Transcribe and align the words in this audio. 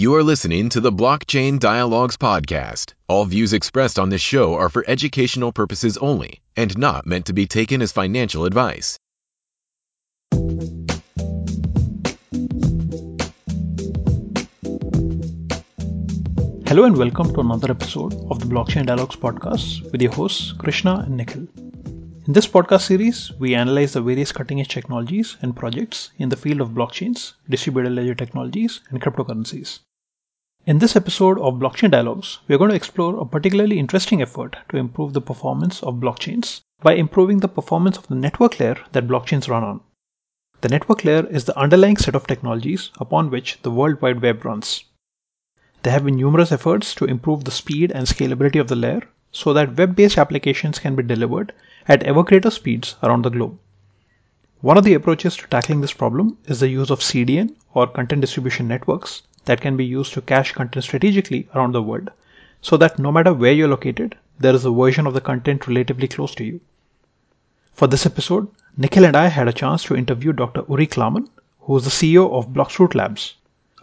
You 0.00 0.14
are 0.14 0.22
listening 0.22 0.68
to 0.68 0.80
the 0.80 0.92
Blockchain 0.92 1.58
Dialogues 1.58 2.16
podcast. 2.16 2.94
All 3.08 3.24
views 3.24 3.52
expressed 3.52 3.98
on 3.98 4.10
this 4.10 4.20
show 4.20 4.54
are 4.54 4.68
for 4.68 4.84
educational 4.86 5.50
purposes 5.50 5.96
only 5.96 6.40
and 6.56 6.78
not 6.78 7.04
meant 7.04 7.26
to 7.26 7.32
be 7.32 7.48
taken 7.48 7.82
as 7.82 7.90
financial 7.90 8.44
advice. 8.44 8.96
Hello 16.68 16.84
and 16.84 16.96
welcome 16.96 17.34
to 17.34 17.40
another 17.40 17.72
episode 17.72 18.14
of 18.30 18.38
the 18.38 18.46
Blockchain 18.46 18.86
Dialogues 18.86 19.16
podcast 19.16 19.90
with 19.90 20.00
your 20.00 20.12
hosts 20.12 20.52
Krishna 20.52 21.02
and 21.06 21.16
Nikhil. 21.16 21.48
In 22.28 22.34
this 22.34 22.46
podcast 22.46 22.82
series, 22.82 23.32
we 23.40 23.56
analyze 23.56 23.94
the 23.94 24.02
various 24.02 24.30
cutting 24.30 24.60
edge 24.60 24.68
technologies 24.68 25.36
and 25.42 25.56
projects 25.56 26.12
in 26.18 26.28
the 26.28 26.36
field 26.36 26.60
of 26.60 26.68
blockchains, 26.68 27.32
distributed 27.48 27.94
ledger 27.94 28.14
technologies, 28.14 28.80
and 28.90 29.02
cryptocurrencies. 29.02 29.80
In 30.68 30.80
this 30.80 30.96
episode 30.96 31.38
of 31.38 31.54
Blockchain 31.54 31.92
Dialogues, 31.92 32.40
we 32.46 32.54
are 32.54 32.58
going 32.58 32.68
to 32.68 32.76
explore 32.76 33.18
a 33.18 33.24
particularly 33.24 33.78
interesting 33.78 34.20
effort 34.20 34.54
to 34.68 34.76
improve 34.76 35.14
the 35.14 35.20
performance 35.22 35.82
of 35.82 35.94
blockchains 35.94 36.60
by 36.82 36.92
improving 36.92 37.40
the 37.40 37.48
performance 37.48 37.96
of 37.96 38.06
the 38.08 38.14
network 38.14 38.60
layer 38.60 38.76
that 38.92 39.08
blockchains 39.08 39.48
run 39.48 39.64
on. 39.64 39.80
The 40.60 40.68
network 40.68 41.06
layer 41.06 41.26
is 41.28 41.46
the 41.46 41.58
underlying 41.58 41.96
set 41.96 42.14
of 42.14 42.26
technologies 42.26 42.90
upon 43.00 43.30
which 43.30 43.58
the 43.62 43.70
World 43.70 44.02
Wide 44.02 44.20
Web 44.20 44.44
runs. 44.44 44.84
There 45.84 45.92
have 45.94 46.04
been 46.04 46.16
numerous 46.16 46.52
efforts 46.52 46.94
to 46.96 47.06
improve 47.06 47.44
the 47.44 47.50
speed 47.50 47.90
and 47.90 48.06
scalability 48.06 48.60
of 48.60 48.68
the 48.68 48.76
layer 48.76 49.08
so 49.32 49.54
that 49.54 49.78
web 49.78 49.96
based 49.96 50.18
applications 50.18 50.78
can 50.78 50.94
be 50.94 51.02
delivered 51.02 51.54
at 51.86 52.02
ever 52.02 52.22
greater 52.22 52.50
speeds 52.50 52.96
around 53.02 53.22
the 53.22 53.30
globe. 53.30 53.58
One 54.60 54.76
of 54.76 54.84
the 54.84 54.92
approaches 54.92 55.34
to 55.38 55.46
tackling 55.46 55.80
this 55.80 55.94
problem 55.94 56.36
is 56.44 56.60
the 56.60 56.68
use 56.68 56.90
of 56.90 57.00
CDN 57.00 57.54
or 57.72 57.86
content 57.86 58.20
distribution 58.20 58.68
networks 58.68 59.22
that 59.44 59.60
can 59.60 59.76
be 59.76 59.84
used 59.84 60.12
to 60.14 60.20
cache 60.20 60.52
content 60.52 60.84
strategically 60.84 61.48
around 61.54 61.72
the 61.72 61.82
world 61.82 62.10
so 62.60 62.76
that 62.76 62.98
no 62.98 63.12
matter 63.12 63.32
where 63.32 63.52
you're 63.52 63.68
located, 63.68 64.16
there 64.38 64.54
is 64.54 64.64
a 64.64 64.70
version 64.70 65.06
of 65.06 65.14
the 65.14 65.20
content 65.20 65.66
relatively 65.66 66.08
close 66.08 66.34
to 66.34 66.44
you. 66.44 66.60
For 67.72 67.86
this 67.86 68.06
episode, 68.06 68.48
Nikhil 68.76 69.04
and 69.04 69.16
I 69.16 69.28
had 69.28 69.48
a 69.48 69.52
chance 69.52 69.84
to 69.84 69.96
interview 69.96 70.32
Dr. 70.32 70.64
Uri 70.68 70.86
Klarman, 70.86 71.28
who 71.60 71.76
is 71.76 71.84
the 71.84 71.90
CEO 71.90 72.30
of 72.32 72.52
Bloxroute 72.52 72.94
Labs, 72.94 73.34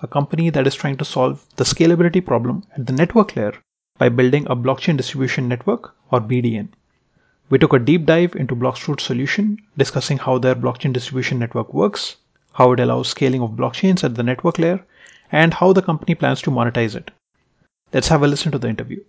a 0.01 0.07
company 0.07 0.49
that 0.49 0.67
is 0.67 0.75
trying 0.75 0.97
to 0.97 1.05
solve 1.05 1.45
the 1.55 1.63
scalability 1.63 2.25
problem 2.25 2.63
at 2.75 2.85
the 2.85 2.93
network 2.93 3.35
layer 3.35 3.53
by 3.97 4.09
building 4.09 4.45
a 4.47 4.55
blockchain 4.55 4.97
distribution 4.97 5.47
network 5.47 5.95
or 6.11 6.19
BDN. 6.19 6.67
We 7.49 7.59
took 7.59 7.73
a 7.73 7.79
deep 7.79 8.05
dive 8.05 8.35
into 8.35 8.55
Bloxroute's 8.55 9.03
solution, 9.03 9.59
discussing 9.77 10.17
how 10.17 10.39
their 10.39 10.55
blockchain 10.55 10.91
distribution 10.91 11.39
network 11.39 11.73
works, 11.73 12.17
how 12.53 12.71
it 12.73 12.79
allows 12.79 13.07
scaling 13.07 13.41
of 13.41 13.51
blockchains 13.51 14.03
at 14.03 14.15
the 14.15 14.23
network 14.23 14.59
layer, 14.59 14.83
and 15.31 15.53
how 15.53 15.73
the 15.73 15.81
company 15.81 16.15
plans 16.15 16.41
to 16.43 16.51
monetize 16.51 16.95
it. 16.95 17.11
Let's 17.93 18.07
have 18.09 18.23
a 18.23 18.27
listen 18.27 18.51
to 18.51 18.57
the 18.57 18.67
interview. 18.67 19.03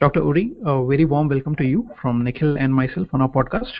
Dr. 0.00 0.20
Uri, 0.20 0.52
a 0.64 0.84
very 0.84 1.04
warm 1.04 1.28
welcome 1.28 1.54
to 1.56 1.64
you 1.64 1.88
from 2.00 2.24
Nikhil 2.24 2.56
and 2.58 2.74
myself 2.74 3.08
on 3.12 3.22
our 3.22 3.28
podcast. 3.28 3.72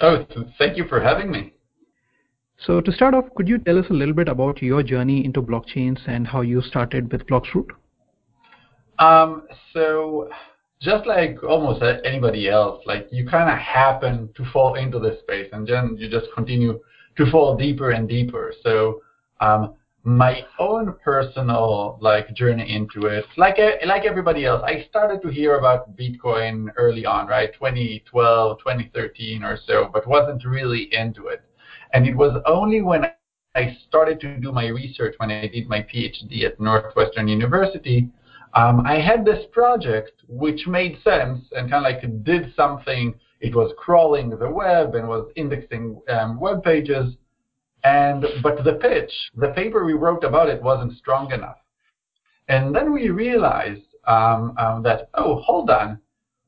Oh, 0.00 0.26
thank 0.58 0.76
you 0.76 0.86
for 0.86 1.00
having 1.00 1.30
me. 1.30 1.54
So, 2.60 2.80
to 2.80 2.92
start 2.92 3.14
off, 3.14 3.24
could 3.36 3.48
you 3.48 3.58
tell 3.58 3.78
us 3.78 3.86
a 3.90 3.94
little 3.94 4.14
bit 4.14 4.28
about 4.28 4.62
your 4.62 4.82
journey 4.82 5.24
into 5.24 5.42
blockchains 5.42 6.00
and 6.06 6.26
how 6.26 6.40
you 6.40 6.60
started 6.60 7.10
with 7.12 7.26
Bloxroute? 7.26 7.70
Um, 8.98 9.44
so, 9.72 10.28
just 10.80 11.06
like 11.06 11.42
almost 11.42 11.82
anybody 12.04 12.48
else, 12.48 12.82
like 12.86 13.08
you 13.10 13.26
kind 13.26 13.50
of 13.50 13.58
happen 13.58 14.28
to 14.36 14.44
fall 14.52 14.74
into 14.74 14.98
this 14.98 15.18
space 15.20 15.48
and 15.52 15.66
then 15.66 15.96
you 15.98 16.08
just 16.08 16.26
continue 16.34 16.80
to 17.16 17.30
fall 17.30 17.56
deeper 17.56 17.90
and 17.90 18.08
deeper. 18.08 18.54
So 18.62 19.02
um, 19.40 19.74
my 20.04 20.44
own 20.58 20.94
personal 21.04 21.98
like 22.00 22.32
journey 22.34 22.74
into 22.74 23.06
it, 23.06 23.24
like 23.36 23.58
like 23.86 24.04
everybody 24.04 24.44
else, 24.46 24.62
I 24.64 24.86
started 24.88 25.20
to 25.22 25.28
hear 25.28 25.58
about 25.58 25.96
Bitcoin 25.96 26.68
early 26.76 27.04
on, 27.04 27.26
right? 27.26 27.52
2012, 27.52 28.58
2013 28.58 29.42
or 29.42 29.58
so, 29.66 29.90
but 29.92 30.06
wasn't 30.06 30.44
really 30.44 30.88
into 30.94 31.26
it. 31.28 31.42
And 31.92 32.06
it 32.06 32.16
was 32.16 32.40
only 32.46 32.82
when 32.82 33.06
I 33.54 33.76
started 33.88 34.20
to 34.20 34.38
do 34.38 34.52
my 34.52 34.66
research 34.68 35.14
when 35.18 35.30
I 35.30 35.48
did 35.48 35.68
my 35.68 35.80
PhD 35.82 36.44
at 36.44 36.60
Northwestern 36.60 37.28
University 37.28 38.08
um, 38.54 38.80
I 38.86 39.00
had 39.00 39.24
this 39.24 39.44
project 39.52 40.22
which 40.26 40.66
made 40.66 40.98
sense 41.02 41.44
and 41.52 41.70
kind 41.70 41.86
of 41.86 41.92
like 41.92 42.24
did 42.24 42.52
something. 42.56 43.14
It 43.40 43.54
was 43.54 43.72
crawling 43.76 44.30
the 44.30 44.50
web 44.50 44.94
and 44.94 45.08
was 45.08 45.30
indexing 45.36 46.00
um, 46.08 46.40
web 46.40 46.62
pages, 46.62 47.14
and 47.84 48.24
but 48.42 48.64
the 48.64 48.74
pitch, 48.74 49.12
the 49.36 49.48
paper 49.48 49.84
we 49.84 49.92
wrote 49.92 50.24
about 50.24 50.48
it 50.48 50.62
wasn't 50.62 50.96
strong 50.98 51.32
enough. 51.32 51.58
And 52.48 52.74
then 52.74 52.92
we 52.92 53.10
realized 53.10 53.82
um, 54.06 54.54
um, 54.58 54.82
that 54.82 55.10
oh, 55.14 55.40
hold 55.40 55.70
on, 55.70 56.00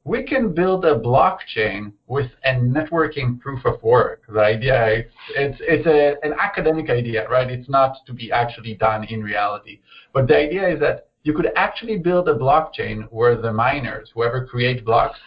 we 0.05 0.23
can 0.23 0.55
build 0.55 0.85
a 0.85 0.99
blockchain 0.99 1.93
with 2.07 2.31
a 2.45 2.55
networking 2.55 3.39
proof 3.39 3.65
of 3.65 3.83
work. 3.83 4.23
The 4.29 4.41
idea 4.41 5.05
it's 5.37 5.59
it's 5.61 5.87
a, 5.87 6.17
an 6.27 6.35
academic 6.39 6.91
idea, 6.91 7.29
right? 7.29 7.51
It's 7.51 7.69
not 7.69 7.97
to 8.07 8.13
be 8.13 8.33
actually 8.33 8.75
done 8.75 9.05
in 9.05 9.23
reality. 9.23 9.81
But 10.13 10.27
the 10.27 10.37
idea 10.37 10.69
is 10.69 10.81
that 10.81 11.09
you 11.23 11.35
could 11.35 11.51
actually 11.55 11.99
build 11.99 12.29
a 12.29 12.35
blockchain 12.35 13.07
where 13.11 13.37
the 13.41 13.53
miners, 13.53 14.11
whoever 14.15 14.47
create 14.47 14.85
blocks, 14.85 15.19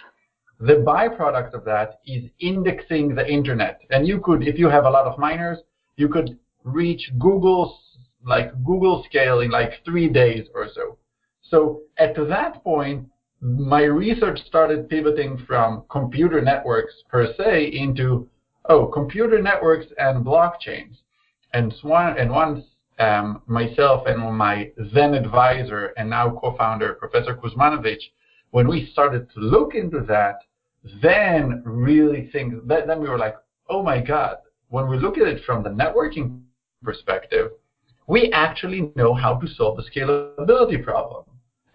the 0.59 0.74
byproduct 0.74 1.53
of 1.53 1.66
that 1.66 2.00
is 2.06 2.24
indexing 2.40 3.14
the 3.14 3.30
internet. 3.30 3.81
And 3.91 4.08
you 4.08 4.20
could, 4.22 4.47
if 4.47 4.58
you 4.58 4.70
have 4.70 4.85
a 4.85 4.90
lot 4.90 5.06
of 5.06 5.20
miners, 5.20 5.59
you 5.95 6.07
could 6.09 6.37
reach 6.63 7.11
Google's 7.19 7.79
like 8.25 8.51
Google 8.63 9.03
scale 9.09 9.41
in 9.41 9.51
like 9.51 9.83
three 9.83 10.07
days 10.07 10.47
or 10.53 10.67
so. 10.73 10.97
So 11.41 11.81
at 11.97 12.15
that 12.15 12.63
point, 12.63 13.07
my 13.41 13.83
research 13.83 14.39
started 14.47 14.89
pivoting 14.89 15.37
from 15.45 15.83
computer 15.89 16.41
networks 16.41 16.93
per 17.09 17.33
se 17.37 17.71
into 17.73 18.29
oh 18.69 18.85
computer 18.87 19.41
networks 19.41 19.87
and 19.97 20.25
blockchains. 20.25 20.97
And 21.53 21.73
and 21.83 22.31
once 22.31 22.65
um, 22.99 23.41
myself 23.45 24.07
and 24.07 24.21
my 24.35 24.71
then 24.93 25.13
advisor 25.13 25.93
and 25.97 26.09
now 26.09 26.29
co-founder, 26.29 26.93
Professor 26.93 27.35
Kuzmanovic, 27.35 27.99
when 28.51 28.67
we 28.67 28.89
started 28.91 29.29
to 29.33 29.39
look 29.39 29.75
into 29.75 29.99
that, 30.01 30.37
then 31.01 31.61
really 31.65 32.29
that 32.67 32.87
then 32.87 33.01
we 33.01 33.09
were 33.09 33.17
like, 33.17 33.35
oh 33.69 33.83
my 33.83 33.99
God, 33.99 34.37
when 34.73 34.88
we 34.88 34.97
look 34.97 35.19
at 35.19 35.28
it 35.28 35.44
from 35.45 35.61
the 35.61 35.69
networking 35.69 36.41
perspective, 36.81 37.51
we 38.07 38.31
actually 38.31 38.91
know 38.95 39.13
how 39.13 39.35
to 39.35 39.47
solve 39.47 39.78
the 39.78 39.84
scalability 39.84 40.84
problem. 40.84 41.25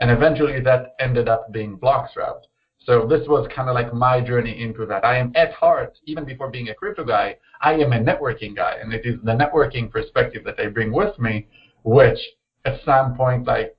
And 0.00 0.10
eventually 0.10 0.58
that 0.62 0.96
ended 0.98 1.28
up 1.28 1.52
being 1.52 1.78
Bloxroute. 1.78 2.42
So 2.80 3.06
this 3.06 3.28
was 3.28 3.48
kind 3.54 3.68
of 3.68 3.76
like 3.76 3.94
my 3.94 4.20
journey 4.20 4.60
into 4.60 4.84
that. 4.86 5.04
I 5.04 5.16
am 5.16 5.30
at 5.36 5.52
heart, 5.52 5.96
even 6.06 6.24
before 6.24 6.50
being 6.50 6.70
a 6.70 6.74
crypto 6.74 7.04
guy, 7.04 7.36
I 7.60 7.74
am 7.74 7.92
a 7.92 8.00
networking 8.00 8.56
guy, 8.56 8.78
and 8.82 8.92
it 8.92 9.06
is 9.06 9.20
the 9.22 9.30
networking 9.30 9.88
perspective 9.88 10.42
that 10.44 10.58
I 10.58 10.66
bring 10.66 10.90
with 10.90 11.16
me, 11.20 11.46
which 11.84 12.18
at 12.64 12.80
some 12.84 13.14
point 13.14 13.46
like 13.46 13.76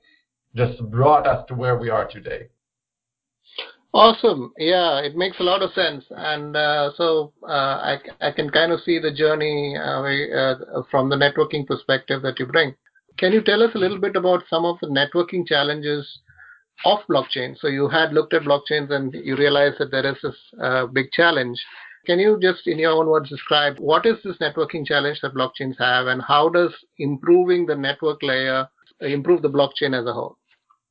just 0.56 0.82
brought 0.90 1.28
us 1.28 1.46
to 1.50 1.56
where 1.56 1.78
we 1.78 1.90
are 1.90 2.08
today. 2.08 2.48
Awesome. 3.94 4.54
Yeah, 4.58 5.00
it 5.00 5.16
makes 5.16 5.40
a 5.40 5.44
lot 5.44 5.64
of 5.64 5.74
sense. 5.74 6.06
And 6.12 6.56
uh, 6.56 6.92
so 6.96 7.34
uh, 7.44 7.48
I, 7.52 7.98
I 8.22 8.32
can 8.32 8.50
kind 8.50 8.72
of 8.72 8.82
see 8.82 9.00
the 9.00 9.12
journey 9.12 9.76
uh, 9.76 10.02
uh, 10.02 10.84
from 10.92 11.10
the 11.10 11.16
networking 11.16 11.66
perspective 11.66 12.22
that 12.22 12.40
you 12.40 12.46
bring. 12.46 12.76
Can 13.18 13.34
you 13.34 13.42
tell 13.42 13.64
us 13.64 13.72
a 13.76 13.80
little 13.80 14.00
bit 14.00 14.16
about 14.16 14.44
some 14.50 14.64
of 14.64 14.78
the 14.80 14.88
networking 14.88 15.46
challenges 15.46 16.20
of 16.86 17.00
blockchain. 17.10 17.58
So 17.58 17.68
you 17.68 17.90
had 17.90 18.14
looked 18.14 18.34
at 18.34 18.44
blockchains 18.44 18.92
and 18.92 19.14
you 19.14 19.36
realized 19.36 19.76
that 19.80 19.92
there 19.92 20.06
is 20.06 20.18
this 20.22 20.36
uh, 20.62 20.86
big 20.88 21.12
challenge. 21.12 21.60
Can 22.06 22.20
you 22.20 22.40
just, 22.42 22.66
in 22.66 22.80
your 22.80 22.92
own 22.92 23.08
words, 23.08 23.30
describe 23.30 23.78
what 23.78 24.06
is 24.06 24.16
this 24.24 24.38
networking 24.38 24.86
challenge 24.86 25.20
that 25.22 25.36
blockchains 25.36 25.78
have, 25.78 26.08
and 26.08 26.22
how 26.22 26.50
does 26.50 26.74
improving 26.98 27.66
the 27.66 27.76
network 27.76 28.24
layer 28.24 28.68
improve 29.02 29.42
the 29.42 29.50
blockchain 29.50 30.00
as 30.00 30.08
a 30.08 30.14
whole? 30.14 30.38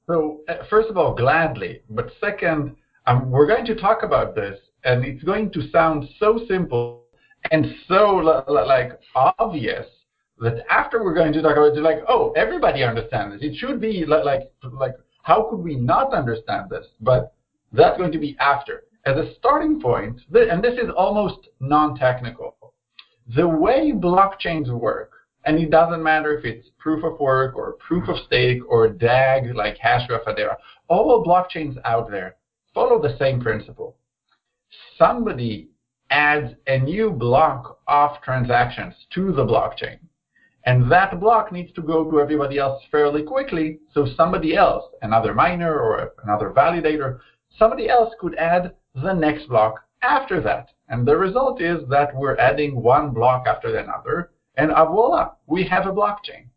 So, 0.06 0.42
uh, 0.48 0.64
first 0.70 0.90
of 0.90 0.96
all, 0.96 1.14
gladly. 1.14 1.80
But 1.90 2.12
second, 2.20 2.76
um, 3.08 3.30
we're 3.30 3.46
going 3.46 3.64
to 3.64 3.74
talk 3.74 4.02
about 4.02 4.34
this, 4.34 4.58
and 4.84 5.04
it's 5.04 5.24
going 5.24 5.50
to 5.52 5.70
sound 5.70 6.06
so 6.20 6.40
simple 6.46 7.04
and 7.50 7.66
so 7.86 8.16
like 8.48 9.00
obvious 9.14 9.86
that 10.40 10.64
after 10.70 11.02
we're 11.02 11.14
going 11.14 11.32
to 11.32 11.40
talk 11.40 11.56
about 11.56 11.76
it, 11.76 11.80
like, 11.80 12.00
oh, 12.06 12.32
everybody 12.36 12.82
understands 12.82 13.34
this. 13.34 13.50
It 13.50 13.56
should 13.56 13.80
be 13.80 14.04
like 14.06 14.24
like 14.24 14.50
like 14.72 14.92
how 15.22 15.48
could 15.48 15.60
we 15.60 15.74
not 15.74 16.12
understand 16.12 16.68
this? 16.70 16.86
But 17.00 17.32
that's 17.72 17.96
going 17.96 18.12
to 18.12 18.18
be 18.18 18.36
after. 18.40 18.84
As 19.06 19.16
a 19.16 19.32
starting 19.38 19.80
point, 19.80 20.20
and 20.34 20.62
this 20.62 20.74
is 20.74 20.90
almost 20.94 21.48
non-technical, 21.60 22.56
the 23.34 23.48
way 23.48 23.92
blockchains 23.92 24.68
work, 24.68 25.12
and 25.46 25.58
it 25.58 25.70
doesn't 25.70 26.02
matter 26.02 26.36
if 26.36 26.44
it's 26.44 26.68
proof 26.78 27.02
of 27.04 27.18
work 27.18 27.56
or 27.56 27.72
proof 27.74 28.06
of 28.08 28.16
stake 28.26 28.60
or 28.68 28.88
DAG 28.88 29.54
like 29.54 29.78
Hashgraph 29.78 30.24
Hedera, 30.26 30.56
all 30.88 31.24
blockchains 31.24 31.76
out 31.84 32.10
there 32.10 32.36
follow 32.74 33.00
the 33.00 33.16
same 33.18 33.40
principle. 33.40 33.96
Somebody 34.96 35.70
adds 36.10 36.54
a 36.66 36.78
new 36.78 37.10
block 37.10 37.78
of 37.86 38.20
transactions 38.22 38.94
to 39.14 39.32
the 39.32 39.44
blockchain. 39.44 39.98
And 40.64 40.90
that 40.90 41.20
block 41.20 41.52
needs 41.52 41.72
to 41.74 41.82
go 41.82 42.10
to 42.10 42.20
everybody 42.20 42.58
else 42.58 42.82
fairly 42.90 43.22
quickly, 43.22 43.78
so 43.94 44.06
somebody 44.16 44.56
else, 44.56 44.84
another 45.02 45.32
miner 45.34 45.78
or 45.78 46.12
another 46.24 46.50
validator, 46.50 47.20
somebody 47.58 47.88
else 47.88 48.12
could 48.20 48.34
add 48.34 48.74
the 48.94 49.12
next 49.12 49.48
block 49.48 49.84
after 50.02 50.40
that. 50.42 50.70
And 50.88 51.06
the 51.06 51.16
result 51.16 51.60
is 51.60 51.88
that 51.88 52.14
we're 52.14 52.36
adding 52.36 52.82
one 52.82 53.10
block 53.10 53.46
after 53.46 53.76
another, 53.76 54.30
and 54.56 54.70
uh, 54.70 54.84
voila, 54.86 55.32
we 55.46 55.64
have 55.64 55.86
a 55.86 55.92
blockchain. 55.92 56.48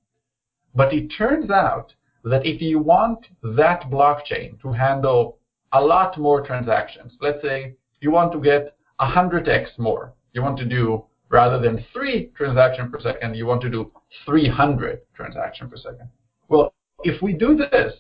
But 0.74 0.94
it 0.94 1.10
turns 1.10 1.52
out 1.52 1.94
that 2.24 2.46
if 2.46 2.62
you 2.62 2.80
want 2.80 3.28
that 3.44 3.84
blockchain 3.84 4.60
to 4.62 4.72
handle 4.72 5.38
a 5.74 5.82
lot 5.82 6.18
more 6.18 6.42
transactions, 6.46 7.14
let's 7.22 7.42
say 7.42 7.76
you 8.02 8.12
want 8.12 8.32
to 8.34 8.40
get 8.40 8.76
100x 9.00 9.78
more, 9.78 10.14
you 10.34 10.42
want 10.42 10.58
to 10.58 10.66
do 10.66 11.04
rather 11.30 11.60
than 11.60 11.86
three 11.94 12.32
transactions 12.36 12.90
per 12.92 13.00
second, 13.00 13.36
you 13.36 13.46
want 13.46 13.62
to 13.62 13.70
do 13.70 13.92
300 14.26 15.02
transactions 15.16 15.70
per 15.72 15.78
second. 15.78 16.10
Well, 16.50 16.74
if 17.04 17.22
we 17.22 17.34
do 17.34 17.56
this, 17.56 17.94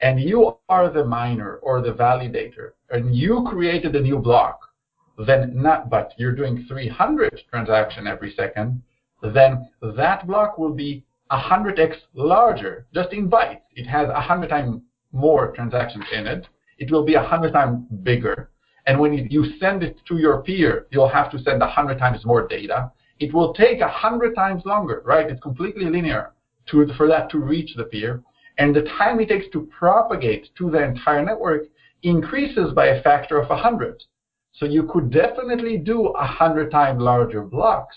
and 0.00 0.18
you 0.18 0.56
are 0.68 0.90
the 0.90 1.04
miner 1.04 1.56
or 1.56 1.82
the 1.82 1.92
validator, 1.92 2.70
and 2.88 3.14
you 3.14 3.46
created 3.48 3.94
a 3.94 4.00
new 4.00 4.18
block, 4.18 4.60
then 5.26 5.52
not, 5.54 5.90
but 5.90 6.14
you're 6.16 6.34
doing 6.34 6.64
300 6.66 7.42
transactions 7.50 8.06
every 8.08 8.32
second, 8.34 8.82
then 9.22 9.68
that 9.82 10.26
block 10.26 10.56
will 10.56 10.72
be 10.72 11.04
100x 11.30 11.96
larger, 12.14 12.86
just 12.94 13.12
in 13.12 13.28
bytes. 13.28 13.60
It 13.74 13.86
has 13.86 14.08
100 14.08 14.48
times 14.48 14.80
more 15.12 15.52
transactions 15.52 16.04
in 16.12 16.26
it. 16.26 16.46
It 16.80 16.90
will 16.90 17.04
be 17.04 17.14
a 17.14 17.20
100 17.20 17.52
times 17.52 17.84
bigger. 18.02 18.50
And 18.86 18.98
when 18.98 19.12
you 19.12 19.44
send 19.60 19.82
it 19.82 19.98
to 20.08 20.16
your 20.16 20.42
peer, 20.42 20.86
you'll 20.90 21.08
have 21.08 21.30
to 21.30 21.38
send 21.38 21.62
a 21.62 21.66
100 21.66 21.98
times 21.98 22.24
more 22.24 22.48
data. 22.48 22.90
It 23.20 23.34
will 23.34 23.52
take 23.52 23.80
a 23.80 23.84
100 23.84 24.34
times 24.34 24.64
longer, 24.64 25.02
right? 25.04 25.30
It's 25.30 25.42
completely 25.42 25.84
linear 25.84 26.32
to, 26.70 26.86
for 26.96 27.06
that 27.06 27.30
to 27.30 27.38
reach 27.38 27.74
the 27.76 27.84
peer. 27.84 28.22
And 28.56 28.74
the 28.74 28.88
time 28.98 29.20
it 29.20 29.28
takes 29.28 29.46
to 29.52 29.68
propagate 29.78 30.48
to 30.56 30.70
the 30.70 30.82
entire 30.82 31.22
network 31.24 31.64
increases 32.02 32.72
by 32.72 32.86
a 32.86 33.02
factor 33.02 33.38
of 33.38 33.50
100. 33.50 34.02
So 34.52 34.64
you 34.64 34.84
could 34.84 35.10
definitely 35.10 35.76
do 35.76 36.00
100 36.00 36.70
times 36.70 37.00
larger 37.00 37.42
blocks, 37.42 37.96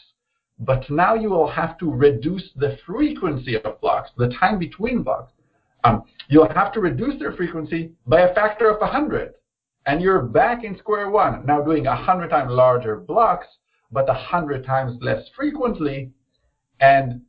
but 0.60 0.90
now 0.90 1.16
you 1.16 1.30
will 1.30 1.50
have 1.50 1.78
to 1.80 1.90
reduce 1.90 2.52
the 2.58 2.78
frequency 2.86 3.58
of 3.62 3.80
blocks, 3.82 4.12
the 4.18 4.30
time 4.30 4.60
between 4.60 5.04
blocks. 5.04 5.32
Um, 5.84 6.04
you'll 6.30 6.50
have 6.54 6.72
to 6.74 6.80
reduce 6.80 7.20
their 7.20 7.34
frequency 7.34 7.92
by 8.08 8.22
a 8.22 8.34
factor 8.34 8.70
of 8.70 8.80
100 8.80 9.34
and 9.86 10.02
you're 10.02 10.22
back 10.22 10.64
in 10.64 10.78
square 10.78 11.10
one, 11.10 11.46
now 11.46 11.62
doing 11.62 11.86
100 11.86 12.30
times 12.30 12.52
larger 12.52 12.98
blocks, 12.98 13.48
but 13.92 14.08
100 14.08 14.66
times 14.66 14.98
less 15.02 15.28
frequently, 15.36 16.12
and 16.80 17.22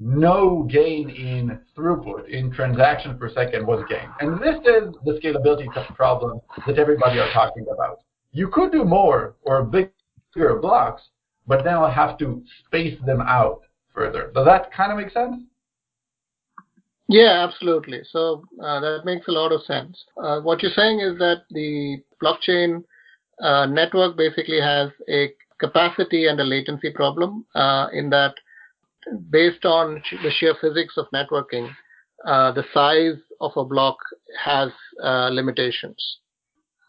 no 0.00 0.64
gain 0.70 1.08
in 1.10 1.60
throughput, 1.76 2.28
in 2.28 2.52
transactions 2.52 3.18
per 3.18 3.32
second 3.32 3.66
was 3.66 3.84
gained. 3.88 4.10
And 4.20 4.40
this 4.40 4.56
is 4.64 4.94
the 5.04 5.20
scalability 5.22 5.66
problem 5.94 6.40
that 6.66 6.78
everybody 6.78 7.18
are 7.18 7.32
talking 7.32 7.66
about. 7.72 8.00
You 8.32 8.48
could 8.48 8.72
do 8.72 8.84
more 8.84 9.36
or 9.42 9.64
bigger 9.64 10.56
blocks, 10.60 11.02
but 11.46 11.64
then 11.64 11.74
I'll 11.74 11.90
have 11.90 12.18
to 12.18 12.44
space 12.66 12.98
them 13.06 13.20
out 13.22 13.62
further. 13.94 14.30
Does 14.34 14.46
that 14.46 14.72
kind 14.72 14.92
of 14.92 14.98
make 14.98 15.12
sense? 15.12 15.42
Yeah, 17.08 17.46
absolutely. 17.48 18.00
So 18.10 18.44
uh, 18.62 18.80
that 18.80 19.02
makes 19.04 19.28
a 19.28 19.32
lot 19.32 19.50
of 19.50 19.62
sense. 19.62 19.98
Uh, 20.22 20.40
what 20.40 20.62
you're 20.62 20.72
saying 20.72 21.00
is 21.00 21.18
that 21.18 21.42
the 21.50 22.02
blockchain 22.22 22.84
uh, 23.42 23.66
network 23.66 24.16
basically 24.16 24.60
has 24.60 24.90
a 25.08 25.30
capacity 25.58 26.26
and 26.26 26.38
a 26.38 26.44
latency 26.44 26.90
problem 26.90 27.46
uh, 27.54 27.88
in 27.92 28.10
that 28.10 28.34
based 29.30 29.64
on 29.64 30.02
the 30.22 30.30
sheer 30.38 30.54
physics 30.60 30.94
of 30.96 31.06
networking, 31.14 31.70
uh, 32.26 32.52
the 32.52 32.64
size 32.74 33.18
of 33.40 33.52
a 33.56 33.64
block 33.64 33.96
has 34.44 34.70
uh, 35.02 35.28
limitations. 35.30 36.18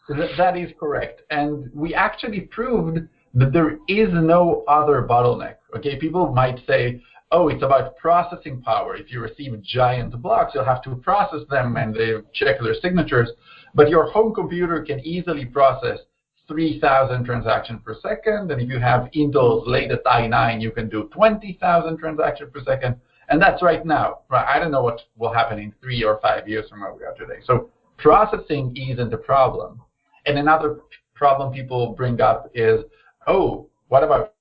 That 0.08 0.56
is 0.56 0.70
correct. 0.78 1.22
And 1.30 1.70
we 1.72 1.94
actually 1.94 2.42
proved 2.42 2.98
that 3.34 3.52
there 3.52 3.78
is 3.88 4.08
no 4.12 4.64
other 4.66 5.06
bottleneck. 5.08 5.56
Okay, 5.76 5.96
people 5.96 6.32
might 6.32 6.60
say, 6.66 7.00
oh, 7.32 7.48
it's 7.48 7.62
about 7.62 7.96
processing 7.96 8.60
power. 8.60 8.96
If 8.96 9.12
you 9.12 9.20
receive 9.20 9.60
giant 9.62 10.20
blocks, 10.20 10.52
you'll 10.54 10.64
have 10.64 10.82
to 10.82 10.96
process 10.96 11.40
them 11.48 11.76
and 11.76 11.94
they 11.94 12.14
check 12.32 12.60
their 12.60 12.74
signatures. 12.74 13.30
But 13.74 13.88
your 13.88 14.10
home 14.10 14.34
computer 14.34 14.82
can 14.82 15.00
easily 15.00 15.44
process 15.44 16.00
3,000 16.48 17.24
transactions 17.24 17.80
per 17.84 17.96
second. 18.02 18.50
And 18.50 18.60
if 18.60 18.68
you 18.68 18.80
have 18.80 19.08
Intel's 19.14 19.68
latest 19.68 20.02
i9, 20.04 20.60
you 20.60 20.72
can 20.72 20.88
do 20.88 21.08
20,000 21.12 21.98
transactions 21.98 22.50
per 22.52 22.64
second. 22.64 22.96
And 23.28 23.40
that's 23.40 23.62
right 23.62 23.86
now. 23.86 24.20
I 24.30 24.58
don't 24.58 24.72
know 24.72 24.82
what 24.82 25.00
will 25.16 25.32
happen 25.32 25.60
in 25.60 25.72
three 25.80 26.02
or 26.02 26.18
five 26.20 26.48
years 26.48 26.68
from 26.68 26.80
where 26.80 26.92
we 26.92 27.04
are 27.04 27.14
today. 27.14 27.40
So 27.44 27.70
processing 27.96 28.76
isn't 28.76 29.14
a 29.14 29.18
problem. 29.18 29.80
And 30.26 30.36
another 30.36 30.80
problem 31.14 31.52
people 31.52 31.94
bring 31.96 32.20
up 32.20 32.50
is, 32.54 32.80
oh, 33.28 33.68
what 33.86 34.02
about 34.02 34.34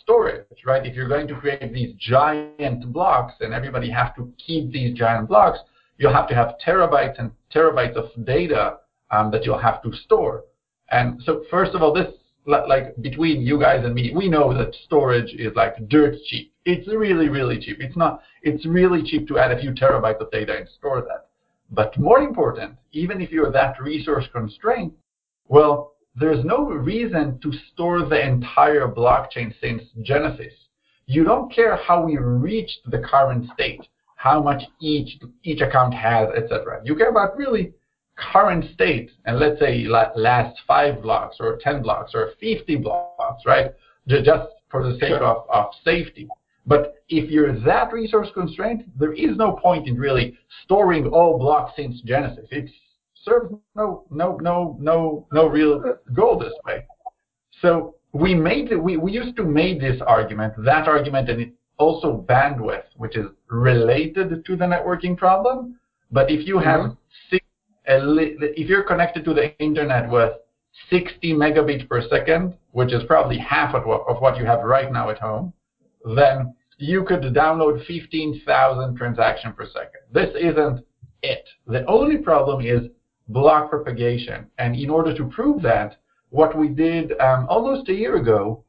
storage, 0.00 0.46
right? 0.64 0.84
If 0.86 0.94
you're 0.94 1.08
going 1.08 1.28
to 1.28 1.34
create 1.34 1.72
these 1.72 1.94
giant 1.98 2.92
blocks 2.92 3.34
and 3.40 3.52
everybody 3.52 3.90
has 3.90 4.10
to 4.16 4.32
keep 4.44 4.72
these 4.72 4.96
giant 4.96 5.28
blocks, 5.28 5.58
you'll 5.98 6.12
have 6.12 6.28
to 6.28 6.34
have 6.34 6.54
terabytes 6.64 7.18
and 7.18 7.30
terabytes 7.54 7.94
of 7.94 8.10
data 8.24 8.78
um, 9.10 9.30
that 9.30 9.44
you'll 9.44 9.58
have 9.58 9.82
to 9.82 9.92
store. 9.92 10.44
And 10.90 11.20
so 11.24 11.44
first 11.50 11.74
of 11.74 11.82
all, 11.82 11.92
this 11.92 12.12
like 12.44 13.00
between 13.00 13.42
you 13.42 13.58
guys 13.58 13.84
and 13.84 13.94
me, 13.94 14.12
we 14.14 14.28
know 14.28 14.52
that 14.56 14.74
storage 14.84 15.32
is 15.34 15.54
like 15.54 15.88
dirt 15.88 16.16
cheap. 16.26 16.52
It's 16.64 16.88
really, 16.88 17.28
really 17.28 17.58
cheap. 17.60 17.78
It's 17.80 17.96
not. 17.96 18.22
It's 18.42 18.66
really 18.66 19.02
cheap 19.02 19.28
to 19.28 19.38
add 19.38 19.52
a 19.52 19.60
few 19.60 19.72
terabytes 19.72 20.20
of 20.20 20.30
data 20.30 20.56
and 20.56 20.68
store 20.68 21.00
that. 21.02 21.28
But 21.70 21.96
more 21.98 22.20
important, 22.20 22.76
even 22.92 23.20
if 23.20 23.30
you're 23.30 23.52
that 23.52 23.80
resource 23.80 24.26
constrained, 24.32 24.92
well, 25.48 25.91
there's 26.14 26.44
no 26.44 26.64
reason 26.66 27.38
to 27.42 27.52
store 27.72 28.06
the 28.06 28.20
entire 28.20 28.86
blockchain 28.86 29.54
since 29.60 29.82
Genesis. 30.02 30.52
You 31.06 31.24
don't 31.24 31.52
care 31.52 31.76
how 31.76 32.04
we 32.04 32.16
reached 32.16 32.78
the 32.86 32.98
current 32.98 33.50
state, 33.54 33.80
how 34.16 34.42
much 34.42 34.62
each 34.80 35.18
each 35.42 35.60
account 35.60 35.94
has, 35.94 36.28
etc. 36.36 36.80
You 36.84 36.94
care 36.96 37.10
about 37.10 37.36
really 37.36 37.72
current 38.16 38.64
state, 38.74 39.10
and 39.24 39.38
let's 39.38 39.58
say 39.58 39.84
last 39.86 40.60
five 40.66 41.02
blocks 41.02 41.36
or 41.40 41.58
10 41.62 41.82
blocks 41.82 42.12
or 42.14 42.32
50 42.40 42.76
blocks, 42.76 43.42
right? 43.46 43.72
Just 44.06 44.48
for 44.70 44.82
the 44.86 44.98
sake 44.98 45.08
sure. 45.08 45.24
of, 45.24 45.48
of 45.50 45.72
safety. 45.84 46.28
But 46.66 47.02
if 47.08 47.30
you're 47.30 47.58
that 47.60 47.92
resource 47.92 48.28
constrained, 48.34 48.84
there 48.98 49.12
is 49.12 49.36
no 49.36 49.52
point 49.52 49.88
in 49.88 49.96
really 49.96 50.38
storing 50.64 51.06
all 51.08 51.38
blocks 51.38 51.72
since 51.76 52.00
Genesis. 52.02 52.46
It's 52.50 52.72
serves 53.24 53.52
no 53.74 54.04
no 54.10 54.36
no 54.40 54.76
no 54.80 55.26
no 55.32 55.46
real 55.46 55.82
goal 56.12 56.38
this 56.38 56.52
way. 56.66 56.84
So 57.60 57.96
we 58.12 58.34
made 58.34 58.76
we, 58.76 58.96
we 58.96 59.12
used 59.12 59.36
to 59.36 59.44
make 59.44 59.80
this 59.80 60.00
argument, 60.06 60.54
that 60.64 60.88
argument, 60.88 61.30
and 61.30 61.40
it 61.40 61.52
also 61.78 62.24
bandwidth, 62.28 62.84
which 62.96 63.16
is 63.16 63.26
related 63.48 64.44
to 64.44 64.56
the 64.56 64.64
networking 64.64 65.16
problem. 65.16 65.78
But 66.10 66.30
if 66.30 66.46
you 66.46 66.58
have 66.58 66.80
mm-hmm. 66.80 66.94
six, 67.30 67.44
if 67.86 68.68
you're 68.68 68.84
connected 68.84 69.24
to 69.24 69.34
the 69.34 69.56
internet 69.58 70.10
with 70.10 70.32
60 70.90 71.32
megabits 71.34 71.88
per 71.88 72.06
second, 72.08 72.54
which 72.72 72.92
is 72.92 73.02
probably 73.04 73.38
half 73.38 73.74
of 73.74 73.84
what, 73.84 74.02
of 74.08 74.20
what 74.20 74.38
you 74.38 74.44
have 74.44 74.60
right 74.62 74.92
now 74.92 75.10
at 75.10 75.18
home, 75.18 75.52
then 76.16 76.54
you 76.78 77.04
could 77.04 77.22
download 77.22 77.84
15,000 77.86 78.96
transactions 78.96 79.54
per 79.56 79.66
second. 79.66 80.02
This 80.12 80.30
isn't 80.38 80.84
it. 81.22 81.48
The 81.66 81.84
only 81.86 82.18
problem 82.18 82.64
is 82.64 82.88
block 83.32 83.70
propagation. 83.70 84.46
And 84.58 84.76
in 84.76 84.90
order 84.90 85.14
to 85.16 85.24
prove 85.24 85.62
that, 85.62 85.96
what 86.30 86.56
we 86.56 86.68
did 86.68 87.18
um, 87.20 87.46
almost 87.48 87.88
a 87.88 87.94
year 87.94 88.16
ago 88.16 88.64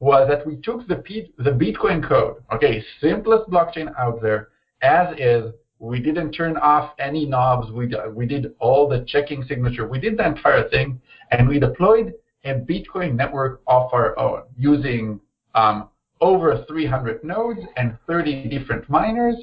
was 0.00 0.28
that 0.28 0.46
we 0.46 0.56
took 0.56 0.86
the, 0.86 0.96
P- 0.96 1.32
the 1.38 1.50
Bitcoin 1.50 2.06
code, 2.06 2.36
okay, 2.52 2.82
simplest 3.00 3.48
blockchain 3.50 3.92
out 3.98 4.20
there, 4.22 4.48
as 4.82 5.16
is. 5.18 5.52
We 5.80 6.00
didn't 6.00 6.32
turn 6.32 6.56
off 6.56 6.90
any 6.98 7.24
knobs. 7.24 7.70
We, 7.70 7.88
we 8.12 8.26
did 8.26 8.52
all 8.58 8.88
the 8.88 9.04
checking 9.06 9.44
signature. 9.44 9.86
We 9.86 10.00
did 10.00 10.16
the 10.16 10.26
entire 10.26 10.68
thing, 10.68 11.00
and 11.30 11.48
we 11.48 11.60
deployed 11.60 12.14
a 12.44 12.54
Bitcoin 12.54 13.14
network 13.14 13.60
of 13.68 13.88
our 13.92 14.18
own 14.18 14.42
using 14.56 15.20
um, 15.54 15.88
over 16.20 16.64
300 16.66 17.22
nodes 17.22 17.60
and 17.76 17.96
30 18.06 18.48
different 18.48 18.88
miners. 18.88 19.36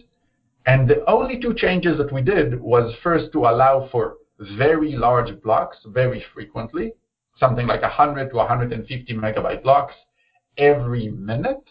And 0.65 0.88
the 0.89 1.03
only 1.07 1.39
two 1.39 1.53
changes 1.53 1.98
that 1.98 2.12
we 2.12 2.22
did 2.22 2.60
was 2.60 2.93
first 3.03 3.31
to 3.34 3.45
allow 3.45 3.88
for 3.91 4.15
very 4.39 4.94
large 4.94 5.42
blocks 5.42 5.77
very 5.86 6.24
frequently, 6.34 6.94
something 7.39 7.68
like 7.68 7.82
100 7.82 8.30
to 8.30 8.36
150 8.36 9.13
megabyte 9.13 9.63
blocks 9.63 9.94
every 10.58 11.10
minute. 11.10 11.70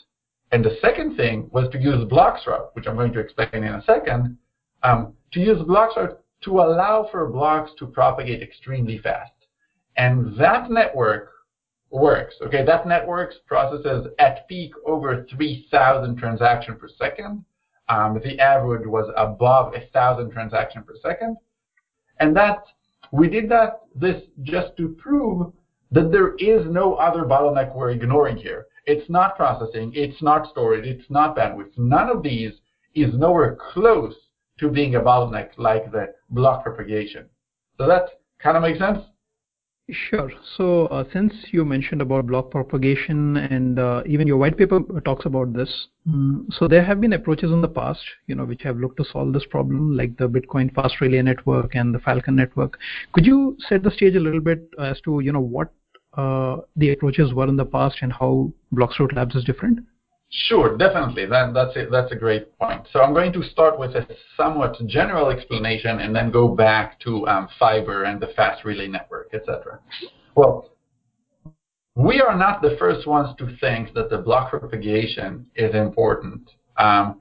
And 0.52 0.64
the 0.64 0.76
second 0.80 1.16
thing 1.16 1.48
was 1.52 1.68
to 1.72 1.78
use 1.78 2.04
Bloxroute, 2.04 2.70
which 2.74 2.86
I'm 2.86 2.96
going 2.96 3.12
to 3.12 3.20
explain 3.20 3.48
in 3.52 3.64
a 3.64 3.82
second, 3.84 4.38
um, 4.82 5.14
to 5.32 5.40
use 5.40 5.60
Bloxroute 5.62 6.18
to 6.44 6.60
allow 6.60 7.08
for 7.10 7.28
blocks 7.28 7.72
to 7.78 7.86
propagate 7.86 8.42
extremely 8.42 8.98
fast. 8.98 9.32
And 9.96 10.36
that 10.38 10.70
network 10.70 11.30
works. 11.90 12.34
Okay, 12.42 12.64
that 12.64 12.86
network 12.86 13.32
processes 13.46 14.08
at 14.18 14.46
peak 14.48 14.72
over 14.84 15.26
3,000 15.34 16.16
transactions 16.16 16.78
per 16.80 16.88
second. 16.98 17.44
Um, 17.88 18.20
the 18.22 18.38
average 18.40 18.86
was 18.86 19.12
above 19.16 19.72
1,000 19.72 20.30
transactions 20.30 20.84
per 20.86 20.94
second. 21.02 21.36
And 22.20 22.36
that 22.36 22.64
we 23.12 23.28
did 23.28 23.48
that 23.50 23.80
this 23.94 24.22
just 24.42 24.76
to 24.76 24.88
prove 24.88 25.52
that 25.90 26.10
there 26.10 26.34
is 26.36 26.66
no 26.66 26.94
other 26.94 27.22
bottleneck 27.22 27.74
we're 27.74 27.90
ignoring 27.90 28.36
here. 28.36 28.66
It's 28.86 29.08
not 29.08 29.36
processing, 29.36 29.92
it's 29.94 30.20
not 30.20 30.50
storage, 30.50 30.86
it's 30.86 31.08
not 31.10 31.36
bandwidth. 31.36 31.78
None 31.78 32.10
of 32.10 32.22
these 32.22 32.52
is 32.94 33.14
nowhere 33.14 33.56
close 33.72 34.14
to 34.58 34.68
being 34.68 34.96
a 34.96 35.00
bottleneck 35.00 35.50
like 35.56 35.90
the 35.90 36.14
block 36.30 36.64
propagation. 36.64 37.26
So 37.78 37.86
that 37.86 38.20
kind 38.38 38.56
of 38.56 38.62
makes 38.62 38.78
sense? 38.78 38.98
Sure. 39.90 40.32
So 40.56 40.86
uh, 40.86 41.04
since 41.12 41.34
you 41.50 41.62
mentioned 41.62 42.00
about 42.00 42.26
block 42.26 42.50
propagation 42.50 43.36
and 43.36 43.78
uh, 43.78 44.02
even 44.06 44.26
your 44.26 44.38
white 44.38 44.56
paper 44.56 44.80
talks 45.04 45.26
about 45.26 45.52
this, 45.52 45.88
um, 46.08 46.48
so 46.50 46.66
there 46.66 46.82
have 46.82 47.02
been 47.02 47.12
approaches 47.12 47.52
in 47.52 47.60
the 47.60 47.68
past, 47.68 48.00
you 48.26 48.34
know, 48.34 48.46
which 48.46 48.62
have 48.62 48.78
looked 48.78 48.96
to 48.96 49.04
solve 49.04 49.34
this 49.34 49.44
problem, 49.44 49.94
like 49.94 50.16
the 50.16 50.26
Bitcoin 50.26 50.74
Fast 50.74 51.02
Relay 51.02 51.20
Network 51.20 51.74
and 51.74 51.94
the 51.94 51.98
Falcon 51.98 52.34
Network. 52.34 52.78
Could 53.12 53.26
you 53.26 53.58
set 53.68 53.82
the 53.82 53.90
stage 53.90 54.16
a 54.16 54.20
little 54.20 54.40
bit 54.40 54.66
as 54.78 55.02
to, 55.02 55.20
you 55.20 55.32
know, 55.32 55.40
what 55.40 55.70
uh, 56.14 56.58
the 56.76 56.92
approaches 56.92 57.34
were 57.34 57.46
in 57.46 57.56
the 57.56 57.66
past 57.66 57.98
and 58.00 58.10
how 58.10 58.50
Bloxroute 58.72 59.14
Labs 59.14 59.34
is 59.34 59.44
different? 59.44 59.80
Sure, 60.48 60.76
definitely. 60.76 61.26
That, 61.26 61.54
that's, 61.54 61.76
a, 61.76 61.86
that's 61.88 62.10
a 62.10 62.16
great 62.16 62.58
point. 62.58 62.88
So 62.92 63.00
I'm 63.00 63.14
going 63.14 63.32
to 63.34 63.42
start 63.44 63.78
with 63.78 63.94
a 63.94 64.04
somewhat 64.36 64.76
general 64.86 65.30
explanation 65.30 66.00
and 66.00 66.14
then 66.14 66.32
go 66.32 66.48
back 66.48 66.98
to 67.00 67.26
um, 67.28 67.48
fiber 67.56 68.02
and 68.02 68.20
the 68.20 68.26
fast 68.34 68.64
relay 68.64 68.88
network, 68.88 69.32
etc. 69.32 69.78
Well, 70.34 70.70
we 71.94 72.20
are 72.20 72.36
not 72.36 72.62
the 72.62 72.76
first 72.80 73.06
ones 73.06 73.36
to 73.38 73.56
think 73.58 73.94
that 73.94 74.10
the 74.10 74.18
block 74.18 74.50
propagation 74.50 75.46
is 75.54 75.72
important. 75.72 76.50
Um, 76.76 77.20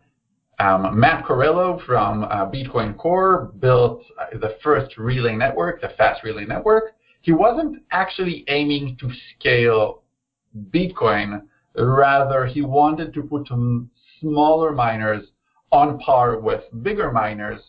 um, 0.58 1.00
Matt 1.00 1.25
Corallo 1.25 1.86
from 1.86 2.24
uh, 2.24 2.50
Bitcoin 2.50 2.98
Core 2.98 3.51
built 3.60 4.01
uh, 4.20 4.38
the 4.39 4.58
first 4.63 4.98
relay 4.98 5.36
network, 5.36 5.82
the 5.82 5.89
fast 5.98 6.24
relay 6.24 6.46
network. 6.46 6.96
He 7.22 7.32
wasn't 7.32 7.84
actually 7.91 8.43
aiming 8.48 8.98
to 9.01 9.12
scale 9.38 10.01
Bitcoin 10.72 11.43
Rather, 11.75 12.46
he 12.46 12.62
wanted 12.62 13.13
to 13.13 13.24
put 13.24 13.48
smaller 14.20 14.72
miners 14.72 15.27
on 15.72 15.98
par 16.00 16.39
with 16.39 16.63
bigger 16.84 17.12
miners 17.12 17.62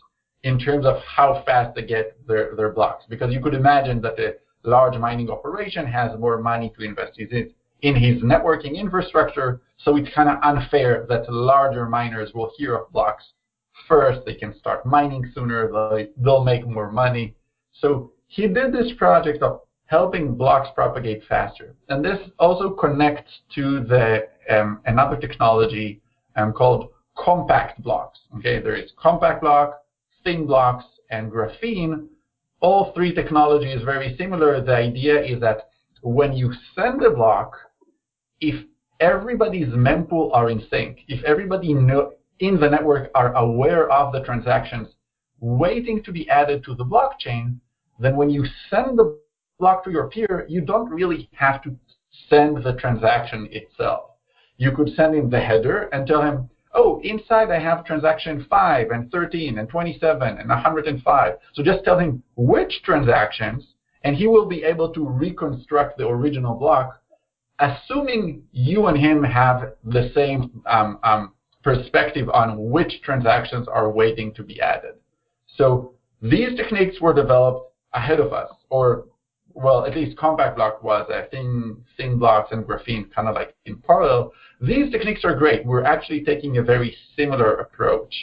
in 0.43 0.59
terms 0.59 0.85
of 0.85 1.01
how 1.03 1.41
fast 1.45 1.75
they 1.75 1.81
get 1.81 2.15
their, 2.27 2.55
their 2.55 2.71
blocks. 2.71 3.05
Because 3.09 3.33
you 3.33 3.41
could 3.41 3.55
imagine 3.55 3.99
that 4.01 4.19
a 4.19 4.35
large 4.63 4.97
mining 4.97 5.29
operation 5.29 5.85
has 5.87 6.17
more 6.19 6.39
money 6.39 6.71
to 6.77 6.85
invest 6.85 7.17
in, 7.17 7.51
in 7.81 7.95
his 7.95 8.21
networking 8.21 8.75
infrastructure, 8.75 9.61
so 9.77 9.97
it's 9.97 10.13
kind 10.13 10.29
of 10.29 10.37
unfair 10.43 11.05
that 11.09 11.31
larger 11.31 11.87
miners 11.87 12.31
will 12.33 12.51
hear 12.57 12.75
of 12.75 12.91
blocks 12.91 13.25
first. 13.87 14.25
They 14.25 14.35
can 14.35 14.57
start 14.57 14.85
mining 14.85 15.31
sooner. 15.33 15.71
They'll, 15.71 16.07
they'll 16.17 16.43
make 16.43 16.65
more 16.67 16.91
money. 16.91 17.35
So 17.73 18.11
he 18.27 18.47
did 18.47 18.71
this 18.71 18.91
project 18.97 19.41
of 19.41 19.61
helping 19.87 20.35
blocks 20.35 20.69
propagate 20.73 21.23
faster. 21.27 21.75
And 21.89 22.03
this 22.03 22.19
also 22.39 22.71
connects 22.71 23.31
to 23.55 23.83
the 23.83 24.27
um, 24.49 24.81
another 24.85 25.17
technology 25.17 26.01
um, 26.35 26.53
called 26.53 26.89
compact 27.17 27.81
blocks. 27.81 28.19
Okay, 28.37 28.59
there 28.61 28.75
is 28.75 28.91
compact 28.97 29.41
block, 29.41 29.81
thin 30.23 30.45
blocks, 30.45 30.85
and 31.09 31.31
graphene. 31.31 32.07
All 32.61 32.91
three 32.93 33.13
technologies 33.13 33.83
very 33.83 34.15
similar. 34.17 34.61
The 34.61 34.75
idea 34.75 35.21
is 35.23 35.39
that 35.41 35.69
when 36.01 36.33
you 36.33 36.53
send 36.75 37.03
a 37.03 37.11
block, 37.11 37.55
if 38.41 38.65
everybody's 38.99 39.67
mempool 39.67 40.33
are 40.33 40.49
in 40.49 40.63
sync, 40.69 40.99
if 41.07 41.23
everybody 41.23 41.71
in 41.71 41.87
the 41.87 42.69
network 42.69 43.11
are 43.13 43.33
aware 43.35 43.89
of 43.91 44.13
the 44.13 44.23
transactions 44.23 44.89
waiting 45.39 46.01
to 46.03 46.11
be 46.11 46.27
added 46.29 46.63
to 46.63 46.75
the 46.75 46.85
blockchain, 46.85 47.59
then 47.99 48.15
when 48.15 48.29
you 48.29 48.45
send 48.69 48.97
the 48.97 49.19
block 49.59 49.83
to 49.83 49.91
your 49.91 50.09
peer, 50.09 50.45
you 50.49 50.61
don't 50.61 50.89
really 50.89 51.29
have 51.33 51.61
to 51.63 51.75
send 52.29 52.63
the 52.63 52.73
transaction 52.73 53.47
itself. 53.51 54.11
You 54.57 54.71
could 54.71 54.89
send 54.95 55.15
him 55.15 55.29
the 55.29 55.39
header 55.39 55.89
and 55.91 56.07
tell 56.07 56.21
him, 56.21 56.49
oh, 56.73 56.99
inside 57.03 57.51
I 57.51 57.59
have 57.59 57.85
transaction 57.85 58.45
5 58.49 58.91
and 58.91 59.11
13 59.11 59.57
and 59.57 59.69
27 59.69 60.37
and 60.37 60.49
105. 60.49 61.33
So 61.53 61.63
just 61.63 61.83
tell 61.83 61.99
him 61.99 62.23
which 62.35 62.81
transactions, 62.83 63.65
and 64.03 64.15
he 64.15 64.27
will 64.27 64.45
be 64.45 64.63
able 64.63 64.93
to 64.93 65.07
reconstruct 65.07 65.97
the 65.97 66.07
original 66.07 66.55
block, 66.55 67.01
assuming 67.59 68.43
you 68.51 68.87
and 68.87 68.97
him 68.97 69.23
have 69.23 69.73
the 69.83 70.11
same 70.13 70.61
um, 70.65 70.99
um, 71.03 71.33
perspective 71.63 72.29
on 72.29 72.69
which 72.69 73.01
transactions 73.03 73.67
are 73.67 73.89
waiting 73.89 74.33
to 74.35 74.43
be 74.43 74.61
added. 74.61 74.95
So 75.57 75.93
these 76.21 76.55
techniques 76.55 77.01
were 77.01 77.13
developed 77.13 77.73
ahead 77.93 78.19
of 78.19 78.33
us, 78.33 78.49
or 78.69 79.05
well, 79.55 79.85
at 79.85 79.95
least 79.95 80.17
compact 80.17 80.57
block 80.57 80.83
was 80.83 81.09
thin, 81.31 81.77
thin 81.97 82.19
blocks 82.19 82.51
and 82.51 82.65
graphene 82.65 83.11
kind 83.13 83.27
of 83.27 83.35
like 83.35 83.55
in 83.65 83.77
parallel. 83.77 84.33
These 84.61 84.91
techniques 84.91 85.21
are 85.23 85.35
great. 85.35 85.65
We're 85.65 85.85
actually 85.85 86.23
taking 86.23 86.57
a 86.57 86.61
very 86.61 86.95
similar 87.15 87.55
approach. 87.55 88.13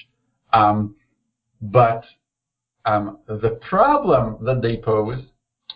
Um, 0.53 0.95
but 1.63 2.05
um, 2.85 3.19
the 3.27 3.59
problem 3.69 4.45
that 4.45 4.61
they 4.61 4.77
pose 4.77 5.23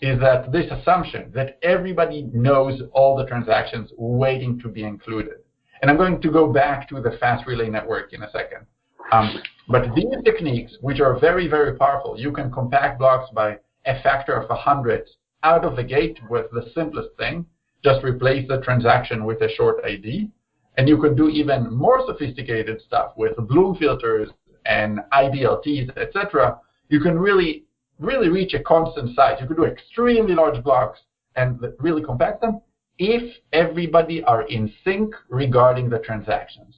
is 0.02 0.20
that 0.20 0.52
this 0.52 0.70
assumption 0.70 1.32
that 1.34 1.58
everybody 1.62 2.28
knows 2.34 2.82
all 2.92 3.16
the 3.16 3.24
transactions 3.24 3.90
waiting 3.96 4.58
to 4.60 4.68
be 4.68 4.84
included. 4.84 5.38
And 5.80 5.90
I'm 5.90 5.96
going 5.96 6.20
to 6.20 6.30
go 6.30 6.52
back 6.52 6.88
to 6.90 7.00
the 7.00 7.16
fast 7.18 7.46
relay 7.46 7.70
network 7.70 8.12
in 8.12 8.22
a 8.22 8.30
second. 8.30 8.66
Um, 9.10 9.40
but 9.68 9.94
these 9.94 10.16
techniques, 10.24 10.76
which 10.80 11.00
are 11.00 11.18
very, 11.18 11.48
very 11.48 11.76
powerful, 11.76 12.18
you 12.18 12.30
can 12.32 12.50
compact 12.50 12.98
blocks 12.98 13.30
by 13.32 13.58
a 13.86 14.02
factor 14.02 14.34
of 14.34 14.48
100 14.50 15.08
out 15.46 15.64
of 15.64 15.76
the 15.76 15.84
gate 15.84 16.18
with 16.28 16.50
the 16.50 16.68
simplest 16.74 17.10
thing. 17.16 17.46
Just 17.84 18.02
replace 18.02 18.48
the 18.48 18.60
transaction 18.62 19.24
with 19.24 19.40
a 19.42 19.48
short 19.56 19.76
ID. 19.84 20.28
And 20.76 20.88
you 20.88 21.00
could 21.00 21.16
do 21.16 21.28
even 21.28 21.72
more 21.72 22.04
sophisticated 22.04 22.82
stuff 22.82 23.12
with 23.16 23.36
Bloom 23.48 23.76
filters 23.76 24.28
and 24.66 24.98
IBLTs, 25.12 25.96
etc. 25.96 26.58
You 26.88 27.00
can 27.00 27.16
really, 27.16 27.64
really 28.00 28.28
reach 28.28 28.54
a 28.54 28.62
constant 28.62 29.14
size. 29.14 29.38
You 29.40 29.46
could 29.46 29.56
do 29.56 29.64
extremely 29.64 30.34
large 30.34 30.62
blocks 30.64 30.98
and 31.36 31.60
really 31.78 32.02
compact 32.02 32.40
them 32.40 32.60
if 32.98 33.36
everybody 33.52 34.24
are 34.24 34.42
in 34.48 34.72
sync 34.82 35.14
regarding 35.28 35.88
the 35.88 36.00
transactions. 36.00 36.74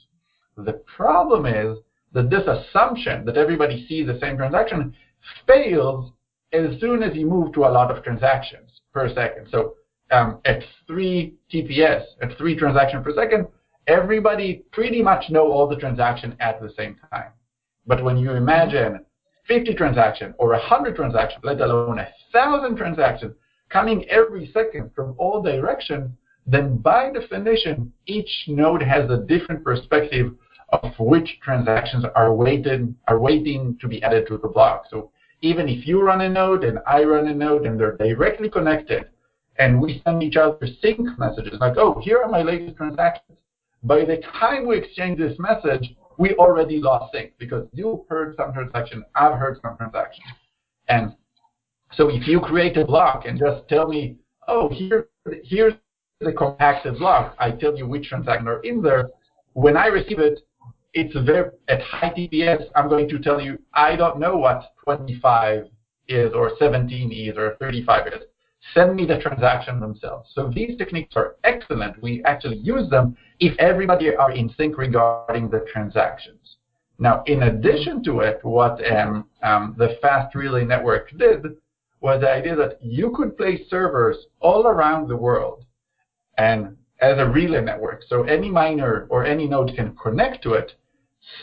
The 0.59 0.75
problem 0.97 1.47
is 1.47 1.79
that 2.13 2.29
this 2.29 2.47
assumption 2.47 3.25
that 3.25 3.39
everybody 3.39 3.87
sees 3.89 4.07
the 4.07 4.19
same 4.21 4.37
transaction 4.37 4.95
fails 5.47 6.13
as 6.53 6.81
soon 6.81 7.03
as 7.03 7.15
you 7.15 7.27
move 7.27 7.53
to 7.55 7.65
a 7.65 7.71
lot 7.71 7.91
of 7.91 8.03
transactions 8.03 8.71
per 8.93 9.13
second. 9.15 9.49
So 9.51 9.75
um, 10.11 10.39
at 10.45 10.63
3 10.87 11.35
TPS, 11.53 12.03
at 12.23 12.37
3 12.39 12.57
transactions 12.57 13.05
per 13.05 13.15
second, 13.15 13.47
everybody 13.87 14.65
pretty 14.73 15.03
much 15.03 15.31
know 15.31 15.51
all 15.51 15.69
the 15.69 15.77
transactions 15.77 16.35
at 16.41 16.61
the 16.61 16.73
same 16.77 16.97
time. 17.11 17.31
But 17.87 18.03
when 18.03 18.17
you 18.17 18.33
imagine 18.33 19.05
50 19.47 19.75
transactions 19.75 20.35
or 20.39 20.51
100 20.51 20.97
transactions, 20.97 21.43
let 21.43 21.61
alone 21.61 21.97
1,000 21.97 22.77
transactions 22.77 23.35
coming 23.71 24.05
every 24.09 24.51
second 24.53 24.91
from 24.95 25.15
all 25.19 25.43
directions, 25.43 26.11
then 26.47 26.79
by 26.79 27.11
definition, 27.11 27.93
each 28.07 28.31
node 28.47 28.83
has 28.83 29.11
a 29.11 29.19
different 29.19 29.63
perspective 29.65 30.33
of 30.71 30.93
which 30.99 31.39
transactions 31.43 32.05
are 32.15 32.35
waited 32.35 32.95
are 33.07 33.19
waiting 33.19 33.77
to 33.81 33.89
be 33.89 34.03
added 34.03 34.27
to 34.29 34.39
the 34.39 34.49
block. 34.49 34.85
So 34.91 35.11
even 35.41 35.69
if 35.69 35.87
you 35.87 36.03
run 36.03 36.23
a 36.23 36.29
node 36.29 36.65
and 36.65 36.79
I 36.87 37.05
run 37.05 37.29
a 37.29 37.35
node 37.35 37.67
and 37.67 37.79
they're 37.79 37.97
directly 37.97 38.49
connected, 38.49 39.07
and 39.59 39.81
we 39.81 40.01
send 40.05 40.23
each 40.23 40.37
other 40.37 40.67
sync 40.81 41.01
messages 41.19 41.59
like, 41.61 41.77
oh, 41.77 42.01
here 42.01 42.21
are 42.23 42.29
my 42.29 42.43
latest 42.43 42.77
transactions. 42.77 43.39
By 43.83 44.05
the 44.05 44.21
time 44.39 44.67
we 44.67 44.79
exchange 44.79 45.19
this 45.19 45.39
message, 45.39 45.95
we 46.17 46.35
already 46.35 46.79
lost 46.81 47.13
sync 47.13 47.33
because 47.39 47.69
you 47.73 48.05
heard 48.09 48.37
some 48.37 48.53
transaction, 48.53 49.05
I've 49.15 49.39
heard 49.39 49.59
some 49.63 49.77
transaction. 49.77 50.25
And 50.89 51.15
so 51.93 52.09
if 52.09 52.27
you 52.27 52.41
create 52.41 52.77
a 52.77 52.85
block 52.85 53.25
and 53.27 53.39
just 53.39 53.69
tell 53.69 53.87
me, 53.89 54.17
oh, 54.49 54.69
here, 54.69 55.09
here's 55.45 55.75
the 56.21 56.33
compacted 56.33 56.99
block, 56.99 57.37
I 57.39 57.53
tell 57.53 57.77
you 57.77 57.87
which 57.87 58.09
transactions 58.09 58.49
are 58.49 58.61
in 58.61 58.83
there. 58.83 59.11
When 59.53 59.77
I 59.77 59.87
receive 59.87 60.19
it, 60.19 60.41
it's 60.95 61.15
very 61.27 61.51
at 61.69 61.83
high 61.83 62.11
TPS. 62.11 62.65
I'm 62.75 62.89
going 62.89 63.09
to 63.09 63.19
tell 63.19 63.41
you 63.41 63.59
I 63.75 63.97
don't 63.97 64.19
know 64.19 64.37
what 64.37 64.73
25 64.85 65.65
is 66.09 66.33
or 66.33 66.53
17 66.59 67.13
is 67.13 67.37
or 67.37 67.57
35 67.61 68.07
is. 68.09 68.13
Send 68.75 68.97
me 68.97 69.07
the 69.07 69.19
transaction 69.19 69.79
themselves. 69.81 70.31
So 70.35 70.51
these 70.53 70.77
techniques 70.77 71.15
are 71.17 71.37
excellent. 71.45 72.03
We 72.03 72.23
actually 72.25 72.59
use 72.59 72.91
them 72.91 73.17
if 73.39 73.57
everybody 73.59 74.15
are 74.15 74.33
in 74.33 74.53
sync 74.57 74.77
regarding 74.77 75.49
the 75.49 75.65
transactions. 75.73 76.57
Now, 76.99 77.23
in 77.27 77.45
addition 77.45 78.03
to 78.05 78.21
it, 78.21 78.41
what 78.43 78.81
um, 78.91 79.27
um, 79.43 79.77
the 79.79 79.97
fast 80.03 80.35
relay 80.35 80.65
network 80.65 81.17
did 81.17 81.45
was 82.01 82.21
the 82.21 82.31
idea 82.31 82.57
that 82.57 82.79
you 82.83 83.13
could 83.17 83.37
place 83.37 83.61
servers 83.71 84.17
all 84.41 84.67
around 84.67 85.09
the 85.09 85.17
world 85.17 85.65
and 86.37 86.77
as 87.01 87.19
a 87.19 87.27
relay 87.27 87.63
network. 87.63 88.03
So 88.09 88.25
any 88.25 88.51
miner 88.51 89.07
or 89.11 89.25
any 89.25 89.47
node 89.47 89.75
can 89.75 89.97
connect 89.97 90.43
to 90.45 90.55
it, 90.55 90.73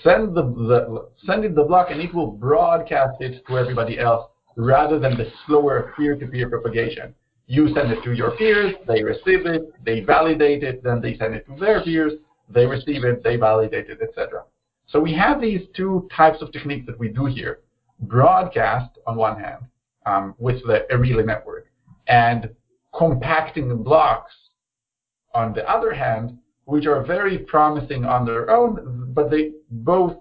send 0.04 0.36
the, 0.36 0.44
the 0.44 1.10
send 1.26 1.46
it 1.46 1.56
the 1.56 1.64
block, 1.64 1.92
and 1.92 2.02
it 2.02 2.14
will 2.14 2.32
broadcast 2.32 3.22
it 3.22 3.46
to 3.48 3.58
everybody 3.58 4.00
else 4.00 4.30
rather 4.58 5.00
than 5.00 5.18
the 5.18 5.32
slower 5.46 5.94
peer-to-peer 5.96 6.50
propagation. 6.50 7.14
You 7.48 7.74
send 7.74 7.92
it 7.92 8.04
to 8.04 8.14
your 8.14 8.32
peers, 8.38 8.74
they 8.88 9.04
receive 9.04 9.46
it, 9.46 9.72
they 9.84 10.00
validate 10.02 10.64
it, 10.64 10.84
then 10.84 11.02
they 11.02 11.16
send 11.18 11.36
it 11.36 11.46
to 11.46 11.56
their 11.60 11.84
peers, 11.84 12.14
they 12.50 12.66
receive 12.66 13.04
it, 13.04 13.24
they 13.24 13.36
validate 13.36 13.90
it, 13.90 14.00
etc. 14.02 14.44
So 14.88 15.00
we 15.00 15.14
have 15.14 15.42
these 15.42 15.62
two 15.76 16.08
types 16.16 16.42
of 16.42 16.52
techniques 16.52 16.86
that 16.88 16.98
we 16.98 17.10
do 17.10 17.26
here. 17.26 17.60
Broadcast 18.00 18.98
on 19.06 19.16
one 19.16 19.40
hand 19.40 19.66
um, 20.06 20.36
with 20.38 20.62
the 20.66 20.86
a 20.92 20.98
relay 20.98 21.24
network 21.24 21.68
and 22.08 22.50
compacting 22.98 23.68
the 23.68 23.76
blocks 23.76 24.34
on 25.36 25.54
the 25.54 25.70
other 25.70 25.94
hand, 25.94 26.38
which 26.63 26.88
are 26.88 27.04
very 27.04 27.38
promising 27.38 28.06
on 28.06 28.25
their 28.25 28.50
own, 28.50 29.12
but 29.13 29.30
they 29.30 29.51
both 29.70 30.15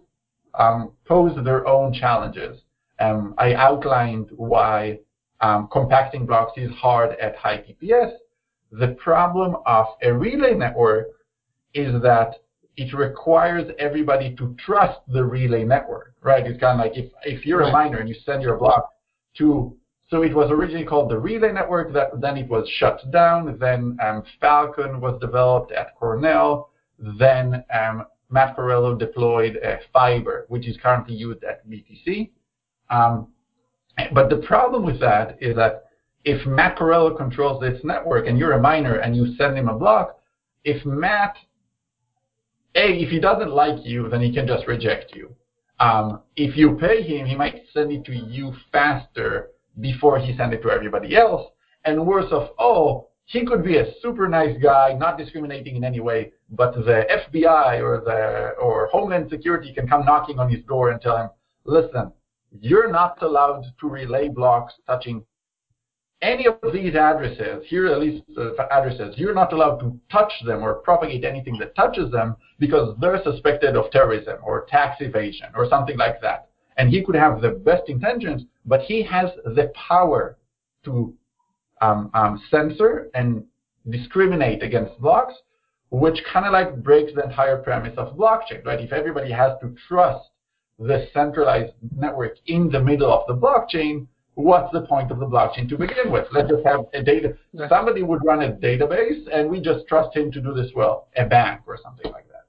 um, 0.59 0.93
pose 1.07 1.37
their 1.45 1.67
own 1.67 1.93
challenges. 1.93 2.61
Um, 2.99 3.35
I 3.39 3.55
outlined 3.55 4.29
why 4.33 4.99
um, 5.41 5.69
compacting 5.73 6.27
blocks 6.27 6.53
is 6.57 6.71
hard 6.73 7.17
at 7.19 7.37
high 7.37 7.59
TPS. 7.59 8.13
The 8.73 8.89
problem 9.03 9.57
of 9.67 9.87
a 10.03 10.13
relay 10.13 10.55
network 10.55 11.07
is 11.73 12.01
that 12.03 12.37
it 12.77 12.93
requires 12.93 13.71
everybody 13.79 14.35
to 14.37 14.57
trust 14.65 14.99
the 15.09 15.25
relay 15.25 15.65
network, 15.65 16.15
right? 16.23 16.47
It's 16.47 16.59
kind 16.59 16.81
of 16.81 16.87
like 16.87 16.97
if, 16.97 17.13
if 17.23 17.47
you're 17.47 17.63
a 17.63 17.73
miner 17.73 17.99
and 17.99 18.09
you 18.09 18.17
send 18.27 18.43
your 18.43 18.57
block 18.57 18.91
to, 19.39 19.77
so 20.09 20.23
it 20.23 20.35
was 20.35 20.51
originally 20.51 20.85
called 20.85 21.11
the 21.11 21.19
relay 21.19 21.53
network, 21.53 21.93
that 21.95 22.21
then 22.21 22.37
it 22.37 22.49
was 22.49 22.69
shut 22.69 23.11
down, 23.11 23.59
then 23.59 23.97
um, 24.03 24.23
Falcon 24.41 25.01
was 25.01 25.19
developed 25.21 25.73
at 25.73 25.97
Cornell, 25.97 26.71
then 26.99 27.65
um, 27.75 28.05
Matt 28.31 28.57
Corallo 28.57 28.99
deployed 28.99 29.57
a 29.57 29.79
fiber, 29.93 30.47
which 30.49 30.67
is 30.67 30.77
currently 30.83 31.15
used 31.15 31.43
at 31.45 31.69
BTC. 31.69 32.31
Um, 32.91 33.29
but 34.13 34.29
the 34.29 34.39
problem 34.39 34.85
with 34.85 35.01
that 35.01 35.39
is 35.41 35.57
that 35.57 35.85
if 36.25 36.47
Matt 36.47 36.77
Corallo 36.77 37.17
controls 37.17 37.61
this 37.61 37.81
network 37.85 38.27
and 38.27 38.39
you're 38.39 38.53
a 38.53 38.61
miner 38.61 38.97
and 38.97 39.17
you 39.17 39.35
send 39.37 39.57
him 39.57 39.69
a 39.69 39.75
block, 39.75 40.19
if 40.65 40.85
Matt 40.85 41.37
a, 42.75 42.99
if 42.99 43.11
he 43.11 43.21
doesn't 43.21 43.53
like 43.53 43.85
you, 43.85 44.09
then 44.09 44.21
he 44.21 44.33
can 44.33 44.47
just 44.47 44.67
reject 44.67 45.15
you. 45.15 45.35
Um, 45.79 46.21
if 46.37 46.57
you 46.57 46.77
pay 46.77 47.03
him, 47.03 47.27
he 47.27 47.37
might 47.37 47.63
send 47.73 47.93
it 47.93 48.05
to 48.07 48.15
you 48.15 48.55
faster 48.73 49.51
before 49.81 50.19
he 50.19 50.37
send 50.37 50.53
it 50.53 50.63
to 50.63 50.71
everybody 50.71 51.17
else. 51.17 51.51
And 51.85 52.07
worse 52.07 52.31
of 52.31 52.51
all, 52.59 53.13
he 53.27 53.45
could 53.45 53.65
be 53.65 53.79
a 53.79 53.93
super 54.01 54.29
nice 54.29 54.57
guy, 54.63 54.93
not 54.93 55.19
discriminating 55.19 55.77
in 55.77 55.85
any 55.85 56.01
way, 56.01 56.33
but 56.51 56.75
the 56.75 57.07
FBI 57.35 57.81
or 57.81 58.03
the 58.05 58.55
or 58.61 58.89
Homeland 58.93 59.31
Security 59.31 59.73
can 59.73 59.89
come 59.89 60.05
knocking 60.05 60.39
on 60.39 60.51
his 60.51 60.63
door 60.65 60.91
and 60.91 61.01
tell 61.01 61.17
him, 61.17 61.31
listen, 61.65 62.13
you're 62.61 62.91
not 62.91 63.21
allowed 63.23 63.65
to 63.81 63.89
relay 63.89 64.29
blocks 64.29 64.75
touching 64.87 65.25
any 66.25 66.47
of 66.47 66.57
these 66.73 66.95
addresses, 66.95 67.65
here 67.67 67.87
at 67.87 68.01
least 68.01 68.25
uh, 68.39 68.55
addresses, 68.71 69.15
you're 69.19 69.35
not 69.35 69.53
allowed 69.53 69.79
to 69.79 69.99
touch 70.11 70.33
them 70.47 70.63
or 70.63 70.75
propagate 70.75 71.25
anything 71.25 71.59
that 71.59 71.75
touches 71.77 72.11
them 72.11 72.35
because 72.59 72.97
they're 73.01 73.23
suspected 73.23 73.77
of 73.77 73.91
terrorism 73.91 74.39
or 74.43 74.67
tax 74.71 74.97
evasion 75.01 75.49
or 75.55 75.69
something 75.69 75.99
like 75.99 76.21
that. 76.23 76.49
And 76.77 76.91
he 76.91 77.05
could 77.05 77.15
have 77.15 77.41
the 77.41 77.51
best 77.51 77.89
intentions, 77.89 78.43
but 78.65 78.81
he 78.83 79.03
has 79.03 79.31
the 79.45 79.73
power 79.89 80.37
to 80.85 81.15
um, 81.81 82.11
um, 82.15 82.43
censor 82.51 83.11
and 83.15 83.45
discriminate 83.89 84.63
against 84.63 84.99
blocks, 85.01 85.35
which 85.91 86.19
kind 86.33 86.47
of 86.47 86.53
like 86.53 86.83
breaks 86.83 87.13
the 87.15 87.23
entire 87.23 87.59
premise 87.59 87.97
of 87.97 88.17
blockchain, 88.17 88.65
right? 88.65 88.81
If 88.81 88.93
everybody 88.93 89.31
has 89.31 89.53
to 89.61 89.75
trust 89.89 90.31
the 90.79 91.07
centralized 91.13 91.73
network 91.97 92.37
in 92.47 92.71
the 92.71 92.81
middle 92.81 93.13
of 93.13 93.27
the 93.29 93.35
blockchain, 93.35 94.07
what's 94.35 94.73
the 94.73 94.83
point 94.83 95.11
of 95.11 95.21
the 95.21 95.27
blockchain 95.27 95.69
to 95.69 95.79
begin 95.79 96.11
with? 96.11 96.27
Let's 96.33 96.51
just 96.51 96.67
have 96.67 96.87
a 96.93 97.03
data. 97.03 97.37
Somebody 97.69 98.03
would 98.03 98.25
run 98.25 98.43
a 98.43 98.53
database, 98.53 99.25
and 99.33 99.49
we 99.49 99.61
just 99.61 99.87
trust 99.87 100.17
him 100.17 100.33
to 100.33 100.41
do 100.41 100.53
this 100.53 100.73
well, 100.75 101.09
a 101.17 101.25
bank 101.25 101.63
or 101.67 101.79
something 101.83 102.11
like 102.11 102.27
that. 102.29 102.47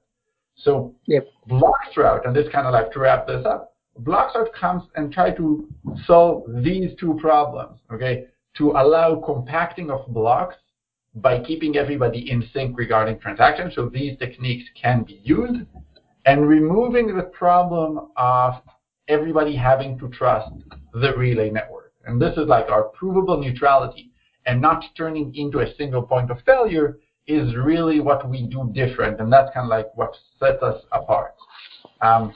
So 0.56 0.94
yep. 1.06 1.26
Bloxroute, 1.48 2.26
and 2.26 2.34
this 2.34 2.48
kind 2.50 2.66
of 2.66 2.72
like 2.72 2.90
to 2.92 2.98
wrap 2.98 3.26
this 3.26 3.44
up, 3.46 3.75
Bloxroute 4.02 4.52
comes 4.52 4.84
and 4.96 5.12
try 5.12 5.30
to 5.32 5.68
solve 6.06 6.44
these 6.62 6.90
two 6.98 7.18
problems, 7.20 7.80
okay? 7.92 8.26
To 8.58 8.72
allow 8.72 9.22
compacting 9.24 9.90
of 9.90 10.06
blocks 10.08 10.56
by 11.14 11.42
keeping 11.42 11.76
everybody 11.76 12.30
in 12.30 12.46
sync 12.52 12.76
regarding 12.76 13.18
transactions, 13.18 13.74
so 13.74 13.88
these 13.88 14.18
techniques 14.18 14.68
can 14.80 15.02
be 15.02 15.20
used, 15.24 15.60
and 16.26 16.46
removing 16.46 17.16
the 17.16 17.22
problem 17.22 18.08
of 18.16 18.54
everybody 19.08 19.56
having 19.56 19.98
to 19.98 20.08
trust 20.08 20.52
the 20.92 21.14
relay 21.16 21.50
network. 21.50 21.92
And 22.04 22.20
this 22.20 22.36
is 22.36 22.46
like 22.46 22.68
our 22.68 22.84
provable 22.84 23.40
neutrality 23.40 24.10
and 24.44 24.60
not 24.60 24.84
turning 24.96 25.34
into 25.34 25.60
a 25.60 25.74
single 25.76 26.02
point 26.02 26.30
of 26.30 26.38
failure 26.44 26.98
is 27.26 27.54
really 27.56 28.00
what 28.00 28.28
we 28.28 28.42
do 28.42 28.70
different. 28.72 29.20
And 29.20 29.32
that's 29.32 29.52
kind 29.52 29.64
of 29.64 29.70
like 29.70 29.86
what 29.96 30.14
sets 30.38 30.62
us 30.62 30.82
apart. 30.92 31.34
Um, 32.00 32.34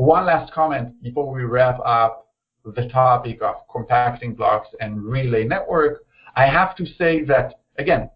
one 0.00 0.24
last 0.26 0.52
comment 0.52 1.02
before 1.02 1.30
we 1.30 1.44
wrap 1.44 1.78
up 1.84 2.28
the 2.64 2.88
topic 2.88 3.42
of 3.42 3.56
compacting 3.70 4.34
blocks 4.34 4.68
and 4.80 5.04
relay 5.04 5.44
network. 5.44 6.04
I 6.36 6.46
have 6.46 6.74
to 6.76 6.86
say 6.86 7.22
that, 7.24 7.60
again, 7.78 8.10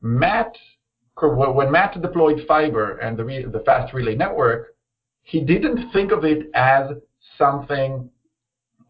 Matt, 0.00 0.56
when 1.20 1.72
Matt 1.72 2.00
deployed 2.00 2.44
fiber 2.46 2.98
and 2.98 3.16
the, 3.16 3.50
the 3.52 3.62
fast 3.66 3.92
relay 3.92 4.14
network, 4.14 4.76
he 5.22 5.40
didn't 5.40 5.90
think 5.92 6.12
of 6.12 6.24
it 6.24 6.50
as 6.54 6.90
something 7.36 8.08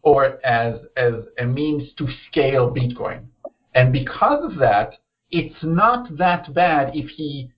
or 0.03 0.45
as, 0.45 0.75
as 0.97 1.13
a 1.39 1.45
means 1.45 1.93
to 1.97 2.07
scale 2.29 2.71
Bitcoin. 2.71 3.25
And 3.73 3.91
because 3.91 4.43
of 4.43 4.59
that, 4.59 4.93
it's 5.31 5.63
not 5.63 6.15
that 6.17 6.53
bad 6.53 6.95
if 6.95 7.09
he 7.09 7.51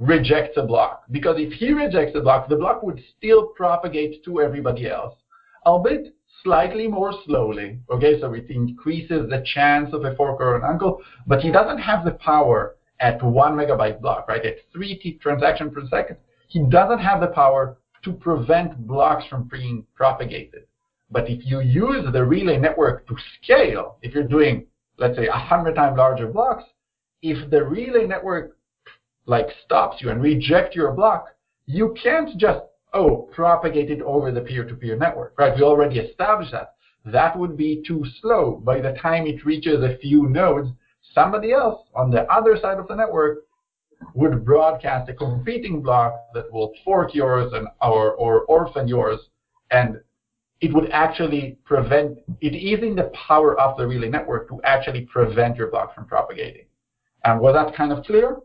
rejects 0.00 0.56
a 0.56 0.62
block. 0.62 1.04
Because 1.10 1.36
if 1.38 1.52
he 1.52 1.72
rejects 1.72 2.16
a 2.16 2.20
block, 2.20 2.48
the 2.48 2.56
block 2.56 2.82
would 2.82 3.00
still 3.16 3.48
propagate 3.48 4.24
to 4.24 4.40
everybody 4.40 4.88
else, 4.88 5.14
albeit 5.64 6.14
slightly 6.42 6.88
more 6.88 7.12
slowly. 7.26 7.78
Okay, 7.90 8.18
so 8.20 8.32
it 8.32 8.48
increases 8.48 9.28
the 9.28 9.44
chance 9.54 9.92
of 9.92 10.04
a 10.04 10.16
fork 10.16 10.40
or 10.40 10.56
an 10.56 10.64
uncle, 10.64 11.02
but 11.26 11.40
he 11.40 11.52
doesn't 11.52 11.78
have 11.78 12.04
the 12.04 12.12
power 12.12 12.76
at 12.98 13.22
one 13.22 13.54
megabyte 13.54 14.00
block, 14.00 14.26
right? 14.26 14.44
At 14.44 14.56
three 14.72 14.98
T 14.98 15.18
transaction 15.22 15.70
per 15.70 15.86
second. 15.88 16.16
He 16.48 16.64
doesn't 16.68 16.98
have 16.98 17.20
the 17.20 17.28
power 17.28 17.78
to 18.02 18.12
prevent 18.12 18.86
blocks 18.86 19.26
from 19.26 19.48
being 19.48 19.84
propagated. 19.94 20.64
But 21.10 21.28
if 21.28 21.44
you 21.44 21.60
use 21.60 22.06
the 22.10 22.24
relay 22.24 22.56
network 22.56 23.06
to 23.08 23.16
scale, 23.42 23.96
if 24.00 24.14
you're 24.14 24.24
doing, 24.24 24.66
let's 24.96 25.16
say, 25.16 25.26
a 25.26 25.30
100 25.30 25.74
times 25.74 25.98
larger 25.98 26.28
blocks, 26.28 26.64
if 27.20 27.50
the 27.50 27.62
relay 27.64 28.06
network 28.06 28.56
like 29.30 29.46
stops 29.64 30.02
you 30.02 30.10
and 30.10 30.20
reject 30.20 30.74
your 30.74 30.90
block, 30.92 31.28
you 31.66 31.94
can't 32.02 32.36
just, 32.36 32.60
oh, 32.92 33.28
propagate 33.32 33.88
it 33.88 34.02
over 34.02 34.32
the 34.32 34.40
peer-to-peer 34.40 34.96
network, 34.96 35.34
right? 35.38 35.56
We 35.56 35.62
already 35.62 36.00
established 36.00 36.50
that. 36.50 36.74
That 37.04 37.38
would 37.38 37.56
be 37.56 37.82
too 37.86 38.04
slow. 38.20 38.60
By 38.64 38.80
the 38.80 38.98
time 39.00 39.26
it 39.26 39.46
reaches 39.46 39.84
a 39.84 39.96
few 39.98 40.28
nodes, 40.28 40.70
somebody 41.14 41.52
else 41.52 41.86
on 41.94 42.10
the 42.10 42.22
other 42.22 42.58
side 42.60 42.78
of 42.78 42.88
the 42.88 42.96
network 42.96 43.44
would 44.14 44.44
broadcast 44.44 45.08
a 45.08 45.14
competing 45.14 45.80
block 45.80 46.12
that 46.34 46.52
will 46.52 46.72
fork 46.84 47.14
yours 47.14 47.52
and 47.52 47.68
or, 47.80 48.14
or 48.14 48.42
orphan 48.46 48.88
yours, 48.88 49.20
and 49.70 50.00
it 50.60 50.74
would 50.74 50.90
actually 50.90 51.56
prevent 51.64 52.18
it 52.40 52.54
is 52.56 52.82
in 52.82 52.96
the 52.96 53.12
power 53.28 53.58
of 53.60 53.78
the 53.78 53.86
relay 53.86 54.08
network 54.08 54.48
to 54.48 54.60
actually 54.64 55.02
prevent 55.02 55.56
your 55.56 55.70
block 55.70 55.94
from 55.94 56.06
propagating. 56.06 56.66
And 57.24 57.40
was 57.40 57.54
that 57.54 57.76
kind 57.76 57.92
of 57.92 58.04
clear? 58.04 58.38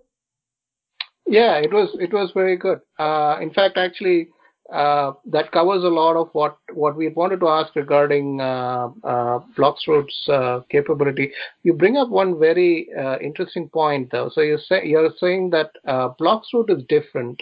Yeah, 1.27 1.57
it 1.57 1.73
was. 1.73 1.89
It 1.99 2.13
was 2.13 2.31
very 2.33 2.55
good. 2.55 2.79
Uh, 2.99 3.37
in 3.41 3.51
fact, 3.51 3.77
actually, 3.77 4.29
uh, 4.71 5.13
that 5.25 5.51
covers 5.51 5.83
a 5.83 5.87
lot 5.87 6.15
of 6.15 6.29
what 6.33 6.57
what 6.73 6.95
we 6.95 7.09
wanted 7.09 7.39
to 7.39 7.47
ask 7.47 7.75
regarding 7.75 8.39
uh, 8.41 8.89
uh, 9.03 9.39
Bloxroute's 9.57 10.29
uh, 10.29 10.59
capability. 10.69 11.31
You 11.63 11.73
bring 11.73 11.97
up 11.97 12.09
one 12.09 12.39
very 12.39 12.87
uh, 12.97 13.17
interesting 13.19 13.69
point, 13.69 14.11
though. 14.11 14.29
So 14.29 14.41
you 14.41 14.57
say 14.57 14.85
you're 14.85 15.13
saying 15.19 15.49
that 15.51 15.71
uh, 15.87 16.09
Bloxroute 16.19 16.69
is 16.69 16.83
different 16.89 17.41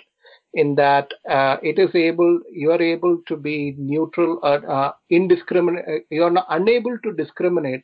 in 0.54 0.76
that 0.76 1.10
uh, 1.30 1.58
it 1.62 1.78
is 1.78 1.93
able 1.93 2.39
you 2.52 2.72
are 2.72 2.82
able 2.82 3.22
to 3.28 3.36
be 3.36 3.76
neutral 3.78 4.39
or 4.43 4.93
indiscriminate. 5.10 6.06
You 6.10 6.24
are 6.24 6.46
unable 6.50 6.98
to 7.00 7.13
discriminate 7.13 7.84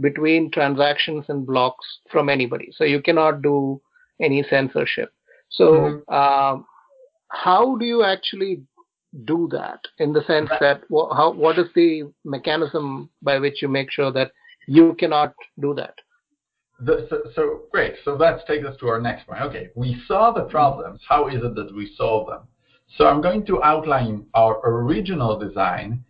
between 0.00 0.50
transactions 0.50 1.24
and 1.28 1.46
blocks 1.46 1.86
from 2.10 2.28
anybody. 2.28 2.70
So 2.72 2.84
you 2.84 3.00
cannot 3.02 3.42
do 3.42 3.80
any 4.20 4.44
censorship. 4.48 5.12
So. 5.56 6.02
Mm-hmm 6.08 6.62
how 7.34 7.76
do 7.76 7.84
you 7.84 8.04
actually 8.04 8.62
do 9.24 9.48
that 9.50 9.80
in 9.98 10.12
the 10.12 10.22
sense 10.24 10.50
that 10.60 10.82
how 10.90 11.32
what 11.32 11.58
is 11.58 11.66
the 11.74 12.02
mechanism 12.24 13.08
by 13.22 13.38
which 13.38 13.62
you 13.62 13.68
make 13.68 13.90
sure 13.90 14.12
that 14.12 14.32
you 14.66 14.94
cannot 14.98 15.34
do 15.60 15.74
that 15.74 15.94
the, 16.80 17.06
so, 17.08 17.22
so 17.36 17.62
great. 17.70 17.94
So 18.04 18.14
let's 18.14 18.42
take 18.48 18.64
us 18.64 18.76
to 18.80 18.88
our 18.88 19.00
next 19.00 19.28
point. 19.28 19.40
Okay, 19.40 19.70
we 19.76 20.02
saw 20.08 20.32
the 20.32 20.42
problems. 20.42 21.00
How 21.08 21.28
is 21.28 21.36
it 21.36 21.54
that 21.54 21.72
we 21.72 21.94
solve 21.96 22.26
them? 22.26 22.48
So 22.96 23.06
I'm 23.06 23.22
going 23.22 23.46
to 23.46 23.62
outline 23.62 24.26
our 24.34 24.60
original 24.68 25.38
design 25.38 26.04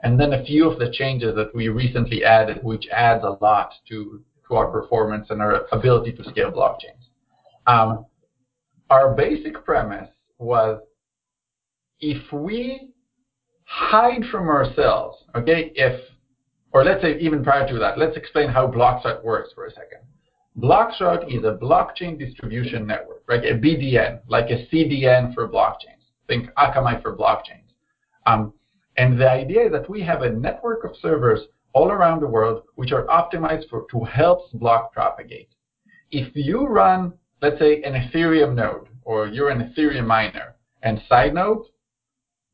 and 0.00 0.18
then 0.18 0.32
a 0.32 0.44
few 0.44 0.68
of 0.68 0.80
the 0.80 0.90
changes 0.90 1.36
that 1.36 1.54
we 1.54 1.68
recently 1.68 2.24
added, 2.24 2.64
which 2.64 2.88
adds 2.88 3.22
a 3.22 3.38
lot 3.40 3.74
to, 3.90 4.20
to 4.48 4.54
our 4.56 4.66
performance 4.66 5.28
and 5.30 5.40
our 5.40 5.66
ability 5.70 6.12
to 6.14 6.24
scale 6.24 6.50
blockchains. 6.50 7.06
Um, 7.68 8.06
our 8.92 9.14
basic 9.14 9.64
premise 9.64 10.10
was 10.38 10.78
if 12.00 12.30
we 12.30 12.90
hide 13.64 14.22
from 14.30 14.48
ourselves, 14.48 15.16
okay, 15.34 15.72
if, 15.74 15.98
or 16.72 16.84
let's 16.84 17.00
say 17.00 17.18
even 17.18 17.42
prior 17.42 17.66
to 17.66 17.78
that, 17.78 17.96
let's 17.96 18.18
explain 18.18 18.50
how 18.50 18.66
Bloxroute 18.66 19.24
works 19.24 19.48
for 19.54 19.64
a 19.64 19.70
second. 19.70 20.00
Bloxroute 20.58 21.34
is 21.34 21.42
a 21.44 21.56
blockchain 21.56 22.18
distribution 22.18 22.86
network, 22.86 23.22
right? 23.26 23.42
A 23.42 23.54
BDN, 23.54 24.20
like 24.28 24.50
a 24.50 24.66
CDN 24.66 25.32
for 25.32 25.48
blockchains. 25.48 26.04
Think 26.28 26.50
Akamai 26.58 27.00
for 27.00 27.16
blockchains. 27.16 27.70
Um, 28.26 28.52
and 28.98 29.18
the 29.18 29.30
idea 29.30 29.66
is 29.66 29.72
that 29.72 29.88
we 29.88 30.02
have 30.02 30.20
a 30.20 30.30
network 30.30 30.84
of 30.84 30.90
servers 31.00 31.40
all 31.72 31.90
around 31.90 32.20
the 32.20 32.26
world 32.26 32.64
which 32.74 32.92
are 32.92 33.06
optimized 33.06 33.70
for 33.70 33.86
to 33.90 34.04
help 34.04 34.52
block 34.52 34.92
propagate. 34.92 35.48
If 36.10 36.36
you 36.36 36.66
run, 36.66 37.14
let's 37.42 37.58
say, 37.58 37.82
an 37.82 37.94
Ethereum 37.94 38.54
node, 38.54 38.88
or 39.02 39.26
you're 39.26 39.50
an 39.50 39.74
Ethereum 39.76 40.06
miner, 40.06 40.54
and 40.82 41.02
side 41.08 41.34
note, 41.34 41.66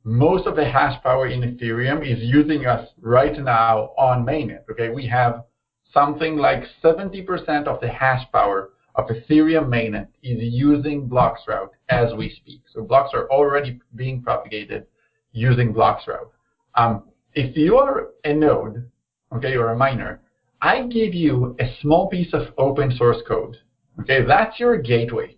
most 0.03 0.46
of 0.46 0.57
the 0.57 0.64
hash 0.64 1.01
power 1.03 1.27
in 1.27 1.42
Ethereum 1.42 2.01
is 2.03 2.18
using 2.22 2.64
us 2.64 2.88
right 3.01 3.38
now 3.38 3.92
on 3.98 4.24
mainnet. 4.24 4.62
Okay, 4.70 4.88
we 4.88 5.07
have 5.07 5.44
something 5.92 6.37
like 6.37 6.64
70% 6.83 7.66
of 7.66 7.81
the 7.81 7.88
hash 7.88 8.27
power 8.33 8.70
of 8.94 9.09
Ethereum 9.09 9.68
mainnet 9.68 10.09
is 10.22 10.38
using 10.40 11.09
Bloxroute 11.09 11.70
as 11.90 12.14
we 12.14 12.35
speak. 12.37 12.62
So 12.72 12.83
blocks 12.83 13.11
are 13.12 13.31
already 13.31 13.81
being 13.94 14.22
propagated 14.22 14.87
using 15.33 15.74
Bloxroute. 15.74 16.31
Um, 16.74 17.05
if 17.35 17.57
you 17.57 17.77
are 17.77 18.09
a 18.24 18.33
node, 18.33 18.90
okay, 19.35 19.57
or 19.57 19.72
a 19.72 19.77
miner, 19.77 20.20
I 20.62 20.83
give 20.87 21.14
you 21.14 21.55
a 21.61 21.74
small 21.83 22.09
piece 22.09 22.33
of 22.33 22.48
open 22.57 22.96
source 22.96 23.18
code. 23.29 23.57
Okay, 24.01 24.25
that's 24.25 24.59
your 24.61 24.77
gateway. 24.77 25.37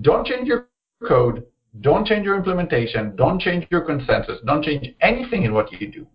Don't 0.00 0.26
change 0.26 0.46
your 0.46 0.68
code. 1.06 1.44
Don't 1.80 2.06
change 2.06 2.24
your 2.24 2.36
implementation. 2.36 3.14
Don't 3.16 3.40
change 3.40 3.66
your 3.70 3.82
consensus. 3.82 4.38
Don't 4.46 4.64
change 4.64 4.94
anything 5.00 5.42
in 5.44 5.52
what 5.52 5.72
you 5.72 5.90
do. 5.90 6.06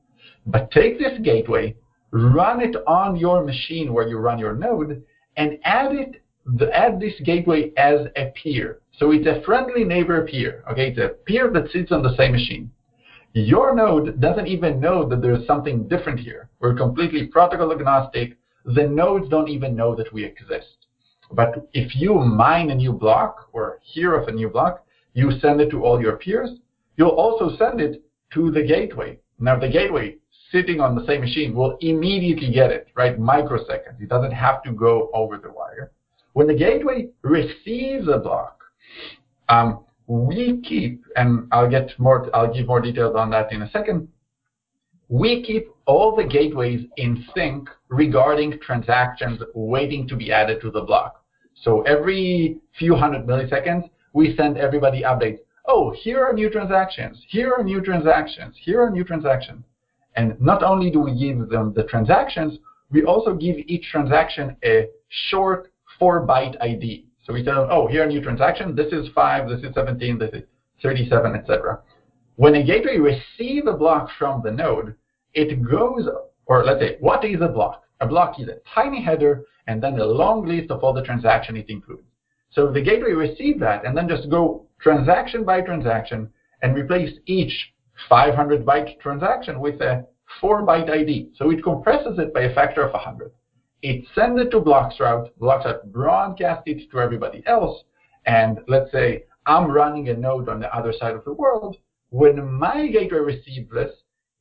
But 0.45 0.71
take 0.71 0.97
this 0.97 1.19
gateway, 1.21 1.75
run 2.11 2.61
it 2.61 2.75
on 2.87 3.15
your 3.15 3.43
machine 3.43 3.93
where 3.93 4.07
you 4.07 4.17
run 4.17 4.39
your 4.39 4.55
node, 4.55 5.03
and 5.37 5.59
add 5.63 5.91
it, 5.93 6.21
add 6.73 6.99
this 6.99 7.13
gateway 7.23 7.71
as 7.77 8.07
a 8.15 8.31
peer. 8.41 8.79
So 8.97 9.11
it's 9.11 9.27
a 9.27 9.41
friendly 9.45 9.83
neighbor 9.83 10.25
peer. 10.25 10.63
Okay, 10.71 10.89
it's 10.89 10.97
a 10.97 11.09
peer 11.25 11.51
that 11.51 11.71
sits 11.71 11.91
on 11.91 12.01
the 12.01 12.15
same 12.15 12.31
machine. 12.31 12.71
Your 13.33 13.75
node 13.75 14.19
doesn't 14.19 14.47
even 14.47 14.79
know 14.79 15.07
that 15.07 15.21
there's 15.21 15.45
something 15.47 15.87
different 15.87 16.19
here. 16.19 16.49
We're 16.59 16.75
completely 16.75 17.27
protocol 17.27 17.71
agnostic. 17.71 18.37
The 18.65 18.87
nodes 18.87 19.29
don't 19.29 19.47
even 19.47 19.75
know 19.75 19.95
that 19.95 20.11
we 20.11 20.25
exist. 20.25 20.80
But 21.33 21.69
if 21.73 21.95
you 21.95 22.13
mine 22.15 22.69
a 22.69 22.75
new 22.75 22.93
block 22.93 23.49
or 23.53 23.79
hear 23.83 24.15
of 24.15 24.27
a 24.27 24.31
new 24.31 24.49
block, 24.49 24.85
you 25.13 25.31
send 25.39 25.61
it 25.61 25.69
to 25.71 25.83
all 25.83 26.01
your 26.01 26.17
peers. 26.17 26.49
You'll 26.97 27.09
also 27.09 27.55
send 27.57 27.81
it 27.81 28.01
to 28.33 28.51
the 28.51 28.63
gateway. 28.63 29.19
Now, 29.39 29.57
the 29.59 29.69
gateway 29.69 30.17
sitting 30.51 30.79
on 30.79 30.95
the 30.95 31.05
same 31.05 31.21
machine 31.21 31.55
will 31.55 31.77
immediately 31.81 32.51
get 32.51 32.71
it, 32.71 32.87
right? 32.95 33.19
Microseconds. 33.19 33.99
It 33.99 34.09
doesn't 34.09 34.31
have 34.31 34.61
to 34.63 34.71
go 34.71 35.09
over 35.13 35.37
the 35.37 35.51
wire. 35.51 35.91
When 36.33 36.47
the 36.47 36.53
gateway 36.53 37.09
receives 37.23 38.07
a 38.07 38.17
block, 38.17 38.61
um, 39.49 39.85
we 40.07 40.61
keep, 40.61 41.03
and 41.15 41.47
I'll 41.51 41.69
get 41.69 41.97
more, 41.97 42.29
I'll 42.35 42.53
give 42.53 42.67
more 42.67 42.81
details 42.81 43.15
on 43.15 43.29
that 43.31 43.51
in 43.51 43.61
a 43.61 43.71
second. 43.71 44.07
We 45.09 45.43
keep 45.43 45.67
all 45.85 46.15
the 46.15 46.23
gateways 46.23 46.85
in 46.97 47.25
sync 47.35 47.69
regarding 47.89 48.59
transactions 48.59 49.41
waiting 49.53 50.07
to 50.07 50.15
be 50.15 50.31
added 50.31 50.61
to 50.61 50.71
the 50.71 50.81
block. 50.81 51.20
So 51.61 51.81
every 51.83 52.57
few 52.77 52.95
hundred 52.95 53.27
milliseconds, 53.27 53.89
we 54.13 54.35
send 54.35 54.57
everybody 54.57 55.03
updates. 55.03 55.39
Oh, 55.67 55.91
here 55.91 56.23
are 56.23 56.33
new 56.33 56.49
transactions. 56.49 57.23
Here 57.29 57.53
are 57.53 57.63
new 57.63 57.81
transactions. 57.81 58.55
Here 58.59 58.81
are 58.81 58.89
new 58.89 59.03
transactions. 59.03 59.63
And 60.15 60.39
not 60.41 60.63
only 60.63 60.89
do 60.89 60.99
we 60.99 61.17
give 61.17 61.49
them 61.49 61.73
the 61.73 61.83
transactions, 61.83 62.57
we 62.89 63.03
also 63.03 63.35
give 63.35 63.57
each 63.67 63.85
transaction 63.91 64.57
a 64.65 64.87
short 65.29 65.71
four 65.99 66.25
byte 66.27 66.57
ID. 66.61 67.05
So 67.23 67.33
we 67.33 67.43
tell 67.43 67.61
them, 67.61 67.69
oh, 67.71 67.87
here 67.87 68.03
a 68.03 68.07
new 68.07 68.21
transaction. 68.21 68.75
This 68.75 68.91
is 68.91 69.07
5, 69.13 69.47
this 69.47 69.61
is 69.61 69.73
17, 69.75 70.17
this 70.17 70.31
is 70.33 70.43
37, 70.81 71.35
etc. 71.35 71.79
When 72.37 72.55
a 72.55 72.63
gateway 72.63 72.97
receives 72.97 73.67
a 73.67 73.73
block 73.73 74.09
from 74.17 74.41
the 74.43 74.51
node, 74.51 74.95
it 75.35 75.61
goes, 75.63 76.09
or 76.47 76.65
let's 76.65 76.79
say, 76.81 76.97
what 76.99 77.23
is 77.23 77.39
a 77.41 77.47
block? 77.47 77.83
A 77.99 78.07
block 78.07 78.39
is 78.39 78.47
a 78.47 78.57
tiny 78.73 79.03
header 79.03 79.45
and 79.71 79.81
then 79.81 79.99
a 79.99 80.05
long 80.05 80.45
list 80.45 80.71
of 80.71 80.83
all 80.83 80.93
the 80.93 81.03
transactions 81.03 81.59
it 81.59 81.69
includes. 81.69 82.07
So 82.51 82.71
the 82.71 82.81
gateway 82.81 83.13
receives 83.13 83.59
that 83.61 83.85
and 83.85 83.97
then 83.97 84.07
just 84.07 84.29
go 84.29 84.67
transaction 84.81 85.43
by 85.43 85.61
transaction 85.61 86.29
and 86.61 86.75
replace 86.75 87.17
each 87.25 87.73
500 88.09 88.65
byte 88.65 88.99
transaction 88.99 89.59
with 89.59 89.81
a 89.81 90.05
4 90.39 90.63
byte 90.63 90.89
ID. 90.89 91.31
So 91.35 91.49
it 91.49 91.63
compresses 91.63 92.19
it 92.19 92.33
by 92.33 92.41
a 92.41 92.53
factor 92.53 92.83
of 92.83 92.93
100 92.93 93.31
it 93.81 94.05
sends 94.13 94.39
it 94.39 94.51
to 94.51 94.59
Bloxroute, 94.59 95.31
Bloxroute 95.39 95.85
broadcasts 95.85 96.63
it 96.67 96.89
to 96.91 96.99
everybody 96.99 97.43
else, 97.47 97.83
and 98.25 98.59
let's 98.67 98.91
say 98.91 99.23
I'm 99.45 99.71
running 99.71 100.09
a 100.09 100.13
node 100.13 100.49
on 100.49 100.59
the 100.59 100.73
other 100.75 100.93
side 100.93 101.15
of 101.15 101.25
the 101.25 101.33
world. 101.33 101.77
When 102.09 102.51
my 102.51 102.87
gateway 102.87 103.19
receives 103.19 103.71
this, 103.71 103.91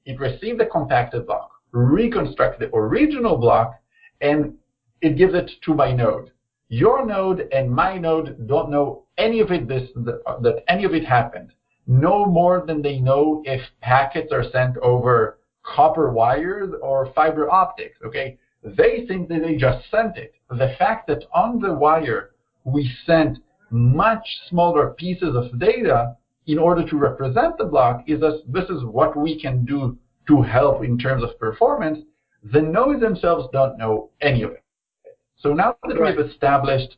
it 0.04 0.20
receives 0.20 0.58
the 0.58 0.66
compacted 0.66 1.26
block, 1.26 1.50
reconstructs 1.72 2.58
the 2.58 2.74
original 2.74 3.38
block, 3.38 3.80
and 4.20 4.54
it 5.00 5.16
gives 5.16 5.34
it 5.34 5.50
to 5.64 5.74
my 5.74 5.92
node. 5.92 6.30
Your 6.68 7.04
node 7.04 7.48
and 7.52 7.70
my 7.70 7.98
node 7.98 8.46
don't 8.46 8.70
know 8.70 9.04
any 9.18 9.40
of 9.40 9.50
it 9.50 9.66
this 9.66 9.90
that 9.94 10.62
any 10.68 10.84
of 10.84 10.94
it 10.94 11.04
happened. 11.04 11.52
No 11.86 12.24
more 12.24 12.64
than 12.66 12.82
they 12.82 12.98
know 12.98 13.42
if 13.44 13.60
packets 13.80 14.32
are 14.32 14.50
sent 14.52 14.76
over 14.78 15.38
copper 15.62 16.12
wires 16.12 16.72
or 16.80 17.12
fiber 17.12 17.50
optics. 17.50 17.96
Okay, 18.04 18.38
they 18.62 19.04
think 19.08 19.28
that 19.28 19.42
they 19.42 19.56
just 19.56 19.90
sent 19.90 20.16
it. 20.16 20.34
The 20.48 20.74
fact 20.78 21.06
that 21.08 21.24
on 21.34 21.60
the 21.60 21.74
wire 21.74 22.30
we 22.64 22.90
sent 23.06 23.38
much 23.70 24.26
smaller 24.48 24.90
pieces 24.98 25.34
of 25.34 25.58
data 25.58 26.16
in 26.46 26.58
order 26.58 26.86
to 26.88 26.96
represent 26.96 27.56
the 27.58 27.64
block 27.64 28.02
is 28.06 28.20
that 28.20 28.42
this 28.46 28.68
is 28.68 28.84
what 28.84 29.16
we 29.16 29.40
can 29.40 29.64
do 29.64 29.96
to 30.26 30.42
help 30.42 30.84
in 30.84 30.98
terms 30.98 31.22
of 31.22 31.38
performance. 31.38 31.98
The 32.52 32.62
nodes 32.62 33.00
themselves 33.00 33.48
don't 33.52 33.78
know 33.78 34.10
any 34.20 34.42
of 34.42 34.52
it. 34.52 34.62
So 35.42 35.52
now 35.54 35.76
that 35.88 35.98
right. 35.98 36.16
we've 36.16 36.26
established 36.26 36.96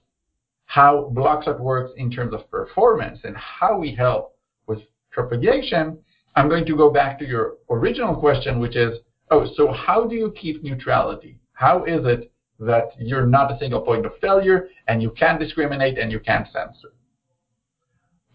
how 0.67 1.13
Bloxroute 1.15 1.61
works 1.61 1.93
in 1.97 2.11
terms 2.11 2.35
of 2.35 2.51
performance 2.51 3.21
and 3.25 3.37
how 3.37 3.79
we 3.79 3.95
help 3.95 4.37
with 4.67 4.81
propagation, 5.11 5.99
I'm 6.35 6.49
going 6.49 6.65
to 6.67 6.77
go 6.77 6.91
back 6.91 7.19
to 7.19 7.27
your 7.27 7.55
original 7.71 8.17
question, 8.17 8.59
which 8.59 8.75
is, 8.75 8.99
oh, 9.31 9.47
so 9.55 9.73
how 9.73 10.07
do 10.07 10.15
you 10.15 10.33
keep 10.33 10.63
neutrality? 10.65 11.39
How 11.53 11.85
is 11.85 12.05
it 12.07 12.33
that 12.59 12.91
you're 12.99 13.27
not 13.27 13.53
a 13.53 13.59
single 13.59 13.83
point 13.83 14.07
of 14.07 14.13
failure 14.21 14.69
and 14.89 15.03
you 15.03 15.11
can't 15.11 15.39
discriminate 15.39 15.99
and 15.99 16.11
you 16.11 16.19
can't 16.19 16.47
censor? 16.53 16.95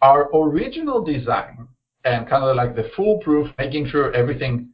Our 0.01 0.29
original 0.33 1.03
design 1.03 1.67
and 2.05 2.29
kind 2.29 2.43
of 2.43 2.55
like 2.55 2.75
the 2.75 2.89
foolproof, 2.95 3.49
making 3.57 3.89
sure 3.89 4.13
everything 4.13 4.69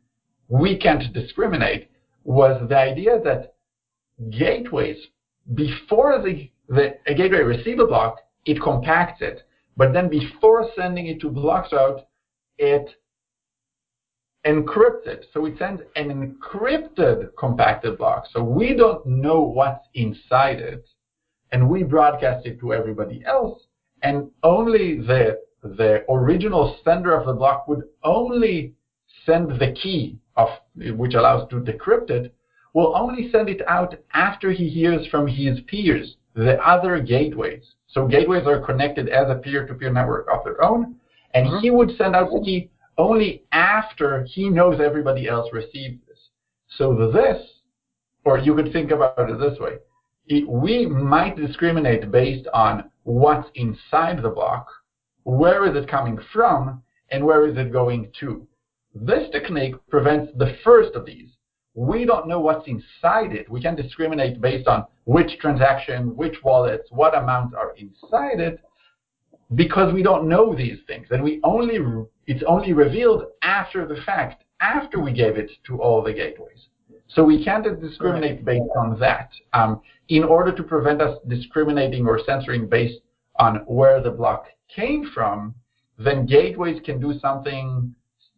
we 0.50 0.78
can't 0.78 1.12
discriminate 1.14 1.90
was 2.24 2.62
the 2.70 2.78
idea 2.78 3.20
that 3.24 3.56
gateways, 4.30 4.98
before 5.54 6.22
the, 6.22 6.50
the 6.70 6.98
a 7.08 7.14
gateway 7.14 7.42
receives 7.42 7.82
a 7.82 7.86
block, 7.86 8.18
it 8.46 8.62
compacts 8.62 9.22
it. 9.22 9.44
But 9.76 9.94
then 9.94 10.10
before 10.10 10.70
sending 10.76 11.08
it 11.08 11.20
to 11.22 11.30
Bloxroute, 11.30 12.04
it 12.58 12.90
encrypts 14.46 15.08
it. 15.08 15.26
So 15.34 15.46
it 15.46 15.58
sends 15.58 15.82
an 15.96 16.10
encrypted 16.10 17.30
compacted 17.38 17.98
block. 17.98 18.26
So 18.32 18.44
we 18.44 18.76
don't 18.76 19.06
know 19.06 19.42
what's 19.42 19.88
inside 19.94 20.60
it, 20.60 20.86
and 21.52 21.70
we 21.70 21.84
broadcast 21.84 22.46
it 22.46 22.60
to 22.60 22.74
everybody 22.74 23.24
else, 23.26 23.64
and 24.02 24.30
only 24.44 24.98
the 25.00 25.40
the 25.64 26.04
original 26.12 26.78
sender 26.84 27.18
of 27.18 27.26
the 27.26 27.34
block 27.34 27.70
would 27.70 27.84
only 28.04 28.74
send 29.26 29.50
the 29.62 29.72
key 29.82 30.20
of 30.36 30.50
which 30.76 31.14
allows 31.14 31.50
to 31.50 31.56
decrypt 31.58 32.10
it, 32.10 32.36
will 32.74 32.96
only 32.96 33.32
send 33.32 33.50
it 33.50 33.62
out 33.68 33.96
after 34.14 34.52
he 34.52 34.68
hears 34.68 35.06
from 35.08 35.28
his 35.28 35.60
peers, 35.68 36.18
the 36.34 36.58
other 36.68 37.00
gateways. 37.00 37.64
So 37.88 38.08
gateways 38.08 38.48
are 38.48 38.66
connected 38.66 39.10
as 39.10 39.30
a 39.30 39.36
peer-to-peer 39.36 39.92
network 39.92 40.28
of 40.32 40.44
their 40.44 40.64
own, 40.64 40.96
and 41.34 41.48
mm-hmm. 41.48 41.60
he 41.60 41.70
would 41.70 41.96
send 41.98 42.16
out 42.16 42.32
the 42.32 42.42
key 42.44 42.70
only 42.98 43.44
after 43.52 44.24
he 44.24 44.50
knows 44.50 44.80
everybody 44.80 45.28
else 45.28 45.50
received 45.54 46.08
this. 46.08 46.18
So 46.78 47.12
this, 47.12 47.42
or 48.26 48.40
you 48.40 48.56
could 48.56 48.74
think 48.74 48.92
about 48.92 49.30
it 49.30 49.40
this 49.40 49.60
way. 49.60 49.78
it, 50.28 50.48
we 50.48 50.86
might 50.86 51.36
discriminate 51.36 52.12
based 52.12 52.48
on 52.54 52.90
what's 53.04 53.50
inside 53.56 54.22
the 54.22 54.30
block, 54.30 54.68
where 55.24 55.66
is 55.66 55.76
it 55.82 55.90
coming 55.90 56.20
from, 56.32 56.82
and 57.12 57.24
where 57.24 57.48
is 57.48 57.58
it 57.58 57.72
going 57.72 58.12
to. 58.20 58.48
This 58.96 59.30
technique 59.32 59.76
prevents 59.90 60.32
the 60.38 60.56
first 60.64 60.96
of 60.96 61.06
these. 61.06 61.30
We 61.76 62.06
don't 62.06 62.28
know 62.28 62.40
what's 62.40 62.68
inside 62.68 63.34
it. 63.34 63.50
We 63.50 63.62
can 63.62 63.76
discriminate 63.76 64.40
based 64.40 64.68
on 64.68 64.86
which 65.06 65.40
transaction, 65.40 66.16
which 66.16 66.36
wallets, 66.44 66.88
what 66.92 67.18
amounts 67.18 67.56
are 67.56 67.76
inside 67.76 68.40
it, 68.40 68.60
because 69.56 69.94
we 69.94 70.04
don't 70.04 70.30
know 70.30 70.56
these 70.56 70.80
things. 70.88 71.08
And 71.10 71.24
we 71.24 71.40
only 71.44 71.80
it's 72.28 72.44
only 72.48 72.74
revealed 72.74 73.26
after 73.42 73.88
the 73.88 74.02
fact, 74.06 74.44
after 74.62 75.00
we 75.00 75.12
gave 75.12 75.38
it 75.38 75.52
to 75.68 75.82
all 75.82 76.02
the 76.02 76.14
gateways. 76.14 76.68
So 77.08 77.24
we 77.24 77.44
can't 77.44 77.66
discriminate 77.82 78.46
based 78.46 78.72
on 78.78 79.00
that. 79.00 79.30
Um, 79.54 79.82
in 80.10 80.24
order 80.24 80.52
to 80.52 80.64
prevent 80.64 81.02
us 81.02 81.20
discriminating 81.28 82.08
or 82.08 82.20
censoring 82.26 82.68
based 82.68 83.00
on 83.38 83.58
where 83.66 84.02
the 84.02 84.12
block 84.12 84.46
came 84.74 85.10
from, 85.14 85.54
then 85.98 86.26
gateways 86.26 86.82
can 86.84 87.00
do 87.00 87.20
something 87.20 87.94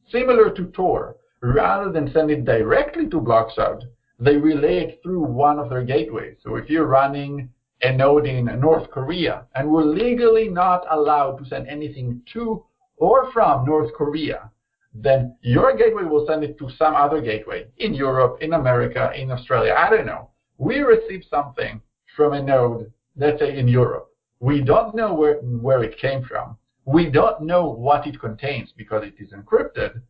similar 0.10 0.50
to 0.52 0.66
Tor. 0.68 1.16
Rather 1.42 1.92
than 1.92 2.12
send 2.12 2.32
it 2.32 2.46
directly 2.46 3.08
to 3.10 3.20
Bloxroute, 3.20 3.84
they 4.20 4.38
relay 4.38 4.78
it 4.78 5.00
through 5.04 5.24
one 5.24 5.60
of 5.60 5.70
their 5.70 5.84
gateways. 5.84 6.38
So 6.42 6.56
if 6.56 6.70
you're 6.70 6.88
running 6.88 7.50
a 7.82 7.92
node 7.92 8.26
in 8.26 8.46
North 8.60 8.90
Korea 8.90 9.46
and 9.54 9.70
we're 9.70 9.84
legally 9.84 10.48
not 10.48 10.86
allowed 10.90 11.38
to 11.38 11.46
send 11.46 11.68
anything 11.68 12.22
to 12.34 12.66
or 12.98 13.32
from 13.32 13.66
North 13.66 13.94
Korea, 13.94 14.50
then 14.94 15.36
your 15.42 15.76
gateway 15.76 16.04
will 16.04 16.26
send 16.26 16.44
it 16.44 16.58
to 16.58 16.70
some 16.70 16.96
other 16.96 17.22
gateway 17.22 17.68
in 17.78 17.94
Europe, 17.94 18.38
in 18.42 18.54
America, 18.54 19.12
in 19.14 19.30
Australia. 19.32 19.76
I 19.78 19.90
don't 19.90 20.06
know. 20.06 20.30
We 20.58 20.80
receive 20.80 21.24
something 21.30 21.82
from 22.16 22.34
a 22.34 22.42
node, 22.42 22.92
let's 23.18 23.40
say 23.40 23.58
in 23.58 23.68
Europe. 23.68 24.10
We 24.40 24.62
don't 24.62 24.96
know 24.96 25.14
where, 25.14 25.36
where 25.40 25.84
it 25.84 25.98
came 25.98 26.24
from. 26.24 26.58
We 26.86 27.10
don't 27.10 27.42
know 27.42 27.68
what 27.68 28.08
it 28.08 28.20
contains 28.20 28.72
because 28.78 29.04
it 29.04 29.16
is 29.20 29.32
encrypted. 29.32 30.02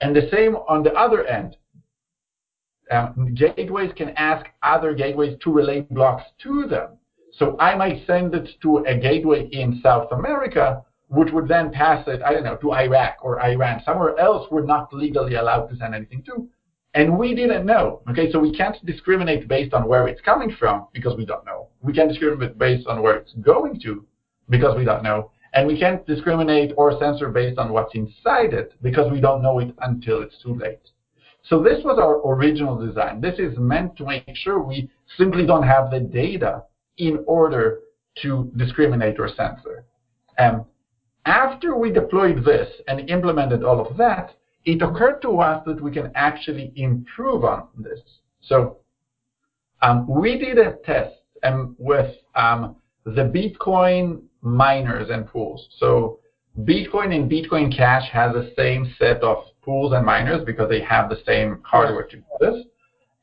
And 0.00 0.14
the 0.14 0.28
same 0.32 0.56
on 0.56 0.82
the 0.82 0.92
other 0.92 1.24
end. 1.26 1.56
Um, 2.90 3.34
gateways 3.34 3.92
can 3.96 4.10
ask 4.10 4.46
other 4.62 4.94
gateways 4.94 5.36
to 5.42 5.52
relay 5.52 5.82
blocks 5.82 6.24
to 6.42 6.66
them. 6.66 6.98
So 7.32 7.56
I 7.60 7.74
might 7.74 8.06
send 8.06 8.34
it 8.34 8.48
to 8.62 8.78
a 8.78 8.96
gateway 8.96 9.48
in 9.52 9.80
South 9.82 10.10
America, 10.10 10.82
which 11.08 11.32
would 11.32 11.48
then 11.48 11.70
pass 11.70 12.06
it, 12.08 12.22
I 12.22 12.32
don't 12.32 12.44
know, 12.44 12.56
to 12.56 12.72
Iraq 12.72 13.16
or 13.22 13.40
Iran, 13.42 13.82
somewhere 13.84 14.18
else 14.18 14.50
we're 14.50 14.64
not 14.64 14.92
legally 14.92 15.34
allowed 15.34 15.66
to 15.66 15.76
send 15.76 15.94
anything 15.94 16.22
to. 16.24 16.48
And 16.94 17.18
we 17.18 17.34
didn't 17.34 17.66
know. 17.66 18.00
Okay, 18.10 18.32
so 18.32 18.38
we 18.38 18.56
can't 18.56 18.84
discriminate 18.86 19.46
based 19.46 19.74
on 19.74 19.86
where 19.86 20.08
it's 20.08 20.20
coming 20.22 20.54
from 20.58 20.86
because 20.92 21.16
we 21.16 21.26
don't 21.26 21.44
know. 21.44 21.68
We 21.82 21.92
can't 21.92 22.08
discriminate 22.08 22.56
based 22.56 22.86
on 22.86 23.02
where 23.02 23.16
it's 23.16 23.34
going 23.34 23.80
to 23.82 24.06
because 24.48 24.76
we 24.76 24.84
don't 24.84 25.02
know. 25.02 25.30
And 25.54 25.66
we 25.66 25.78
can't 25.78 26.06
discriminate 26.06 26.72
or 26.76 26.98
censor 26.98 27.30
based 27.30 27.58
on 27.58 27.72
what's 27.72 27.94
inside 27.94 28.52
it 28.52 28.74
because 28.82 29.10
we 29.10 29.20
don't 29.20 29.42
know 29.42 29.58
it 29.58 29.74
until 29.80 30.22
it's 30.22 30.40
too 30.42 30.54
late. 30.54 30.90
So 31.44 31.62
this 31.62 31.82
was 31.84 31.98
our 31.98 32.20
original 32.30 32.76
design. 32.76 33.20
This 33.20 33.38
is 33.38 33.56
meant 33.58 33.96
to 33.96 34.04
make 34.04 34.24
sure 34.34 34.60
we 34.60 34.90
simply 35.16 35.46
don't 35.46 35.62
have 35.62 35.90
the 35.90 36.00
data 36.00 36.64
in 36.98 37.24
order 37.26 37.80
to 38.22 38.50
discriminate 38.56 39.18
or 39.18 39.28
censor. 39.28 39.84
Um, 40.38 40.66
after 41.24 41.76
we 41.76 41.90
deployed 41.90 42.44
this 42.44 42.68
and 42.86 43.08
implemented 43.08 43.62
all 43.64 43.84
of 43.84 43.96
that, 43.96 44.34
it 44.64 44.82
occurred 44.82 45.22
to 45.22 45.40
us 45.40 45.62
that 45.66 45.80
we 45.80 45.90
can 45.90 46.10
actually 46.14 46.72
improve 46.76 47.44
on 47.44 47.68
this. 47.76 48.00
So 48.42 48.78
um, 49.80 50.06
we 50.08 50.38
did 50.38 50.58
a 50.58 50.76
test 50.84 51.16
um, 51.42 51.76
with 51.78 52.14
um, 52.34 52.76
the 53.04 53.22
Bitcoin 53.22 54.22
miners 54.42 55.10
and 55.10 55.26
pools. 55.26 55.68
So 55.78 56.20
Bitcoin 56.60 57.14
and 57.14 57.30
Bitcoin 57.30 57.74
Cash 57.74 58.10
has 58.10 58.32
the 58.32 58.52
same 58.56 58.94
set 58.98 59.22
of 59.22 59.44
pools 59.62 59.92
and 59.92 60.04
miners 60.04 60.44
because 60.44 60.68
they 60.68 60.80
have 60.80 61.08
the 61.08 61.20
same 61.26 61.60
hardware 61.62 62.04
to 62.04 62.16
do 62.16 62.24
this. 62.40 62.64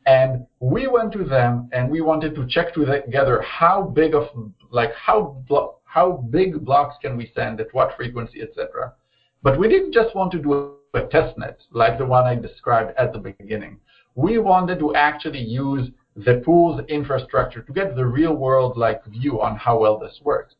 And 0.05 0.45
we 0.59 0.87
went 0.87 1.11
to 1.13 1.23
them 1.23 1.69
and 1.73 1.89
we 1.89 2.01
wanted 2.01 2.35
to 2.35 2.47
check 2.47 2.73
together 2.73 3.41
how 3.41 3.83
big 3.83 4.13
of 4.13 4.29
like 4.69 4.93
how 4.93 5.43
how 5.85 6.27
big 6.29 6.63
blocks 6.63 6.95
can 7.01 7.17
we 7.17 7.31
send 7.33 7.59
at 7.59 7.73
what 7.73 7.95
frequency, 7.95 8.41
etc. 8.41 8.93
But 9.41 9.57
we 9.57 9.67
didn't 9.67 9.93
just 9.93 10.15
want 10.15 10.31
to 10.33 10.39
do 10.39 10.75
a 10.93 11.01
test 11.07 11.37
net 11.37 11.59
like 11.71 11.97
the 11.97 12.05
one 12.05 12.25
I 12.25 12.35
described 12.35 12.93
at 12.97 13.11
the 13.13 13.19
beginning. 13.19 13.79
We 14.13 14.37
wanted 14.37 14.79
to 14.79 14.95
actually 14.95 15.39
use 15.39 15.89
the 16.15 16.41
pool's 16.45 16.81
infrastructure 16.87 17.61
to 17.61 17.73
get 17.73 17.95
the 17.95 18.05
real 18.05 18.33
world 18.33 18.77
like 18.77 19.03
view 19.05 19.41
on 19.41 19.57
how 19.57 19.79
well 19.79 19.97
this 19.99 20.19
works. 20.23 20.55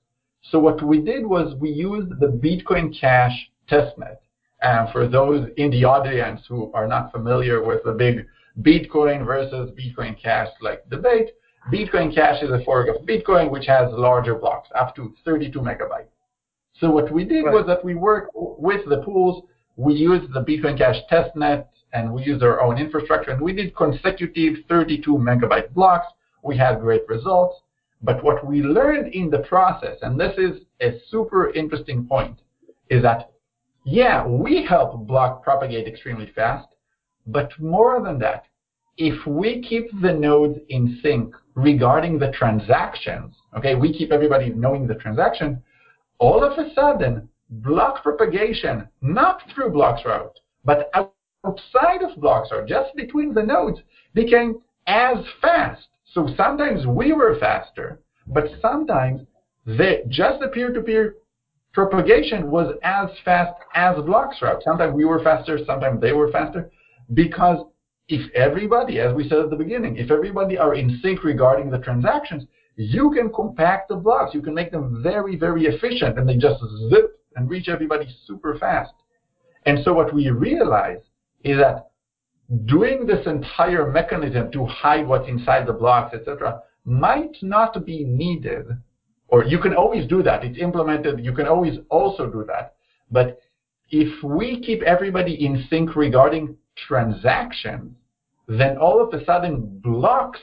So 0.52 0.60
what 0.60 0.82
we 0.84 1.00
did 1.00 1.26
was 1.26 1.56
we 1.56 1.72
used 1.72 2.20
the 2.20 2.28
Bitcoin 2.28 2.98
Cash 2.98 3.50
testnet. 3.70 4.18
And 4.62 4.90
for 4.92 5.08
those 5.08 5.50
in 5.58 5.70
the 5.72 5.86
audience 5.86 6.42
who 6.48 6.72
are 6.74 6.88
not 6.88 7.12
familiar 7.12 7.64
with 7.64 7.84
the 7.84 7.92
big 7.92 8.26
Bitcoin 8.62 9.26
versus 9.26 9.72
Bitcoin 9.72 10.20
Cash 10.22 10.50
like 10.62 10.88
debate, 10.90 11.32
Bitcoin 11.72 12.14
Cash 12.14 12.44
is 12.44 12.52
a 12.52 12.64
fork 12.64 12.88
of 12.90 13.06
Bitcoin 13.06 13.50
which 13.50 13.66
has 13.66 13.92
larger 13.92 14.36
blocks, 14.36 14.70
up 14.76 14.96
to 14.96 15.14
32 15.26 15.60
megabytes. 15.60 16.14
So 16.80 16.92
what 16.92 17.12
we 17.12 17.26
did 17.26 17.46
right. 17.46 17.54
was 17.54 17.66
that 17.68 17.84
we 17.84 17.96
worked 17.96 18.32
with 18.36 18.88
the 18.88 19.02
pools. 19.02 19.44
We 19.78 19.94
used 19.94 20.32
the 20.32 20.42
Bitcoin 20.42 20.78
Cash 20.78 20.98
testnet 21.12 21.66
and 21.94 22.14
we 22.14 22.24
used 22.24 22.44
our 22.44 22.62
own 22.62 22.78
infrastructure 22.78 23.32
and 23.32 23.42
we 23.42 23.54
did 23.54 23.76
consecutive 23.76 24.58
32 24.70 25.12
megabyte 25.12 25.74
blocks. 25.74 26.08
We 26.44 26.56
had 26.56 26.80
great 26.80 27.02
results. 27.08 27.62
But 28.06 28.24
what 28.24 28.46
we 28.46 28.62
learned 28.62 29.14
in 29.14 29.32
the 29.32 29.40
process, 29.40 29.98
and 30.04 30.20
this 30.20 30.38
is 30.38 30.62
a 30.80 31.00
super 31.10 31.52
interesting 31.54 32.06
point, 32.06 32.38
is 32.90 33.02
that 33.02 33.32
yeah, 33.84 34.26
we 34.26 34.64
help 34.64 35.08
block 35.08 35.44
propagate 35.44 35.88
extremely 35.88 36.32
fast, 36.36 36.68
but 37.28 37.52
more 37.60 38.02
than 38.02 38.20
that, 38.20 38.46
if 38.98 39.26
we 39.26 39.62
keep 39.62 39.90
the 40.02 40.14
nodes 40.14 40.60
in 40.70 41.00
sync 41.02 41.36
regarding 41.56 42.18
the 42.18 42.32
transactions, 42.32 43.36
okay, 43.58 43.76
we 43.76 43.92
keep 43.92 44.12
everybody 44.12 44.50
knowing 44.50 44.88
the 44.88 44.96
transaction, 44.96 45.62
all 46.20 46.44
of 46.44 46.58
a 46.58 46.74
sudden, 46.74 47.28
block 47.50 48.04
propagation, 48.04 48.88
not 49.02 49.42
through 49.54 49.72
blocks 49.72 50.02
Bloxroute, 50.04 50.34
but 50.64 50.90
outside 50.94 52.02
of 52.02 52.18
Bloxroute, 52.18 52.68
just 52.68 52.96
between 52.96 53.34
the 53.34 53.44
nodes, 53.44 53.80
became 54.14 54.62
as 54.88 55.18
fast. 55.42 55.88
So 56.16 56.30
sometimes 56.38 56.88
we 56.88 57.12
were 57.12 57.38
faster, 57.40 58.00
but 58.26 58.46
sometimes 58.62 59.22
the, 59.66 60.04
just 60.08 60.40
the 60.40 60.48
peer-to-peer 60.48 61.16
propagation 61.74 62.50
was 62.50 62.74
as 62.84 63.10
fast 63.26 63.54
as 63.74 63.98
Bloxroute. 63.98 64.64
Sometimes 64.64 64.94
we 64.96 65.04
were 65.04 65.22
faster, 65.22 65.60
sometimes 65.66 66.00
they 66.00 66.14
were 66.14 66.32
faster, 66.32 66.72
because 67.14 67.66
if 68.08 68.34
everybody, 68.34 69.02
as 69.02 69.14
we 69.14 69.28
said 69.28 69.40
at 69.40 69.50
the 69.50 69.58
beginning, 69.58 69.98
if 69.98 70.10
everybody 70.10 70.58
are 70.58 70.74
in 70.74 71.00
sync 71.04 71.26
regarding 71.26 71.70
the 71.70 71.80
transactions, 71.80 72.46
you 72.78 73.12
can 73.12 73.30
compact 73.30 73.90
the 73.90 73.96
blocks. 73.98 74.34
You 74.34 74.42
can 74.42 74.54
make 74.54 74.72
them 74.72 75.04
very, 75.04 75.36
very 75.36 75.66
efficient, 75.66 76.18
and 76.18 76.30
they 76.30 76.38
just 76.38 76.64
zip 76.90 77.20
and 77.36 77.50
reach 77.50 77.68
everybody 77.68 78.08
super 78.26 78.58
fast. 78.58 78.94
And 79.66 79.80
so 79.84 79.92
what 79.94 80.14
we 80.14 80.30
realize 80.30 81.02
is 81.44 81.58
that 81.58 81.88
doing 82.66 83.06
this 83.06 83.26
entire 83.26 83.92
mechanism 83.92 84.52
to 84.52 84.66
hide 84.66 85.08
what's 85.08 85.28
inside 85.28 85.66
the 85.66 85.74
blocks, 85.74 86.14
etc., 86.14 86.62
might 86.86 87.36
not 87.42 87.86
be 87.86 88.04
needed. 88.04 88.66
Or 89.28 89.44
you 89.44 89.60
can 89.60 89.74
always 89.74 90.08
do 90.08 90.22
that. 90.24 90.46
It's 90.46 90.60
implemented. 90.60 91.26
You 91.26 91.34
can 91.34 91.48
always 91.48 91.80
also 91.90 92.30
do 92.30 92.46
that. 92.48 92.76
But 93.10 93.42
if 93.90 94.24
we 94.24 94.62
keep 94.62 94.82
everybody 94.84 95.46
in 95.46 95.66
sync 95.70 95.96
regarding 95.96 96.56
transactions, 96.88 97.96
then 98.48 98.78
all 98.78 99.02
of 99.02 99.14
a 99.14 99.26
sudden 99.26 99.80
blocks 99.84 100.40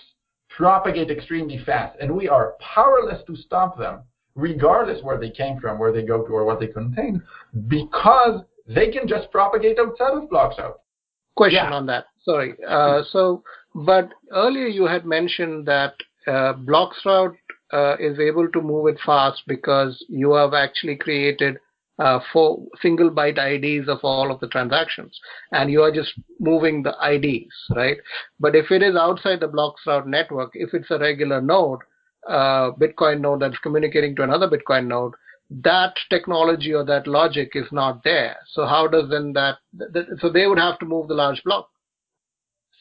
propagate 0.49 1.11
extremely 1.11 1.59
fast, 1.65 1.97
and 2.01 2.15
we 2.15 2.29
are 2.29 2.55
powerless 2.61 3.23
to 3.27 3.37
stop 3.37 3.79
them, 3.79 4.01
regardless 4.35 5.03
where 5.03 5.19
they 5.19 5.31
came 5.31 5.59
from, 5.61 5.79
where 5.79 5.93
they 5.93 6.03
go 6.03 6.23
to, 6.23 6.33
or 6.33 6.45
what 6.45 6.61
they 6.61 6.67
contain, 6.67 7.23
because 7.69 8.43
they 8.67 8.91
can 8.91 9.09
just 9.09 9.31
propagate 9.31 9.79
outside 9.79 10.12
of 10.12 10.29
Bloxroute. 10.29 10.75
Question 11.37 11.64
yeah. 11.64 11.73
on 11.73 11.87
that. 11.87 12.07
Sorry. 12.25 12.55
Uh, 12.66 13.03
so, 13.11 13.42
but 13.75 14.11
earlier 14.33 14.66
you 14.66 14.87
had 14.87 15.07
mentioned 15.07 15.66
that 15.66 15.95
uh, 16.27 16.55
Bloxroute 16.55 17.37
uh, 17.73 17.97
is 17.99 18.18
able 18.18 18.49
to 18.51 18.61
move 18.61 18.87
it 18.88 18.99
fast 19.05 19.42
because 19.47 20.05
you 20.09 20.33
have 20.33 20.55
actually 20.55 20.97
created 20.97 21.57
uh, 21.99 22.21
for 22.33 22.64
single 22.81 23.11
byte 23.11 23.38
IDs 23.38 23.88
of 23.88 23.99
all 24.03 24.31
of 24.31 24.40
the 24.40 24.49
transactions, 24.49 25.18
and 25.53 25.71
you 25.71 25.83
are 25.83 25.92
just 25.92 26.12
moving 26.40 26.83
the 26.83 26.95
IDs, 27.03 27.55
right? 27.77 27.97
But 28.40 28.55
if 28.57 28.71
it 28.71 28.83
is 28.83 28.97
outside 28.97 29.40
the 29.40 29.49
Bloxroute 29.49 30.07
network, 30.07 30.51
if 30.55 30.75
it's 30.75 30.90
a 30.90 30.99
regular 30.99 31.40
node, 31.40 31.81
uh, 32.29 32.73
Bitcoin 32.73 33.21
node 33.21 33.40
that's 33.40 33.59
communicating 33.59 34.16
to 34.16 34.23
another 34.23 34.49
Bitcoin 34.49 34.87
node, 34.87 35.12
that 35.62 35.95
technology 36.11 36.73
or 36.73 36.85
that 36.85 37.07
logic 37.07 37.53
is 37.55 37.67
not 37.73 38.03
there. 38.05 38.37
So 38.53 38.67
how 38.67 38.87
does 38.87 39.11
then 39.11 39.33
that? 39.35 39.59
that 39.75 40.19
so 40.21 40.31
they 40.31 40.47
would 40.47 40.59
have 40.59 40.79
to 40.81 40.87
move 40.87 41.09
the 41.09 41.15
large 41.15 41.43
block. 41.45 41.69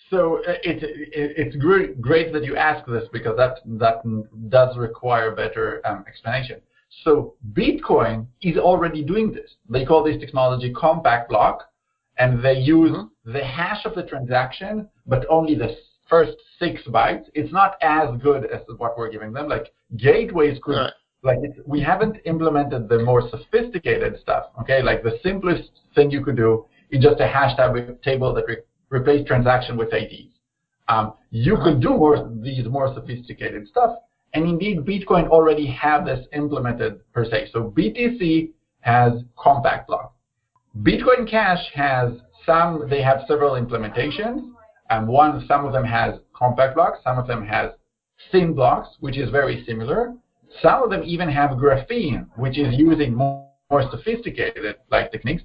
so 0.10 0.40
uh, 0.48 0.52
it, 0.64 0.84
it, 0.84 1.10
it's 1.14 1.56
great, 1.56 2.02
great 2.02 2.34
that 2.34 2.44
you 2.44 2.56
ask 2.56 2.86
this 2.86 3.08
because 3.12 3.36
that 3.38 3.60
that 3.66 4.04
does 4.50 4.78
require 4.78 5.36
better 5.36 5.82
um, 5.86 6.04
explanation. 6.08 6.62
So 7.04 7.36
Bitcoin 7.54 8.28
is 8.42 8.58
already 8.58 9.04
doing 9.04 9.32
this. 9.32 9.50
They 9.70 9.86
call 9.86 10.04
this 10.04 10.20
technology 10.20 10.74
compact 10.74 11.30
block, 11.30 11.70
and 12.18 12.44
they 12.44 12.58
use 12.60 12.92
mm-hmm. 12.92 13.32
the 13.32 13.44
hash 13.44 13.86
of 13.86 13.96
the 13.96 14.04
transaction, 14.04 14.90
but 15.08 15.26
only 15.30 15.56
the 15.56 15.78
first 16.10 16.38
six 16.60 16.82
bytes. 16.84 17.26
It's 17.34 17.54
not 17.54 17.76
as 17.82 18.10
good 18.22 18.46
as 18.46 18.62
what 18.78 18.98
we're 18.98 19.10
giving 19.10 19.32
them. 19.32 19.48
Like 19.48 19.72
gateways 19.98 20.60
could, 20.62 20.76
right. 20.76 20.94
Like 21.24 21.40
we 21.66 21.82
haven't 21.82 22.18
implemented 22.26 22.90
the 22.90 23.00
more 23.00 23.30
sophisticated 23.30 24.20
stuff. 24.22 24.46
Okay, 24.62 24.82
like 24.82 25.04
the 25.04 25.20
simplest 25.24 25.70
thing 25.96 26.12
you 26.12 26.24
could 26.24 26.36
do 26.36 26.66
is 26.90 27.04
just 27.04 27.20
a 27.20 27.28
hash 27.28 27.56
table 28.04 28.34
that 28.34 28.46
re- 28.48 28.58
replace 28.90 29.26
transaction 29.28 29.78
with 29.78 29.94
IDs. 29.94 30.34
Um, 30.88 31.14
you 31.30 31.58
could 31.64 31.80
do 31.82 31.90
more 31.90 32.30
these 32.42 32.66
more 32.66 32.94
sophisticated 32.94 33.68
stuff, 33.68 33.98
and 34.34 34.46
indeed 34.48 34.80
Bitcoin 34.80 35.28
already 35.30 35.68
have 35.68 36.06
this 36.06 36.26
implemented 36.34 37.02
per 37.14 37.26
se. 37.26 37.50
So 37.54 37.72
BTC 37.78 38.52
has 38.82 39.14
compact 39.38 39.88
block. 39.88 40.16
Bitcoin 40.82 41.30
Cash 41.30 41.64
has 41.76 42.14
some. 42.46 42.88
They 42.90 43.02
have 43.02 43.22
several 43.28 43.62
implementations. 43.62 44.52
And 44.92 45.08
one, 45.08 45.46
some 45.48 45.66
of 45.66 45.72
them 45.72 45.86
has 45.86 46.16
compact 46.34 46.76
blocks, 46.76 47.00
some 47.06 47.18
of 47.18 47.26
them 47.26 47.48
has 47.48 47.72
thin 48.30 48.54
blocks, 48.54 48.90
which 49.00 49.18
is 49.18 49.30
very 49.30 49.64
similar. 49.66 50.14
Some 50.62 50.84
of 50.84 50.90
them 50.90 51.04
even 51.06 51.30
have 51.30 51.52
graphene, 51.52 52.28
which 52.36 52.58
is 52.58 52.78
using 52.78 53.14
more, 53.14 53.48
more 53.70 53.90
sophisticated 53.90 54.76
like 54.90 55.12
techniques. 55.12 55.44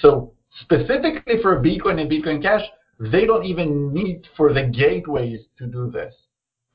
So 0.00 0.32
specifically 0.60 1.40
for 1.42 1.60
Bitcoin 1.62 2.00
and 2.00 2.10
Bitcoin 2.10 2.42
Cash, 2.42 2.62
they 2.98 3.26
don't 3.26 3.44
even 3.44 3.92
need 3.92 4.26
for 4.36 4.52
the 4.52 4.64
gateways 4.64 5.40
to 5.58 5.66
do 5.66 5.90
this. 5.90 6.14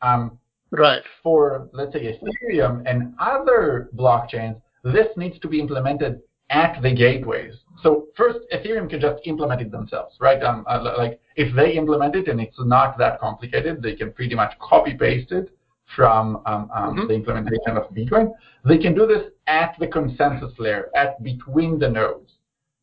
Um, 0.02 0.40
right. 0.72 1.02
For 1.22 1.70
let's 1.74 1.94
say 1.94 2.20
Ethereum 2.22 2.84
and 2.86 3.14
other 3.20 3.90
blockchains, 3.96 4.62
this 4.84 5.08
needs 5.18 5.40
to 5.40 5.48
be 5.48 5.60
implemented 5.60 6.22
at 6.50 6.82
the 6.82 6.94
gateways. 6.94 7.54
So 7.82 8.08
first, 8.16 8.40
Ethereum 8.54 8.90
can 8.90 9.02
just 9.02 9.22
implement 9.26 9.62
it 9.62 9.72
themselves, 9.72 10.16
right? 10.20 10.42
Um, 10.44 10.66
uh, 10.70 10.94
like 10.98 11.20
if 11.36 11.54
they 11.56 11.74
implement 11.74 12.16
it 12.16 12.28
and 12.28 12.40
it's 12.40 12.56
not 12.60 12.98
that 13.00 13.20
complicated, 13.20 13.82
they 13.82 13.96
can 13.96 14.14
pretty 14.14 14.36
much 14.36 14.54
copy 14.60 14.94
paste 14.94 15.32
it 15.32 15.50
from 15.96 16.38
um, 16.46 16.70
um, 16.74 16.96
mm-hmm. 16.96 17.08
the 17.08 17.14
implementation 17.14 17.78
of 17.78 17.90
Bitcoin. 17.94 18.32
They 18.66 18.78
can 18.78 18.96
do 18.96 19.06
this 19.06 19.24
at 19.48 19.76
the 19.80 19.88
consensus 19.88 20.52
layer, 20.58 20.90
at 20.96 21.22
between 21.24 21.80
the 21.80 21.90
nodes. 21.90 22.32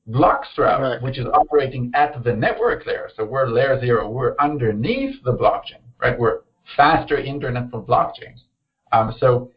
Bloxroute, 0.08 0.80
right. 0.80 1.02
which 1.02 1.18
is 1.18 1.26
operating 1.26 1.92
at 1.94 2.24
the 2.24 2.34
network 2.34 2.86
layer, 2.86 3.10
so 3.16 3.24
we're 3.24 3.46
layer 3.46 3.78
zero, 3.80 4.10
we're 4.10 4.34
underneath 4.40 5.22
the 5.24 5.32
blockchain, 5.32 5.82
right? 6.00 6.18
We're 6.18 6.40
faster 6.76 7.18
internet 7.18 7.70
for 7.70 7.82
blockchains. 7.82 8.40
Um, 8.92 9.14
so 9.20 9.52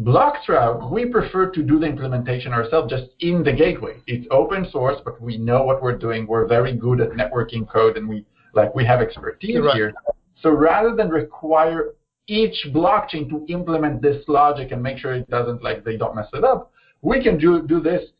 Bloxroute, 0.00 0.90
we 0.90 1.06
prefer 1.06 1.50
to 1.50 1.62
do 1.62 1.78
the 1.78 1.86
implementation 1.86 2.52
ourselves 2.52 2.90
just 2.90 3.10
in 3.20 3.44
the 3.44 3.52
gateway. 3.52 3.96
It's 4.06 4.26
open 4.30 4.66
source, 4.70 4.98
but 5.04 5.20
we 5.20 5.36
know 5.36 5.64
what 5.64 5.82
we're 5.82 5.98
doing. 5.98 6.26
We're 6.26 6.46
very 6.46 6.74
good 6.74 7.00
at 7.00 7.10
networking 7.10 7.68
code, 7.68 7.96
and 7.96 8.08
we 8.08 8.24
like 8.54 8.74
we 8.74 8.84
have 8.86 9.00
expertise 9.00 9.60
right. 9.60 9.74
here. 9.74 9.92
So 10.40 10.50
rather 10.50 10.96
than 10.96 11.08
require 11.10 11.94
each 12.28 12.66
blockchain 12.72 13.28
to 13.28 13.44
implement 13.48 14.00
this 14.00 14.24
logic 14.28 14.72
and 14.72 14.82
make 14.82 14.98
sure 14.98 15.14
it 15.14 15.28
doesn't 15.28 15.62
like 15.62 15.84
they 15.84 15.96
don't 15.96 16.14
mess 16.14 16.28
it 16.32 16.44
up, 16.44 16.72
we 17.02 17.22
can 17.22 17.38
do 17.38 17.62
do 17.66 17.80
this 17.80 18.10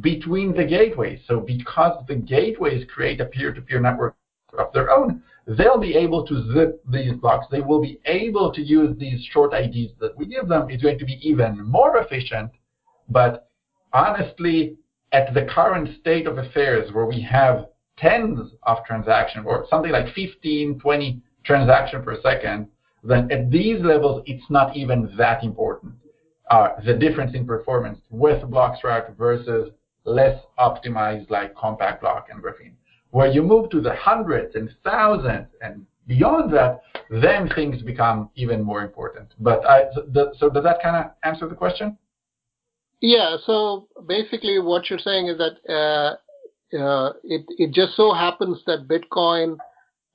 between 0.00 0.54
the 0.54 0.64
gateways. 0.64 1.20
So 1.26 1.40
because 1.40 2.04
the 2.06 2.14
gateways 2.14 2.86
create 2.92 3.20
a 3.20 3.24
peer-to-peer 3.24 3.80
network 3.80 4.14
of 4.56 4.72
their 4.72 4.90
own, 4.90 5.22
they'll 5.46 5.80
be 5.80 5.96
able 5.96 6.24
to 6.26 6.52
zip 6.52 6.80
these 6.88 7.12
blocks. 7.14 7.46
They 7.50 7.60
will 7.60 7.80
be 7.80 7.98
able 8.04 8.52
to 8.52 8.62
use 8.62 8.96
these 8.98 9.24
short 9.32 9.52
IDs 9.52 9.92
that 10.00 10.16
we 10.16 10.26
give 10.26 10.48
them. 10.48 10.70
It's 10.70 10.82
going 10.82 10.98
to 10.98 11.04
be 11.04 11.18
even 11.22 11.60
more 11.66 11.96
efficient. 11.96 12.52
But 13.08 13.50
honestly, 13.92 14.76
at 15.12 15.34
the 15.34 15.46
current 15.52 15.88
state 16.00 16.26
of 16.26 16.38
affairs 16.38 16.92
where 16.92 17.06
we 17.06 17.20
have 17.22 17.66
tens 17.98 18.52
of 18.62 18.78
transactions 18.86 19.44
or 19.46 19.66
something 19.68 19.90
like 19.90 20.14
15, 20.14 20.78
20 20.78 21.22
transactions 21.44 22.04
per 22.04 22.20
second, 22.22 22.68
then 23.02 23.30
at 23.30 23.50
these 23.50 23.80
levels, 23.82 24.22
it's 24.26 24.44
not 24.50 24.76
even 24.76 25.12
that 25.16 25.42
important. 25.42 25.94
Uh, 26.50 26.70
the 26.84 26.94
difference 26.94 27.34
in 27.34 27.46
performance 27.46 27.98
with 28.10 28.42
Bloxroute 28.42 29.16
versus 29.16 29.70
less 30.04 30.40
optimized 30.58 31.30
like 31.30 31.54
compact 31.54 32.00
block 32.00 32.28
and 32.30 32.42
graphene. 32.42 32.74
Where 33.10 33.30
you 33.30 33.42
move 33.42 33.70
to 33.70 33.80
the 33.80 33.94
hundreds 33.94 34.54
and 34.54 34.70
thousands 34.84 35.48
and 35.62 35.86
beyond 36.06 36.52
that, 36.54 36.82
then 37.08 37.48
things 37.54 37.82
become 37.82 38.30
even 38.34 38.62
more 38.62 38.82
important. 38.82 39.28
But 39.38 39.64
I, 39.66 39.84
the, 39.94 40.32
so 40.38 40.50
does 40.50 40.64
that 40.64 40.82
kind 40.82 40.96
of 40.96 41.12
answer 41.22 41.48
the 41.48 41.54
question? 41.54 41.96
Yeah. 43.00 43.36
So 43.46 43.88
basically, 44.06 44.58
what 44.58 44.90
you're 44.90 44.98
saying 44.98 45.28
is 45.28 45.38
that 45.38 45.56
uh, 45.68 46.76
uh, 46.76 47.12
it 47.24 47.44
it 47.58 47.72
just 47.72 47.96
so 47.96 48.12
happens 48.12 48.58
that 48.66 48.88
Bitcoin, 48.88 49.56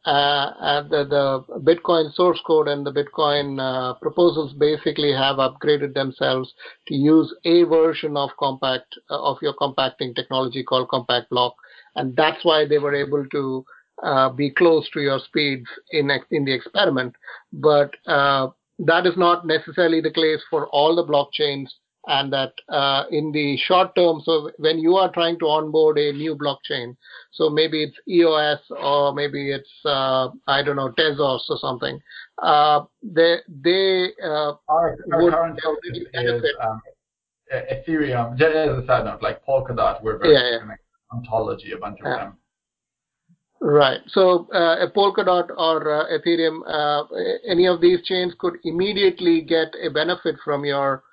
the 0.05 1.05
the 1.09 1.59
Bitcoin 1.59 2.13
source 2.13 2.39
code 2.45 2.67
and 2.67 2.85
the 2.85 2.91
Bitcoin 2.91 3.59
uh, 3.59 3.93
proposals 3.95 4.53
basically 4.53 5.11
have 5.11 5.37
upgraded 5.37 5.93
themselves 5.93 6.53
to 6.87 6.95
use 6.95 7.33
a 7.45 7.63
version 7.63 8.15
of 8.15 8.29
compact 8.39 8.93
uh, 9.09 9.21
of 9.21 9.37
your 9.41 9.53
compacting 9.53 10.13
technology 10.13 10.63
called 10.63 10.89
compact 10.89 11.29
block 11.29 11.55
and 11.95 12.15
that's 12.15 12.43
why 12.43 12.65
they 12.65 12.77
were 12.77 12.93
able 12.93 13.25
to 13.27 13.65
uh, 14.03 14.29
be 14.29 14.49
close 14.49 14.89
to 14.91 15.01
your 15.01 15.19
speeds 15.19 15.67
in 15.91 16.11
in 16.31 16.45
the 16.45 16.53
experiment. 16.53 17.15
But 17.53 17.91
uh, 18.05 18.49
that 18.79 19.05
is 19.05 19.17
not 19.17 19.47
necessarily 19.47 20.01
the 20.01 20.11
case 20.11 20.41
for 20.49 20.67
all 20.67 20.95
the 20.95 21.05
blockchains, 21.05 21.69
and 22.07 22.31
that 22.33 22.53
uh, 22.69 23.05
in 23.09 23.31
the 23.31 23.57
short 23.57 23.95
term, 23.95 24.21
so 24.23 24.51
when 24.57 24.79
you 24.79 24.95
are 24.95 25.11
trying 25.11 25.39
to 25.39 25.45
onboard 25.45 25.97
a 25.97 26.11
new 26.11 26.35
blockchain, 26.35 26.95
so 27.35 27.49
maybe 27.49 27.83
it's 27.83 27.97
EOS 28.07 28.59
or 28.81 29.13
maybe 29.13 29.51
it's 29.51 29.69
uh, 29.85 30.29
I 30.47 30.63
don't 30.63 30.75
know 30.75 30.91
Tezos 30.97 31.41
or 31.49 31.57
something, 31.59 31.99
uh, 32.41 32.81
they 33.03 33.37
they 33.47 34.09
uh, 34.23 34.53
our, 34.67 34.97
our 35.13 35.31
current 35.31 35.59
focus 35.61 35.99
is 36.13 36.43
um, 36.61 36.81
Ethereum. 37.53 38.37
Just 38.37 38.55
as 38.55 38.83
a 38.83 38.85
side 38.87 39.05
note, 39.05 39.21
like 39.21 39.45
Polkadot, 39.45 40.01
we're 40.03 40.17
very 40.17 40.33
yeah, 40.33 40.65
yeah 40.65 40.75
ontology, 41.11 41.71
a 41.71 41.77
bunch 41.77 41.99
of 41.99 42.07
yeah. 42.07 42.17
them. 42.17 42.37
Right. 43.61 44.01
So 44.07 44.47
uh, 44.53 44.85
a 44.85 44.91
Polkadot 44.91 45.49
or 45.57 46.01
uh, 46.01 46.17
Ethereum, 46.17 46.59
uh, 46.67 47.05
any 47.49 47.67
of 47.67 47.81
these 47.81 48.03
chains 48.03 48.33
could 48.37 48.55
immediately 48.63 49.41
get 49.41 49.69
a 49.81 49.89
benefit 49.89 50.35
from 50.43 50.65
your 50.65 51.03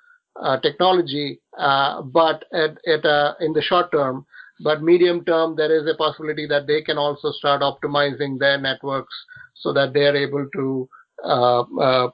uh, 0.41 0.59
technology, 0.59 1.39
uh, 1.57 2.01
but 2.01 2.43
at, 2.53 2.77
at 2.87 3.05
uh, 3.05 3.33
in 3.39 3.53
the 3.53 3.61
short 3.61 3.91
term, 3.91 4.25
but 4.59 4.83
medium 4.83 5.25
term, 5.25 5.55
there 5.55 5.75
is 5.75 5.87
a 5.89 5.97
possibility 5.97 6.47
that 6.47 6.67
they 6.67 6.81
can 6.81 6.97
also 6.97 7.31
start 7.31 7.61
optimizing 7.61 8.39
their 8.39 8.59
networks 8.59 9.13
so 9.55 9.73
that 9.73 9.93
they 9.93 10.05
are 10.05 10.15
able 10.15 10.47
to 10.53 10.89
uh, 11.23 11.61
uh, 11.61 12.09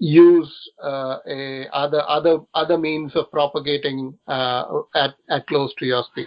use 0.00 0.52
uh, 0.82 1.18
a 1.28 1.66
other 1.72 2.02
other 2.08 2.38
other 2.54 2.78
means 2.78 3.14
of 3.14 3.30
propagating 3.30 4.14
at 4.28 5.14
at 5.30 5.46
close 5.46 5.72
to 5.78 5.86
your 5.86 6.04
speed. 6.10 6.26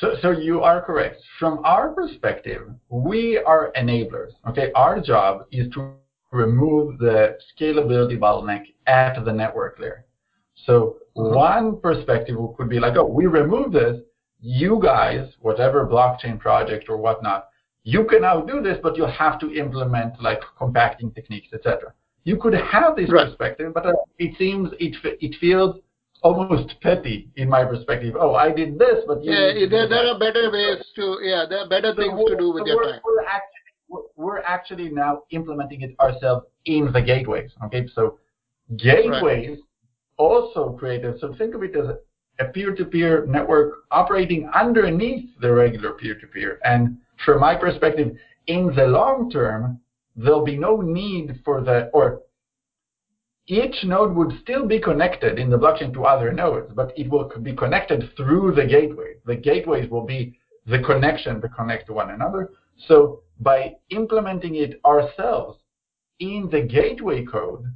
So, 0.00 0.16
so 0.22 0.30
you 0.32 0.60
are 0.60 0.82
correct. 0.82 1.22
From 1.38 1.60
our 1.64 1.90
perspective, 1.92 2.62
we 2.88 3.38
are 3.38 3.72
enablers. 3.76 4.30
Okay, 4.48 4.72
our 4.74 5.00
job 5.00 5.46
is 5.52 5.72
to 5.74 5.92
remove 6.32 6.98
the 6.98 7.38
scalability 7.54 8.18
bottleneck 8.18 8.64
at 8.88 9.24
the 9.24 9.32
network 9.32 9.78
layer. 9.78 10.04
So 10.66 10.96
mm-hmm. 11.16 11.34
one 11.34 11.80
perspective 11.80 12.36
could 12.56 12.68
be 12.68 12.80
like, 12.80 12.96
oh, 12.96 13.06
we 13.06 13.26
remove 13.26 13.72
this. 13.72 14.00
You 14.46 14.78
guys, 14.82 15.32
whatever 15.40 15.86
blockchain 15.86 16.38
project 16.38 16.90
or 16.90 16.98
whatnot, 16.98 17.48
you 17.82 18.04
can 18.04 18.20
now 18.20 18.42
do 18.42 18.60
this, 18.60 18.76
but 18.82 18.94
you'll 18.94 19.10
have 19.10 19.40
to 19.40 19.54
implement 19.54 20.20
like 20.20 20.42
compacting 20.58 21.12
techniques, 21.12 21.48
etc. 21.54 21.94
You 22.24 22.36
could 22.36 22.52
have 22.52 22.94
this 22.94 23.10
right. 23.10 23.26
perspective, 23.26 23.72
but 23.72 23.86
uh, 23.86 23.92
it 24.18 24.36
seems 24.38 24.68
it 24.78 24.96
it 25.02 25.36
feels 25.40 25.76
almost 26.22 26.74
petty 26.82 27.30
in 27.36 27.48
my 27.48 27.64
perspective. 27.64 28.16
Oh, 28.20 28.34
I 28.34 28.52
did 28.52 28.78
this, 28.78 29.04
but 29.06 29.24
yeah, 29.24 29.52
there, 29.70 29.88
there 29.88 30.06
are 30.08 30.18
better 30.18 30.50
ways 30.50 30.84
to 30.96 31.20
yeah, 31.22 31.46
there 31.48 31.60
are 31.60 31.68
better 31.68 31.94
so 31.96 32.02
things 32.02 32.20
to 32.28 32.36
do 32.36 32.52
with 32.52 32.64
so 32.64 32.66
your 32.66 32.76
we're, 32.76 32.92
time. 32.92 33.00
We're 33.02 33.24
actually 33.24 34.08
we're 34.14 34.40
actually 34.40 34.90
now 34.90 35.22
implementing 35.30 35.80
it 35.80 35.94
ourselves 36.00 36.44
in 36.66 36.92
the 36.92 37.00
gateways. 37.00 37.50
Okay, 37.64 37.88
so 37.94 38.18
gateways 38.76 39.48
right. 39.48 39.58
also 40.18 40.76
created. 40.78 41.18
So 41.18 41.34
think 41.34 41.54
of 41.54 41.62
it 41.62 41.74
as 41.76 41.96
a 42.40 42.46
peer-to-peer 42.46 43.26
network 43.26 43.84
operating 43.90 44.48
underneath 44.54 45.28
the 45.40 45.52
regular 45.52 45.92
peer-to-peer. 45.92 46.60
And 46.64 46.98
from 47.24 47.40
my 47.40 47.54
perspective, 47.54 48.16
in 48.46 48.74
the 48.74 48.86
long 48.86 49.30
term, 49.30 49.80
there'll 50.16 50.44
be 50.44 50.56
no 50.56 50.80
need 50.80 51.40
for 51.44 51.60
the 51.60 51.90
or 51.92 52.22
each 53.46 53.84
node 53.84 54.14
would 54.14 54.32
still 54.40 54.66
be 54.66 54.80
connected 54.80 55.38
in 55.38 55.50
the 55.50 55.58
blockchain 55.58 55.92
to 55.92 56.04
other 56.04 56.32
nodes, 56.32 56.72
but 56.74 56.92
it 56.96 57.10
will 57.10 57.30
be 57.42 57.54
connected 57.54 58.10
through 58.16 58.54
the 58.54 58.64
gateway. 58.64 59.16
The 59.26 59.36
gateways 59.36 59.90
will 59.90 60.06
be 60.06 60.38
the 60.66 60.78
connection 60.78 61.42
to 61.42 61.48
connect 61.50 61.86
to 61.86 61.92
one 61.92 62.10
another. 62.10 62.52
So 62.88 63.22
by 63.40 63.74
implementing 63.90 64.54
it 64.56 64.80
ourselves 64.84 65.58
in 66.20 66.48
the 66.50 66.62
gateway 66.62 67.24
code, 67.24 67.66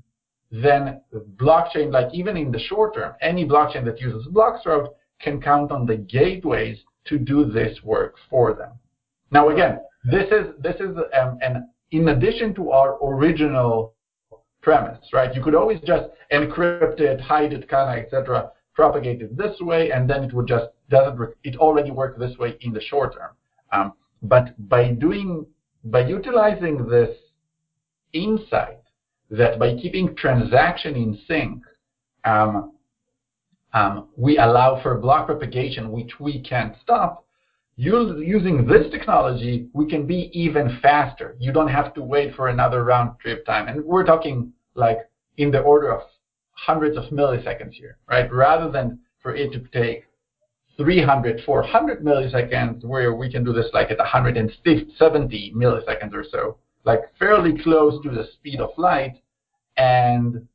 then 0.51 1.03
the 1.13 1.21
blockchain, 1.37 1.93
like 1.93 2.13
even 2.15 2.37
in 2.37 2.51
the 2.51 2.59
short 2.59 2.95
term, 2.95 3.15
any 3.21 3.47
blockchain 3.47 3.85
that 3.85 4.01
uses 4.01 4.27
Bloxroute 4.29 4.89
can 5.21 5.41
count 5.41 5.71
on 5.71 5.85
the 5.85 5.97
gateways 5.97 6.79
to 7.07 7.19
do 7.19 7.45
this 7.45 7.83
work 7.83 8.15
for 8.31 8.55
them. 8.55 8.73
Now, 9.31 9.51
again, 9.51 9.81
this 10.05 10.27
is 10.31 10.55
this 10.61 10.77
is 10.77 10.97
um, 11.19 11.39
an 11.43 11.69
in 11.91 12.09
addition 12.09 12.55
to 12.55 12.71
our 12.71 12.99
original 13.05 13.95
premise, 14.63 15.07
right? 15.13 15.35
You 15.35 15.43
could 15.43 15.55
always 15.55 15.81
just 15.81 16.07
encrypt 16.33 17.01
it, 17.01 17.21
hide 17.21 17.53
it, 17.53 17.69
kind 17.69 17.99
of, 17.99 18.05
etc., 18.05 18.51
propagate 18.75 19.23
it 19.23 19.37
this 19.37 19.59
way, 19.61 19.91
and 19.91 20.09
then 20.09 20.25
it 20.25 20.33
would 20.33 20.47
just 20.47 20.67
doesn't 20.89 21.35
it 21.45 21.57
already 21.57 21.91
work 21.91 22.19
this 22.19 22.37
way 22.39 22.57
in 22.61 22.73
the 22.73 22.81
short 22.81 23.15
term. 23.15 23.31
Um, 23.73 23.93
but 24.23 24.55
by 24.69 24.93
doing 24.93 25.47
by 25.85 26.07
utilizing 26.07 26.89
this 26.89 27.17
insight 28.13 28.78
that 29.31 29.59
by 29.59 29.75
keeping 29.75 30.15
transaction 30.17 30.95
in 30.97 31.19
sync, 31.27 31.63
um, 32.25 32.73
um, 33.75 34.09
we 34.17 34.39
allow 34.39 34.81
for 34.83 34.97
block 34.99 35.27
propagation, 35.27 35.91
which 35.93 36.19
we 36.19 36.41
can't 36.41 36.75
stop. 36.83 37.25
using 37.77 38.67
this 38.67 38.91
technology, 38.91 39.69
we 39.73 39.87
can 39.87 40.07
be 40.07 40.31
even 40.33 40.79
faster. 40.83 41.37
You 41.39 41.53
don't 41.53 41.69
have 41.69 41.95
to 41.95 42.03
wait 42.03 42.35
for 42.35 42.49
another 42.49 42.83
round 42.83 43.19
trip 43.21 43.47
time. 43.47 43.69
And 43.69 43.85
we're 43.85 44.05
talking 44.05 44.53
like 44.75 44.99
in 45.37 45.51
the 45.51 45.61
order 45.61 45.93
of 45.93 46.03
hundreds 46.53 46.97
of 46.97 47.05
milliseconds 47.05 47.73
here, 47.73 47.99
right? 48.09 48.33
Rather 48.33 48.71
than 48.71 48.99
for 49.23 49.35
it 49.35 49.53
to 49.53 49.61
take 49.73 50.05
300, 50.77 51.43
400 51.45 52.05
milliseconds, 52.05 52.85
where 52.85 53.15
we 53.15 53.31
can 53.31 53.45
do 53.45 53.53
this 53.53 53.67
like 53.73 53.91
at 53.91 53.99
170 53.99 55.53
milliseconds 55.55 56.15
or 56.15 56.25
so, 56.25 56.57
like 56.85 57.01
fairly 57.19 57.59
close 57.63 58.03
to 58.03 58.11
the 58.11 58.27
speed 58.35 58.61
of 58.61 58.71
light. 58.77 59.17
And 59.77 60.47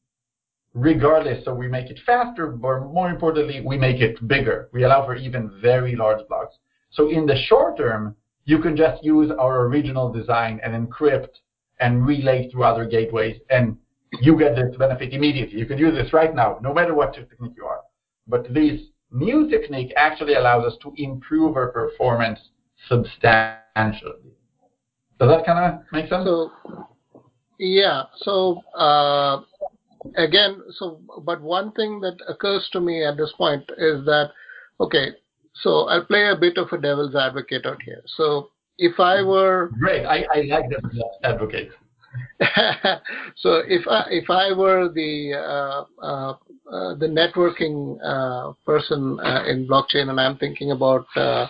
regardless, 0.74 1.46
so 1.46 1.54
we 1.54 1.68
make 1.68 1.90
it 1.90 2.00
faster, 2.06 2.48
but 2.48 2.82
more 2.82 3.10
importantly, 3.10 3.62
we 3.62 3.78
make 3.78 4.02
it 4.02 4.28
bigger. 4.28 4.70
We 4.74 4.84
allow 4.84 5.06
for 5.06 5.16
even 5.16 5.60
very 5.62 5.96
large 5.96 6.28
blocks. 6.28 6.56
So 6.92 7.10
in 7.10 7.26
the 7.26 7.38
short 7.48 7.78
term, 7.78 8.16
you 8.46 8.60
can 8.60 8.76
just 8.76 9.04
use 9.04 9.32
our 9.40 9.66
original 9.68 10.12
design 10.12 10.60
and 10.64 10.74
encrypt 10.74 11.40
and 11.80 12.06
relay 12.06 12.50
through 12.50 12.64
other 12.64 12.86
gateways, 12.86 13.40
and 13.50 13.78
you 14.22 14.38
get 14.38 14.56
this 14.56 14.76
benefit 14.78 15.14
immediately. 15.14 15.58
You 15.58 15.66
can 15.66 15.78
use 15.78 15.96
this 15.96 16.14
right 16.14 16.34
now, 16.36 16.60
no 16.62 16.74
matter 16.74 16.94
what 16.94 17.14
technique 17.14 17.54
you 17.56 17.66
are. 17.66 17.82
But 18.28 18.54
this 18.54 18.80
new 19.12 19.50
technique 19.50 19.94
actually 19.96 20.36
allows 20.36 20.66
us 20.66 20.78
to 20.84 20.94
improve 20.98 21.56
our 21.56 21.72
performance 21.72 22.40
substantially. 22.88 24.33
Does 25.20 25.30
that 25.30 25.46
kind 25.46 25.74
of 25.74 25.82
make 25.92 26.10
sense? 26.10 26.26
So, 26.26 26.52
yeah. 27.60 28.04
So, 28.18 28.62
uh, 28.78 29.42
again, 30.16 30.62
so, 30.78 31.00
but 31.24 31.42
one 31.42 31.72
thing 31.74 32.00
that 32.02 32.18
occurs 32.28 32.68
to 32.74 32.82
me 32.82 33.04
at 33.06 33.18
this 33.18 33.32
point 33.38 33.64
is 33.78 34.06
that, 34.06 34.32
okay, 34.80 35.10
so 35.62 35.88
I'll 35.88 36.06
play 36.06 36.28
a 36.28 36.36
bit 36.36 36.58
of 36.58 36.68
a 36.72 36.78
devil's 36.78 37.16
advocate 37.16 37.66
out 37.66 37.82
here. 37.84 38.02
So, 38.18 38.50
if 38.78 39.00
I 39.00 39.22
were 39.22 39.70
great, 39.80 40.06
I, 40.06 40.26
I 40.34 40.42
like 40.42 40.70
devil's 40.70 41.02
advocate. 41.24 41.72
so 43.38 43.62
if 43.68 43.88
I 43.88 44.06
if 44.10 44.30
I 44.30 44.54
were 44.54 44.90
the 44.90 45.34
uh, 45.34 46.04
uh, 46.04 46.32
uh, 46.72 46.96
the 46.96 47.08
networking 47.08 47.98
uh, 48.04 48.54
person 48.66 49.20
uh, 49.20 49.44
in 49.48 49.68
blockchain 49.68 50.10
and 50.10 50.20
I'm 50.20 50.38
thinking 50.38 50.72
about 50.72 51.06
uh, 51.16 51.48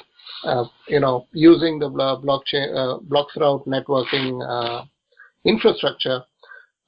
you 0.88 1.00
know 1.00 1.28
using 1.32 1.80
the 1.80 1.90
blockchain 1.90 2.74
uh, 2.76 3.00
Bloxroute 3.00 3.66
networking 3.68 4.88
infrastructure, 5.46 6.22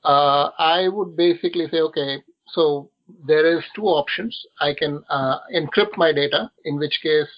I 0.03 0.87
would 0.91 1.15
basically 1.15 1.67
say 1.69 1.79
okay, 1.79 2.23
so 2.47 2.89
there 3.25 3.45
is 3.57 3.63
two 3.75 3.85
options. 3.85 4.37
I 4.59 4.73
can 4.73 5.03
encrypt 5.53 5.97
my 5.97 6.11
data, 6.11 6.51
in 6.63 6.77
which 6.77 6.99
case 7.01 7.29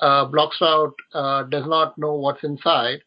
uh, 0.00 0.26
Bloxroute 0.26 1.50
does 1.50 1.66
not 1.66 1.96
know 1.98 2.14
what's 2.14 2.44
inside. 2.44 3.00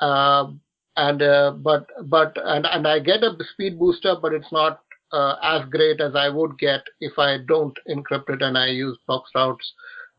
Um, 0.00 0.60
and 0.96 1.22
uh, 1.22 1.52
but 1.52 1.86
but 2.04 2.36
and 2.42 2.66
and 2.66 2.86
I 2.86 2.98
get 2.98 3.22
a 3.22 3.36
speed 3.52 3.78
booster, 3.78 4.16
but 4.20 4.32
it's 4.32 4.50
not 4.50 4.80
uh, 5.12 5.36
as 5.42 5.68
great 5.70 6.00
as 6.00 6.14
I 6.14 6.28
would 6.28 6.58
get 6.58 6.82
if 7.00 7.18
I 7.18 7.38
don't 7.46 7.76
encrypt 7.88 8.30
it 8.30 8.42
and 8.42 8.56
I 8.56 8.68
use 8.68 8.98
Bloxroute's 9.08 9.72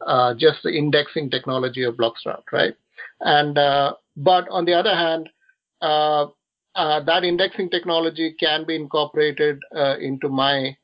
uh, 0.06 0.34
just 0.34 0.64
the 0.64 0.70
indexing 0.70 1.30
technology 1.30 1.84
of 1.84 1.95
Bloxroute, 1.95 2.52
right? 2.52 2.76
And 3.22 3.58
uh, 3.58 3.93
but 4.16 4.48
on 4.50 4.66
the 4.66 4.74
other 4.74 4.95
hand, 4.95 5.30
uh, 5.82 6.28
uh, 6.76 7.04
that 7.06 7.24
indexing 7.24 7.70
technology 7.70 8.36
can 8.39 8.66
be 8.66 8.76
incorporated 8.76 9.60
into 10.00 10.30
my 10.30 10.76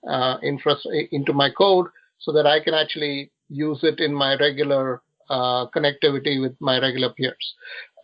infra 0.41 0.75
into 1.11 1.33
my 1.33 1.49
code 1.49 1.87
so 2.19 2.31
that 2.31 2.47
I 2.47 2.63
can 2.63 2.73
actually 2.73 3.31
use 3.49 3.79
it 3.83 3.99
in 3.99 4.13
my 4.13 4.35
regular 4.37 5.01
connectivity 5.29 6.41
with 6.41 6.55
my 6.59 6.79
regular 6.79 7.09
peers. 7.09 7.55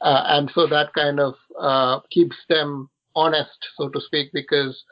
Uh, 0.01 0.24
and 0.28 0.51
so 0.53 0.68
that 0.68 0.93
kind 0.93 1.20
of 1.20 1.36
uh, 1.60 1.99
keeps 2.10 2.36
them 2.47 2.89
honest, 3.16 3.57
so 3.78 3.89
to 3.89 3.99
speak, 3.99 4.32
because 4.34 4.84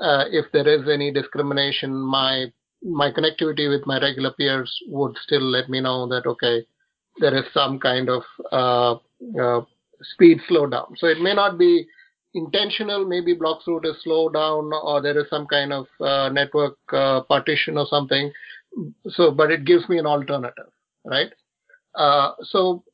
uh, 0.00 0.24
if 0.30 0.46
there 0.52 0.66
is 0.66 0.88
any 0.88 1.12
discrimination, 1.12 1.94
my 1.94 2.46
my 2.86 3.10
connectivity 3.10 3.68
with 3.68 3.86
my 3.86 4.00
regular 4.00 4.32
peers 4.32 4.74
would 4.86 5.16
still 5.22 5.42
let 5.42 5.68
me 5.68 5.80
know 5.80 6.06
that 6.08 6.26
okay, 6.26 6.64
there 7.18 7.36
is 7.36 7.44
some 7.52 7.78
kind 7.78 8.08
of 8.08 8.22
uh, 8.52 8.94
uh, 9.40 9.62
speed 10.02 10.38
slowdown. 10.48 10.96
So 10.96 11.06
it 11.06 11.20
may 11.20 11.34
not 11.34 11.58
be 11.58 11.86
intentional. 12.34 13.06
Maybe 13.06 13.34
Bloxroute 13.36 13.86
is 13.86 14.02
slow 14.02 14.28
down, 14.28 14.70
or 14.72 15.00
there 15.00 15.18
is 15.18 15.28
some 15.30 15.46
kind 15.46 15.72
of 15.72 15.86
uh, 16.00 16.28
network 16.28 16.76
partition 16.88 17.78
or 17.78 17.86
something. 17.88 18.32
So, 19.08 19.30
but 19.30 19.50
it 19.50 19.64
gives 19.64 19.88
me 19.88 19.98
an 19.98 20.06
alternative, 20.06 20.70
right? 21.04 21.32
so 22.42 22.84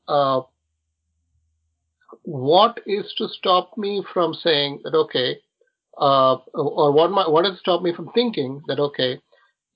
what 2.24 2.78
is 2.86 3.12
to 3.18 3.28
stop 3.28 3.76
me 3.76 4.04
from 4.12 4.32
saying 4.34 4.80
that 4.84 4.94
okay, 4.94 5.38
uh, 5.98 6.36
or 6.54 6.92
what 6.92 7.44
has 7.44 7.58
stopped 7.58 7.82
me 7.82 7.92
from 7.92 8.10
thinking 8.14 8.62
that 8.68 8.78
okay, 8.78 9.18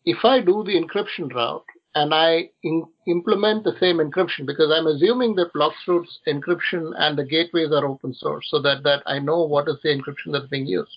if 0.06 0.24
I 0.24 0.40
do 0.40 0.62
the 0.64 0.80
encryption 0.80 1.32
route 1.34 1.66
and 1.96 2.14
I 2.14 2.50
in, 2.62 2.84
implement 3.06 3.64
the 3.64 3.76
same 3.80 3.98
encryption 3.98 4.46
because 4.46 4.70
I'm 4.72 4.86
assuming 4.86 5.34
that 5.34 5.52
Bloxroute's 5.52 6.20
encryption 6.28 6.92
and 6.96 7.18
the 7.18 7.24
gateways 7.24 7.72
are 7.72 7.84
open 7.84 8.14
source, 8.14 8.46
so 8.50 8.62
that 8.62 8.82
that 8.84 9.02
I 9.06 9.18
know 9.18 9.42
what 9.42 9.68
is 9.68 9.76
the 9.82 9.88
encryption 9.88 10.32
that's 10.32 10.46
being 10.48 10.66
used. 10.66 10.96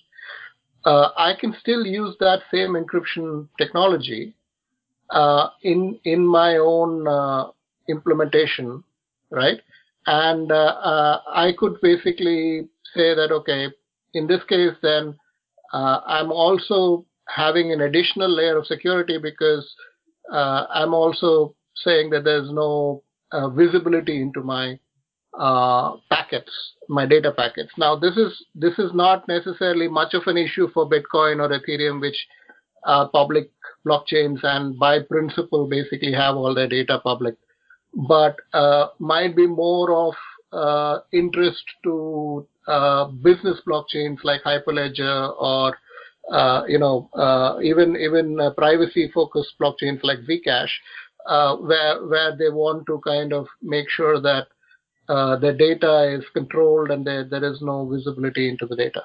Uh, 0.84 1.08
I 1.16 1.34
can 1.38 1.54
still 1.60 1.84
use 1.84 2.16
that 2.20 2.40
same 2.50 2.70
encryption 2.70 3.48
technology 3.58 4.34
uh, 5.10 5.48
in 5.62 5.98
in 6.04 6.24
my 6.26 6.56
own 6.56 7.06
uh, 7.08 7.48
implementation, 7.88 8.84
right? 9.30 9.60
And 10.06 10.50
uh, 10.50 10.54
uh, 10.54 11.20
I 11.28 11.52
could 11.58 11.80
basically 11.82 12.68
say 12.94 13.14
that, 13.14 13.30
okay, 13.30 13.68
in 14.14 14.26
this 14.26 14.42
case, 14.48 14.74
then 14.82 15.18
uh, 15.72 16.00
I'm 16.06 16.32
also 16.32 17.04
having 17.34 17.72
an 17.72 17.80
additional 17.80 18.28
layer 18.28 18.56
of 18.58 18.66
security 18.66 19.18
because 19.18 19.68
I'm 20.32 20.94
also 20.94 21.54
saying 21.76 22.10
that 22.10 22.24
there's 22.24 22.50
no 22.50 23.02
visibility 23.54 24.20
into 24.20 24.42
my 24.42 24.78
uh, 25.38 25.96
packets, 26.10 26.50
my 26.88 27.06
data 27.06 27.32
packets. 27.36 27.70
Now, 27.78 27.96
this 27.96 28.16
is 28.16 28.44
this 28.54 28.78
is 28.78 28.90
not 28.94 29.28
necessarily 29.28 29.88
much 29.88 30.14
of 30.14 30.22
an 30.26 30.36
issue 30.36 30.68
for 30.74 30.88
Bitcoin 30.88 31.40
or 31.40 31.48
Ethereum, 31.48 32.00
which 32.00 32.26
are 32.84 33.08
public 33.08 33.50
blockchains 33.86 34.42
and 34.42 34.78
by 34.78 35.00
principle 35.00 35.68
basically 35.68 36.12
have 36.12 36.36
all 36.36 36.54
their 36.54 36.68
data 36.68 37.00
public 37.02 37.36
but 37.94 38.36
uh, 38.52 38.88
might 38.98 39.34
be 39.36 39.46
more 39.46 40.08
of 40.08 40.14
uh, 40.52 41.00
interest 41.12 41.62
to 41.84 42.46
uh, 42.66 43.06
business 43.06 43.60
blockchains 43.66 44.18
like 44.22 44.42
Hyperledger 44.42 45.34
or 45.40 45.68
uh, 45.68 45.72
you 46.68 46.78
know 46.78 47.08
uh, 47.14 47.58
even 47.62 47.96
even 47.96 48.38
uh, 48.40 48.50
privacy 48.50 49.10
focused 49.12 49.54
blockchains 49.60 50.00
like 50.02 50.18
Zcash, 50.20 50.70
where 51.60 52.06
where 52.06 52.36
they 52.36 52.50
want 52.50 52.86
to 52.86 53.00
kind 53.06 53.32
of 53.32 53.46
make 53.62 53.88
sure 53.90 54.20
that 54.20 54.46
the 55.08 55.54
data 55.58 56.16
is 56.16 56.24
controlled 56.32 56.90
and 56.90 57.04
there, 57.04 57.24
there 57.24 57.44
is 57.44 57.60
no 57.60 57.88
visibility 57.88 58.48
into 58.48 58.66
the 58.66 58.76
data. 58.76 59.02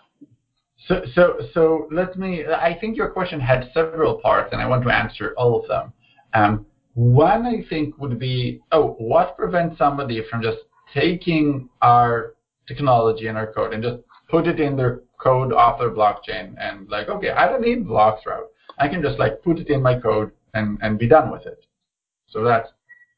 So, 0.88 1.02
so, 1.16 1.40
so 1.54 1.88
let 1.92 2.18
me. 2.18 2.46
I 2.46 2.78
think 2.80 2.96
your 2.96 3.10
question 3.10 3.40
had 3.40 3.72
several 3.74 4.20
parts, 4.20 4.50
and 4.52 4.62
I 4.62 4.68
want 4.68 4.84
to 4.84 4.94
answer 4.94 5.34
all 5.36 5.60
of 5.60 5.68
them. 5.68 5.94
Um, 6.34 6.66
one, 6.94 7.46
I 7.46 7.68
think, 7.68 7.98
would 7.98 8.20
be, 8.20 8.62
oh, 8.72 8.96
what 9.00 9.36
prevents 9.36 9.78
somebody 9.78 10.22
from 10.30 10.44
just 10.44 10.60
taking 10.94 11.70
our 11.82 12.36
technology 12.68 13.28
and 13.28 13.38
our 13.38 13.52
code 13.52 13.74
and 13.74 13.82
just 13.82 13.98
put 14.30 14.48
it 14.48 14.60
in 14.60 14.76
their 14.76 15.02
code 15.26 15.52
off 15.52 15.80
their 15.80 15.90
blockchain 15.90 16.54
and 16.60 16.88
like, 16.88 17.10
okay, 17.10 17.32
I 17.32 17.48
don't 17.48 17.62
need 17.62 17.88
blocks 17.88 18.22
Bloxroute. 18.26 18.50
I 18.78 18.88
can 18.88 19.02
just 19.02 19.18
like 19.18 19.42
put 19.42 19.58
it 19.58 19.70
in 19.70 19.82
my 19.82 20.00
code 20.00 20.32
and, 20.54 20.78
and 20.82 21.00
be 21.00 21.08
done 21.08 21.32
with 21.32 21.46
it. 21.48 21.66
So 22.28 22.44
that's 22.44 22.70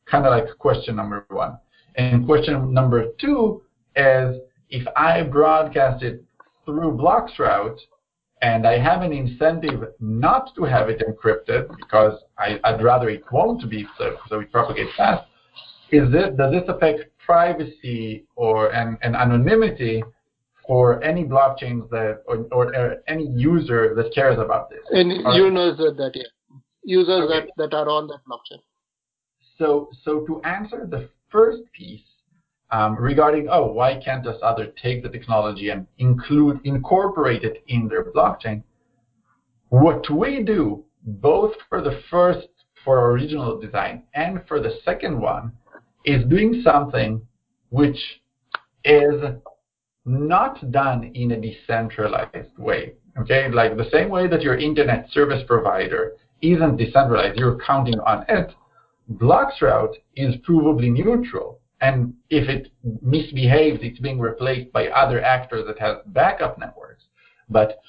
kind 0.06 0.26
of 0.26 0.32
like 0.32 0.58
question 0.58 0.96
number 0.96 1.26
one. 1.30 1.58
And 1.96 2.26
question 2.26 2.74
number 2.74 3.08
two 3.20 3.62
is 3.96 4.38
if 4.70 4.88
I 4.96 5.24
broadcast 5.24 6.04
it 6.04 6.24
through 6.66 6.92
blocks 6.92 7.34
Bloxroute 7.34 7.80
and 8.42 8.66
I 8.66 8.78
have 8.78 9.02
an 9.02 9.12
incentive 9.12 9.84
not 10.00 10.56
to 10.56 10.64
have 10.64 10.90
it 10.90 11.02
encrypted 11.02 11.76
because 11.76 12.20
I, 12.38 12.60
would 12.72 12.84
rather 12.84 13.10
it 13.10 13.24
won't 13.32 13.70
be 13.70 13.86
so, 13.98 14.18
so 14.30 14.40
it 14.40 14.52
propagates 14.52 14.96
fast, 14.96 15.26
is 15.92 16.12
this, 16.12 16.28
does 16.38 16.54
this 16.54 16.64
affect 16.68 17.06
privacy 17.26 18.26
or 18.36 18.72
and, 18.74 18.98
and 19.02 19.16
anonymity 19.16 20.04
for 20.68 21.02
any 21.04 21.24
blockchains 21.24 21.90
that 21.90 22.24
or, 22.28 22.46
or 22.52 22.76
uh, 22.76 22.96
any 23.08 23.28
user 23.28 23.96
that 23.96 24.14
cares 24.14 24.38
about 24.38 24.70
this? 24.70 24.80
And 24.92 25.12
users 25.12 25.78
that 25.78 26.12
yeah, 26.14 26.24
users 26.84 27.30
okay. 27.30 27.48
that, 27.58 27.70
that 27.70 27.76
are 27.76 27.90
on 27.90 28.08
that 28.08 28.20
blockchain. 28.30 28.62
So 29.58 29.90
so 30.04 30.26
to 30.28 30.42
answer 30.44 30.88
the 30.90 31.10
first 31.32 31.64
piece, 31.74 32.02
um, 32.72 32.96
regarding, 32.98 33.48
oh, 33.50 33.72
why 33.72 34.00
can't 34.04 34.24
this 34.24 34.38
other 34.44 34.74
take 34.82 35.04
the 35.04 35.10
technology 35.10 35.70
and 35.70 35.88
include, 36.00 36.60
incorporate 36.66 37.44
it 37.44 37.64
in 37.68 37.88
their 37.88 38.12
blockchain? 38.12 38.64
What 39.70 40.10
we 40.10 40.44
do, 40.44 40.84
both 41.04 41.54
for 41.70 41.82
the 41.82 42.02
first, 42.10 42.48
for 42.84 43.12
original 43.12 43.60
design 43.60 44.04
and 44.14 44.42
for 44.48 44.60
the 44.60 44.78
second 44.84 45.20
one, 45.20 45.54
is 46.06 46.26
doing 46.26 46.62
something 46.64 47.22
which 47.70 47.98
is 48.84 49.22
not 50.08 50.72
done 50.72 51.12
in 51.14 51.32
a 51.32 51.40
decentralized 51.40 52.58
way. 52.58 52.94
Okay, 53.20 53.50
like 53.50 53.78
the 53.78 53.90
same 53.92 54.10
way 54.10 54.28
that 54.28 54.42
your 54.42 54.58
internet 54.58 55.10
service 55.12 55.44
provider 55.48 56.14
isn't 56.42 56.78
decentralized, 56.78 57.38
you're 57.38 57.58
counting 57.66 58.00
on 58.02 58.26
it. 58.30 58.52
Bloxroute 59.12 59.96
is 60.16 60.36
provably 60.48 60.92
neutral 60.92 61.60
and 61.82 62.14
if 62.30 62.50
it 62.50 62.72
misbehaves, 63.02 63.80
it's 63.84 64.00
being 64.00 64.20
replaced 64.20 64.72
by 64.72 64.88
other 64.88 65.22
actors 65.22 65.66
that 65.68 65.78
have 65.80 65.98
backup 66.08 66.58
networks. 66.58 67.04
But 67.50 67.80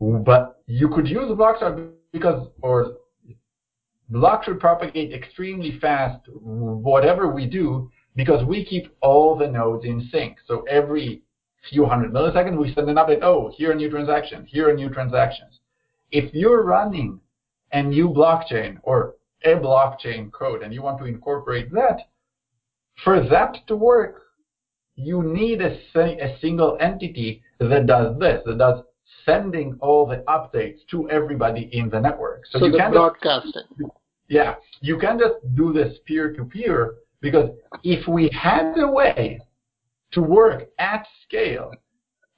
but 0.00 0.62
you 0.66 0.88
could 0.88 1.08
use 1.08 1.30
Bloxroute 1.30 1.90
because 2.12 2.48
or 2.62 2.96
blocks 4.08 4.46
should 4.46 4.60
propagate 4.60 5.12
extremely 5.12 5.78
fast 5.80 6.20
whatever 6.28 7.28
we 7.28 7.46
do 7.46 7.90
because 8.16 8.44
we 8.44 8.64
keep 8.64 8.94
all 9.00 9.36
the 9.36 9.46
nodes 9.46 9.84
in 9.84 10.08
sync. 10.12 10.38
So 10.46 10.62
every 10.62 11.22
few 11.70 11.84
hundred 11.86 12.12
milliseconds 12.12 12.58
we 12.58 12.72
send 12.74 12.88
an 12.88 12.96
update, 12.96 13.22
oh, 13.22 13.52
here 13.56 13.72
a 13.72 13.74
new 13.74 13.90
transaction, 13.90 14.44
here 14.46 14.68
are 14.68 14.74
new 14.74 14.90
transactions. 14.90 15.60
If 16.10 16.32
you're 16.34 16.62
running 16.62 17.20
a 17.72 17.82
new 17.82 18.08
blockchain 18.08 18.78
or 18.82 19.14
a 19.44 19.54
blockchain 19.54 20.30
code 20.32 20.62
and 20.62 20.72
you 20.72 20.82
want 20.82 20.98
to 20.98 21.06
incorporate 21.06 21.72
that, 21.72 22.08
for 23.02 23.26
that 23.28 23.66
to 23.66 23.76
work, 23.76 24.22
you 24.96 25.22
need 25.22 25.60
a, 25.60 25.76
a 25.96 26.38
single 26.40 26.78
entity 26.80 27.42
that 27.58 27.86
does 27.86 28.16
this, 28.18 28.42
that 28.46 28.58
does 28.58 28.82
sending 29.24 29.76
all 29.80 30.06
the 30.06 30.18
updates 30.28 30.78
to 30.90 31.10
everybody 31.10 31.68
in 31.72 31.90
the 31.90 32.00
network. 32.00 32.42
So, 32.50 32.60
so 32.60 32.66
you 32.66 32.76
can 32.76 32.92
broadcasting. 32.92 33.62
Just, 33.78 33.90
yeah, 34.28 34.54
you 34.80 34.98
can 34.98 35.18
just 35.18 35.34
do 35.56 35.72
this 35.72 35.98
peer-to-peer 36.06 36.94
because 37.24 37.50
if 37.82 38.06
we 38.06 38.30
had 38.32 38.74
a 38.78 38.86
way 38.86 39.40
to 40.12 40.20
work 40.20 40.68
at 40.78 41.04
scale 41.26 41.72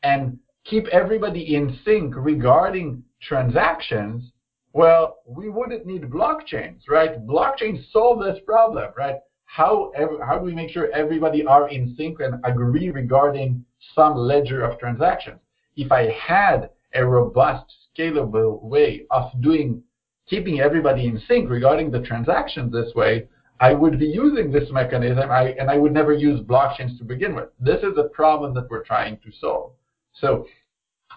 and 0.03 0.39
keep 0.64 0.87
everybody 0.89 1.55
in 1.55 1.78
sync 1.84 2.14
regarding 2.16 3.03
transactions, 3.20 4.32
well, 4.72 5.18
we 5.26 5.49
wouldn't 5.49 5.87
need 5.87 6.03
blockchains, 6.03 6.80
right? 6.89 7.26
Blockchains 7.26 7.84
solve 7.93 8.24
this 8.24 8.39
problem, 8.47 8.89
right? 8.97 9.16
how 9.47 9.93
how 10.22 10.39
do 10.39 10.45
we 10.45 10.55
make 10.55 10.70
sure 10.70 10.91
everybody 10.93 11.45
are 11.47 11.68
in 11.68 11.95
sync 11.97 12.20
and 12.20 12.34
agree 12.45 12.91
regarding 12.91 13.64
some 13.95 14.14
ledger 14.16 14.62
of 14.62 14.78
transactions? 14.78 15.41
If 15.76 15.91
I 15.93 16.11
had 16.11 16.70
a 16.95 17.07
robust, 17.07 17.64
scalable 17.97 18.62
way 18.62 19.07
of 19.11 19.30
doing 19.41 19.82
keeping 20.28 20.61
everybody 20.61 21.07
in 21.07 21.22
sync 21.26 21.49
regarding 21.49 21.91
the 21.91 22.01
transactions 22.01 22.72
this 22.72 22.93
way, 22.95 23.28
I 23.61 23.72
would 23.72 23.98
be 23.98 24.07
using 24.07 24.52
this 24.52 24.70
mechanism, 24.70 25.30
I, 25.30 25.54
and 25.59 25.70
I 25.70 25.78
would 25.78 25.92
never 25.92 26.12
use 26.12 26.40
blockchains 26.40 26.98
to 26.98 27.04
begin 27.04 27.34
with. 27.34 27.48
This 27.59 27.82
is 27.82 27.96
a 27.96 28.09
problem 28.11 28.54
that 28.54 28.68
we're 28.70 28.84
trying 28.84 29.18
to 29.18 29.32
solve. 29.40 29.72
So 30.12 30.46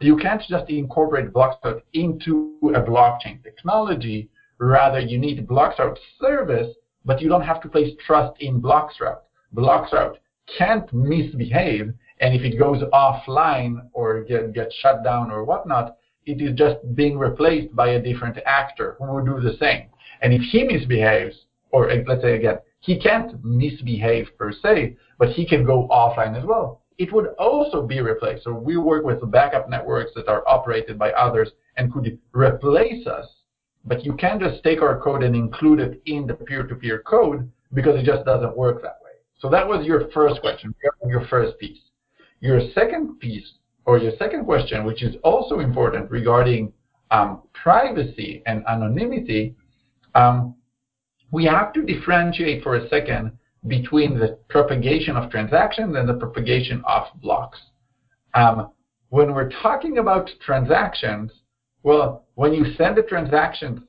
you 0.02 0.18
can't 0.18 0.42
just 0.48 0.70
incorporate 0.70 1.34
Bloxroute 1.34 1.82
into 1.94 2.58
a 2.76 2.82
blockchain 2.82 3.44
technology. 3.44 4.30
Rather, 4.58 5.00
you 5.00 5.18
need 5.18 5.46
Bloxroute 5.48 5.98
service 6.22 6.76
but 7.06 7.22
you 7.22 7.30
don't 7.30 7.42
have 7.42 7.62
to 7.62 7.70
place 7.70 7.94
trust 8.06 8.40
in 8.42 8.62
Bloxroute. 8.62 9.22
Bloxroute 9.56 10.18
can't 10.58 10.92
misbehave, 10.94 11.94
and 12.20 12.36
if 12.36 12.42
it 12.42 12.60
goes 12.60 12.84
offline 12.94 13.90
or 13.94 14.24
get, 14.24 14.54
get 14.54 14.72
shut 14.82 15.04
down 15.04 15.32
or 15.32 15.44
whatnot, 15.44 15.98
it 16.26 16.42
is 16.42 16.56
just 16.56 16.78
being 16.96 17.18
replaced 17.18 17.76
by 17.76 17.90
a 17.90 18.02
different 18.02 18.38
actor 18.46 18.96
who 19.00 19.06
will 19.06 19.26
do 19.26 19.40
the 19.40 19.58
same. 19.58 19.88
And 20.22 20.34
if 20.34 20.42
he 20.42 20.64
misbehaves, 20.64 21.46
or 21.72 21.92
let's 22.08 22.22
say 22.22 22.36
again, 22.36 22.60
he 22.80 23.00
can't 23.00 23.44
misbehave 23.44 24.28
per 24.38 24.52
se, 24.52 24.98
but 25.18 25.30
he 25.30 25.46
can 25.46 25.66
go 25.66 25.88
offline 25.90 26.38
as 26.38 26.46
well. 26.46 26.82
It 26.98 27.14
would 27.14 27.28
also 27.38 27.86
be 27.86 28.02
replaced. 28.02 28.44
So 28.44 28.54
we 28.54 28.78
work 28.78 29.06
with 29.06 29.20
backup 29.32 29.70
networks 29.70 30.12
that 30.16 30.28
are 30.28 30.44
operated 30.48 30.98
by 31.00 31.12
others 31.12 31.50
and 31.78 31.94
could 31.94 32.20
replace 32.34 33.08
us 33.08 33.28
but 33.86 34.04
you 34.04 34.14
can't 34.14 34.42
just 34.42 34.64
take 34.64 34.82
our 34.82 35.00
code 35.00 35.24
and 35.24 35.36
include 35.36 35.80
it 35.80 36.02
in 36.06 36.28
the 36.28 36.34
peer-to-peer 36.34 37.04
code 37.06 37.50
because 37.74 38.00
it 38.00 38.06
just 38.06 38.26
doesn't 38.26 38.56
work 38.56 38.82
that 38.82 38.98
way. 39.04 39.12
So 39.40 39.50
that 39.50 39.68
was 39.68 39.86
your 39.86 40.10
first 40.12 40.42
question, 40.42 40.74
your 41.08 41.26
first 41.28 41.58
piece. 41.60 41.80
Your 42.42 42.62
second 42.74 43.20
piece, 43.20 43.54
or 43.86 43.98
your 43.98 44.12
second 44.18 44.46
question, 44.46 44.86
which 44.86 45.02
is 45.04 45.16
also 45.24 45.60
important 45.60 46.12
regarding 46.12 46.74
um, 47.12 47.44
privacy 47.54 48.44
and 48.46 48.64
anonymity, 48.68 49.56
um, 50.16 50.56
we 51.32 51.46
have 51.46 51.74
to 51.74 51.84
differentiate 51.84 52.64
for 52.64 52.76
a 52.76 52.90
second 52.90 53.38
between 53.68 54.18
the 54.18 54.40
propagation 54.50 55.16
of 55.16 55.30
transactions 55.30 55.96
and 55.96 56.08
the 56.08 56.14
propagation 56.14 56.82
of 56.88 57.08
blocks. 57.22 57.60
Um, 58.34 58.72
when 59.10 59.34
we're 59.34 59.50
talking 59.50 59.98
about 59.98 60.30
transactions, 60.46 61.32
well, 61.84 62.26
when 62.36 62.54
you 62.54 62.74
send 62.78 62.98
a 62.98 63.04
transaction 63.04 63.84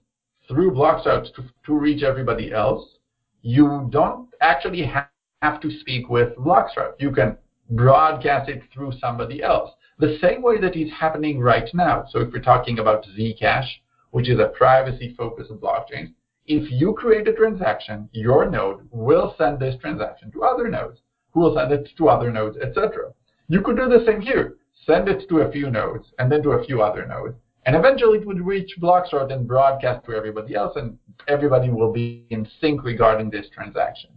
through 0.49 0.73
Bloxroute 0.73 1.33
to, 1.35 1.45
to 1.67 1.75
reach 1.75 2.03
everybody 2.03 2.53
else, 2.53 2.97
you 3.43 3.89
don't 3.91 4.29
actually 4.41 4.85
have, 4.85 5.09
have 5.43 5.61
to 5.61 5.71
speak 5.81 6.09
with 6.09 6.35
Bloxroute. 6.37 6.95
You 6.99 7.13
can 7.13 7.37
broadcast 7.71 8.49
it 8.49 8.63
through 8.73 8.93
somebody 9.01 9.43
else. 9.43 9.71
The 9.99 10.19
same 10.21 10.43
way 10.43 10.61
that 10.61 10.77
is 10.77 10.91
happening 10.99 11.41
right 11.41 11.69
now. 11.75 12.07
So 12.11 12.21
if 12.21 12.33
we're 12.33 12.41
talking 12.41 12.79
about 12.79 13.05
Zcash, 13.17 13.69
which 14.11 14.29
is 14.29 14.41
a 14.41 14.49
privacy-focused 14.49 15.53
blockchain, 15.53 16.15
if 16.51 16.69
you 16.73 16.93
create 16.95 17.29
a 17.29 17.33
transaction, 17.33 18.09
your 18.13 18.51
node 18.51 18.81
will 18.91 19.37
send 19.39 19.61
this 19.61 19.77
transaction 19.81 20.33
to 20.33 20.43
other 20.43 20.69
nodes, 20.69 20.99
who 21.31 21.41
will 21.41 21.55
send 21.55 21.71
it 21.71 21.89
to 21.97 22.09
other 22.09 22.33
nodes, 22.33 22.57
etc. 22.61 23.13
You 23.47 23.61
could 23.61 23.77
do 23.77 23.89
the 23.89 24.05
same 24.05 24.21
here. 24.21 24.57
Send 24.85 25.09
it 25.09 25.29
to 25.29 25.43
a 25.43 25.53
few 25.53 25.71
nodes, 25.71 26.09
and 26.19 26.31
then 26.31 26.43
to 26.43 26.53
a 26.53 26.65
few 26.65 26.83
other 26.83 27.07
nodes, 27.07 27.37
and 27.67 27.77
eventually 27.77 28.19
it 28.19 28.27
would 28.27 28.45
reach 28.45 28.73
Bloxroute 28.81 29.33
and 29.33 29.47
broadcast 29.47 30.05
to 30.07 30.13
everybody 30.13 30.57
else, 30.57 30.75
and 30.75 30.99
everybody 31.29 31.71
will 31.71 31.93
be 31.93 32.27
in 32.31 32.49
sync 32.61 32.83
regarding 32.83 33.31
this 33.31 33.47
transaction. 33.55 34.11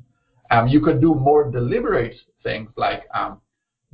Um, 0.50 0.68
you 0.68 0.82
could 0.82 1.02
do 1.02 1.14
more 1.14 1.52
deliberate 1.52 2.16
things 2.42 2.72
like 2.78 3.04
um, 3.14 3.42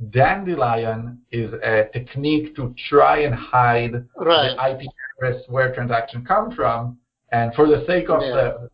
Dandelion 0.08 1.18
is 1.30 1.52
a 1.62 1.90
technique 1.92 2.56
to 2.56 2.74
try 2.88 3.18
and 3.20 3.34
hide 3.34 4.06
right. 4.16 4.56
the 4.56 4.86
IP 4.86 4.90
address 5.18 5.42
where 5.48 5.74
transaction 5.74 6.24
come 6.24 6.52
from. 6.52 6.96
And 7.32 7.54
for 7.54 7.66
the 7.66 7.84
sake 7.86 8.08
of 8.08 8.22
yeah. 8.22 8.34
the 8.34 8.70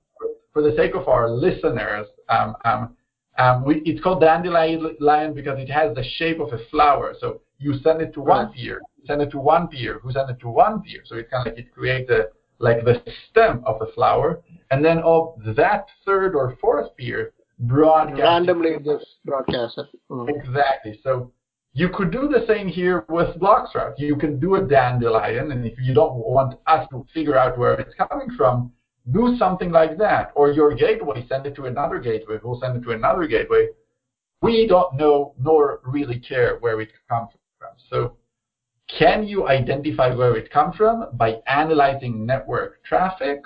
for 0.53 0.63
the 0.63 0.75
sake 0.75 0.95
of 0.95 1.07
our 1.07 1.29
listeners, 1.29 2.07
um, 2.31 2.57
um, 2.65 2.97
um, 3.39 3.65
we, 3.65 3.83
it's 3.85 4.03
called 4.03 4.23
dandelion 4.23 5.35
because 5.35 5.59
it 5.59 5.69
has 5.69 5.95
the 5.95 6.05
shape 6.17 6.41
of 6.41 6.53
a 6.53 6.59
flower. 6.71 7.15
So 7.21 7.43
you 7.59 7.75
send 7.81 8.01
it 8.01 8.15
to 8.15 8.23
one 8.23 8.53
peer, 8.53 8.81
send 9.07 9.21
it 9.21 9.31
to 9.33 9.39
one 9.39 9.69
peer, 9.69 10.01
who 10.03 10.13
send 10.13 10.31
it 10.31 10.41
to 10.41 10.49
one 10.49 10.81
peer. 10.81 11.03
So 11.05 11.17
it 11.17 11.31
kind 11.31 11.47
of 11.47 11.53
like 11.53 11.65
it 11.67 11.73
creates 11.75 12.11
a 12.11 12.29
like 12.59 12.85
the 12.85 13.03
stem 13.29 13.63
of 13.67 13.79
the 13.79 13.87
flower, 13.95 14.43
and 14.71 14.83
then 14.83 14.99
of 15.01 15.35
that 15.57 15.87
third 16.07 16.35
or 16.35 16.57
fourth 16.59 16.97
peer 16.97 17.33
broadcast 17.59 18.21
randomly 18.21 18.77
just 18.85 19.07
broadcast 19.25 19.79
it. 19.79 19.87
Mm. 20.11 20.29
Exactly. 20.29 21.01
So 21.03 21.33
you 21.77 21.91
could 21.91 22.11
do 22.11 22.27
the 22.27 22.43
same 22.49 22.69
here 22.69 23.05
with 23.11 23.39
Bloxroute. 23.39 23.99
You 23.99 24.17
can 24.17 24.41
do 24.41 24.55
a 24.55 24.67
dandelion, 24.67 25.53
and 25.53 25.67
if 25.67 25.79
you 25.79 25.93
don't 25.93 26.15
want 26.17 26.59
us 26.67 26.89
to 26.89 27.05
figure 27.13 27.37
out 27.37 27.59
where 27.59 27.75
it's 27.75 27.95
coming 27.95 28.35
from, 28.35 28.73
do 29.13 29.37
something 29.39 29.71
like 29.71 29.99
that. 29.99 30.33
Or 30.35 30.51
your 30.51 30.75
gateway, 30.75 31.27
send 31.29 31.45
it 31.45 31.55
to 31.57 31.67
another 31.67 31.99
gateway, 31.99 32.39
who'll 32.39 32.59
send 32.59 32.79
it 32.79 32.83
to 32.85 32.93
another 32.93 33.27
gateway. 33.27 33.69
We 34.41 34.67
don't 34.67 34.97
know 34.97 35.35
nor 35.39 35.81
really 35.85 36.19
care 36.19 36.57
where 36.61 36.81
it 36.81 36.93
comes 37.11 37.29
from. 37.59 37.73
So 37.91 38.17
can 38.89 39.29
you 39.29 39.47
identify 39.47 40.15
where 40.15 40.35
it 40.35 40.51
comes 40.51 40.77
from 40.77 41.09
by 41.13 41.43
analyzing 41.47 42.25
network 42.25 42.83
traffic? 42.85 43.43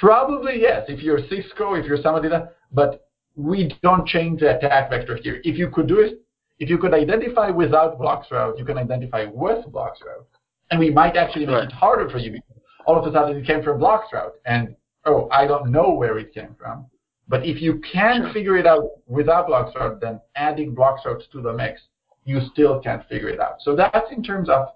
Probably 0.00 0.62
yes, 0.62 0.86
if 0.88 1.02
you're 1.02 1.20
Cisco, 1.28 1.74
if 1.74 1.84
you're 1.84 2.00
somebody 2.02 2.30
that, 2.30 2.56
but 2.72 3.10
we 3.34 3.76
don't 3.82 4.08
change 4.08 4.40
the 4.40 4.56
attack 4.56 4.88
vector 4.88 5.16
here. 5.16 5.42
If 5.44 5.58
you 5.58 5.68
could 5.68 5.86
do 5.86 6.00
it, 6.00 6.22
if 6.58 6.70
you 6.70 6.78
could 6.78 6.94
identify 6.94 7.50
without 7.50 7.98
Bloxroute, 7.98 8.58
you 8.58 8.64
can 8.64 8.78
identify 8.78 9.26
with 9.26 9.66
Bloxroute. 9.66 10.26
And 10.70 10.80
we 10.80 10.90
might 10.90 11.16
actually 11.16 11.46
make 11.46 11.54
right. 11.54 11.68
it 11.68 11.72
harder 11.72 12.08
for 12.08 12.18
you. 12.18 12.32
Because 12.32 12.62
all 12.86 12.98
of 12.98 13.06
a 13.06 13.12
sudden 13.12 13.36
it 13.36 13.46
came 13.46 13.62
from 13.62 13.80
Bloxroute 13.80 14.32
and 14.46 14.74
oh, 15.04 15.28
I 15.30 15.46
don't 15.46 15.70
know 15.70 15.90
where 15.90 16.18
it 16.18 16.34
came 16.34 16.54
from. 16.58 16.86
But 17.28 17.44
if 17.44 17.60
you 17.60 17.80
can 17.92 18.22
sure. 18.22 18.32
figure 18.32 18.56
it 18.56 18.66
out 18.66 18.90
without 19.06 19.48
Bloxroute, 19.48 20.00
then 20.00 20.20
adding 20.36 20.74
Bloxroute 20.74 21.30
to 21.32 21.40
the 21.40 21.52
mix, 21.52 21.80
you 22.24 22.40
still 22.52 22.80
can't 22.80 23.06
figure 23.08 23.28
it 23.28 23.40
out. 23.40 23.56
So 23.60 23.76
that's 23.76 24.10
in 24.10 24.22
terms 24.22 24.48
of 24.48 24.68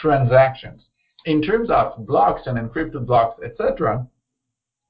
transactions. 0.00 0.82
In 1.26 1.42
terms 1.42 1.70
of 1.70 2.06
blocks 2.06 2.42
and 2.46 2.58
encrypted 2.58 3.06
blocks, 3.06 3.40
etc., 3.44 4.06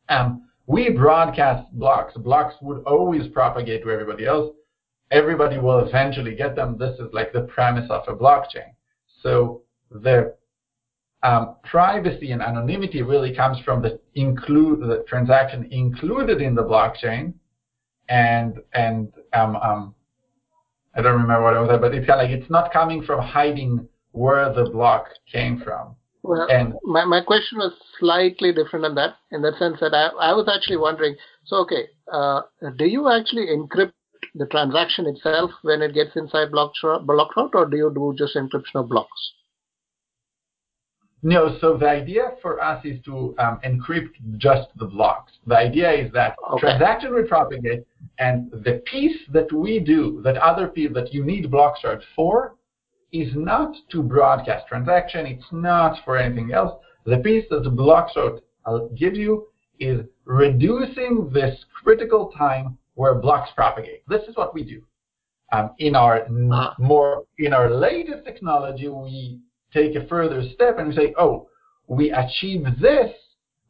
um, 0.08 0.48
we 0.66 0.90
broadcast 0.90 1.72
blocks. 1.72 2.14
Blocks 2.16 2.54
would 2.62 2.82
always 2.84 3.26
propagate 3.28 3.82
to 3.82 3.90
everybody 3.90 4.26
else. 4.26 4.54
Everybody 5.10 5.58
will 5.58 5.80
eventually 5.80 6.34
get 6.34 6.54
them. 6.54 6.78
This 6.78 6.98
is 7.00 7.12
like 7.12 7.32
the 7.32 7.42
premise 7.42 7.90
of 7.90 8.02
a 8.06 8.16
blockchain. 8.16 8.74
So 9.22 9.62
the 9.90 10.34
um, 11.22 11.56
privacy 11.64 12.32
and 12.32 12.40
anonymity 12.40 13.02
really 13.02 13.34
comes 13.34 13.58
from 13.60 13.82
the 13.82 14.00
include 14.14 14.80
the 14.80 15.04
transaction 15.08 15.68
included 15.70 16.40
in 16.40 16.54
the 16.54 16.62
blockchain, 16.62 17.34
and 18.08 18.60
and 18.72 19.12
um, 19.32 19.56
um, 19.56 19.94
I 20.94 21.02
don't 21.02 21.20
remember 21.20 21.42
what 21.42 21.56
I 21.56 21.60
was, 21.60 21.78
but 21.80 21.94
it's 21.94 22.06
kind 22.06 22.20
of 22.20 22.30
like 22.30 22.40
it's 22.40 22.50
not 22.50 22.72
coming 22.72 23.02
from 23.02 23.20
hiding 23.20 23.86
where 24.12 24.52
the 24.52 24.70
block 24.70 25.08
came 25.30 25.60
from. 25.60 25.96
Well, 26.22 26.48
and 26.50 26.74
my, 26.84 27.04
my 27.04 27.22
question 27.22 27.58
was 27.58 27.72
slightly 27.98 28.52
different 28.52 28.84
than 28.84 28.94
that, 28.96 29.14
in 29.30 29.40
the 29.40 29.52
sense 29.58 29.78
that 29.80 29.94
I, 29.94 30.08
I 30.20 30.32
was 30.34 30.50
actually 30.54 30.76
wondering. 30.76 31.16
So, 31.46 31.56
okay, 31.58 31.88
uh, 32.12 32.42
do 32.76 32.84
you 32.84 33.10
actually 33.10 33.46
encrypt 33.46 33.92
the 34.34 34.46
transaction 34.46 35.06
itself 35.06 35.50
when 35.62 35.82
it 35.82 35.94
gets 35.94 36.16
inside 36.16 36.50
block 36.50 36.72
Bloxroute, 36.82 37.54
or 37.54 37.66
do 37.66 37.76
you 37.76 37.92
do 37.94 38.14
just 38.16 38.36
encryption 38.36 38.76
of 38.76 38.88
blocks? 38.88 39.32
No, 41.22 41.58
so 41.60 41.76
the 41.76 41.88
idea 41.88 42.32
for 42.40 42.62
us 42.62 42.82
is 42.84 43.02
to 43.04 43.34
um, 43.38 43.60
encrypt 43.62 44.14
just 44.38 44.68
the 44.76 44.86
blocks. 44.86 45.32
The 45.46 45.56
idea 45.56 45.92
is 45.92 46.12
that 46.12 46.34
okay. 46.52 46.60
transaction 46.60 47.12
will 47.12 47.26
propagate, 47.26 47.86
and 48.18 48.50
the 48.50 48.82
piece 48.86 49.18
that 49.30 49.52
we 49.52 49.80
do, 49.80 50.22
that 50.24 50.38
other 50.38 50.68
people, 50.68 51.02
that 51.02 51.12
you 51.12 51.24
need 51.24 51.50
block 51.50 51.76
Bloxroute 51.82 52.02
for, 52.16 52.54
is 53.12 53.32
not 53.34 53.74
to 53.90 54.02
broadcast 54.02 54.66
transaction. 54.68 55.26
It's 55.26 55.52
not 55.52 56.02
for 56.04 56.16
anything 56.16 56.52
else. 56.52 56.80
The 57.04 57.18
piece 57.18 57.44
that 57.50 57.64
the 57.64 57.70
Bloxroute 57.70 58.40
gives 58.96 59.18
you 59.18 59.48
is 59.78 60.00
reducing 60.24 61.30
this 61.32 61.64
critical 61.82 62.32
time 62.36 62.78
where 63.00 63.14
blocks 63.14 63.50
propagate. 63.56 64.02
This 64.08 64.24
is 64.28 64.36
what 64.36 64.52
we 64.52 64.62
do. 64.62 64.82
Um, 65.52 65.70
in 65.78 65.96
our 65.96 66.16
uh-huh. 66.24 66.74
more 66.78 67.24
in 67.38 67.54
our 67.54 67.70
latest 67.70 68.26
technology, 68.26 68.88
we 68.88 69.40
take 69.72 69.96
a 69.96 70.06
further 70.06 70.42
step 70.54 70.78
and 70.78 70.88
we 70.88 70.94
say, 70.94 71.14
oh, 71.18 71.48
we 71.88 72.12
achieve 72.12 72.62
this 72.78 73.10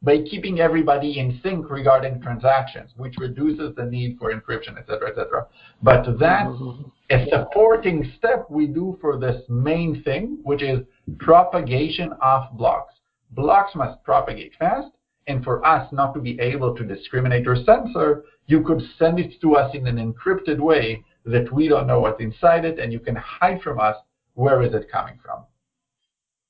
by 0.01 0.17
keeping 0.29 0.59
everybody 0.59 1.17
in 1.17 1.39
sync 1.41 1.69
regarding 1.69 2.21
transactions, 2.21 2.91
which 2.97 3.15
reduces 3.19 3.73
the 3.75 3.85
need 3.85 4.17
for 4.19 4.33
encryption, 4.33 4.77
et 4.77 4.85
cetera, 4.89 5.09
et 5.11 5.15
cetera. 5.15 5.47
But 5.81 6.03
that's 6.19 6.49
mm-hmm. 6.49 6.89
a 7.09 7.25
supporting 7.29 8.11
step 8.17 8.47
we 8.49 8.67
do 8.67 8.97
for 8.99 9.17
this 9.17 9.41
main 9.47 10.03
thing, 10.03 10.39
which 10.43 10.61
is 10.61 10.79
propagation 11.19 12.11
of 12.21 12.57
blocks. 12.57 12.95
Blocks 13.31 13.75
must 13.75 14.03
propagate 14.03 14.53
fast, 14.59 14.91
and 15.27 15.41
for 15.41 15.65
us 15.65 15.87
not 15.93 16.13
to 16.15 16.19
be 16.19 16.37
able 16.41 16.75
to 16.75 16.83
discriminate 16.83 17.47
or 17.47 17.55
censor, 17.55 18.25
you 18.51 18.61
could 18.61 18.81
send 18.99 19.17
it 19.17 19.39
to 19.39 19.55
us 19.55 19.73
in 19.73 19.87
an 19.87 19.97
encrypted 19.97 20.59
way 20.59 21.03
that 21.25 21.51
we 21.53 21.69
don't 21.69 21.87
know 21.87 22.01
what's 22.01 22.21
inside 22.21 22.65
it, 22.65 22.79
and 22.79 22.91
you 22.91 22.99
can 22.99 23.15
hide 23.15 23.61
from 23.61 23.79
us 23.79 23.95
where 24.33 24.61
is 24.61 24.73
it 24.73 24.91
coming 24.91 25.17
from. 25.23 25.45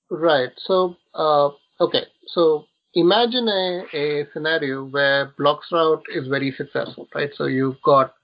Right. 0.09 0.49
So, 0.57 0.95
uh, 1.13 1.49
okay. 1.79 2.05
So 2.27 2.65
imagine 2.95 3.47
a, 3.47 3.83
a 3.93 4.27
scenario 4.33 4.85
where 4.85 5.33
Bloxroute 5.39 6.01
is 6.15 6.27
very 6.27 6.51
successful, 6.57 7.07
right? 7.13 7.29
So 7.35 7.45
you've 7.45 7.81
got 7.83 8.15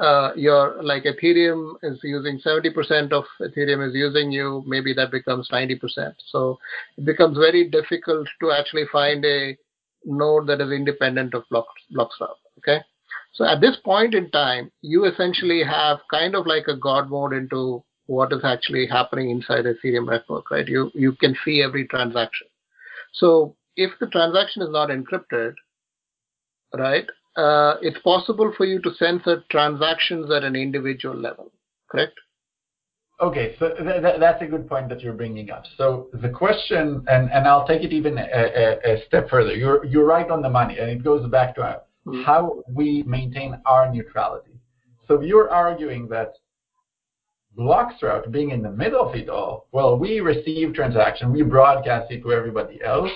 uh, 0.00 0.30
your 0.36 0.80
like 0.82 1.04
Ethereum 1.04 1.74
is 1.82 1.98
using 2.04 2.38
70% 2.46 3.12
of 3.12 3.24
Ethereum 3.40 3.88
is 3.88 3.94
using 3.94 4.30
you, 4.30 4.62
maybe 4.66 4.94
that 4.94 5.10
becomes 5.10 5.48
90%. 5.50 6.14
So 6.30 6.58
it 6.96 7.04
becomes 7.04 7.36
very 7.38 7.68
difficult 7.68 8.28
to 8.40 8.52
actually 8.52 8.84
find 8.92 9.24
a 9.24 9.56
node 10.04 10.46
that 10.46 10.60
is 10.60 10.70
independent 10.70 11.34
of 11.34 11.42
Blox, 11.52 11.64
Bloxroute. 11.92 12.40
Okay. 12.58 12.80
So 13.32 13.44
at 13.44 13.60
this 13.60 13.76
point 13.84 14.14
in 14.14 14.30
time, 14.30 14.70
you 14.80 15.04
essentially 15.04 15.62
have 15.62 15.98
kind 16.10 16.34
of 16.34 16.46
like 16.46 16.68
a 16.68 16.76
God 16.76 17.10
mode 17.10 17.32
into 17.32 17.84
what 18.06 18.32
is 18.32 18.44
actually 18.44 18.86
happening 18.86 19.30
inside 19.30 19.62
the 19.62 19.74
Ethereum 19.74 20.08
network, 20.08 20.50
right? 20.50 20.66
You 20.66 20.90
you 20.94 21.12
can 21.12 21.36
see 21.44 21.62
every 21.62 21.86
transaction. 21.86 22.46
So 23.12 23.56
if 23.76 23.90
the 24.00 24.06
transaction 24.06 24.62
is 24.62 24.70
not 24.70 24.90
encrypted, 24.90 25.54
right, 26.74 27.06
uh, 27.36 27.76
it's 27.82 27.98
possible 28.00 28.52
for 28.56 28.64
you 28.64 28.80
to 28.82 28.94
censor 28.94 29.44
transactions 29.50 30.30
at 30.30 30.44
an 30.44 30.56
individual 30.56 31.16
level, 31.16 31.52
correct? 31.90 32.18
Okay, 33.20 33.56
so 33.58 33.70
th- 33.70 34.02
th- 34.02 34.20
that's 34.20 34.42
a 34.42 34.46
good 34.46 34.68
point 34.68 34.90
that 34.90 35.00
you're 35.00 35.14
bringing 35.14 35.50
up. 35.50 35.64
So 35.78 36.08
the 36.12 36.28
question, 36.28 37.02
and, 37.08 37.30
and 37.32 37.46
I'll 37.48 37.66
take 37.66 37.82
it 37.82 37.92
even 37.92 38.18
a, 38.18 38.22
a, 38.22 38.94
a 38.94 39.06
step 39.06 39.30
further. 39.30 39.54
You're 39.54 39.84
you're 39.86 40.04
right 40.04 40.30
on 40.30 40.42
the 40.42 40.50
money, 40.50 40.78
and 40.78 40.90
it 40.90 41.02
goes 41.02 41.26
back 41.30 41.54
to. 41.56 41.80
Mm-hmm. 42.06 42.22
how 42.22 42.62
we 42.68 43.02
maintain 43.02 43.60
our 43.66 43.92
neutrality. 43.92 44.52
So 45.08 45.20
you're 45.22 45.50
arguing 45.50 46.06
that 46.08 46.34
Bloxroute 47.58 48.30
being 48.30 48.50
in 48.50 48.62
the 48.62 48.70
middle 48.70 49.08
of 49.08 49.16
it 49.16 49.28
all, 49.28 49.66
well, 49.72 49.98
we 49.98 50.20
receive 50.20 50.72
transaction, 50.72 51.32
we 51.32 51.42
broadcast 51.42 52.12
it 52.12 52.22
to 52.22 52.32
everybody 52.32 52.80
else, 52.80 53.10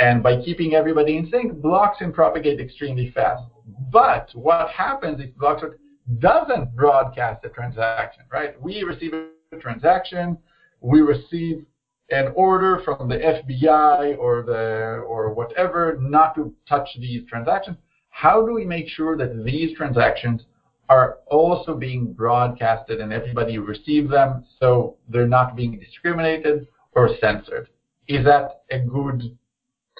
and 0.00 0.20
by 0.20 0.42
keeping 0.42 0.74
everybody 0.74 1.16
in 1.16 1.30
sync, 1.30 1.62
blocks 1.62 1.98
can 1.98 2.12
propagate 2.12 2.58
extremely 2.58 3.12
fast. 3.12 3.44
But 3.92 4.30
what 4.34 4.68
happens 4.70 5.20
if 5.20 5.32
Bloxroute 5.36 5.76
doesn't 6.18 6.74
broadcast 6.74 7.42
the 7.42 7.50
transaction, 7.50 8.24
right? 8.32 8.60
We 8.60 8.82
receive 8.82 9.12
a 9.14 9.56
transaction, 9.58 10.38
we 10.80 11.02
receive 11.02 11.64
an 12.10 12.32
order 12.34 12.82
from 12.84 13.08
the 13.08 13.16
FBI 13.16 14.18
or 14.18 14.42
the 14.42 15.04
or 15.06 15.32
whatever 15.32 15.98
not 16.00 16.34
to 16.34 16.52
touch 16.68 16.88
these 16.98 17.22
transactions. 17.28 17.76
How 18.14 18.46
do 18.46 18.54
we 18.54 18.64
make 18.64 18.88
sure 18.88 19.16
that 19.16 19.44
these 19.44 19.76
transactions 19.76 20.42
are 20.88 21.18
also 21.26 21.74
being 21.74 22.12
broadcasted 22.12 23.00
and 23.00 23.12
everybody 23.12 23.58
receives 23.58 24.10
them 24.10 24.44
so 24.60 24.96
they're 25.08 25.26
not 25.26 25.56
being 25.56 25.78
discriminated 25.78 26.68
or 26.92 27.10
censored. 27.20 27.68
Is 28.06 28.24
that 28.24 28.62
a 28.70 28.78
good 28.78 29.36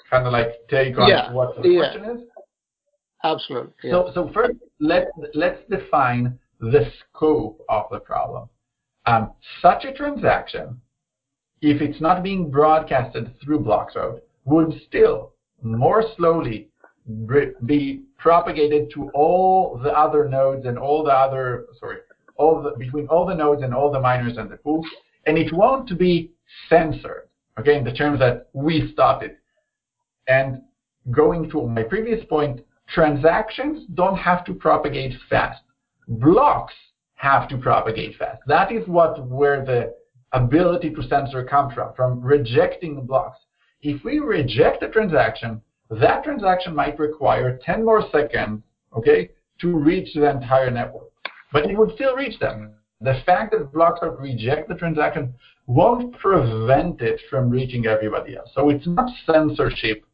kind 0.09 0.27
of 0.27 0.31
like 0.31 0.53
take 0.69 0.97
on 0.97 1.09
yeah, 1.09 1.31
what 1.33 1.61
the 1.61 1.67
yeah. 1.67 1.79
question 1.79 2.17
is? 2.17 2.21
Absolutely. 3.23 3.73
Yeah. 3.83 3.91
So, 3.91 4.11
so 4.13 4.31
first, 4.33 4.59
let, 4.79 5.07
let's 5.33 5.59
define 5.69 6.39
the 6.59 6.91
scope 6.99 7.59
of 7.67 7.85
the 7.91 7.99
problem. 7.99 8.47
Um, 9.07 9.31
such 9.61 9.83
a 9.83 9.93
transaction, 9.93 10.79
if 11.61 11.81
it's 11.81 11.99
not 11.99 12.23
being 12.23 12.49
broadcasted 12.49 13.33
through 13.43 13.59
Bloxroute, 13.61 14.21
would 14.45 14.73
still 14.87 15.33
more 15.63 16.03
slowly 16.15 16.69
be 17.65 18.01
propagated 18.17 18.91
to 18.91 19.09
all 19.13 19.79
the 19.83 19.91
other 19.91 20.27
nodes 20.27 20.65
and 20.65 20.77
all 20.77 21.03
the 21.03 21.11
other, 21.11 21.65
sorry, 21.79 21.97
all 22.37 22.61
the, 22.61 22.71
between 22.77 23.07
all 23.07 23.25
the 23.25 23.35
nodes 23.35 23.61
and 23.61 23.73
all 23.73 23.91
the 23.91 23.99
miners 23.99 24.37
and 24.37 24.49
the 24.49 24.57
pools, 24.57 24.85
and 25.25 25.37
it 25.37 25.53
won't 25.53 25.97
be 25.97 26.31
censored, 26.69 27.27
okay, 27.59 27.77
in 27.77 27.83
the 27.83 27.93
terms 27.93 28.19
that 28.19 28.49
we 28.53 28.91
stop 28.91 29.21
it. 29.23 29.37
And 30.27 30.61
going 31.11 31.49
to 31.51 31.67
my 31.67 31.83
previous 31.83 32.25
point, 32.25 32.61
transactions 32.87 33.85
don't 33.93 34.17
have 34.17 34.43
to 34.45 34.53
propagate 34.53 35.13
fast. 35.29 35.61
Blocks 36.07 36.73
have 37.15 37.47
to 37.49 37.57
propagate 37.57 38.17
fast. 38.17 38.41
That 38.47 38.71
is 38.71 38.87
what 38.87 39.25
where 39.27 39.63
the 39.63 39.93
ability 40.31 40.89
to 40.91 41.07
censor 41.07 41.43
comes 41.43 41.73
from, 41.73 41.93
from 41.95 42.21
rejecting 42.21 43.05
blocks. 43.05 43.39
If 43.81 44.03
we 44.03 44.19
reject 44.19 44.83
a 44.83 44.89
transaction, 44.89 45.61
that 45.89 46.23
transaction 46.23 46.75
might 46.75 46.99
require 46.99 47.59
10 47.63 47.85
more 47.85 48.03
seconds, 48.11 48.63
okay, 48.95 49.29
to 49.61 49.77
reach 49.77 50.13
the 50.13 50.29
entire 50.29 50.71
network. 50.71 51.11
But 51.51 51.69
it 51.69 51.77
would 51.77 51.93
still 51.95 52.15
reach 52.15 52.39
them. 52.39 52.73
The 53.01 53.21
fact 53.25 53.51
that 53.51 53.71
blocks 53.71 53.99
reject 54.19 54.67
the 54.67 54.75
transaction 54.75 55.35
won't 55.67 56.17
prevent 56.17 57.01
it 57.01 57.19
from 57.29 57.49
reaching 57.49 57.85
everybody 57.85 58.35
else. 58.35 58.49
So 58.53 58.69
it's 58.69 58.87
not 58.87 59.09
censorship, 59.25 60.05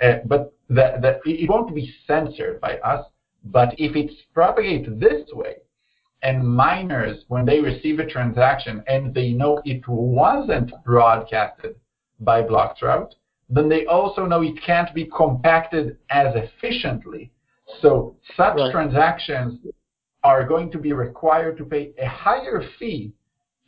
uh, 0.00 0.18
but 0.26 0.52
it 0.68 1.48
won't 1.48 1.74
be 1.74 1.94
censored 2.06 2.60
by 2.60 2.78
us. 2.78 3.06
But 3.44 3.74
if 3.78 3.96
it's 3.96 4.14
propagated 4.32 5.00
this 5.00 5.28
way, 5.32 5.56
and 6.22 6.46
miners, 6.46 7.24
when 7.28 7.44
they 7.44 7.60
receive 7.60 7.98
a 7.98 8.06
transaction 8.06 8.82
and 8.86 9.12
they 9.12 9.30
know 9.32 9.60
it 9.64 9.86
wasn't 9.88 10.72
broadcasted 10.84 11.74
by 12.20 12.42
Bloxroute, 12.42 13.12
then 13.52 13.68
they 13.68 13.84
also 13.84 14.24
know 14.24 14.42
it 14.42 14.58
can't 14.64 14.94
be 14.94 15.04
compacted 15.04 15.98
as 16.10 16.34
efficiently. 16.34 17.30
So 17.80 18.16
such 18.36 18.56
right. 18.56 18.72
transactions 18.72 19.60
are 20.24 20.46
going 20.46 20.70
to 20.70 20.78
be 20.78 20.94
required 20.94 21.58
to 21.58 21.64
pay 21.64 21.92
a 21.98 22.08
higher 22.08 22.62
fee 22.78 23.12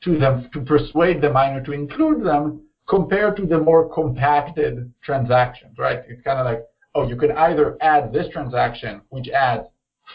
to 0.02 0.18
them 0.18 0.48
to 0.54 0.60
persuade 0.60 1.20
the 1.20 1.30
miner 1.30 1.62
to 1.64 1.72
include 1.72 2.24
them 2.24 2.62
compared 2.88 3.36
to 3.36 3.46
the 3.46 3.58
more 3.58 3.92
compacted 3.92 4.92
transactions, 5.02 5.76
right? 5.78 6.02
It's 6.08 6.22
kind 6.22 6.38
of 6.38 6.46
like, 6.46 6.64
oh, 6.94 7.06
you 7.06 7.16
could 7.16 7.32
either 7.32 7.76
add 7.80 8.12
this 8.12 8.28
transaction, 8.32 9.02
which 9.10 9.28
adds 9.28 9.64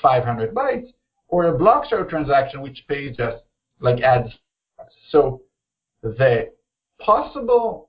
500 0.01 0.53
bytes, 0.53 0.93
or 1.27 1.45
a 1.45 1.57
Bloxroute 1.57 2.09
transaction, 2.09 2.61
which 2.61 2.83
pays 2.87 3.17
just 3.17 3.43
like 3.79 4.01
adds. 4.01 4.29
So 5.09 5.41
the 6.01 6.51
possible 6.99 7.88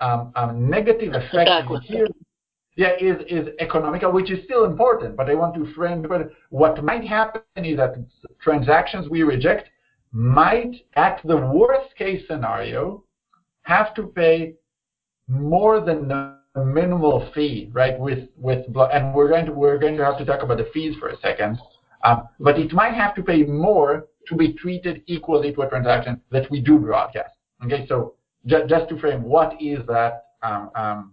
um, 0.00 0.32
um, 0.36 0.70
negative 0.70 1.12
effect 1.14 1.50
here 1.84 2.06
yeah, 2.78 2.92
is, 3.00 3.16
is 3.26 3.48
economical, 3.58 4.12
which 4.12 4.30
is 4.30 4.44
still 4.44 4.64
important, 4.64 5.16
but 5.16 5.28
I 5.28 5.34
want 5.34 5.52
to 5.56 5.74
frame 5.74 6.00
but 6.02 6.30
what 6.50 6.84
might 6.84 7.04
happen 7.04 7.42
is 7.56 7.76
that 7.76 7.96
transactions 8.40 9.08
we 9.08 9.24
reject 9.24 9.68
might, 10.12 10.86
at 10.94 11.20
the 11.24 11.36
worst 11.36 11.96
case 11.96 12.22
scenario, 12.28 13.02
have 13.62 13.94
to 13.94 14.04
pay 14.04 14.54
more 15.26 15.80
than 15.80 16.06
the 16.06 16.36
minimal 16.54 17.30
fee, 17.34 17.68
right? 17.72 17.98
With 17.98 18.28
with 18.36 18.64
and 18.92 19.12
we're 19.12 19.28
going 19.28 19.46
to 19.46 19.52
we're 19.52 19.78
going 19.78 19.96
to 19.96 20.04
have 20.04 20.18
to 20.18 20.24
talk 20.24 20.44
about 20.44 20.58
the 20.58 20.68
fees 20.72 20.96
for 21.00 21.08
a 21.08 21.18
second, 21.18 21.58
um, 22.04 22.28
but 22.38 22.60
it 22.60 22.72
might 22.72 22.94
have 22.94 23.12
to 23.16 23.24
pay 23.24 23.42
more 23.42 24.06
to 24.28 24.36
be 24.36 24.52
treated 24.52 25.02
equally 25.08 25.52
to 25.52 25.62
a 25.62 25.68
transaction 25.68 26.20
that 26.30 26.48
we 26.48 26.60
do 26.60 26.78
broadcast. 26.78 27.34
Okay, 27.64 27.86
so 27.88 28.14
just 28.48 28.88
to 28.88 28.98
frame, 28.98 29.22
what 29.22 29.60
is 29.60 29.78
that 29.86 30.24
um, 30.42 30.70
um, 30.74 31.12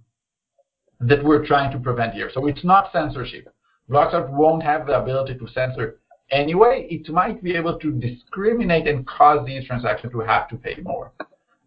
that 0.99 1.23
we're 1.23 1.45
trying 1.45 1.71
to 1.71 1.79
prevent 1.79 2.13
here? 2.13 2.31
So 2.33 2.47
it's 2.47 2.63
not 2.63 2.91
censorship. 2.91 3.53
Bloxroute 3.89 4.29
won't 4.31 4.63
have 4.63 4.87
the 4.87 4.99
ability 4.99 5.37
to 5.37 5.47
censor 5.53 5.99
anyway. 6.31 6.87
It 6.89 7.07
might 7.09 7.43
be 7.43 7.55
able 7.55 7.77
to 7.79 7.91
discriminate 7.91 8.87
and 8.87 9.05
cause 9.05 9.45
these 9.45 9.67
transactions 9.67 10.11
to 10.13 10.19
have 10.21 10.47
to 10.49 10.55
pay 10.55 10.77
more. 10.81 11.11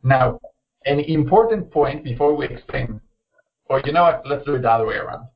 Now, 0.03 0.41
an 0.87 1.01
important 1.01 1.71
point 1.71 2.03
before 2.03 2.35
we 2.35 2.47
explain, 2.47 3.01
or 3.67 3.83
you 3.85 3.93
know 3.93 4.05
what, 4.05 4.23
let's 4.27 4.45
do 4.45 4.55
it 4.55 4.63
the 4.63 4.71
other 4.71 4.87
way 4.87 4.97
around. 4.97 5.29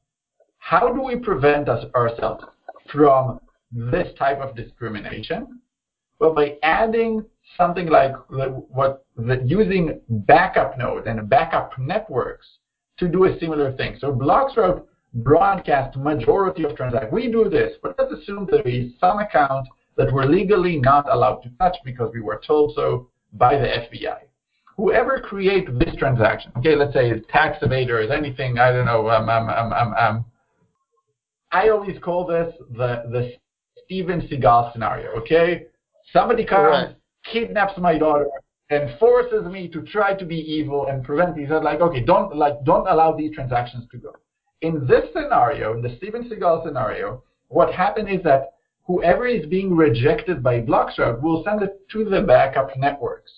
How 0.59 0.93
do 0.93 1.03
we 1.03 1.16
prevent 1.16 1.68
us 1.68 1.85
ourselves 1.95 2.45
from 2.91 3.41
this 3.70 4.09
type 4.18 4.39
of 4.39 4.57
discrimination? 4.57 5.61
Well, 6.18 6.35
by 6.35 6.57
adding 6.62 7.24
something 7.57 7.88
like 7.88 8.12
the, 8.30 8.46
what 8.68 9.05
the, 9.16 9.42
using 9.44 10.00
backup 10.09 10.78
nodes 10.78 11.07
and 11.07 11.28
backup 11.28 11.78
networks 11.78 12.46
to 12.98 13.09
do 13.09 13.24
a 13.24 13.38
similar 13.38 13.72
thing. 13.72 13.96
So 14.00 14.12
Bloxroute 14.12 14.84
broadcast 15.14 15.96
majority 15.96 16.64
of 16.64 16.76
transactions. 16.76 17.12
We 17.12 17.30
do 17.30 17.48
this, 17.48 17.72
but 17.82 17.94
let's 17.98 18.12
assume 18.12 18.48
there 18.50 18.66
is 18.66 18.92
some 18.98 19.18
account 19.18 19.68
that 19.96 20.12
we're 20.12 20.24
legally 20.24 20.78
not 20.78 21.12
allowed 21.12 21.42
to 21.42 21.50
touch 21.59 21.76
because 21.84 22.11
we 22.14 22.20
were 22.20 22.40
told 22.46 22.74
so 22.74 23.09
by 23.34 23.57
the 23.57 23.66
FBI. 23.66 24.18
Whoever 24.76 25.20
creates 25.20 25.70
this 25.78 25.94
transaction, 25.96 26.50
okay, 26.57 26.74
let's 26.74 26.94
say 26.94 27.20
tax 27.30 27.62
evaders, 27.62 28.11
anything, 28.11 28.59
I 28.59 28.72
don't 28.72 28.86
know, 28.86 29.11
um, 29.11 29.28
um, 29.28 29.50
um, 29.50 29.72
um, 29.72 29.94
um, 29.94 30.24
I 31.50 31.68
always 31.68 31.98
call 31.98 32.26
this 32.26 32.55
the, 32.70 33.03
the 33.11 33.34
Steven 33.84 34.22
Seagal 34.22 34.72
scenario, 34.72 35.11
okay? 35.20 35.66
Somebody 36.11 36.46
comes. 36.46 36.94
Kidnaps 37.25 37.79
my 37.79 37.99
daughter, 37.99 38.27
and 38.70 38.99
forces 38.99 39.45
me 39.45 39.68
to 39.68 39.83
try 39.83 40.14
to 40.14 40.25
be 40.25 40.37
evil 40.37 40.87
and 40.87 41.05
prevent 41.05 41.37
these. 41.37 41.51
Like, 41.51 41.81
okay, 41.81 42.01
don't 42.01 42.35
like 42.35 42.64
don't 42.64 42.89
allow 42.89 43.12
these 43.14 43.35
transactions 43.35 43.85
to 43.93 43.99
go. 43.99 44.12
In 44.62 44.87
this 44.87 45.05
scenario, 45.12 45.75
in 45.75 45.83
the 45.83 45.95
Steven 45.99 46.29
Seagal 46.29 46.64
scenario, 46.64 47.23
what 47.49 47.75
happened 47.75 48.09
is 48.09 48.23
that 48.23 48.55
whoever 48.85 49.27
is 49.27 49.45
being 49.47 49.77
rejected 49.77 50.43
by 50.43 50.61
Bloxroute 50.61 51.20
will 51.20 51.45
send 51.45 51.62
it 51.62 51.87
to 51.91 52.05
the 52.05 52.23
backup 52.23 52.70
networks. 52.79 53.31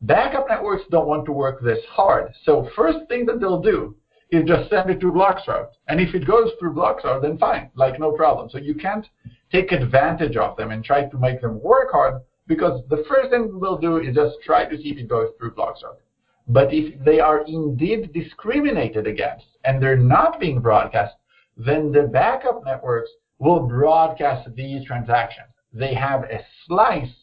Backup 0.00 0.48
networks 0.48 0.84
don't 0.90 1.08
want 1.08 1.26
to 1.26 1.32
work 1.32 1.60
this 1.60 1.84
hard. 1.90 2.32
So 2.44 2.70
first 2.74 3.00
thing 3.08 3.26
that 3.26 3.40
they'll 3.40 3.60
do 3.60 3.96
is 4.30 4.44
just 4.46 4.70
send 4.70 4.88
it 4.88 5.00
to 5.00 5.12
Bloxroute. 5.12 5.70
And 5.88 6.00
if 6.00 6.14
it 6.14 6.26
goes 6.26 6.50
through 6.58 6.74
Bloxroute, 6.74 7.22
then 7.22 7.36
fine, 7.36 7.70
like 7.74 7.98
no 7.98 8.12
problem. 8.12 8.48
So 8.48 8.58
you 8.58 8.74
can't 8.74 9.06
take 9.52 9.72
advantage 9.72 10.36
of 10.36 10.56
them 10.56 10.70
and 10.70 10.84
try 10.84 11.04
to 11.04 11.18
make 11.18 11.40
them 11.40 11.60
work 11.60 11.90
hard 11.92 12.22
because 12.48 12.82
the 12.88 13.04
first 13.08 13.30
thing 13.30 13.60
we'll 13.60 13.78
do 13.78 13.98
is 13.98 14.16
just 14.16 14.36
try 14.44 14.64
to 14.64 14.76
see 14.76 14.88
if 14.88 14.98
it 14.98 15.08
goes 15.08 15.28
through 15.38 15.52
Bloxroute. 15.52 16.00
But 16.48 16.72
if 16.72 16.98
they 17.04 17.20
are 17.20 17.44
indeed 17.46 18.12
discriminated 18.12 19.06
against 19.06 19.44
and 19.64 19.80
they're 19.80 19.98
not 19.98 20.40
being 20.40 20.60
broadcast, 20.60 21.14
then 21.58 21.92
the 21.92 22.04
backup 22.04 22.64
networks 22.64 23.10
will 23.38 23.66
broadcast 23.66 24.48
these 24.54 24.84
transactions. 24.86 25.48
They 25.72 25.94
have 25.94 26.24
a 26.24 26.40
slice 26.66 27.14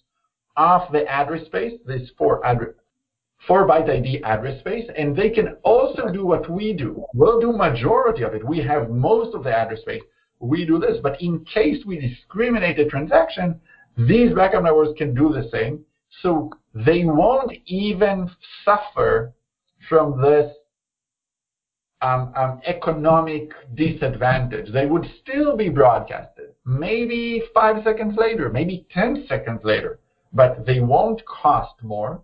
of 0.56 0.92
the 0.92 1.06
address 1.08 1.46
space, 1.48 1.74
this 1.86 2.12
four 2.18 2.46
address, 2.46 2.76
four 3.48 3.68
byte 3.68 3.90
ID 3.90 4.24
address 4.24 4.60
space, 4.60 4.90
and 4.96 5.16
they 5.16 5.32
can 5.32 5.58
also 5.64 6.10
do 6.12 6.26
what 6.26 6.50
we 6.50 6.74
do. 6.74 7.04
We'll 7.14 7.40
do 7.40 7.52
majority 7.52 8.24
of 8.24 8.36
it. 8.36 8.46
We 8.46 8.60
have 8.60 8.92
most 8.92 9.36
of 9.36 9.44
the 9.44 9.56
address 9.56 9.82
space. 9.82 10.04
We 10.40 10.66
do 10.66 10.78
this, 10.78 10.98
but 11.02 11.20
in 11.22 11.44
case 11.46 11.84
we 11.86 12.00
discriminate 12.00 12.80
a 12.80 12.88
transaction, 12.88 13.60
these 13.98 14.34
backup 14.34 14.64
networks 14.64 14.98
can 14.98 15.14
do 15.14 15.32
the 15.32 15.50
same. 15.52 15.84
So 16.22 16.52
they 16.74 17.04
won't 17.06 17.52
even 17.66 18.30
suffer 18.64 19.34
from 19.90 20.22
this 20.22 20.52
um, 22.02 22.34
um, 22.36 22.62
economic 22.66 23.52
disadvantage. 23.74 24.72
They 24.72 24.86
would 24.86 25.06
still 25.22 25.56
be 25.56 25.70
broadcasted, 25.70 26.52
maybe 26.66 27.44
five 27.54 27.84
seconds 27.84 28.16
later, 28.18 28.50
maybe 28.50 28.86
10 28.94 29.26
seconds 29.28 29.62
later, 29.64 30.00
but 30.34 30.66
they 30.66 30.82
won't 30.82 31.26
cost 31.26 31.82
more 31.82 32.22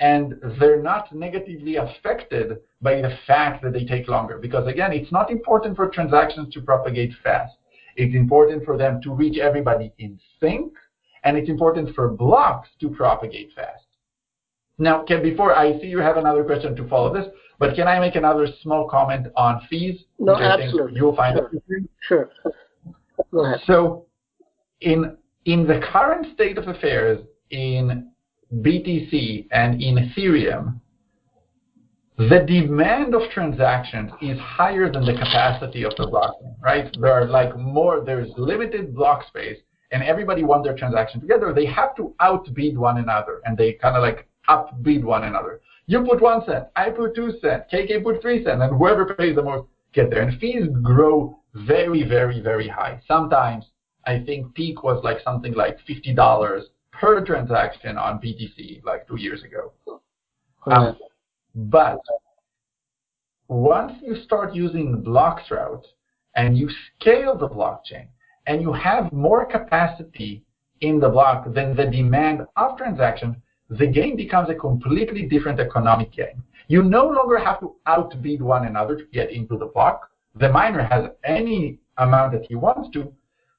and 0.00 0.34
they're 0.58 0.82
not 0.82 1.14
negatively 1.14 1.76
affected 1.76 2.58
by 2.82 3.00
the 3.00 3.16
fact 3.26 3.62
that 3.62 3.72
they 3.72 3.84
take 3.84 4.08
longer. 4.08 4.38
Because 4.38 4.66
again, 4.66 4.92
it's 4.92 5.10
not 5.10 5.30
important 5.30 5.76
for 5.76 5.88
transactions 5.88 6.52
to 6.52 6.60
propagate 6.60 7.12
fast. 7.22 7.56
It's 7.96 8.14
important 8.14 8.64
for 8.64 8.76
them 8.76 9.00
to 9.02 9.14
reach 9.14 9.38
everybody 9.38 9.92
in 9.98 10.20
sync 10.38 10.74
and 11.26 11.36
it's 11.36 11.50
important 11.50 11.92
for 11.94 12.08
blocks 12.08 12.68
to 12.80 12.88
propagate 12.88 13.52
fast. 13.52 13.84
Now, 14.78 15.02
can, 15.02 15.22
before 15.22 15.56
I 15.56 15.78
see 15.80 15.88
you 15.88 15.98
have 15.98 16.16
another 16.18 16.44
question 16.44 16.76
to 16.76 16.88
follow 16.88 17.12
this, 17.12 17.26
but 17.58 17.74
can 17.74 17.88
I 17.88 17.98
make 17.98 18.14
another 18.14 18.46
small 18.62 18.88
comment 18.88 19.26
on 19.34 19.60
fees? 19.68 20.04
No, 20.20 20.36
absolutely. 20.36 20.96
You'll 20.96 21.16
find 21.16 21.36
sure. 22.06 22.30
sure. 22.42 22.52
Go 23.32 23.44
ahead. 23.44 23.60
So, 23.66 24.06
in 24.80 25.16
in 25.46 25.66
the 25.66 25.80
current 25.92 26.32
state 26.34 26.58
of 26.58 26.68
affairs 26.68 27.20
in 27.50 28.12
BTC 28.54 29.48
and 29.50 29.82
in 29.82 29.96
Ethereum, 29.96 30.80
the 32.18 32.44
demand 32.46 33.14
of 33.14 33.22
transactions 33.32 34.12
is 34.22 34.38
higher 34.38 34.92
than 34.92 35.04
the 35.04 35.12
capacity 35.12 35.82
of 35.82 35.92
the 35.96 36.06
blockchain, 36.06 36.54
right? 36.62 36.94
There 37.00 37.12
are 37.12 37.26
like 37.26 37.56
more, 37.58 38.04
there's 38.04 38.30
limited 38.36 38.94
block 38.94 39.26
space, 39.26 39.58
and 39.92 40.02
everybody 40.02 40.42
wants 40.44 40.66
their 40.66 40.76
transaction 40.76 41.20
together, 41.20 41.52
they 41.52 41.66
have 41.66 41.94
to 41.96 42.14
outbid 42.20 42.76
one 42.76 42.98
another, 42.98 43.40
and 43.44 43.56
they 43.56 43.74
kind 43.74 43.96
of 43.96 44.02
like 44.02 44.28
upbid 44.48 45.04
one 45.04 45.24
another. 45.24 45.60
You 45.86 46.04
put 46.04 46.20
one 46.20 46.44
cent, 46.44 46.66
I 46.74 46.90
put 46.90 47.14
two 47.14 47.32
cents, 47.40 47.64
KK 47.72 48.02
put 48.02 48.20
three 48.20 48.44
cents, 48.44 48.60
and 48.60 48.76
whoever 48.76 49.14
pays 49.14 49.36
the 49.36 49.42
most 49.42 49.68
get 49.92 50.10
there. 50.10 50.22
And 50.22 50.38
fees 50.40 50.64
grow 50.82 51.38
very, 51.54 52.02
very, 52.02 52.40
very 52.40 52.68
high. 52.68 53.00
Sometimes 53.06 53.66
I 54.04 54.22
think 54.24 54.54
peak 54.54 54.82
was 54.82 55.02
like 55.04 55.18
something 55.24 55.54
like 55.54 55.78
fifty 55.86 56.12
dollars 56.14 56.64
per 56.92 57.24
transaction 57.24 57.96
on 57.96 58.20
BTC 58.20 58.84
like 58.84 59.06
two 59.06 59.16
years 59.16 59.42
ago. 59.42 59.72
Um, 60.66 60.96
but 61.54 62.00
once 63.48 63.92
you 64.02 64.16
start 64.24 64.54
using 64.54 65.02
Bloxroute 65.02 65.84
and 66.34 66.58
you 66.58 66.68
scale 67.00 67.36
the 67.36 67.48
blockchain, 67.48 68.08
and 68.46 68.62
you 68.62 68.72
have 68.72 69.12
more 69.12 69.44
capacity 69.44 70.44
in 70.80 71.00
the 71.00 71.08
block 71.08 71.52
than 71.52 71.74
the 71.74 71.86
demand 71.86 72.46
of 72.56 72.76
transaction, 72.76 73.40
the 73.70 73.86
game 73.86 74.16
becomes 74.16 74.48
a 74.48 74.54
completely 74.54 75.22
different 75.22 75.58
economic 75.58 76.12
game. 76.12 76.42
You 76.68 76.82
no 76.82 77.06
longer 77.06 77.38
have 77.38 77.60
to 77.60 77.74
outbid 77.86 78.42
one 78.42 78.66
another 78.66 78.96
to 78.96 79.04
get 79.12 79.30
into 79.30 79.56
the 79.56 79.66
block. 79.66 80.10
The 80.34 80.48
miner 80.48 80.84
has 80.84 81.10
any 81.24 81.78
amount 81.98 82.32
that 82.32 82.46
he 82.46 82.54
wants 82.54 82.90
to, 82.92 83.12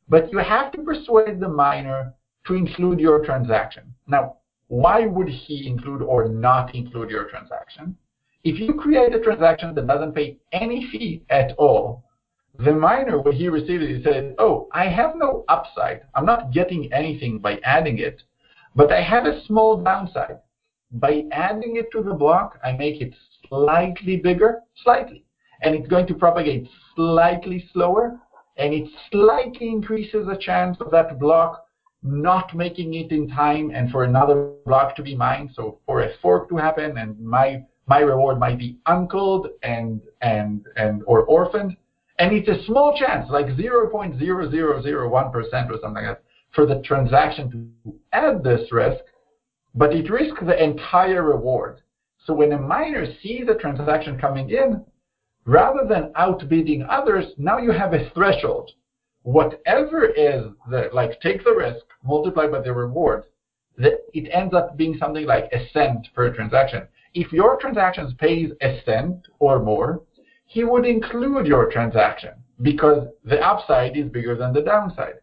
but 0.08 0.32
you 0.32 0.38
have 0.38 0.72
to 0.74 0.84
persuade 0.84 1.40
the 1.40 1.50
miner 1.50 2.14
to 2.46 2.54
include 2.54 3.00
your 3.00 3.26
transaction. 3.26 3.94
Now, 4.08 4.38
why 4.68 5.06
would 5.06 5.30
he 5.30 5.68
include 5.68 6.02
or 6.02 6.28
not 6.28 6.76
include 6.76 7.10
your 7.10 7.26
transaction? 7.30 7.96
If 8.44 8.60
you 8.60 8.74
create 8.74 9.14
a 9.16 9.20
transaction 9.20 9.74
that 9.76 9.88
doesn't 9.88 10.14
pay 10.14 10.38
any 10.52 10.88
fee 10.92 11.24
at 11.30 11.54
all, 11.58 12.04
the 12.60 12.74
miner, 12.74 13.22
when 13.22 13.36
he 13.36 13.50
received 13.50 13.84
it, 13.84 13.98
he 13.98 14.04
said, 14.04 14.36
oh, 14.40 14.68
I 14.72 14.88
have 14.88 15.16
no 15.16 15.46
upside. 15.48 16.02
I'm 16.16 16.26
not 16.26 16.52
getting 16.52 16.92
anything 16.92 17.40
by 17.40 17.60
adding 17.64 18.00
it, 18.00 18.24
but 18.76 18.92
I 18.92 19.02
have 19.02 19.26
a 19.26 19.44
small 19.46 19.82
downside. 19.82 20.40
By 20.92 21.26
adding 21.32 21.76
it 21.76 21.92
to 21.92 22.02
the 22.02 22.14
block, 22.14 22.60
I 22.64 22.72
make 22.72 23.02
it 23.02 23.14
slightly 23.48 24.18
bigger, 24.18 24.62
slightly, 24.84 25.24
and 25.62 25.76
it's 25.76 25.88
going 25.88 26.08
to 26.08 26.14
propagate 26.14 26.68
slightly 26.96 27.68
slower, 27.74 28.20
and 28.58 28.74
it 28.74 28.90
slightly 29.12 29.70
increases 29.70 30.26
the 30.26 30.38
chance 30.38 30.78
of 30.80 30.92
that 30.92 31.20
block 31.20 31.68
not 32.04 32.56
making 32.56 32.94
it 32.94 33.12
in 33.12 33.28
time 33.28 33.72
and 33.74 33.92
for 33.92 34.04
another 34.04 34.52
block 34.66 34.96
to 34.96 35.04
be 35.04 35.16
mined. 35.16 35.52
So 35.56 35.80
for 35.86 36.02
a 36.02 36.10
fork 36.22 36.50
to 36.50 36.58
happen 36.58 36.98
and 36.98 37.20
my 37.20 37.64
my 37.88 38.00
reward 38.00 38.38
might 38.40 38.60
be 38.60 38.78
uncled 38.86 39.48
and 39.64 40.02
and 40.22 40.66
and 40.76 41.04
or 41.06 41.24
orphaned. 41.24 41.76
And 42.20 42.34
it's 42.34 42.50
a 42.50 42.64
small 42.66 42.98
chance, 42.98 43.30
like 43.30 43.48
0.0001% 43.48 43.92
or 43.94 45.44
something 45.82 45.94
like 45.94 46.06
that, 46.06 46.24
for 46.54 46.66
the 46.66 46.82
transaction 46.84 47.72
to 47.84 47.94
add 48.12 48.44
this 48.44 48.72
risk, 48.72 49.04
but 49.76 49.94
it 49.94 50.10
risks 50.10 50.40
the 50.42 50.64
entire 50.64 51.24
reward. 51.24 51.82
So 52.26 52.34
when 52.34 52.54
a 52.54 52.58
miner 52.58 53.06
sees 53.22 53.48
a 53.48 53.56
transaction 53.56 54.18
coming 54.18 54.50
in, 54.50 54.84
rather 55.46 55.86
than 55.88 56.12
outbidding 56.16 56.84
others, 56.90 57.26
now 57.38 57.60
you 57.60 57.72
have 57.72 57.94
a 57.94 58.10
threshold. 58.16 58.72
Whatever 59.22 60.06
is 60.06 60.46
the, 60.70 60.90
like, 60.94 61.22
take 61.22 61.44
the 61.44 61.54
risk, 61.54 61.86
multiply 62.04 62.48
by 62.48 62.62
the 62.62 62.74
reward, 62.74 63.26
it 63.78 64.30
ends 64.34 64.56
up 64.56 64.76
being 64.76 64.98
something 64.98 65.26
like 65.28 65.52
a 65.54 65.68
cent 65.72 66.08
per 66.16 66.34
transaction. 66.34 66.88
If 67.14 67.32
your 67.32 67.58
transactions 67.58 68.14
pays 68.18 68.52
a 68.62 68.82
cent 68.86 69.28
or 69.40 69.60
more, 69.62 70.02
he 70.48 70.64
would 70.64 70.86
include 70.86 71.46
your 71.46 71.70
transaction 71.70 72.32
because 72.62 73.08
the 73.26 73.40
upside 73.46 73.98
is 73.98 74.10
bigger 74.10 74.36
than 74.36 74.54
the 74.54 74.62
downside. 74.62 75.16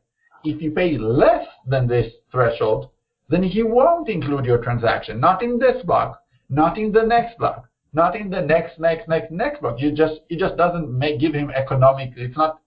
If 0.44 0.60
you 0.60 0.70
pay 0.70 0.98
less 0.98 1.46
than 1.66 1.88
this 1.88 2.12
threshold, 2.30 2.90
then 3.30 3.42
he 3.42 3.62
won't 3.62 4.10
include 4.10 4.44
your 4.44 4.58
transaction, 4.62 5.18
not 5.18 5.42
in 5.42 5.58
this 5.58 5.82
block, 5.84 6.20
not 6.50 6.76
in 6.76 6.92
the 6.92 7.02
next 7.02 7.38
block, 7.38 7.66
not 7.94 8.14
in 8.14 8.28
the 8.28 8.42
next, 8.42 8.78
next, 8.78 9.08
next, 9.08 9.32
next 9.32 9.62
block. 9.62 9.80
You 9.80 9.92
just 9.92 10.20
it 10.28 10.38
just 10.38 10.58
doesn't 10.58 10.90
make 10.90 11.20
give 11.20 11.32
him 11.32 11.50
economic. 11.50 12.12
It's 12.16 12.36
not 12.36 12.60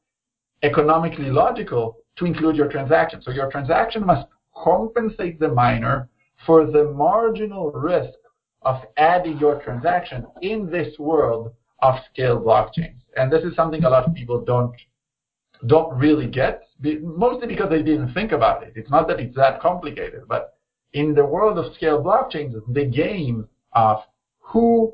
economically 0.63 1.29
logical 1.29 1.97
to 2.15 2.25
include 2.25 2.55
your 2.55 2.69
transaction. 2.69 3.21
So 3.21 3.29
your 3.29 3.51
transaction 3.51 4.03
must 4.03 4.27
compensate 4.55 5.39
the 5.39 5.49
miner 5.49 6.09
for 6.43 6.65
the 6.65 6.85
marginal 6.85 7.71
risk 7.71 8.17
of 8.63 8.81
adding 8.97 9.37
your 9.37 9.61
transaction 9.61 10.25
in 10.41 10.71
this 10.71 10.97
world 10.97 11.53
of 11.79 11.95
scale 12.11 12.39
blockchains. 12.39 12.99
And 13.15 13.31
this 13.31 13.43
is 13.43 13.55
something 13.55 13.83
a 13.83 13.89
lot 13.89 14.07
of 14.07 14.13
people 14.13 14.43
don't 14.43 14.75
don't 15.65 15.97
really 15.97 16.27
get, 16.27 16.63
mostly 17.01 17.47
because 17.47 17.69
they 17.69 17.81
didn't 17.81 18.13
think 18.13 18.31
about 18.31 18.61
it. 18.61 18.73
It's 18.75 18.91
not 18.91 19.07
that 19.07 19.19
it's 19.19 19.35
that 19.35 19.59
complicated, 19.59 20.27
but 20.27 20.55
in 20.93 21.15
the 21.15 21.25
world 21.25 21.57
of 21.57 21.73
scale 21.75 22.01
blockchains, 22.01 22.53
the 22.73 22.85
game 22.85 23.47
of 23.73 23.97
who 24.39 24.93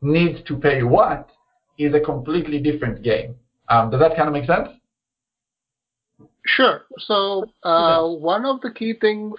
needs 0.00 0.38
to 0.46 0.56
pay 0.56 0.84
what 0.84 1.28
is 1.78 1.92
a 1.94 2.00
completely 2.00 2.60
different 2.60 3.02
game. 3.02 3.34
Um, 3.68 3.90
does 3.90 4.00
that 4.00 4.16
kind 4.16 4.28
of 4.28 4.32
make 4.32 4.46
sense? 4.46 4.68
Sure. 6.46 6.84
So 6.98 7.46
uh, 7.64 8.06
one 8.06 8.46
of 8.46 8.60
the 8.60 8.70
key 8.70 8.94
things 9.00 9.34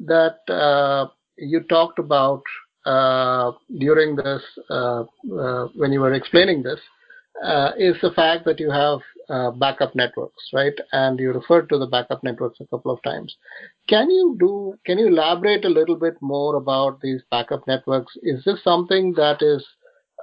that 0.00 0.38
uh, 0.48 1.08
you 1.36 1.60
talked 1.60 1.98
about 1.98 2.42
during 2.86 4.16
this, 4.16 4.42
uh, 4.70 5.04
uh, 5.38 5.68
when 5.74 5.92
you 5.92 6.00
were 6.00 6.14
explaining 6.14 6.62
this, 6.62 6.80
uh, 7.44 7.72
is 7.76 7.96
the 8.00 8.12
fact 8.12 8.44
that 8.44 8.58
you 8.58 8.70
have 8.70 9.00
backup 9.58 9.94
networks, 9.94 10.42
right? 10.52 10.72
And 10.92 11.18
you 11.18 11.32
referred 11.32 11.68
to 11.70 11.78
the 11.78 11.86
backup 11.86 12.22
networks 12.22 12.60
a 12.60 12.66
couple 12.66 12.92
of 12.92 13.02
times. 13.02 13.36
Can 13.88 14.10
you 14.10 14.36
do? 14.38 14.74
Can 14.86 14.98
you 14.98 15.08
elaborate 15.08 15.64
a 15.64 15.68
little 15.68 15.96
bit 15.96 16.14
more 16.20 16.56
about 16.56 17.00
these 17.00 17.22
backup 17.30 17.66
networks? 17.66 18.12
Is 18.22 18.44
this 18.44 18.62
something 18.62 19.12
that 19.14 19.42
is 19.42 19.66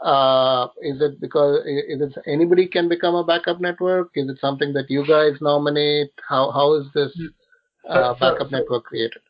uh, 0.03 0.68
is 0.82 1.01
it 1.01 1.20
because 1.22 1.66
is 1.66 2.01
it 2.01 2.14
anybody 2.28 2.68
can 2.68 2.89
become 2.89 3.16
a 3.16 3.24
backup 3.24 3.61
network? 3.61 4.09
Is 4.16 4.30
it 4.30 4.39
something 4.39 4.74
that 4.74 4.89
you 4.89 5.05
guys 5.05 5.34
nominate? 5.41 6.11
How 6.28 6.51
how 6.51 6.74
is 6.76 6.88
this 6.93 7.11
uh, 7.89 8.14
backup 8.16 8.51
network 8.51 8.86
created? 8.86 9.22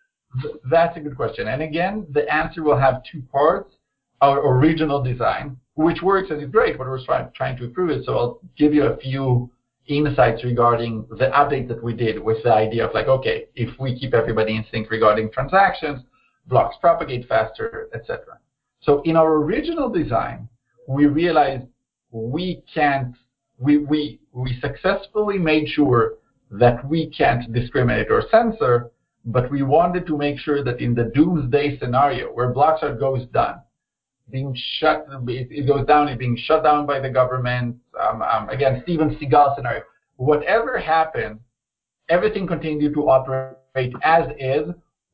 That's 0.70 0.98
a 0.98 1.00
good 1.00 1.16
question. 1.16 1.48
And 1.48 1.62
again, 1.62 2.08
the 2.12 2.32
answer 2.34 2.64
will 2.64 2.78
have 2.78 3.04
two 3.10 3.22
parts. 3.32 3.76
Our 4.22 4.40
original 4.58 5.04
design, 5.04 5.58
which 5.76 6.02
works 6.02 6.30
and 6.32 6.42
is 6.42 6.50
great, 6.50 6.78
but 6.78 6.88
we're 6.88 7.04
trying, 7.04 7.58
to 7.58 7.66
improve 7.66 7.90
it. 7.90 8.06
So 8.06 8.18
I'll 8.18 8.40
give 8.58 8.74
you 8.74 8.86
a 8.86 8.98
few 8.98 9.52
insights 9.88 10.44
regarding 10.46 11.06
the 11.10 11.30
update 11.36 11.68
that 11.68 11.84
we 11.84 11.94
did 11.94 12.20
with 12.20 12.42
the 12.44 12.54
idea 12.54 12.88
of 12.88 12.94
like, 12.94 13.08
okay, 13.08 13.46
if 13.56 13.78
we 13.80 14.00
keep 14.00 14.14
everybody 14.14 14.56
in 14.56 14.66
sync 14.72 14.90
regarding 14.90 15.30
transactions, 15.32 16.04
blocks 16.48 16.78
propagate 16.80 17.28
faster, 17.28 17.90
etc. 17.94 18.40
So 18.82 19.02
in 19.02 19.18
our 19.18 19.36
original 19.36 19.90
design, 19.90 20.48
we 20.88 21.06
realized 21.06 21.66
we 22.12 22.64
can't, 22.74 23.16
we, 23.58 23.78
we, 23.78 24.20
we 24.32 24.60
successfully 24.62 25.38
made 25.38 25.68
sure 25.68 26.16
that 26.52 26.88
we 26.88 27.10
can't 27.10 27.52
discriminate 27.52 28.10
or 28.10 28.24
censor 28.30 28.92
but 29.26 29.50
we 29.50 29.64
wanted 29.64 30.06
to 30.08 30.18
make 30.18 30.38
sure 30.38 30.64
that 30.64 30.82
in 30.82 30.94
the 30.94 31.06
doomsday 31.16 31.78
scenario 31.80 32.28
where 32.28 32.54
Bloxroute 32.54 33.00
goes 33.00 33.26
down, 33.28 33.62
being 34.30 34.56
shut, 34.80 35.06
it 35.28 35.68
goes 35.68 35.86
down, 35.86 36.08
it 36.08 36.20
being 36.20 36.38
shut 36.38 36.64
down 36.64 36.86
by 36.86 37.00
the 37.00 37.10
government, 37.10 37.78
um, 38.00 38.22
um, 38.22 38.50
again, 38.50 38.82
Steven 38.84 39.16
Seagal 39.16 39.56
scenario, 39.56 39.84
whatever 40.18 40.78
happened, 40.78 41.40
everything 42.10 42.48
continued 42.48 42.94
to 42.94 43.02
operate 43.10 43.94
as 44.04 44.26
is 44.40 44.70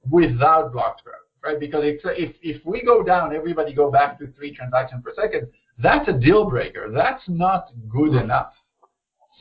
without 0.10 0.74
Bloxroute, 0.74 1.28
right? 1.44 1.60
Because 1.60 1.84
if, 1.86 2.36
if 2.42 2.66
we 2.66 2.82
go 2.84 3.04
down, 3.04 3.36
everybody 3.36 3.74
go 3.74 3.92
back 3.92 4.18
to 4.20 4.28
three 4.34 4.56
transactions 4.56 5.04
per 5.04 5.14
second, 5.14 5.48
that's 5.78 6.08
a 6.08 6.14
deal 6.14 6.50
breaker. 6.50 6.92
That's 6.94 7.24
not 7.28 7.70
good 7.90 8.14
enough. 8.16 8.54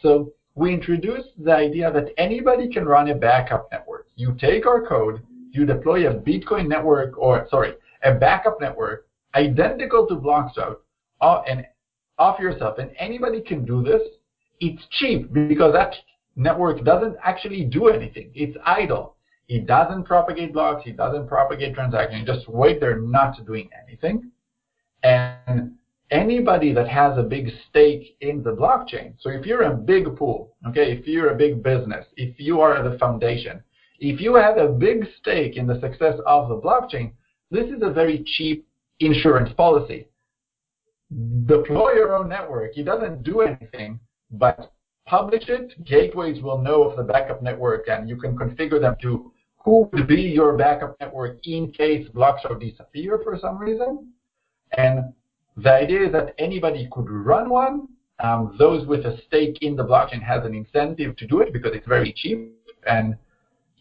So 0.03 0.33
we 0.55 0.73
introduced 0.73 1.31
the 1.39 1.53
idea 1.53 1.93
that 1.93 2.09
anybody 2.17 2.69
can 2.69 2.85
run 2.85 3.09
a 3.09 3.15
backup 3.15 3.69
network. 3.73 4.08
You 4.19 4.35
take 4.35 4.67
our 4.67 4.85
code, 4.85 5.23
you 5.53 5.65
deploy 5.65 6.11
a 6.11 6.15
Bitcoin 6.15 6.67
network, 6.67 7.17
or 7.17 7.47
sorry, 7.51 7.75
a 8.03 8.13
backup 8.13 8.61
network 8.61 9.07
identical 9.37 10.09
to 10.09 10.17
Bloxroute, 10.17 10.79
uh, 11.21 11.43
and 11.49 11.65
off 12.19 12.41
yourself, 12.41 12.79
and 12.79 12.91
anybody 12.99 13.41
can 13.41 13.65
do 13.65 13.81
this. 13.81 14.03
It's 14.59 14.83
cheap 14.99 15.33
because 15.33 15.73
that 15.73 15.95
network 16.35 16.85
doesn't 16.85 17.17
actually 17.23 17.63
do 17.63 17.89
anything. 17.91 18.33
It's 18.35 18.57
idle. 18.67 19.15
It 19.47 19.67
doesn't 19.67 20.03
propagate 20.03 20.53
blocks. 20.53 20.83
It 20.85 20.97
doesn't 20.97 21.29
propagate 21.29 21.77
transactions. 21.77 22.27
just 22.27 22.49
wait 22.49 22.81
there, 22.81 22.99
not 22.99 23.47
doing 23.47 23.71
anything. 23.87 24.33
And 25.05 25.75
anybody 26.11 26.73
that 26.73 26.89
has 26.89 27.17
a 27.19 27.23
big 27.23 27.51
stake 27.71 28.17
in 28.21 28.43
the 28.43 28.51
blockchain. 28.51 29.15
So 29.21 29.31
if 29.31 29.47
you're 29.47 29.63
a 29.63 29.77
big 29.77 30.17
pool, 30.17 30.57
okay, 30.67 30.91
if 30.91 31.07
you're 31.07 31.31
a 31.31 31.37
big 31.37 31.63
business, 31.63 32.05
if 32.17 32.41
you 32.41 32.61
are 32.61 32.83
the 32.83 32.99
foundation, 32.99 33.63
if 33.99 34.21
you 34.21 34.35
have 34.35 34.59
a 34.59 34.69
big 34.69 35.07
stake 35.21 35.57
in 35.57 35.67
the 35.67 35.81
success 35.81 36.15
of 36.27 36.49
the 36.49 36.57
blockchain, 36.57 37.13
this 37.51 37.67
is 37.67 37.83
a 37.83 37.91
very 37.91 38.25
cheap 38.37 38.67
insurance 39.01 39.53
policy. 39.55 40.09
Deploy 41.47 41.93
your 41.93 42.15
own 42.15 42.29
network. 42.29 42.77
It 42.77 42.85
doesn't 42.85 43.23
do 43.23 43.41
anything, 43.41 43.99
but 44.31 44.73
publish 45.07 45.49
it. 45.49 45.73
Gateways 45.85 46.43
will 46.43 46.59
know 46.59 46.83
of 46.83 46.97
the 46.97 47.03
backup 47.03 47.43
network, 47.43 47.89
and 47.89 48.09
you 48.09 48.17
can 48.17 48.37
configure 48.37 48.81
them 48.81 48.97
to 49.03 49.33
who 49.57 49.89
would 49.93 50.07
be 50.07 50.21
your 50.21 50.57
backup 50.57 50.97
network 51.01 51.39
in 51.45 51.73
case 51.73 52.09
blocks 52.11 52.43
are 52.45 52.59
disappear 52.59 53.21
for 53.25 53.39
some 53.39 53.59
reason. 53.59 54.13
And 54.77 55.13
the 55.57 55.73
idea 55.73 56.07
is 56.07 56.13
that 56.13 56.35
anybody 56.39 56.89
could 56.93 57.11
run 57.11 57.49
one. 57.49 57.89
Um, 58.21 58.57
those 58.59 58.87
with 58.87 59.07
a 59.07 59.19
stake 59.27 59.59
in 59.63 59.77
the 59.77 59.85
blockchain 59.85 60.23
has 60.23 60.45
an 60.45 60.55
incentive 60.55 61.17
to 61.17 61.27
do 61.27 61.41
it 61.41 61.53
because 61.53 61.73
it's 61.75 61.87
very 61.87 62.13
cheap. 62.13 62.55
And 62.87 63.17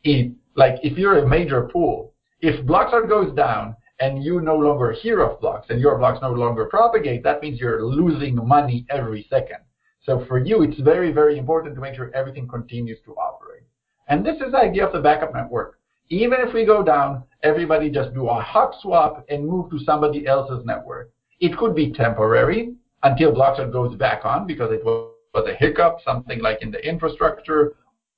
it, 0.07 0.31
like 0.55 0.75
if 0.83 0.97
you're 0.97 1.19
a 1.19 1.27
major 1.27 1.63
pool, 1.63 2.13
if 2.39 2.65
Bloxroute 2.65 3.09
goes 3.09 3.35
down 3.35 3.75
and 3.99 4.23
you 4.23 4.41
no 4.41 4.55
longer 4.55 4.91
hear 4.91 5.21
of 5.21 5.39
blocks 5.41 5.67
and 5.69 5.81
your 5.81 5.97
blocks 5.97 6.19
no 6.21 6.31
longer 6.31 6.65
propagate, 6.65 7.23
that 7.23 7.41
means 7.41 7.59
you're 7.59 7.83
losing 7.83 8.35
money 8.35 8.85
every 8.89 9.25
second. 9.29 9.57
So 10.03 10.25
for 10.27 10.37
you, 10.37 10.63
it's 10.63 10.79
very, 10.79 11.11
very 11.11 11.37
important 11.37 11.75
to 11.75 11.81
make 11.81 11.95
sure 11.95 12.11
everything 12.13 12.47
continues 12.47 12.99
to 13.05 13.11
operate. 13.15 13.63
And 14.07 14.25
this 14.25 14.37
is 14.37 14.51
the 14.53 14.59
idea 14.59 14.85
of 14.85 14.93
the 14.93 15.01
backup 15.01 15.33
network. 15.33 15.79
Even 16.09 16.39
if 16.39 16.53
we 16.53 16.65
go 16.65 16.81
down, 16.81 17.23
everybody 17.43 17.89
just 17.89 18.13
do 18.13 18.29
a 18.29 18.41
hot 18.41 18.75
swap 18.81 19.25
and 19.29 19.45
move 19.45 19.69
to 19.71 19.79
somebody 19.79 20.25
else's 20.25 20.65
network. 20.65 21.11
It 21.41 21.57
could 21.57 21.75
be 21.75 21.91
temporary 21.91 22.73
until 23.03 23.33
Bloxroute 23.33 23.73
goes 23.73 23.95
back 23.97 24.23
on 24.23 24.47
because 24.47 24.71
it 24.71 24.85
was 24.85 25.11
a 25.35 25.53
hiccup, 25.55 25.97
something 26.05 26.39
like 26.39 26.61
in 26.61 26.71
the 26.71 26.87
infrastructure 26.87 27.75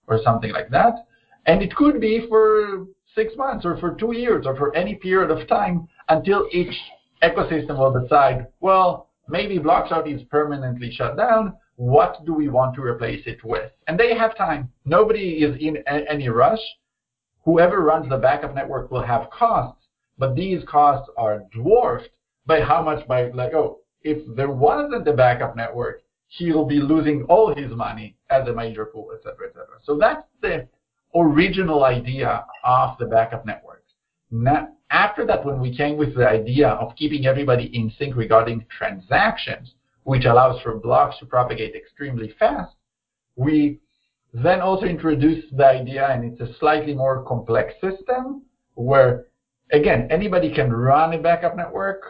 or 0.08 0.22
something 0.24 0.52
like 0.52 0.70
that. 0.70 1.08
And 1.46 1.62
it 1.62 1.76
could 1.76 2.00
be 2.00 2.28
for 2.28 2.88
six 3.16 3.36
months 3.36 3.66
or 3.66 3.78
for 3.78 3.96
two 3.96 4.14
years 4.14 4.46
or 4.46 4.56
for 4.56 4.76
any 4.76 4.96
period 4.96 5.32
of 5.32 5.48
time 5.48 5.88
until 6.10 6.48
each 6.52 6.74
ecosystem 7.24 7.78
will 7.78 8.00
decide, 8.02 8.48
well, 8.60 9.10
maybe 9.28 9.58
Bloxroute 9.58 10.14
is 10.14 10.24
permanently 10.30 10.92
shut 10.92 11.18
down. 11.18 11.54
What 11.76 12.26
do 12.26 12.34
we 12.34 12.50
want 12.50 12.76
to 12.76 12.82
replace 12.82 13.24
it 13.26 13.44
with? 13.44 13.72
And 13.88 14.00
they 14.00 14.16
have 14.16 14.38
time. 14.38 14.70
Nobody 14.86 15.44
is 15.44 15.56
in 15.60 15.78
any 15.88 16.30
rush. 16.30 16.60
Whoever 17.46 17.82
runs 17.82 18.10
the 18.10 18.18
backup 18.18 18.54
network 18.54 18.92
will 18.92 19.04
have 19.04 19.30
costs, 19.32 19.88
but 20.18 20.36
these 20.36 20.62
costs 20.68 21.10
are 21.18 21.44
dwarfed 21.54 22.10
by 22.50 22.62
how 22.62 22.82
much 22.82 23.08
by 23.08 23.30
like 23.30 23.54
oh 23.54 23.80
if 24.02 24.18
there 24.36 24.50
wasn't 24.50 25.08
a 25.08 25.14
backup 25.14 25.56
network 25.56 26.02
he'll 26.28 26.66
be 26.66 26.80
losing 26.80 27.24
all 27.24 27.54
his 27.56 27.72
money 27.72 28.16
as 28.30 28.48
a 28.48 28.54
major 28.54 28.86
pool 28.86 29.12
etc 29.16 29.48
etc 29.48 29.68
so 29.84 29.98
that's 29.98 30.24
the 30.42 30.68
original 31.16 31.84
idea 31.84 32.46
of 32.64 32.98
the 33.00 33.06
backup 33.06 33.46
network. 33.46 33.84
Now, 34.32 34.70
after 34.92 35.26
that, 35.26 35.46
when 35.46 35.60
we 35.60 35.76
came 35.76 35.98
with 35.98 36.16
the 36.16 36.28
idea 36.28 36.70
of 36.70 36.96
keeping 36.96 37.26
everybody 37.26 37.66
in 37.76 37.92
sync 37.98 38.16
regarding 38.16 38.66
transactions, 38.76 39.74
which 40.04 40.26
allows 40.26 40.62
for 40.62 40.78
blocks 40.78 41.18
to 41.20 41.26
propagate 41.26 41.76
extremely 41.76 42.34
fast, 42.40 42.76
we 43.36 43.80
then 44.34 44.62
also 44.62 44.86
introduced 44.86 45.56
the 45.56 45.66
idea, 45.66 46.08
and 46.08 46.24
it's 46.24 46.42
a 46.42 46.58
slightly 46.60 46.94
more 46.94 47.24
complex 47.24 47.74
system 47.82 48.44
where, 48.76 49.26
again, 49.72 50.08
anybody 50.12 50.54
can 50.54 50.72
run 50.72 51.14
a 51.14 51.20
backup 51.20 51.58
network 51.58 52.04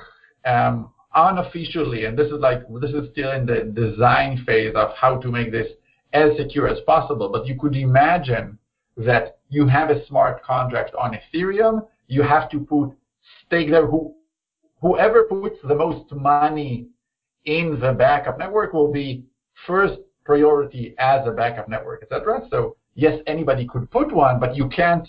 um, 0.45 0.91
unofficially, 1.15 2.05
and 2.05 2.17
this 2.17 2.27
is 2.27 2.39
like 2.39 2.61
this 2.81 2.91
is 2.91 3.09
still 3.11 3.31
in 3.31 3.45
the 3.45 3.71
design 3.73 4.43
phase 4.45 4.73
of 4.75 4.91
how 4.95 5.17
to 5.17 5.31
make 5.31 5.51
this 5.51 5.67
as 6.13 6.31
secure 6.37 6.67
as 6.67 6.79
possible. 6.85 7.29
But 7.29 7.47
you 7.47 7.57
could 7.59 7.75
imagine 7.75 8.58
that 8.99 9.39
you 9.49 9.67
have 9.67 9.89
a 9.89 10.05
smart 10.07 10.43
contract 10.43 10.93
on 10.95 11.17
Ethereum, 11.17 11.87
you 12.07 12.21
have 12.21 12.49
to 12.51 12.59
put 12.59 12.91
stake 13.45 13.69
there. 13.69 13.87
Who, 13.87 14.13
whoever 14.81 15.23
puts 15.23 15.57
the 15.63 15.75
most 15.75 16.11
money 16.11 16.87
in 17.45 17.79
the 17.79 17.93
backup 17.93 18.37
network 18.37 18.73
will 18.73 18.91
be 18.91 19.23
first 19.65 19.99
priority 20.25 20.95
as 20.99 21.25
a 21.25 21.31
backup 21.31 21.69
network, 21.69 22.03
etc. 22.03 22.47
So 22.51 22.75
yes, 22.95 23.19
anybody 23.25 23.65
could 23.65 23.89
put 23.89 24.11
one, 24.13 24.39
but 24.39 24.55
you 24.55 24.69
can't 24.69 25.07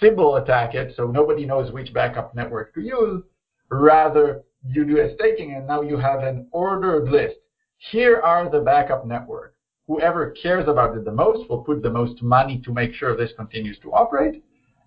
Sybil 0.00 0.36
attack 0.36 0.74
it, 0.74 0.94
so 0.96 1.06
nobody 1.06 1.46
knows 1.46 1.70
which 1.70 1.92
backup 1.92 2.34
network 2.34 2.74
to 2.74 2.80
use. 2.80 3.22
Rather, 3.70 4.42
you 4.66 4.84
do 4.84 5.00
a 5.00 5.14
staking, 5.14 5.54
and 5.54 5.66
now 5.66 5.80
you 5.80 5.96
have 5.96 6.22
an 6.22 6.48
ordered 6.50 7.08
list. 7.08 7.36
Here 7.78 8.20
are 8.20 8.50
the 8.50 8.60
backup 8.60 9.06
networks 9.06 9.55
whoever 9.86 10.30
cares 10.30 10.68
about 10.68 10.96
it 10.96 11.04
the 11.04 11.12
most 11.12 11.48
will 11.48 11.62
put 11.62 11.82
the 11.82 11.90
most 11.90 12.22
money 12.22 12.60
to 12.64 12.72
make 12.72 12.94
sure 12.94 13.16
this 13.16 13.32
continues 13.36 13.78
to 13.80 13.92
operate. 13.92 14.42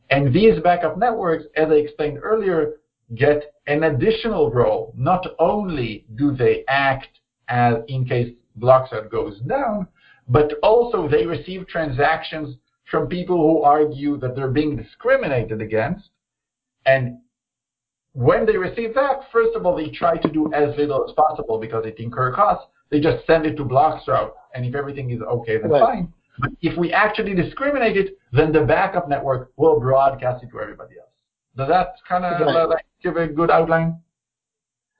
And 0.10 0.34
these 0.34 0.60
backup 0.62 0.98
networks, 0.98 1.46
as 1.56 1.70
I 1.70 1.76
explained 1.76 2.20
earlier, 2.22 2.76
get 3.16 3.54
an 3.68 3.84
additional 3.84 4.52
role. 4.52 4.94
Not 4.96 5.26
only 5.40 6.06
do 6.16 6.36
they 6.36 6.64
act 6.68 7.08
as 7.48 7.76
in 7.88 8.06
case 8.06 8.34
Bloxroute 8.60 9.10
goes 9.10 9.40
down, 9.42 9.88
but 10.28 10.54
also 10.62 11.08
they 11.08 11.26
receive 11.26 11.68
transactions 11.68 12.56
from 12.90 13.08
people 13.08 13.38
who 13.38 13.62
argue 13.64 14.18
that 14.18 14.36
they're 14.36 14.50
being 14.50 14.76
discriminated 14.76 15.62
against. 15.62 16.10
And 16.86 17.20
when 18.14 18.46
they 18.46 18.58
receive 18.58 18.94
that, 18.96 19.22
first 19.32 19.56
of 19.56 19.66
all, 19.66 19.76
they 19.76 19.90
try 19.90 20.18
to 20.18 20.28
do 20.28 20.52
as 20.54 20.76
little 20.78 21.06
as 21.08 21.14
possible 21.14 21.60
because 21.60 21.86
it 21.86 22.00
incurs 22.00 22.36
costs. 22.36 22.66
They 22.92 23.00
just 23.00 23.26
send 23.28 23.46
it 23.46 23.56
to 23.58 23.64
Bloxroute 23.64 24.32
and 24.54 24.66
if 24.66 24.76
everything 24.76 25.12
is 25.12 25.22
okay, 25.22 25.58
then 25.58 25.70
right. 25.72 25.82
fine. 25.82 26.14
But 26.40 26.52
if 26.62 26.78
we 26.78 26.94
actually 26.94 27.36
discriminate 27.36 27.98
it, 27.98 28.18
then 28.32 28.52
the 28.52 28.62
backup 28.62 29.10
network 29.10 29.52
will 29.58 29.80
broadcast 29.80 30.44
it 30.44 30.50
to 30.52 30.60
everybody 30.60 30.96
else. 30.98 31.10
Does 31.58 31.68
that 31.68 31.96
kind 32.08 32.24
of 32.24 32.40
right. 32.40 32.70
like 32.70 32.86
give 33.04 33.18
a 33.18 33.28
good 33.28 33.52
outline? 33.52 34.00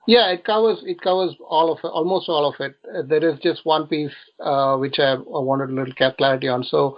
Yeah, 0.08 0.32
it 0.32 0.44
covers 0.44 0.80
it 0.86 1.00
covers 1.02 1.36
all 1.48 1.72
of 1.72 1.80
almost 1.84 2.30
all 2.30 2.50
of 2.50 2.56
it. 2.60 2.76
Uh, 2.88 3.04
there 3.08 3.28
is 3.28 3.40
just 3.42 3.66
one 3.66 3.88
piece 3.88 4.12
uh, 4.40 4.76
which 4.78 4.98
I, 5.00 5.14
I 5.14 5.18
wanted 5.18 5.70
a 5.70 5.74
little 5.74 5.94
clarity 6.18 6.48
on. 6.48 6.64
So 6.64 6.98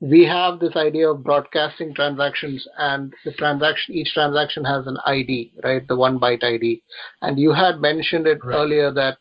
we 0.00 0.24
have 0.24 0.58
this 0.58 0.76
idea 0.76 1.10
of 1.10 1.24
broadcasting 1.24 1.94
transactions, 1.94 2.66
and 2.78 3.12
the 3.24 3.32
transaction 3.32 3.94
each 3.94 4.12
transaction 4.12 4.64
has 4.64 4.86
an 4.86 4.96
ID, 5.06 5.52
right? 5.62 5.86
The 5.86 5.96
one 5.96 6.18
byte 6.18 6.44
ID. 6.44 6.82
And 7.22 7.38
you 7.38 7.52
had 7.52 7.80
mentioned 7.80 8.26
it 8.26 8.44
right. 8.44 8.56
earlier 8.56 8.92
that 8.92 9.18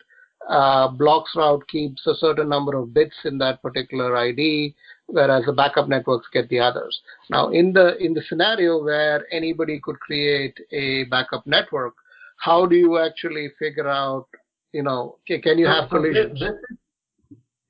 uh, 0.47 0.89
route 0.97 1.67
keeps 1.67 2.05
a 2.07 2.15
certain 2.15 2.49
number 2.49 2.77
of 2.77 2.93
bits 2.93 3.15
in 3.25 3.37
that 3.39 3.61
particular 3.61 4.15
ID, 4.15 4.73
whereas 5.07 5.43
the 5.45 5.53
backup 5.53 5.87
networks 5.87 6.27
get 6.31 6.47
the 6.49 6.59
others. 6.59 6.99
Now, 7.29 7.49
in 7.49 7.73
the 7.73 7.97
in 7.97 8.13
the 8.13 8.21
scenario 8.27 8.83
where 8.83 9.25
anybody 9.31 9.79
could 9.81 9.99
create 9.99 10.57
a 10.71 11.03
backup 11.05 11.45
network, 11.45 11.93
how 12.37 12.65
do 12.65 12.75
you 12.75 12.97
actually 12.97 13.49
figure 13.59 13.87
out? 13.87 14.27
You 14.71 14.83
know, 14.83 15.17
can 15.27 15.57
you 15.57 15.67
have 15.67 15.89
collisions? 15.89 16.39
Yes. 16.39 16.51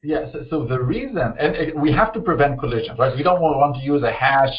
Yeah, 0.03 0.31
so, 0.31 0.45
so, 0.49 0.65
the 0.65 0.79
reason, 0.79 1.17
and 1.17 1.55
it, 1.55 1.75
we 1.75 1.91
have 1.91 2.13
to 2.13 2.21
prevent 2.21 2.59
collisions, 2.59 2.97
right? 2.99 3.15
We 3.15 3.23
don't 3.23 3.41
want 3.41 3.75
to 3.75 3.81
use 3.81 4.03
a 4.03 4.11
hash 4.11 4.53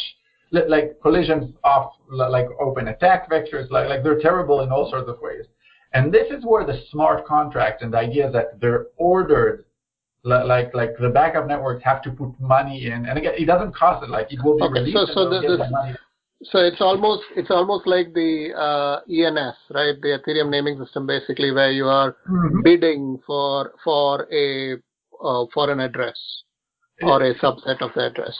like 0.50 1.00
collisions 1.02 1.54
of 1.64 1.90
like 2.10 2.46
open 2.60 2.88
attack 2.88 3.30
vectors, 3.30 3.70
like 3.70 3.88
like 3.88 4.02
they're 4.02 4.18
terrible 4.18 4.62
in 4.62 4.70
all 4.70 4.90
sorts 4.90 5.08
of 5.08 5.20
ways. 5.20 5.44
And 5.92 6.12
this 6.12 6.30
is 6.30 6.44
where 6.44 6.64
the 6.66 6.80
smart 6.90 7.26
contract 7.26 7.82
and 7.82 7.92
the 7.92 7.98
idea 7.98 8.30
that 8.30 8.60
they're 8.60 8.86
ordered, 8.96 9.64
like 10.24 10.74
like 10.74 10.90
the 11.00 11.08
backup 11.08 11.46
networks 11.46 11.82
have 11.84 12.02
to 12.02 12.10
put 12.10 12.38
money 12.38 12.86
in, 12.86 13.06
and 13.06 13.16
again, 13.18 13.32
it 13.38 13.46
doesn't 13.46 13.74
cost 13.74 14.04
it. 14.04 14.10
Like 14.10 14.30
it 14.30 14.42
will 14.44 14.58
be 14.58 14.64
okay, 14.64 14.80
released. 14.80 14.96
So, 14.98 15.06
so 15.14 15.30
the, 15.30 15.40
the 15.40 15.96
so 16.42 16.58
it's 16.58 16.80
almost 16.80 17.22
it's 17.36 17.50
almost 17.50 17.86
like 17.86 18.12
the 18.14 18.50
uh, 18.54 19.00
ENS, 19.10 19.56
right? 19.70 20.00
The 20.00 20.18
Ethereum 20.18 20.50
naming 20.50 20.78
system, 20.78 21.06
basically, 21.06 21.50
where 21.50 21.70
you 21.70 21.86
are 21.86 22.16
mm-hmm. 22.28 22.62
bidding 22.62 23.18
for 23.26 23.72
for 23.82 24.28
a 24.32 24.74
uh, 25.24 25.46
for 25.52 25.70
an 25.70 25.80
address 25.80 26.18
or 27.02 27.22
a 27.22 27.34
subset 27.36 27.80
of 27.80 27.92
the 27.94 28.06
address. 28.06 28.36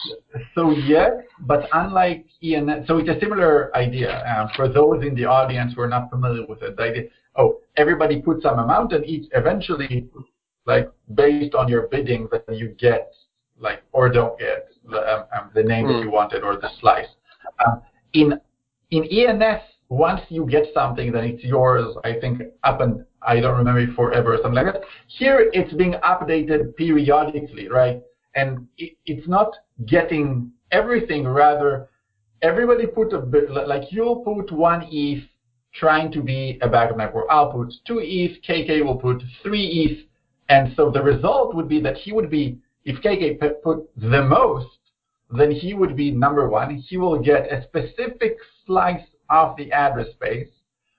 So 0.55 0.71
yes, 0.71 1.11
but 1.41 1.67
unlike 1.73 2.25
ENS, 2.43 2.87
so 2.87 2.97
it's 2.97 3.09
a 3.09 3.19
similar 3.19 3.75
idea. 3.75 4.23
Um, 4.25 4.49
for 4.55 4.67
those 4.67 5.03
in 5.03 5.15
the 5.15 5.25
audience 5.25 5.73
who 5.75 5.81
are 5.81 5.87
not 5.87 6.09
familiar 6.09 6.45
with 6.45 6.61
it, 6.61 6.77
the 6.77 6.83
idea 6.83 7.03
oh, 7.39 7.61
everybody 7.77 8.21
puts 8.21 8.43
some 8.43 8.59
amount 8.59 8.93
and 8.93 9.05
each 9.05 9.27
eventually, 9.33 10.07
like 10.65 10.91
based 11.15 11.55
on 11.55 11.67
your 11.67 11.87
bidding, 11.87 12.27
that 12.31 12.43
you 12.55 12.75
get 12.79 13.11
like 13.57 13.81
or 13.91 14.09
don't 14.09 14.37
get 14.37 14.69
the, 14.87 14.97
um, 14.97 15.25
um, 15.35 15.49
the 15.55 15.63
name 15.63 15.85
mm. 15.85 15.89
that 15.89 15.97
hmm. 15.99 16.03
you 16.03 16.11
wanted 16.11 16.43
or 16.43 16.55
the 16.57 16.69
slice. 16.79 17.07
Um, 17.65 17.81
in 18.13 18.39
in 18.91 19.03
ENS, 19.05 19.61
once 19.89 20.21
you 20.29 20.45
get 20.45 20.67
something, 20.73 21.11
then 21.11 21.23
it's 21.23 21.43
yours. 21.43 21.95
I 22.03 22.19
think 22.19 22.41
up 22.63 22.81
and 22.81 23.05
I 23.21 23.39
don't 23.39 23.57
remember 23.57 23.91
forever 23.93 24.33
or 24.33 24.37
something 24.41 24.63
like 24.63 24.73
that. 24.73 24.83
Here, 25.07 25.49
it's 25.53 25.73
being 25.73 25.93
updated 26.03 26.75
periodically, 26.75 27.67
right? 27.67 28.01
And 28.35 28.67
it, 28.77 28.97
it's 29.05 29.27
not 29.27 29.51
getting 29.85 30.51
everything. 30.71 31.27
Rather, 31.27 31.89
everybody 32.41 32.87
put 32.87 33.13
a 33.13 33.19
bit 33.19 33.51
like 33.51 33.91
you'll 33.91 34.23
put 34.23 34.51
one 34.51 34.87
ETH 34.91 35.23
trying 35.73 36.11
to 36.11 36.21
be 36.21 36.57
a 36.61 36.67
backup 36.67 36.97
network. 36.97 37.25
I'll 37.29 37.51
two 37.85 37.99
ETH, 38.01 38.41
KK 38.47 38.83
will 38.83 38.97
put 38.97 39.21
three 39.43 39.65
ETH, 39.67 40.07
and 40.49 40.73
so 40.75 40.89
the 40.89 41.01
result 41.01 41.55
would 41.55 41.69
be 41.69 41.79
that 41.81 41.97
he 41.97 42.11
would 42.11 42.29
be, 42.29 42.57
if 42.85 43.01
KK 43.01 43.61
put 43.61 43.89
the 43.95 44.23
most, 44.23 44.67
then 45.29 45.51
he 45.51 45.73
would 45.73 45.95
be 45.95 46.11
number 46.11 46.49
one. 46.49 46.75
He 46.75 46.97
will 46.97 47.19
get 47.19 47.51
a 47.51 47.63
specific 47.63 48.37
slice 48.65 49.05
of 49.29 49.55
the 49.57 49.71
address 49.71 50.07
space, 50.13 50.49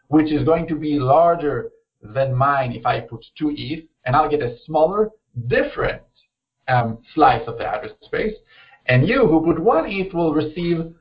which 0.09 0.31
is 0.31 0.45
going 0.45 0.68
to 0.68 0.77
be 0.77 1.01
larger 1.01 1.71
than 2.03 2.35
mine 2.35 2.73
if 2.73 2.87
I 2.87 3.01
put 3.01 3.25
two 3.37 3.53
ETH, 3.57 3.85
and 4.05 4.14
I'll 4.14 4.31
get 4.31 4.43
a 4.43 4.57
smaller, 4.64 5.11
different 5.49 6.03
um, 6.68 6.99
slice 7.14 7.43
of 7.47 7.59
the 7.59 7.66
address 7.66 7.93
space. 8.03 8.35
And 8.87 9.07
you 9.07 9.27
who 9.27 9.45
put 9.45 9.61
one 9.62 9.87
ETH 9.89 10.14
will 10.14 10.33
receive 10.33 10.95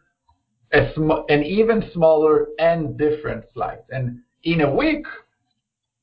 sm- 0.94 1.26
an 1.30 1.44
even 1.44 1.90
smaller 1.94 2.48
and 2.60 2.98
different 2.98 3.46
slice. 3.54 3.80
And 3.90 4.20
in 4.44 4.62
a 4.62 4.74
week, 4.74 5.06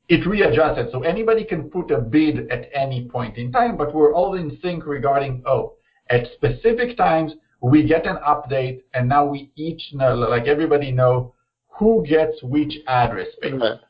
it 0.09 0.27
readjusted. 0.27 0.89
So 0.93 1.03
anybody 1.03 1.45
can 1.45 1.71
put 1.71 1.91
a 1.91 1.99
bid 1.99 2.51
at 2.51 2.69
any 2.73 3.09
point 3.09 3.39
in 3.39 3.51
time, 3.51 3.77
but 3.77 3.95
we're 3.95 4.14
all 4.14 4.35
in 4.35 4.59
sync 4.62 4.87
regarding, 4.87 5.43
oh, 5.47 5.75
at 6.11 6.29
specific 6.35 6.97
times, 6.97 7.33
we 7.61 7.83
get 7.83 8.07
an 8.07 8.17
update, 8.27 8.83
and 8.95 9.09
now 9.09 9.27
we 9.27 9.51
each 9.57 9.83
know, 9.93 10.14
like 10.14 10.47
everybody 10.47 10.93
know, 10.93 11.35
who 11.69 12.05
gets 12.07 12.43
which 12.43 12.75
address 12.87 13.29
space. 13.37 13.55
Right. 13.61 13.81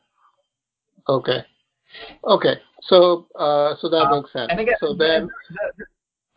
Okay. 1.07 1.45
Okay. 2.23 2.55
So, 2.83 3.27
uh, 3.35 3.75
so 3.79 3.89
that 3.89 4.03
uh, 4.03 4.15
makes 4.15 4.33
sense. 4.33 4.47
And 4.49 4.59
again, 4.59 4.75
so 4.79 4.95
then, 4.95 5.29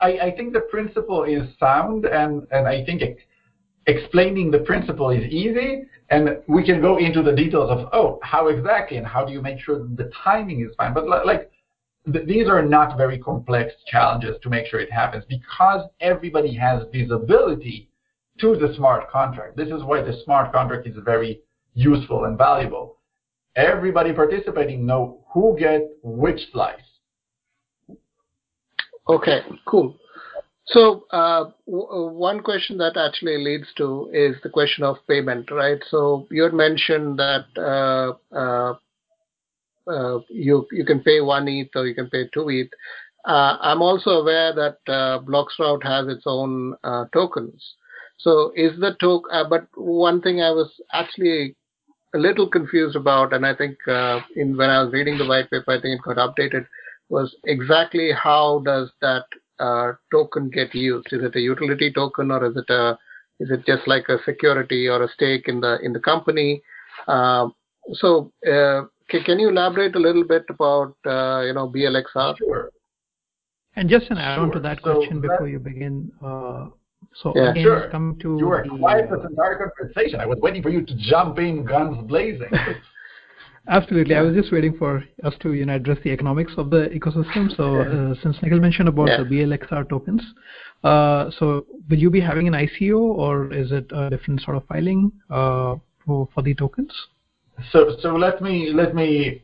I, 0.00 0.18
I 0.18 0.36
think 0.36 0.52
the 0.52 0.60
principle 0.60 1.24
is 1.24 1.42
sound, 1.58 2.04
and, 2.04 2.46
and 2.50 2.66
I 2.68 2.84
think 2.84 3.02
it, 3.02 3.18
explaining 3.90 4.50
the 4.50 4.60
principle 4.60 5.10
is 5.10 5.24
easy, 5.24 5.84
and 6.10 6.38
we 6.46 6.64
can 6.64 6.80
go 6.80 6.98
into 6.98 7.22
the 7.22 7.32
details 7.32 7.70
of, 7.70 7.88
oh, 7.92 8.18
how 8.22 8.48
exactly, 8.48 8.96
and 8.96 9.06
how 9.06 9.24
do 9.24 9.32
you 9.32 9.40
make 9.40 9.60
sure 9.60 9.78
the 9.78 10.10
timing 10.24 10.60
is 10.60 10.74
fine. 10.76 10.92
But 10.92 11.06
like, 11.26 11.50
th- 12.12 12.26
these 12.26 12.48
are 12.48 12.62
not 12.62 12.96
very 12.96 13.18
complex 13.18 13.72
challenges 13.86 14.36
to 14.42 14.48
make 14.48 14.66
sure 14.66 14.80
it 14.80 14.92
happens 14.92 15.24
because 15.28 15.88
everybody 16.00 16.54
has 16.56 16.82
visibility 16.92 17.88
to 18.40 18.56
the 18.56 18.74
smart 18.76 19.10
contract. 19.10 19.56
This 19.56 19.68
is 19.68 19.82
why 19.84 20.02
the 20.02 20.20
smart 20.24 20.52
contract 20.52 20.86
is 20.86 20.96
very 21.04 21.40
useful 21.74 22.24
and 22.24 22.36
valuable. 22.36 22.96
Everybody 23.56 24.12
participating 24.12 24.86
know 24.86 25.24
who 25.32 25.56
get 25.58 25.82
which 26.02 26.40
slice. 26.52 26.80
Okay, 29.08 29.40
cool. 29.66 29.96
So 30.66 31.06
uh, 31.10 31.50
w- 31.66 31.88
uh, 31.90 32.06
one 32.12 32.40
question 32.40 32.78
that 32.78 32.96
actually 32.96 33.38
leads 33.42 33.66
to 33.76 34.10
is 34.12 34.36
the 34.42 34.48
question 34.50 34.84
of 34.84 34.96
payment, 35.08 35.50
right? 35.50 35.82
So 35.90 36.26
you 36.30 36.42
had 36.42 36.54
mentioned 36.54 37.18
that 37.18 37.46
uh, 37.58 38.34
uh, 38.34 38.74
uh, 39.90 40.20
you 40.28 40.66
you 40.72 40.84
can 40.84 41.00
pay 41.00 41.20
one 41.20 41.48
ETH 41.48 41.70
or 41.74 41.86
you 41.86 41.94
can 41.94 42.08
pay 42.10 42.28
two 42.32 42.48
ETH. 42.50 42.70
uh, 43.26 43.56
I'm 43.60 43.82
also 43.82 44.10
aware 44.10 44.52
that 44.54 44.78
Bloxroute 45.26 45.82
has 45.84 46.08
its 46.08 46.24
own 46.26 46.76
tokens. 47.12 47.74
So 48.18 48.52
is 48.54 48.78
the 48.78 48.94
token? 49.00 49.30
But 49.48 49.66
one 49.74 50.20
thing 50.20 50.40
I 50.42 50.50
was 50.50 50.70
actually 50.92 51.56
a 52.14 52.18
little 52.18 52.48
confused 52.48 52.96
about, 52.96 53.32
and 53.32 53.46
I 53.46 53.54
think 53.54 53.76
in 54.36 54.56
when 54.56 54.70
I 54.70 54.82
was 54.82 54.92
reading 54.92 55.18
the 55.18 55.26
white 55.26 55.50
paper, 55.50 55.72
I 55.72 55.80
think 55.80 56.00
it 56.00 56.14
got 56.14 56.16
updated, 56.16 56.66
was 57.08 57.34
exactly 57.44 58.10
how 58.12 58.60
does 58.64 58.90
that 59.00 59.24
uh, 59.60 59.92
token 60.10 60.50
get 60.50 60.74
used? 60.74 61.08
Is 61.12 61.22
it 61.22 61.36
a 61.36 61.40
utility 61.40 61.92
token 61.92 62.30
or 62.30 62.44
is 62.46 62.56
it 62.56 62.70
a 62.70 62.98
is 63.40 63.50
it 63.50 63.64
just 63.66 63.86
like 63.86 64.08
a 64.08 64.18
security 64.24 64.86
or 64.88 65.02
a 65.02 65.08
stake 65.08 65.48
in 65.48 65.60
the 65.60 65.78
in 65.82 65.92
the 65.92 66.00
company? 66.00 66.62
Uh, 67.08 67.48
so 67.94 68.32
uh, 68.46 68.82
can, 69.08 69.22
can 69.24 69.38
you 69.38 69.48
elaborate 69.48 69.94
a 69.96 69.98
little 69.98 70.24
bit 70.24 70.44
about 70.48 70.94
uh, 71.06 71.40
you 71.42 71.52
know 71.52 71.68
BLXR? 71.68 72.36
Sure. 72.38 72.70
And 73.76 73.88
just 73.88 74.10
an 74.10 74.18
add-on 74.18 74.48
Sure. 74.48 74.54
to 74.54 74.60
that 74.60 74.78
So 74.82 74.94
question 74.94 75.20
before 75.20 75.48
you 75.48 75.58
begin. 75.58 76.10
Uh, 76.22 76.66
so 77.14 77.32
Yeah. 77.34 77.50
again, 77.50 77.64
Sure. 77.64 77.88
come 77.90 78.18
to 78.20 78.36
You 78.38 78.46
were 78.46 78.64
the, 78.64 78.78
quiet 78.78 79.10
uh, 79.10 79.16
this 79.16 79.26
entire 79.30 79.58
conversation. 79.58 80.20
I 80.20 80.26
was 80.26 80.38
waiting 80.40 80.62
for 80.62 80.70
you 80.70 80.84
to 80.84 80.94
jump 80.96 81.38
in, 81.38 81.64
guns 81.64 82.06
blazing. 82.08 82.50
Absolutely. 83.68 84.14
I 84.14 84.22
was 84.22 84.34
just 84.34 84.52
waiting 84.52 84.76
for 84.76 85.04
us 85.22 85.34
to 85.40 85.52
you 85.52 85.64
know 85.66 85.74
address 85.74 85.98
the 86.02 86.10
economics 86.10 86.52
of 86.56 86.70
the 86.70 86.88
ecosystem. 86.88 87.54
So 87.56 87.80
uh, 87.80 88.14
since 88.22 88.36
Nikhil 88.42 88.60
mentioned 88.60 88.88
about 88.88 89.08
Yeah. 89.08 89.18
the 89.18 89.24
BLXR 89.24 89.88
tokens, 89.88 90.22
uh, 90.82 91.30
so 91.38 91.66
will 91.88 91.98
you 91.98 92.10
be 92.10 92.20
having 92.20 92.48
an 92.48 92.54
ICO 92.54 92.98
or 92.98 93.52
is 93.52 93.70
it 93.70 93.86
a 93.92 94.10
different 94.10 94.40
sort 94.40 94.56
of 94.56 94.66
filing 94.66 95.12
uh, 95.28 95.76
for 96.04 96.28
for 96.34 96.42
the 96.42 96.54
tokens? 96.54 96.92
So, 97.70 97.96
so 98.00 98.16
let 98.16 98.40
me 98.40 98.72
let 98.72 98.94
me 98.94 99.42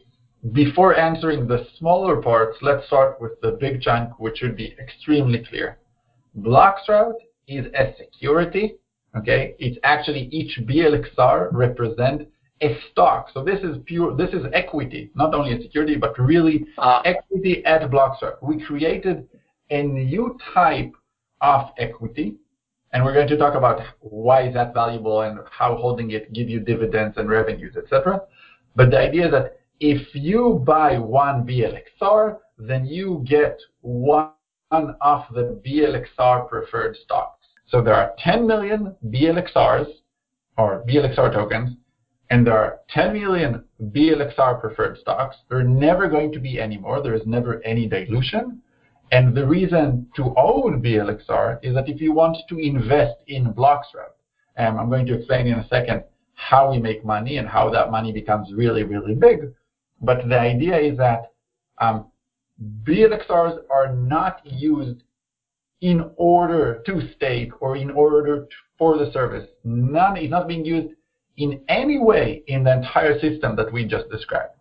before 0.52 0.96
answering 0.96 1.46
the 1.46 1.66
smaller 1.78 2.22
parts, 2.22 2.56
let's 2.62 2.86
start 2.86 3.20
with 3.20 3.40
the 3.42 3.52
big 3.52 3.80
chunk, 3.82 4.18
which 4.18 4.38
should 4.38 4.56
be 4.56 4.74
extremely 4.78 5.44
clear. 5.48 5.78
Bloxroute 6.38 7.20
is 7.48 7.66
a 7.74 7.94
security. 7.98 8.76
Okay, 9.16 9.54
it's 9.58 9.78
actually 9.82 10.28
each 10.30 10.60
BLXR 10.66 11.48
represent 11.52 12.28
a 12.62 12.78
stock. 12.90 13.30
So 13.32 13.44
this 13.44 13.60
is 13.62 13.76
pure. 13.84 14.16
This 14.16 14.32
is 14.32 14.46
equity, 14.52 15.10
not 15.14 15.34
only 15.34 15.52
a 15.52 15.60
security, 15.60 15.96
but 15.96 16.18
really 16.18 16.66
Ah. 16.78 17.02
equity 17.04 17.64
at 17.64 17.82
Bloxroute. 17.90 18.38
We 18.42 18.60
created 18.64 19.28
a 19.70 19.82
new 19.82 20.38
type 20.54 20.92
of 21.40 21.70
equity, 21.78 22.36
and 22.92 23.04
we're 23.04 23.12
going 23.12 23.28
to 23.28 23.36
talk 23.36 23.54
about 23.54 23.82
why 24.00 24.42
is 24.42 24.54
that 24.54 24.72
valuable 24.72 25.20
and 25.22 25.40
how 25.50 25.76
holding 25.76 26.12
it 26.12 26.32
give 26.32 26.48
you 26.48 26.60
dividends 26.60 27.16
and 27.18 27.28
revenues, 27.28 27.76
etc. 27.76 28.22
But 28.74 28.90
the 28.90 28.98
idea 28.98 29.26
is 29.26 29.32
that 29.32 29.58
if 29.80 30.14
you 30.14 30.62
buy 30.64 30.98
one 30.98 31.44
BLXR, 31.46 32.38
then 32.58 32.86
you 32.86 33.22
get 33.26 33.60
one 33.82 34.30
of 34.70 35.24
the 35.34 35.60
BLXR 35.64 36.48
preferred 36.48 36.96
stocks. 36.96 37.46
So 37.66 37.82
there 37.82 37.94
are 37.94 38.14
10 38.18 38.46
million 38.46 38.96
BLXRs 39.10 39.88
or 40.56 40.82
BLXR 40.88 41.32
tokens, 41.32 41.76
and 42.30 42.46
there 42.46 42.58
are 42.58 42.80
10 42.90 43.12
million 43.12 43.64
BLXR 43.80 44.60
preferred 44.60 44.98
stocks. 44.98 45.36
There 45.48 45.58
are 45.58 45.64
never 45.64 46.08
going 46.08 46.32
to 46.32 46.40
be 46.40 46.60
any 46.60 46.76
more. 46.76 47.02
There 47.02 47.14
is 47.14 47.26
never 47.26 47.62
any 47.64 47.86
dilution. 47.86 48.60
And 49.12 49.36
the 49.36 49.46
reason 49.46 50.08
to 50.16 50.34
own 50.36 50.82
BLXR 50.82 51.60
is 51.62 51.74
that 51.74 51.88
if 51.88 52.00
you 52.00 52.12
want 52.12 52.36
to 52.48 52.58
invest 52.58 53.16
in 53.28 53.52
Bloxroute, 53.52 54.16
um, 54.58 54.78
I'm 54.78 54.88
going 54.88 55.06
to 55.06 55.14
explain 55.14 55.46
in 55.46 55.58
a 55.58 55.68
second 55.68 56.02
how 56.34 56.70
we 56.70 56.78
make 56.78 57.04
money 57.04 57.36
and 57.36 57.48
how 57.48 57.70
that 57.70 57.90
money 57.90 58.12
becomes 58.12 58.52
really, 58.52 58.82
really 58.82 59.14
big. 59.14 59.52
But 60.00 60.28
the 60.28 60.38
idea 60.38 60.78
is 60.78 60.98
that 60.98 61.32
um, 61.80 62.06
BLXRs 62.82 63.58
are 63.70 63.94
not 63.94 64.40
used 64.44 65.02
in 65.80 66.10
order 66.16 66.82
to 66.86 67.08
stake 67.14 67.62
or 67.62 67.76
in 67.76 67.90
order 67.90 68.40
to, 68.40 68.48
for 68.78 68.98
the 68.98 69.12
service. 69.12 69.48
None 69.62 70.16
is 70.16 70.30
not 70.30 70.48
being 70.48 70.64
used 70.64 70.94
in 71.36 71.60
any 71.68 71.98
way 71.98 72.42
in 72.46 72.64
the 72.64 72.72
entire 72.72 73.18
system 73.20 73.56
that 73.56 73.72
we 73.72 73.84
just 73.84 74.08
described. 74.10 74.54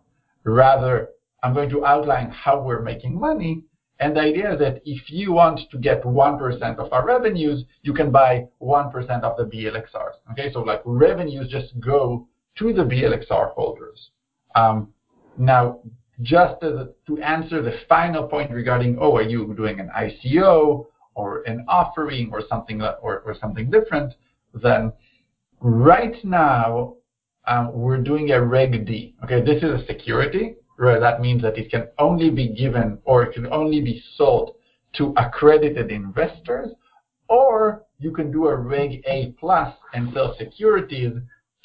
Rather, 0.44 1.08
I'm 1.42 1.54
going 1.54 1.70
to 1.70 1.84
outline 1.84 2.30
how 2.30 2.60
we're 2.60 2.82
making 2.82 3.18
money. 3.18 3.62
And 3.98 4.14
the 4.14 4.20
idea 4.20 4.52
is 4.52 4.58
that 4.58 4.82
if 4.84 5.10
you 5.10 5.32
want 5.32 5.60
to 5.70 5.78
get 5.78 6.02
1% 6.02 6.78
of 6.78 6.92
our 6.92 7.06
revenues, 7.06 7.64
you 7.82 7.94
can 7.94 8.12
buy 8.12 8.46
1% 8.60 9.22
of 9.22 9.36
the 9.38 9.44
BLXRs. 9.44 10.16
Okay, 10.32 10.52
so 10.52 10.60
like 10.60 10.82
revenues 10.84 11.48
just 11.50 11.78
go 11.80 12.28
to 12.58 12.72
the 12.72 12.82
BLXR 12.82 13.52
holders. 13.54 14.10
Um, 14.54 14.92
now, 15.38 15.80
just 16.22 16.60
to 16.60 17.22
answer 17.22 17.62
the 17.62 17.78
final 17.88 18.26
point 18.26 18.50
regarding, 18.50 18.98
oh, 19.00 19.16
are 19.16 19.22
you 19.22 19.54
doing 19.54 19.80
an 19.80 19.90
ICO 19.96 20.86
or 21.14 21.42
an 21.42 21.64
offering 21.68 22.30
or 22.32 22.42
something 22.48 22.82
or, 22.82 23.20
or 23.20 23.36
something 23.40 23.70
different? 23.70 24.14
Then 24.54 24.92
right 25.60 26.16
now 26.24 26.94
um, 27.46 27.72
we're 27.72 28.02
doing 28.02 28.30
a 28.32 28.42
Reg 28.42 28.86
D. 28.86 29.14
Okay, 29.24 29.42
this 29.44 29.62
is 29.62 29.82
a 29.82 29.86
security. 29.86 30.56
Right, 30.78 31.00
that 31.00 31.22
means 31.22 31.40
that 31.42 31.56
it 31.56 31.70
can 31.70 31.88
only 31.98 32.28
be 32.28 32.48
given 32.48 32.98
or 33.04 33.22
it 33.22 33.32
can 33.32 33.50
only 33.50 33.80
be 33.80 34.02
sold 34.16 34.56
to 34.96 35.14
accredited 35.16 35.90
investors, 35.90 36.70
or 37.28 37.84
you 37.98 38.12
can 38.12 38.30
do 38.30 38.48
a 38.48 38.56
Reg 38.56 39.02
A 39.06 39.34
plus 39.38 39.74
and 39.94 40.12
sell 40.12 40.34
securities 40.38 41.12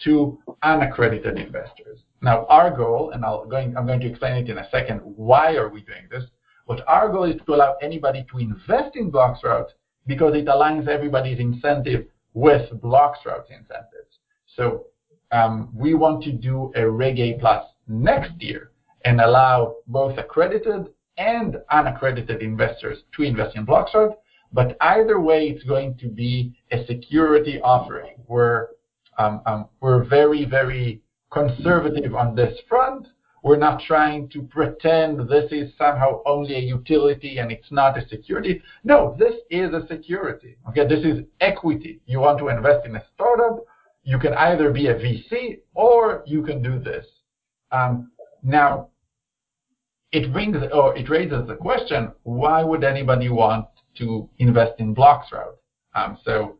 to 0.06 0.40
unaccredited 0.64 1.38
investors. 1.38 2.00
Now, 2.22 2.46
our 2.48 2.76
goal, 2.76 3.12
and 3.12 3.26
I'll 3.26 3.46
going, 3.46 3.76
I'm 3.76 3.86
going 3.86 4.00
to 4.02 4.08
explain 4.08 4.44
it 4.44 4.50
in 4.50 4.58
a 4.60 4.70
second, 4.70 5.00
why 5.00 5.56
are 5.56 5.70
we 5.70 5.82
doing 5.82 6.08
this? 6.10 6.24
But 6.68 6.88
our 6.88 7.10
goal 7.10 7.26
is 7.26 7.42
to 7.46 7.54
allow 7.54 7.76
anybody 7.82 8.26
to 8.32 8.38
invest 8.38 8.96
in 8.96 9.12
Bloxroute 9.12 9.70
because 10.08 10.36
it 10.36 10.46
aligns 10.46 10.88
everybody's 10.88 11.40
incentive 11.40 12.06
with 12.34 12.70
Bloxroute's 12.82 13.50
incentives. 13.50 14.20
So 14.56 14.88
um, 15.32 15.70
we 15.74 15.94
want 15.94 16.24
to 16.24 16.32
do 16.32 16.72
a 16.76 16.90
Reg 16.90 17.20
A 17.20 17.34
plus 17.40 17.66
next 17.88 18.42
year 18.42 18.72
and 19.06 19.20
allow 19.22 19.78
both 19.88 20.18
accredited 20.18 20.90
and 21.18 21.58
unaccredited 21.72 22.42
investors 22.42 23.00
to 23.16 23.24
invest 23.24 23.56
in 23.56 23.66
Bloxroute. 23.66 24.16
But 24.54 24.76
either 24.82 25.20
way, 25.20 25.48
it's 25.48 25.64
going 25.64 25.98
to 26.00 26.08
be 26.08 26.54
a 26.72 26.86
security 26.86 27.62
offering. 27.62 28.16
We're 28.28 28.68
um, 29.18 29.42
um, 29.46 29.70
we're 29.80 30.04
very 30.04 30.46
very 30.46 31.02
conservative 31.32 32.16
on 32.16 32.36
this 32.36 32.58
front. 32.68 33.08
We're 33.44 33.58
not 33.58 33.82
trying 33.88 34.30
to 34.30 34.44
pretend 34.44 35.28
this 35.28 35.52
is 35.52 35.72
somehow 35.78 36.22
only 36.26 36.56
a 36.56 36.60
utility 36.60 37.40
and 37.40 37.52
it's 37.52 37.72
not 37.72 37.98
a 37.98 38.08
security. 38.08 38.62
No, 38.84 39.16
this 39.18 39.34
is 39.50 39.74
a 39.74 39.86
security. 39.88 40.58
Okay, 40.70 40.88
this 40.88 41.04
is 41.04 41.24
equity. 41.40 42.02
You 42.06 42.20
want 42.20 42.38
to 42.40 42.50
invest 42.50 42.86
in 42.86 42.96
a 42.96 43.04
startup, 43.16 43.66
you 44.04 44.20
can 44.20 44.34
either 44.34 44.72
be 44.72 44.88
a 44.88 44.96
VC 44.96 45.60
or 45.74 46.24
you 46.26 46.44
can 46.44 46.62
do 46.62 46.80
this. 46.80 47.06
Um, 47.72 48.12
now, 48.44 48.90
it 50.12 50.32
brings 50.34 50.58
or 50.74 50.98
it 50.98 51.10
raises 51.10 51.48
the 51.48 51.56
question: 51.56 52.12
Why 52.24 52.64
would 52.64 52.84
anybody 52.84 53.30
want 53.30 53.68
to 53.98 54.30
invest 54.40 54.74
in 54.80 54.94
Bloxroute? 54.94 55.56
Um, 55.96 56.18
so, 56.26 56.58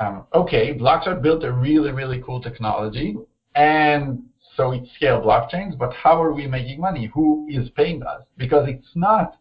um, 0.00 0.24
okay, 0.34 0.74
Bloxroute 0.74 1.22
built 1.22 1.44
a 1.44 1.52
really 1.52 1.92
really 1.92 2.20
cool 2.24 2.40
technology, 2.40 3.16
and 3.54 4.24
so 4.56 4.72
it's 4.72 4.88
scale 4.94 5.20
blockchains. 5.20 5.76
But 5.76 5.92
how 5.94 6.22
are 6.22 6.32
we 6.32 6.46
making 6.46 6.80
money? 6.80 7.10
Who 7.14 7.46
is 7.50 7.68
paying 7.70 8.02
us? 8.02 8.22
Because 8.36 8.68
it's 8.68 8.94
not 8.94 9.36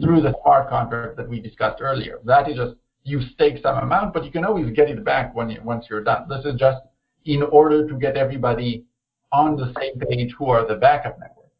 through 0.00 0.22
the 0.22 0.34
smart 0.42 0.68
contract 0.68 1.16
that 1.16 1.28
we 1.28 1.40
discussed 1.40 1.80
earlier. 1.80 2.18
That 2.24 2.48
is 2.48 2.56
just 2.56 2.76
you 3.04 3.20
stake 3.34 3.60
some 3.62 3.78
amount, 3.78 4.12
but 4.12 4.24
you 4.24 4.30
can 4.30 4.44
always 4.44 4.70
get 4.74 4.90
it 4.90 5.04
back 5.04 5.34
when 5.34 5.50
you, 5.50 5.60
once 5.62 5.86
you're 5.88 6.04
done. 6.04 6.28
This 6.28 6.44
is 6.44 6.58
just 6.58 6.82
in 7.24 7.42
order 7.42 7.88
to 7.88 7.94
get 7.94 8.16
everybody 8.16 8.84
on 9.32 9.56
the 9.56 9.72
same 9.78 9.98
page 10.00 10.34
who 10.38 10.50
are 10.50 10.66
the 10.66 10.74
backup 10.74 11.18
network. 11.18 11.50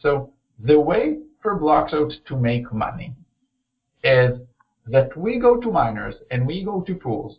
So 0.00 0.32
the 0.58 0.78
way 0.78 1.18
for 1.42 1.58
Bloxroute 1.58 2.24
to 2.26 2.36
make 2.36 2.72
money 2.72 3.14
is 4.02 4.38
that 4.86 5.16
we 5.16 5.38
go 5.38 5.60
to 5.60 5.70
miners 5.70 6.14
and 6.30 6.46
we 6.46 6.64
go 6.64 6.82
to 6.82 6.94
pools 6.94 7.38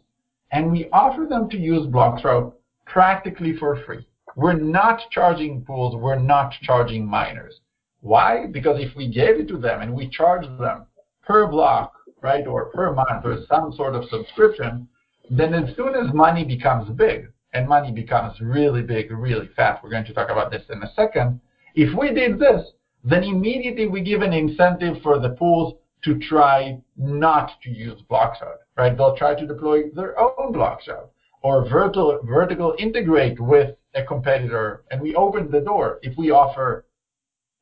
and 0.51 0.71
we 0.71 0.89
offer 0.91 1.25
them 1.29 1.49
to 1.49 1.57
use 1.57 1.87
Bloxroute 1.87 2.53
practically 2.85 3.55
for 3.57 3.83
free. 3.85 4.07
We're 4.35 4.53
not 4.53 5.01
charging 5.11 5.63
pools, 5.63 5.95
we're 5.95 6.19
not 6.19 6.53
charging 6.61 7.05
miners. 7.05 7.61
Why? 8.01 8.47
Because 8.47 8.81
if 8.81 8.95
we 8.95 9.07
gave 9.07 9.39
it 9.39 9.47
to 9.47 9.57
them 9.57 9.81
and 9.81 9.93
we 9.93 10.09
charge 10.09 10.45
them 10.59 10.85
per 11.25 11.47
block, 11.47 11.93
right, 12.21 12.45
or 12.45 12.65
per 12.65 12.93
month 12.93 13.25
or 13.25 13.45
some 13.47 13.73
sort 13.73 13.95
of 13.95 14.09
subscription, 14.09 14.87
then 15.29 15.53
as 15.53 15.75
soon 15.75 15.95
as 15.95 16.13
money 16.13 16.43
becomes 16.43 16.89
big, 16.91 17.31
and 17.53 17.67
money 17.67 17.91
becomes 17.91 18.39
really 18.41 18.81
big 18.81 19.09
really 19.09 19.49
fast, 19.55 19.81
we're 19.81 19.89
going 19.89 20.05
to 20.05 20.13
talk 20.13 20.29
about 20.29 20.51
this 20.51 20.63
in 20.69 20.83
a 20.83 20.93
second, 20.93 21.39
if 21.73 21.97
we 21.97 22.13
did 22.13 22.37
this, 22.37 22.71
then 23.03 23.23
immediately 23.23 23.87
we 23.87 24.01
give 24.01 24.21
an 24.21 24.33
incentive 24.33 25.01
for 25.01 25.19
the 25.19 25.29
pools 25.29 25.75
to 26.03 26.19
try 26.19 26.77
not 26.97 27.51
to 27.63 27.69
use 27.69 28.01
Bloxroute, 28.09 28.59
right? 28.77 28.95
They'll 28.95 29.15
try 29.15 29.35
to 29.35 29.47
deploy 29.47 29.89
their 29.95 30.19
own 30.19 30.53
Bloxroute 30.53 31.09
or 31.41 31.67
vertical, 31.69 32.19
vertical 32.23 32.75
integrate 32.77 33.39
with 33.39 33.75
a 33.95 34.03
competitor, 34.03 34.83
and 34.91 35.01
we 35.01 35.15
open 35.15 35.49
the 35.49 35.61
door. 35.61 35.99
If 36.03 36.17
we 36.17 36.31
offer 36.31 36.85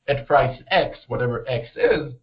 at 0.08 0.28
price 0.28 0.60
X, 0.70 0.98
whatever 1.08 1.48
X 1.48 1.68
is, 1.76 2.14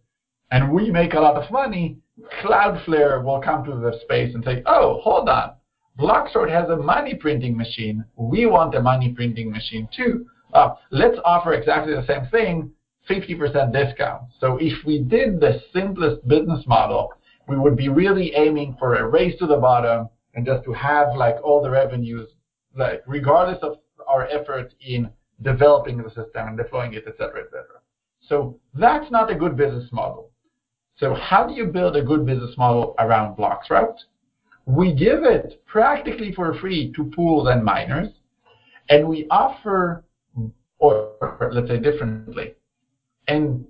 and 0.51 0.71
we 0.71 0.91
make 0.91 1.13
a 1.13 1.19
lot 1.19 1.41
of 1.41 1.49
money, 1.51 1.97
Cloudflare 2.43 3.23
will 3.23 3.41
come 3.41 3.63
to 3.65 3.71
the 3.71 3.99
space 4.03 4.35
and 4.35 4.43
say, 4.43 4.61
oh, 4.65 4.99
hold 5.01 5.29
on. 5.29 5.53
Bloxroute 5.97 6.51
has 6.51 6.69
a 6.69 6.75
money 6.75 7.15
printing 7.15 7.57
machine. 7.57 8.03
We 8.15 8.45
want 8.45 8.75
a 8.75 8.81
money 8.81 9.13
printing 9.13 9.51
machine 9.51 9.87
too. 9.95 10.25
Uh, 10.53 10.75
let's 10.91 11.17
offer 11.25 11.53
exactly 11.53 11.93
the 11.93 12.05
same 12.05 12.27
thing, 12.29 12.71
50% 13.09 13.71
discount. 13.71 14.23
So 14.39 14.57
if 14.59 14.85
we 14.85 14.99
did 14.99 15.39
the 15.39 15.61
simplest 15.73 16.27
business 16.27 16.65
model, 16.67 17.13
we 17.47 17.57
would 17.57 17.75
be 17.75 17.89
really 17.89 18.33
aiming 18.35 18.75
for 18.77 18.95
a 18.95 19.07
race 19.07 19.37
to 19.39 19.47
the 19.47 19.57
bottom 19.57 20.09
and 20.33 20.45
just 20.45 20.63
to 20.65 20.73
have 20.73 21.15
like 21.15 21.35
all 21.43 21.61
the 21.61 21.69
revenues, 21.69 22.29
like 22.75 23.01
regardless 23.07 23.59
of 23.61 23.77
our 24.11 24.27
effort 24.27 24.73
in 24.81 25.09
developing 25.41 25.97
the 25.97 26.09
system 26.09 26.47
and 26.49 26.57
deploying 26.57 26.93
it, 26.93 27.03
et 27.07 27.15
cetera, 27.17 27.41
et 27.41 27.49
cetera. 27.49 27.79
So 28.27 28.59
that's 28.73 29.09
not 29.09 29.31
a 29.31 29.35
good 29.35 29.55
business 29.57 29.89
model. 29.91 30.29
So 30.97 31.15
how 31.15 31.47
do 31.47 31.53
you 31.53 31.65
build 31.65 31.95
a 31.95 32.03
good 32.03 32.25
business 32.25 32.55
model 32.57 32.95
around 32.99 33.35
Bloxroute? 33.37 33.97
We 34.65 34.93
give 34.93 35.23
it 35.23 35.63
practically 35.65 36.31
for 36.33 36.53
free 36.59 36.93
to 36.95 37.11
pools 37.15 37.47
and 37.49 37.63
miners, 37.63 38.09
and 38.89 39.07
we 39.07 39.25
offer, 39.31 40.03
or 40.77 41.49
let's 41.51 41.67
say 41.67 41.79
differently, 41.79 42.53
and 43.27 43.65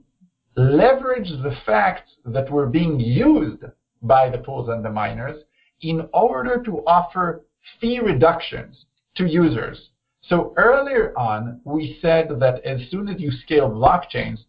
leverage 0.57 1.29
the 1.43 1.55
fact 1.65 2.09
that 2.25 2.51
we're 2.51 2.65
being 2.65 2.99
used 2.99 3.63
by 4.01 4.29
the 4.29 4.39
pools 4.39 4.67
and 4.67 4.83
the 4.83 4.89
miners 4.89 5.43
in 5.81 6.09
order 6.13 6.61
to 6.63 6.83
offer 6.85 7.43
fee 7.79 7.99
reductions 7.99 8.85
to 9.15 9.25
users. 9.25 9.89
So 10.21 10.53
earlier 10.57 11.17
on, 11.17 11.61
we 11.63 11.97
said 12.01 12.29
that 12.39 12.63
as 12.63 12.89
soon 12.89 13.09
as 13.09 13.19
you 13.19 13.31
scale 13.31 13.69
blockchains, 13.69 14.39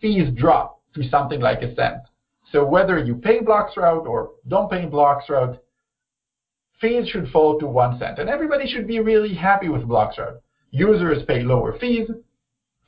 fees 0.00 0.32
drop 0.34 0.80
to 0.94 1.08
something 1.08 1.40
like 1.40 1.62
a 1.62 1.74
cent. 1.74 2.02
So 2.52 2.64
whether 2.64 2.98
you 2.98 3.16
pay 3.16 3.40
Bloxroute 3.40 4.06
or 4.06 4.30
don't 4.46 4.70
pay 4.70 4.86
Bloxroute, 4.86 5.58
fees 6.80 7.08
should 7.08 7.28
fall 7.30 7.58
to 7.58 7.66
one 7.66 7.98
cent. 7.98 8.18
And 8.18 8.30
everybody 8.30 8.66
should 8.66 8.86
be 8.86 9.00
really 9.00 9.34
happy 9.34 9.68
with 9.68 9.82
Bloxroute. 9.82 10.38
Users 10.70 11.24
pay 11.26 11.42
lower 11.42 11.78
fees, 11.78 12.08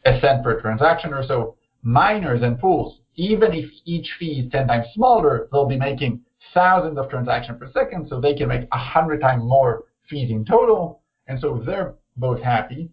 a 0.04 0.20
cent 0.20 0.44
per 0.44 0.60
transaction 0.60 1.12
or 1.12 1.24
so. 1.26 1.56
Miners 1.82 2.42
and 2.42 2.58
pools, 2.58 2.98
even 3.14 3.52
if 3.52 3.70
each 3.84 4.08
fee 4.18 4.40
is 4.44 4.52
10 4.52 4.68
times 4.68 4.86
smaller, 4.94 5.48
they'll 5.50 5.66
be 5.66 5.78
making 5.78 6.20
thousands 6.54 6.98
of 6.98 7.08
transactions 7.08 7.58
per 7.58 7.70
second, 7.72 8.08
so 8.08 8.20
they 8.20 8.34
can 8.34 8.48
make 8.48 8.68
100 8.72 9.20
times 9.20 9.42
more 9.44 9.84
fees 10.08 10.30
in 10.30 10.44
total. 10.44 11.00
And 11.26 11.38
so 11.40 11.62
they're 11.64 11.94
both 12.18 12.42
happy. 12.42 12.90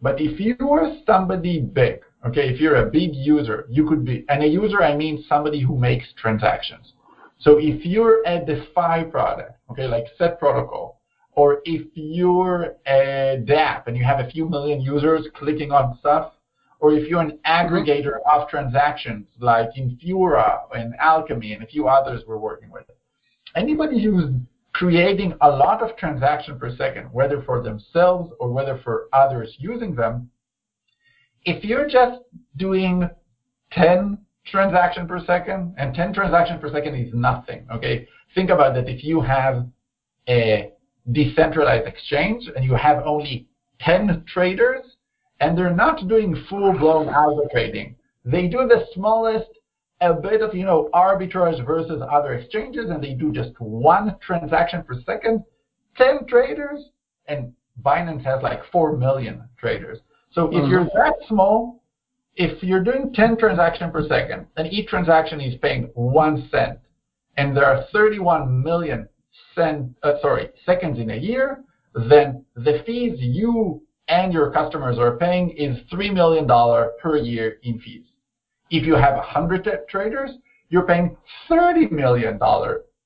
But 0.00 0.20
if 0.20 0.38
you 0.38 0.56
are 0.70 0.96
somebody 1.06 1.60
big, 1.60 2.00
okay, 2.26 2.48
if 2.48 2.60
you're 2.60 2.76
a 2.76 2.90
big 2.90 3.14
user, 3.14 3.66
you 3.68 3.88
could 3.88 4.04
be, 4.04 4.24
and 4.28 4.42
a 4.42 4.46
user, 4.46 4.82
I 4.82 4.94
mean 4.96 5.24
somebody 5.28 5.60
who 5.60 5.76
makes 5.76 6.06
transactions. 6.16 6.92
So 7.40 7.58
if 7.58 7.84
you're 7.84 8.22
a 8.26 8.44
DeFi 8.44 9.10
product, 9.10 9.52
okay, 9.70 9.86
like 9.86 10.06
Set 10.16 10.38
Protocol, 10.38 11.00
or 11.32 11.60
if 11.64 11.86
you're 11.94 12.76
a 12.86 13.42
dApp 13.46 13.86
and 13.86 13.96
you 13.96 14.04
have 14.04 14.18
a 14.18 14.30
few 14.30 14.48
million 14.48 14.80
users 14.80 15.26
clicking 15.34 15.70
on 15.70 15.96
stuff, 16.00 16.32
or 16.80 16.92
if 16.92 17.08
you're 17.08 17.20
an 17.20 17.38
mm-hmm. 17.44 17.74
aggregator 17.74 18.18
of 18.32 18.48
transactions 18.48 19.26
like 19.40 19.70
Infura 19.76 20.62
and 20.74 20.94
Alchemy 20.96 21.52
and 21.52 21.62
a 21.62 21.66
few 21.66 21.88
others 21.88 22.22
we're 22.26 22.38
working 22.38 22.70
with, 22.70 22.84
anybody 23.54 24.02
who's 24.02 24.30
creating 24.72 25.34
a 25.40 25.48
lot 25.48 25.82
of 25.82 25.96
transactions 25.96 26.58
per 26.60 26.74
second, 26.76 27.12
whether 27.12 27.42
for 27.42 27.62
themselves 27.62 28.30
or 28.38 28.52
whether 28.52 28.80
for 28.84 29.08
others 29.12 29.54
using 29.58 29.94
them, 29.94 30.30
if 31.44 31.64
you're 31.64 31.88
just 31.88 32.20
doing 32.56 33.08
10 33.72 34.18
transaction 34.46 35.06
per 35.06 35.24
second, 35.24 35.74
and 35.78 35.94
10 35.94 36.14
transactions 36.14 36.60
per 36.60 36.72
second 36.72 36.94
is 36.94 37.12
nothing, 37.12 37.66
okay? 37.70 38.08
Think 38.34 38.50
about 38.50 38.74
that 38.74 38.88
if 38.88 39.04
you 39.04 39.20
have 39.20 39.66
a 40.28 40.70
decentralized 41.12 41.86
exchange 41.86 42.48
and 42.54 42.64
you 42.64 42.74
have 42.74 43.02
only 43.04 43.46
10 43.80 44.24
traders 44.26 44.84
and 45.40 45.56
they're 45.56 45.74
not 45.74 46.06
doing 46.08 46.44
full-blown 46.48 47.06
algo 47.06 47.50
trading. 47.50 47.94
They 48.24 48.48
do 48.48 48.66
the 48.66 48.86
smallest, 48.94 49.48
a 50.00 50.14
bit 50.14 50.42
of, 50.42 50.54
you 50.54 50.64
know, 50.64 50.88
arbitrage 50.94 51.64
versus 51.66 52.02
other 52.10 52.34
exchanges 52.34 52.90
and 52.90 53.02
they 53.02 53.14
do 53.14 53.32
just 53.32 53.58
one 53.58 54.16
transaction 54.24 54.82
per 54.84 55.00
second, 55.02 55.44
10 55.96 56.26
traders, 56.28 56.90
and 57.26 57.52
Binance 57.82 58.24
has 58.24 58.42
like 58.42 58.60
4 58.70 58.96
million 58.96 59.48
traders. 59.58 59.98
So 60.32 60.46
if 60.46 60.54
mm-hmm. 60.54 60.70
you're 60.70 60.84
that 60.84 61.14
small, 61.28 61.82
if 62.36 62.62
you're 62.62 62.84
doing 62.84 63.12
10 63.12 63.38
transactions 63.38 63.92
per 63.92 64.06
second, 64.06 64.46
and 64.56 64.72
each 64.72 64.88
transaction 64.88 65.40
is 65.40 65.58
paying 65.60 65.90
one 65.94 66.48
cent, 66.50 66.78
and 67.36 67.56
there 67.56 67.66
are 67.66 67.84
31 67.92 68.62
million 68.62 69.08
cent, 69.54 69.94
uh, 70.02 70.14
sorry, 70.22 70.50
seconds 70.64 70.98
in 70.98 71.10
a 71.10 71.16
year, 71.16 71.64
then 71.94 72.44
the 72.54 72.82
fees 72.86 73.16
you 73.18 73.82
and 74.08 74.32
your 74.32 74.50
customers 74.50 74.98
are 74.98 75.16
paying 75.16 75.50
is 75.50 75.78
$3 75.92 76.14
million 76.14 76.46
per 77.00 77.16
year 77.16 77.58
in 77.62 77.78
fees. 77.80 78.04
If 78.70 78.86
you 78.86 78.94
have 78.94 79.16
100 79.16 79.68
traders, 79.88 80.30
you're 80.68 80.86
paying 80.86 81.16
$30 81.50 81.90
million 81.90 82.38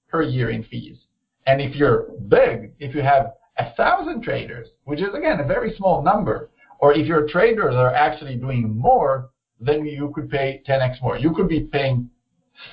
per 0.09 0.22
year 0.22 0.51
in 0.51 0.64
fees. 0.64 0.98
And 1.47 1.60
if 1.60 1.74
you're 1.74 2.06
big, 2.28 2.72
if 2.78 2.94
you 2.94 3.02
have 3.02 3.32
a 3.59 3.64
1,000 3.64 4.22
traders, 4.22 4.68
which 4.84 5.01
is, 5.01 5.14
again, 5.14 5.40
a 5.40 5.47
very 5.47 5.74
small 5.76 6.02
number, 6.02 6.51
or 6.78 6.93
if 6.93 7.06
your 7.06 7.28
traders 7.28 7.74
are 7.74 7.94
actually 7.94 8.36
doing 8.36 8.76
more, 8.76 9.30
then 9.60 9.86
you 9.86 10.10
could 10.14 10.28
pay 10.28 10.62
10x 10.66 11.01
more. 11.01 11.16
You 11.16 11.32
could 11.32 11.48
be 11.48 11.60
paying 11.60 12.10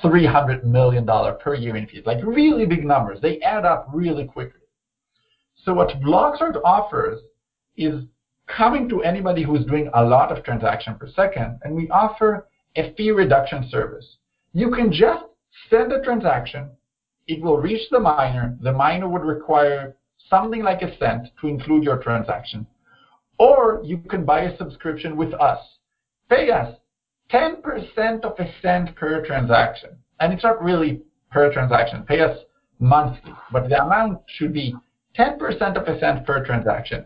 $300 0.03 0.63
million 0.63 1.05
per 1.39 1.53
year 1.53 1.75
in 1.75 1.87
fees, 1.87 2.03
like 2.05 2.23
really 2.23 2.65
big 2.65 2.85
numbers. 2.85 3.19
They 3.21 3.39
add 3.41 3.65
up 3.65 3.87
really 3.93 4.25
quickly. 4.25 4.61
So 5.63 5.73
what 5.73 6.01
Bloxroute 6.01 6.59
offers 6.63 7.21
is 7.77 8.03
coming 8.47 8.89
to 8.89 9.03
anybody 9.03 9.43
who's 9.43 9.65
doing 9.65 9.89
a 9.93 10.03
lot 10.03 10.35
of 10.35 10.43
transaction 10.43 10.95
per 10.95 11.09
second, 11.11 11.59
and 11.63 11.75
we 11.75 11.89
offer 11.89 12.47
a 12.75 12.93
fee 12.93 13.11
reduction 13.11 13.67
service. 13.69 14.17
You 14.53 14.71
can 14.71 14.91
just 14.91 15.25
send 15.69 15.91
a 15.91 16.01
transaction. 16.03 16.71
It 17.27 17.41
will 17.41 17.57
reach 17.57 17.89
the 17.91 17.99
miner. 17.99 18.57
The 18.61 18.71
miner 18.71 19.07
would 19.07 19.23
require 19.23 19.95
something 20.29 20.63
like 20.63 20.81
a 20.81 20.97
cent 20.97 21.27
to 21.41 21.47
include 21.47 21.83
your 21.83 21.97
transaction. 21.97 22.67
Or 23.37 23.81
you 23.83 23.97
can 23.97 24.25
buy 24.25 24.41
a 24.41 24.57
subscription 24.57 25.15
with 25.15 25.33
us. 25.33 25.59
Pay 26.29 26.51
us 26.51 26.75
10% 27.31 28.21
of 28.21 28.39
a 28.39 28.53
cent 28.61 28.95
per 28.95 29.25
transaction. 29.25 29.91
And 30.19 30.33
it's 30.33 30.43
not 30.43 30.63
really 30.63 31.01
per 31.31 31.51
transaction. 31.53 32.03
Pay 32.03 32.21
us 32.21 32.37
monthly. 32.79 33.33
But 33.51 33.69
the 33.69 33.83
amount 33.83 34.21
should 34.27 34.53
be 34.53 34.75
10% 35.17 35.39
of 35.75 35.87
a 35.87 35.99
cent 35.99 36.25
per 36.25 36.45
transaction. 36.45 37.05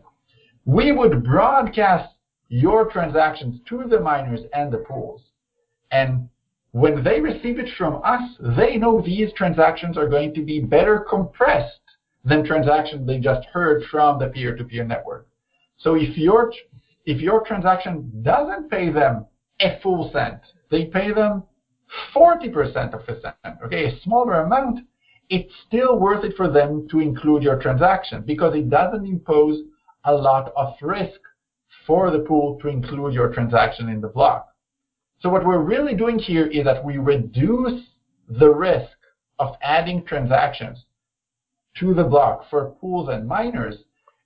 We 0.66 0.92
would 0.92 1.24
broadcast 1.24 2.14
your 2.48 2.90
transactions 2.90 3.60
to 3.68 3.84
the 3.90 4.00
miners 4.00 4.42
and 4.54 4.72
the 4.72 4.78
pools. 4.78 5.22
And 5.94 6.28
when 6.72 7.04
they 7.04 7.22
receive 7.22 7.60
it 7.60 7.70
from 7.78 8.02
us, 8.04 8.24
they 8.58 8.78
know 8.78 9.00
these 9.00 9.32
transactions 9.34 9.96
are 9.96 10.10
going 10.10 10.34
to 10.34 10.42
be 10.42 10.60
better 10.60 11.06
compressed 11.08 11.80
than 12.26 12.44
transactions 12.44 13.06
they 13.06 13.20
just 13.20 13.46
heard 13.50 13.84
from 13.92 14.18
the 14.18 14.28
peer-to-peer 14.28 14.84
network. 14.84 15.28
So 15.78 15.94
if 15.94 16.18
your 16.18 16.52
if 17.06 17.22
your 17.22 17.46
transaction 17.46 18.12
doesn't 18.24 18.72
pay 18.72 18.92
them 18.92 19.26
a 19.60 19.80
full 19.82 20.10
cent, 20.12 20.40
they 20.72 20.86
pay 20.86 21.14
them 21.14 21.44
40% 22.16 22.94
of 22.94 23.02
a 23.08 23.22
cent, 23.22 23.58
okay, 23.64 23.86
a 23.86 24.00
smaller 24.02 24.40
amount, 24.40 24.80
it's 25.30 25.54
still 25.68 26.00
worth 26.00 26.24
it 26.24 26.36
for 26.36 26.50
them 26.50 26.88
to 26.90 27.02
include 27.02 27.44
your 27.44 27.62
transaction 27.62 28.24
because 28.26 28.56
it 28.56 28.70
doesn't 28.70 29.06
impose 29.06 29.60
a 30.06 30.14
lot 30.14 30.54
of 30.56 30.74
risk 30.82 31.20
for 31.86 32.10
the 32.10 32.20
pool 32.20 32.58
to 32.62 32.68
include 32.68 33.14
your 33.14 33.34
transaction 33.34 33.90
in 33.90 34.00
the 34.02 34.08
block. 34.08 34.53
So 35.24 35.30
what 35.30 35.46
we're 35.46 35.64
really 35.64 35.96
doing 35.96 36.20
here 36.20 36.48
is 36.48 36.66
that 36.66 36.84
we 36.84 36.98
reduce 36.98 37.82
the 38.28 38.50
risk 38.50 38.92
of 39.40 39.56
adding 39.62 40.04
transactions 40.06 40.84
to 41.80 41.94
the 41.94 42.04
block 42.04 42.50
for 42.50 42.72
pools 42.82 43.08
and 43.10 43.26
miners 43.26 43.76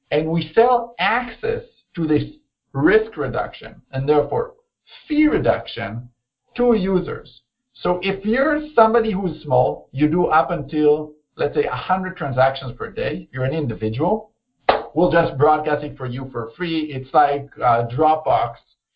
and 0.10 0.28
we 0.28 0.52
sell 0.56 0.96
access 0.98 1.62
to 1.96 2.08
this 2.08 2.24
risk 2.74 3.16
reduction 3.16 3.80
and 3.92 4.10
therefore 4.10 4.56
fee 5.08 5.28
reduction 5.28 6.10
to 6.56 6.74
users. 6.74 7.42
So 7.74 8.00
if 8.02 8.26
you're 8.26 8.68
somebody 8.74 9.12
who's 9.12 9.44
small, 9.44 9.90
you 9.92 10.10
do 10.10 10.26
up 10.26 10.50
until, 10.50 11.14
let's 11.36 11.54
say, 11.54 11.66
100 11.66 12.18
transactions 12.18 12.74
per 12.76 12.90
day, 12.90 13.30
you're 13.32 13.46
an 13.46 13.54
individual, 13.54 14.32
we'll 14.96 15.12
just 15.12 15.38
broadcast 15.38 15.84
it 15.84 15.96
for 15.96 16.08
you 16.08 16.28
for 16.32 16.50
free. 16.58 16.92
It's 16.92 17.14
like 17.14 17.50
uh, 17.58 17.88
Dropbox 17.88 18.56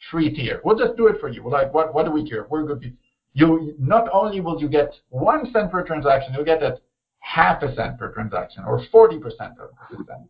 free 0.10 0.34
tier. 0.34 0.62
We'll 0.64 0.78
just 0.78 0.98
do 0.98 1.08
it 1.08 1.20
for 1.20 1.30
you. 1.30 1.44
We're 1.44 1.52
like, 1.52 1.74
what, 1.74 1.94
what 1.94 2.06
do 2.06 2.12
we 2.12 2.28
care? 2.28 2.48
We're 2.50 2.66
good. 2.66 2.82
people. 2.82 2.98
You 3.34 3.76
not 3.80 4.10
only 4.12 4.42
will 4.42 4.60
you 4.60 4.68
get 4.68 4.94
one 5.10 5.52
cent 5.54 5.72
per 5.72 5.84
transaction, 5.84 6.34
you'll 6.34 6.44
get 6.44 6.62
it 6.62 6.82
half 7.20 7.64
a 7.64 7.74
cent 7.76 7.98
per 7.98 8.12
transaction 8.12 8.64
or 8.66 8.84
40% 8.94 9.22
of 9.22 9.70
a 9.92 9.96
cent. 9.96 10.30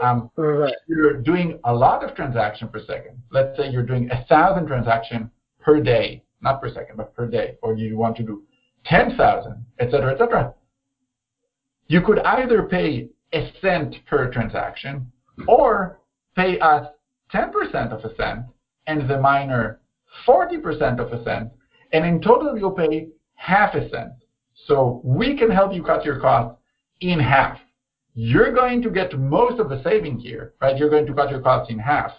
Um, 0.00 0.30
right. 0.36 0.72
You're 0.86 1.20
doing 1.20 1.60
a 1.64 1.74
lot 1.74 2.02
of 2.02 2.16
transaction 2.16 2.68
per 2.68 2.80
second. 2.86 3.22
Let's 3.30 3.56
say 3.58 3.68
you're 3.70 3.82
doing 3.84 4.10
a 4.10 4.24
thousand 4.24 4.66
transaction 4.66 5.30
per 5.60 5.80
day. 5.82 6.22
not 6.40 6.60
per 6.60 6.72
second, 6.72 6.96
but 6.96 7.14
per 7.14 7.26
day, 7.26 7.56
or 7.62 7.74
you 7.74 7.96
want 7.96 8.16
to 8.16 8.22
do 8.22 8.42
10,000, 8.86 9.64
etc., 9.78 10.12
etc., 10.12 10.54
you 11.86 12.00
could 12.00 12.18
either 12.20 12.64
pay 12.64 13.08
a 13.32 13.52
cent 13.60 13.94
per 14.06 14.30
transaction 14.30 15.10
or 15.46 15.98
pay 16.34 16.58
us 16.58 16.86
10% 17.32 17.92
of 17.92 18.04
a 18.04 18.14
cent 18.16 18.46
and 18.86 19.08
the 19.08 19.18
miner 19.18 19.80
40% 20.26 20.98
of 20.98 21.12
a 21.12 21.24
cent, 21.24 21.50
and 21.92 22.04
in 22.04 22.20
total 22.20 22.58
you'll 22.58 22.72
pay 22.72 23.08
half 23.34 23.74
a 23.74 23.88
cent. 23.88 24.12
So 24.66 25.00
we 25.04 25.36
can 25.36 25.50
help 25.50 25.74
you 25.74 25.82
cut 25.82 26.04
your 26.04 26.20
costs 26.20 26.60
in 27.00 27.18
half. 27.18 27.58
You're 28.14 28.52
going 28.52 28.82
to 28.82 28.90
get 28.90 29.18
most 29.18 29.58
of 29.58 29.68
the 29.68 29.82
saving 29.82 30.18
here, 30.18 30.54
right? 30.60 30.76
You're 30.76 30.90
going 30.90 31.06
to 31.06 31.14
cut 31.14 31.30
your 31.30 31.40
costs 31.40 31.72
in 31.72 31.78
half. 31.78 32.12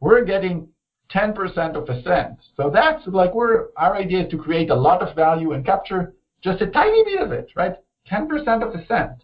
We're 0.00 0.24
getting 0.24 0.68
10% 1.14 1.76
of 1.76 1.88
a 1.88 2.02
cent. 2.02 2.38
So 2.56 2.70
that's 2.70 3.06
like 3.06 3.34
we're 3.34 3.68
our 3.76 3.94
idea 3.94 4.24
is 4.24 4.30
to 4.32 4.38
create 4.38 4.70
a 4.70 4.74
lot 4.74 5.02
of 5.02 5.14
value 5.14 5.52
and 5.52 5.64
capture 5.64 6.14
just 6.42 6.60
a 6.62 6.66
tiny 6.66 7.04
bit 7.04 7.20
of 7.20 7.32
it, 7.32 7.48
right? 7.54 7.76
10% 8.10 8.62
of 8.62 8.74
a 8.74 8.86
cent. 8.86 9.22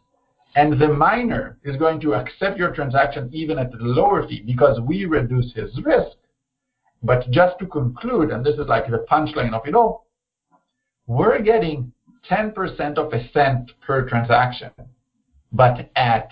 And 0.55 0.81
the 0.81 0.89
miner 0.89 1.59
is 1.65 1.77
going 1.77 2.01
to 2.01 2.15
accept 2.15 2.59
your 2.59 2.75
transaction 2.75 3.31
even 3.33 3.59
at 3.59 3.73
the 3.73 3.79
lower 3.79 4.27
fee 4.29 4.43
because 4.45 4.81
we 4.81 5.07
reduce 5.07 5.53
his 5.55 5.71
risk. 5.83 6.17
But 7.03 7.31
just 7.31 7.59
to 7.59 7.67
conclude, 7.67 8.31
and 8.31 8.45
this 8.45 8.55
is 8.55 8.69
like 8.69 8.87
the 8.89 9.05
punchline 9.11 9.55
of 9.55 9.67
it 9.67 9.75
all, 9.75 10.07
we're 11.07 11.43
getting 11.43 11.93
10% 12.31 12.97
of 12.97 13.13
a 13.13 13.29
cent 13.33 13.73
per 13.81 14.09
transaction, 14.09 14.71
but 15.53 15.91
at, 15.97 16.31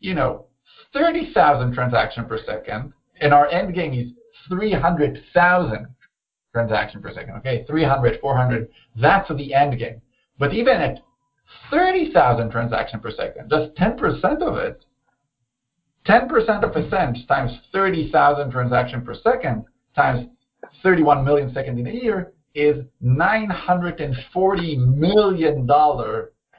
you 0.00 0.14
know, 0.14 0.44
30,000 0.92 1.72
transaction 1.72 2.26
per 2.26 2.38
second, 2.44 2.92
and 3.20 3.32
our 3.32 3.48
end 3.48 3.74
game 3.74 3.94
is 3.94 4.12
300,000 4.48 5.86
transaction 6.52 7.00
per 7.00 7.12
second, 7.12 7.36
okay? 7.36 7.64
300, 7.66 8.20
400, 8.20 8.68
that's 8.96 9.28
the 9.34 9.54
end 9.54 9.78
game. 9.78 10.00
But 10.38 10.52
even 10.52 10.76
at 10.76 10.98
30,000 11.70 12.50
transaction 12.50 13.00
per 13.00 13.10
second, 13.10 13.50
just 13.50 13.74
10% 13.74 14.42
of 14.42 14.56
it, 14.58 14.84
10% 16.06 16.62
of 16.62 16.76
a 16.76 16.90
cent 16.90 17.18
times 17.26 17.52
30,000 17.72 18.50
transaction 18.50 19.02
per 19.02 19.14
second 19.14 19.64
times 19.98 20.28
31 20.82 21.24
million 21.24 21.52
seconds 21.52 21.78
in 21.78 21.86
a 21.86 21.92
year 21.92 22.32
is 22.54 22.84
$940 23.04 24.96
million 24.96 25.66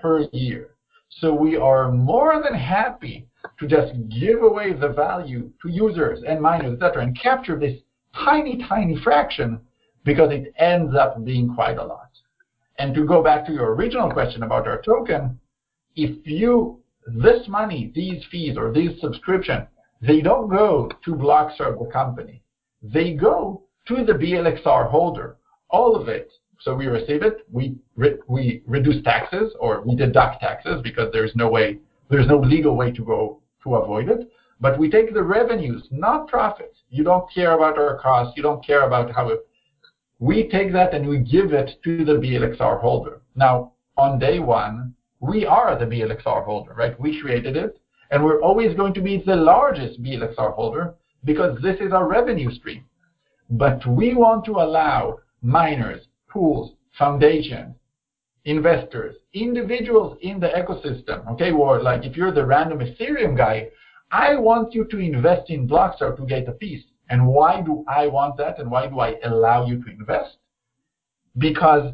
per 0.02 0.22
year. 0.32 0.76
So 1.10 1.34
we 1.34 1.57
are 1.57 1.91
more 1.91 2.41
than 2.44 2.53
happy 2.53 3.28
to 3.60 3.68
just 3.68 3.94
give 4.10 4.44
away 4.44 4.74
the 4.74 4.90
value 4.90 5.52
to 5.61 5.70
users 5.70 6.24
and 6.28 6.41
miners, 6.41 6.74
etc., 6.74 7.03
and 7.03 7.20
capture 7.20 7.57
this 7.57 7.80
tiny, 8.14 8.64
tiny 8.68 8.98
fraction 9.03 9.60
because 10.03 10.32
it 10.32 10.53
ends 10.57 10.95
up 10.95 11.24
being 11.26 11.53
quite 11.53 11.78
a 11.78 11.84
lot. 11.84 12.10
And 12.78 12.94
to 12.95 13.06
go 13.06 13.22
back 13.24 13.45
to 13.45 13.53
your 13.53 13.74
original 13.74 14.11
question 14.11 14.44
about 14.44 14.68
our 14.68 14.82
token, 14.82 15.40
if 15.95 16.26
you, 16.26 16.80
this 17.07 17.48
money, 17.48 17.91
these 17.94 18.24
fees 18.32 18.56
or 18.57 18.72
these 18.72 18.99
subscription, 19.02 19.68
they 20.02 20.22
don't 20.22 20.49
go 20.49 20.90
to 21.03 21.11
Bloxroute, 21.11 21.80
the 21.80 21.90
company. 21.91 22.39
They 22.81 23.14
go 23.14 23.64
to 23.88 24.06
the 24.06 24.14
BLXR 24.14 24.89
holder, 24.89 25.38
all 25.69 25.95
of 25.95 26.07
it. 26.07 26.31
So 26.60 26.76
we 26.76 26.88
receive 26.88 27.23
it, 27.23 27.45
we, 27.51 27.76
re, 27.95 28.18
we 28.27 28.64
reduce 28.68 29.01
taxes 29.03 29.53
or 29.60 29.81
we 29.81 29.95
deduct 29.95 30.41
taxes 30.41 30.81
because 30.84 31.11
there's 31.11 31.35
no 31.35 31.49
way, 31.49 31.80
there's 32.10 32.27
no 32.27 32.38
legal 32.39 32.76
way 32.76 32.91
to 32.91 33.03
go 33.03 33.41
to 33.64 33.76
avoid 33.76 34.10
it. 34.10 34.30
But 34.61 34.77
we 34.77 34.89
take 34.89 35.14
the 35.14 35.23
revenues, 35.23 35.88
not 35.89 36.27
profits. 36.27 36.84
You 36.89 37.03
don't 37.03 37.31
care 37.34 37.53
about 37.53 37.77
our 37.77 37.97
costs. 37.99 38.35
You 38.35 38.43
don't 38.43 38.65
care 38.65 38.85
about 38.85 39.11
how 39.11 39.30
it, 39.30 39.47
we 40.19 40.49
take 40.49 40.73
that 40.73 40.93
and 40.93 41.07
we 41.07 41.19
give 41.19 41.53
it 41.53 41.81
to 41.85 42.03
the 42.03 42.14
BLXR 42.14 42.81
holder. 42.81 43.22
Now, 43.35 43.72
on 43.97 44.19
day 44.19 44.39
one, 44.39 44.93
we 45.22 45.45
are 45.45 45.77
the 45.77 45.85
BLXR 45.85 46.43
holder, 46.43 46.73
right? 46.73 46.99
We 46.99 47.22
created 47.22 47.56
it, 47.56 47.80
and 48.11 48.23
we're 48.23 48.41
always 48.41 48.76
going 48.76 48.93
to 48.95 49.01
be 49.01 49.18
the 49.26 49.35
largest 49.35 50.01
BLXR 50.01 50.53
holder 50.53 50.95
because 51.23 51.59
this 51.61 51.77
is 51.79 51.91
our 51.91 52.07
revenue 52.07 52.51
stream. 52.51 52.85
But 53.49 53.85
we 53.85 54.13
want 54.13 54.45
to 54.45 54.53
allow 54.53 55.19
miners, 55.41 56.07
pools, 56.29 56.75
foundations, 56.97 57.75
investors, 58.45 59.15
individuals 59.33 60.17
in 60.21 60.39
the 60.39 60.47
ecosystem, 60.49 61.27
okay, 61.31 61.51
or 61.51 61.81
like 61.81 62.05
if 62.05 62.15
you're 62.15 62.31
the 62.31 62.45
random 62.45 62.79
Ethereum 62.79 63.35
guy, 63.35 63.69
I 64.11 64.35
want 64.35 64.73
you 64.73 64.85
to 64.85 64.97
invest 64.97 65.49
in 65.49 65.67
Bloxroute 65.67 66.17
to 66.17 66.25
get 66.25 66.47
a 66.47 66.53
piece. 66.53 66.83
And 67.09 67.25
why 67.25 67.61
do 67.61 67.83
I 67.87 68.07
want 68.07 68.37
that? 68.37 68.59
And 68.59 68.69
why 68.69 68.87
do 68.87 68.99
I 68.99 69.15
allow 69.23 69.65
you 69.65 69.83
to 69.83 69.89
invest? 69.89 70.37
Because 71.37 71.93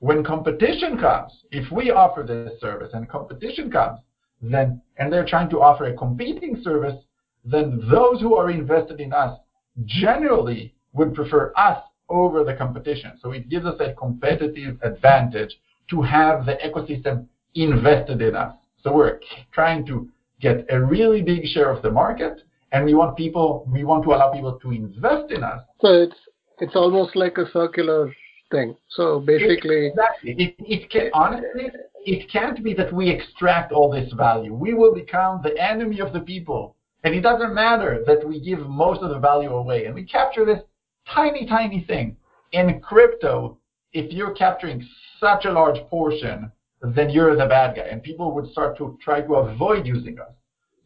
when 0.00 0.24
competition 0.24 0.98
comes, 0.98 1.32
if 1.50 1.70
we 1.70 1.90
offer 1.90 2.22
this 2.22 2.60
service 2.60 2.90
and 2.92 3.08
competition 3.08 3.70
comes, 3.70 4.00
then 4.42 4.80
and 4.98 5.12
they're 5.12 5.26
trying 5.26 5.50
to 5.50 5.60
offer 5.60 5.86
a 5.86 5.96
competing 5.96 6.60
service, 6.62 6.96
then 7.44 7.80
those 7.90 8.20
who 8.20 8.34
are 8.34 8.50
invested 8.50 9.00
in 9.00 9.12
us 9.12 9.38
generally 9.84 10.74
would 10.92 11.14
prefer 11.14 11.52
us 11.56 11.78
over 12.08 12.44
the 12.44 12.54
competition. 12.54 13.12
So 13.20 13.32
it 13.32 13.48
gives 13.48 13.66
us 13.66 13.76
a 13.80 13.92
competitive 13.94 14.78
advantage 14.82 15.58
to 15.90 16.02
have 16.02 16.46
the 16.46 16.56
ecosystem 16.64 17.26
invested 17.54 18.22
in 18.22 18.34
us. 18.34 18.54
So 18.82 18.92
we're 18.92 19.20
trying 19.52 19.86
to 19.86 20.08
get 20.40 20.66
a 20.70 20.80
really 20.80 21.22
big 21.22 21.46
share 21.46 21.70
of 21.70 21.82
the 21.82 21.90
market 21.90 22.42
and 22.72 22.84
we 22.84 22.94
want 22.94 23.16
people 23.16 23.66
we 23.72 23.84
want 23.84 24.02
to 24.04 24.10
allow 24.10 24.32
people 24.32 24.58
to 24.60 24.70
invest 24.72 25.30
in 25.30 25.42
us. 25.42 25.62
So 25.80 25.88
it's 25.88 26.16
it's 26.58 26.76
almost 26.76 27.16
like 27.16 27.38
a 27.38 27.50
circular 27.50 28.12
thing. 28.50 28.76
So 28.88 29.20
basically 29.20 29.86
exactly. 29.86 30.34
It, 30.38 30.54
it 30.58 30.90
can 30.90 31.10
honestly 31.14 31.70
it 32.04 32.30
can't 32.30 32.62
be 32.62 32.74
that 32.74 32.92
we 32.92 33.08
extract 33.08 33.72
all 33.72 33.90
this 33.90 34.12
value. 34.12 34.52
We 34.52 34.74
will 34.74 34.94
become 34.94 35.40
the 35.42 35.56
enemy 35.58 36.00
of 36.00 36.12
the 36.12 36.20
people 36.20 36.76
and 37.04 37.14
it 37.14 37.20
doesn't 37.20 37.54
matter 37.54 38.02
that 38.06 38.26
we 38.26 38.40
give 38.40 38.60
most 38.60 39.02
of 39.02 39.10
the 39.10 39.18
value 39.18 39.54
away 39.54 39.86
and 39.86 39.94
we 39.94 40.04
capture 40.04 40.44
this 40.44 40.62
tiny 41.08 41.46
tiny 41.46 41.84
thing 41.84 42.16
in 42.52 42.80
crypto 42.80 43.58
if 43.92 44.12
you're 44.12 44.34
capturing 44.34 44.86
such 45.20 45.44
a 45.44 45.52
large 45.52 45.78
portion 45.88 46.50
then 46.82 47.08
you're 47.08 47.36
the 47.36 47.46
bad 47.46 47.76
guy 47.76 47.82
and 47.82 48.02
people 48.02 48.34
would 48.34 48.50
start 48.50 48.76
to 48.76 48.98
try 49.02 49.20
to 49.20 49.34
avoid 49.34 49.86
using 49.86 50.18
us 50.18 50.32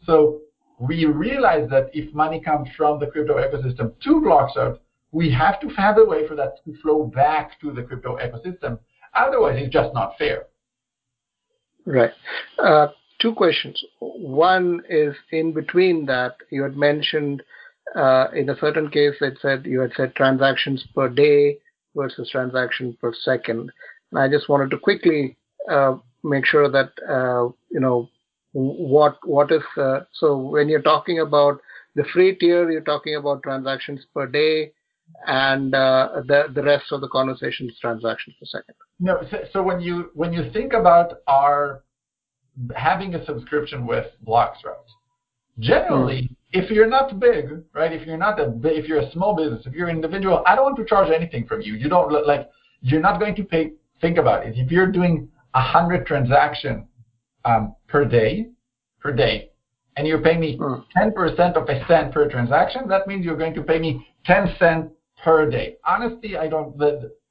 so 0.05 0.41
we 0.79 1.07
realize 1.07 1.69
that 1.71 1.91
if 1.93 2.13
money 2.15 2.41
comes 2.41 2.69
from 2.77 2.99
the 2.99 3.07
crypto 3.07 3.35
ecosystem 3.37 3.93
to 4.01 4.21
Bloxroute, 4.21 4.79
we 5.11 5.31
have 5.33 5.61
to 5.61 5.75
find 5.75 5.99
a 5.99 6.05
way 6.05 6.27
for 6.27 6.35
that 6.37 6.65
to 6.65 6.75
flow 6.81 7.05
back 7.05 7.61
to 7.61 7.73
the 7.73 7.83
crypto 7.83 8.17
ecosystem. 8.17 8.79
Otherwise, 9.15 9.57
it's 9.61 9.73
just 9.73 9.93
not 9.95 10.17
fair. 10.19 10.47
Right. 11.85 12.11
Uh, 12.59 12.89
two 13.21 13.35
questions. 13.35 13.83
One 14.01 14.83
is 14.89 15.15
in 15.31 15.53
between 15.53 16.07
that, 16.07 16.37
you 16.51 16.63
had 16.63 16.77
mentioned 16.77 17.43
uh, 17.95 18.27
in 18.35 18.51
a 18.51 18.59
certain 18.59 18.91
case, 18.91 19.15
it 19.21 19.39
said 19.41 19.65
you 19.65 19.81
had 19.81 19.93
said 19.97 20.15
transactions 20.15 20.85
per 20.95 21.09
day 21.09 21.59
versus 21.97 22.29
transaction 22.31 22.97
per 23.01 23.13
second. 23.23 23.71
And 24.11 24.21
I 24.21 24.29
just 24.29 24.49
wanted 24.49 24.71
to 24.71 24.79
quickly 24.79 25.37
uh, 25.71 25.97
make 26.23 26.47
sure 26.47 26.71
that 26.71 26.91
uh, 27.09 27.49
you 27.71 27.81
know 27.81 28.09
what 28.53 29.19
what 29.25 29.51
is 29.53 29.63
uh, 29.77 30.01
so 30.13 30.37
when 30.37 30.69
you're 30.69 30.83
talking 30.83 31.21
about 31.21 31.61
the 31.95 32.05
free 32.13 32.35
tier, 32.35 32.71
you're 32.71 32.81
talking 32.83 33.17
about 33.17 33.43
transactions 33.43 34.01
per 34.15 34.27
day, 34.27 34.73
and 35.27 35.75
uh, 35.75 36.23
the 36.27 36.47
the 36.55 36.63
rest 36.63 36.93
of 36.93 37.01
the 37.01 37.09
conversation 37.09 37.71
transactions 37.81 38.37
per 38.39 38.47
second. 38.47 38.75
No, 39.01 39.21
so, 39.31 39.39
so 39.53 39.63
when 39.63 39.81
you 39.81 40.11
when 40.15 40.33
you 40.33 40.51
think 40.53 40.73
about 40.73 41.21
our 41.27 41.83
having 42.75 43.15
a 43.15 43.25
subscription 43.25 43.87
with 43.87 44.07
Bloxroute, 44.27 44.91
generally, 45.59 46.23
mm. 46.23 46.37
if 46.53 46.71
you're 46.71 46.89
not 46.89 47.19
big, 47.19 47.63
right? 47.75 47.93
If 47.93 48.07
you're 48.07 48.17
not 48.17 48.39
a 48.41 48.53
if 48.65 48.87
you're 48.87 49.01
a 49.01 49.11
small 49.13 49.35
business, 49.37 49.67
if 49.67 49.73
you're 49.73 49.89
an 49.89 49.97
individual, 49.97 50.43
I 50.47 50.55
don't 50.55 50.65
want 50.65 50.77
to 50.79 50.85
charge 50.85 51.11
anything 51.11 51.47
from 51.47 51.61
you. 51.63 51.75
You 51.75 51.89
don't 51.89 52.27
like 52.27 52.49
you're 52.83 53.01
not 53.01 53.21
going 53.21 53.35
to 53.37 53.45
pay. 53.45 53.73
Think 54.01 54.19
about 54.19 54.47
it. 54.47 54.55
If 54.57 54.71
you're 54.71 54.91
doing 54.93 55.29
a 55.55 55.61
hundred 55.61 56.07
transactions 56.07 56.85
um, 57.45 57.75
per 57.89 58.05
day, 58.05 58.49
per 59.01 59.13
day, 59.13 59.51
and 59.99 60.07
you're 60.07 60.21
paying 60.21 60.39
me 60.39 60.57
10% 60.57 61.57
of 61.57 61.69
a 61.69 61.87
cent 61.89 62.15
per 62.15 62.31
transaction, 62.31 62.87
that 62.89 63.09
means 63.09 63.25
you're 63.25 63.37
going 63.37 63.55
to 63.55 63.63
pay 63.63 63.81
me 63.81 64.07
10 64.27 64.55
cents 64.57 64.93
per 65.25 65.51
day. 65.51 65.77
Honestly, 65.85 66.37
I 66.37 66.47
don't, 66.47 66.81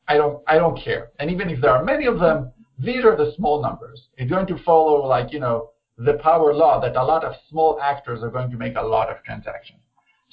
I 0.09 0.17
don't, 0.17 0.43
I 0.47 0.55
don't 0.57 0.77
care. 0.77 1.11
And 1.19 1.31
even 1.31 1.49
if 1.49 1.61
there 1.61 1.71
are 1.71 1.81
many 1.81 2.07
of 2.07 2.19
them, 2.19 2.51
these 2.77 3.03
are 3.03 3.15
the 3.15 3.33
small 3.35 3.61
numbers. 3.61 4.01
It's 4.17 4.29
going 4.29 4.47
to 4.47 4.57
follow 4.63 5.05
like, 5.05 5.31
you 5.31 5.39
know, 5.39 5.71
the 5.97 6.13
power 6.23 6.53
law 6.53 6.79
that 6.79 6.95
a 6.95 7.03
lot 7.03 7.23
of 7.23 7.33
small 7.49 7.79
actors 7.81 8.21
are 8.21 8.29
going 8.29 8.51
to 8.51 8.57
make 8.57 8.75
a 8.75 8.81
lot 8.81 9.09
of 9.09 9.23
transactions. 9.23 9.79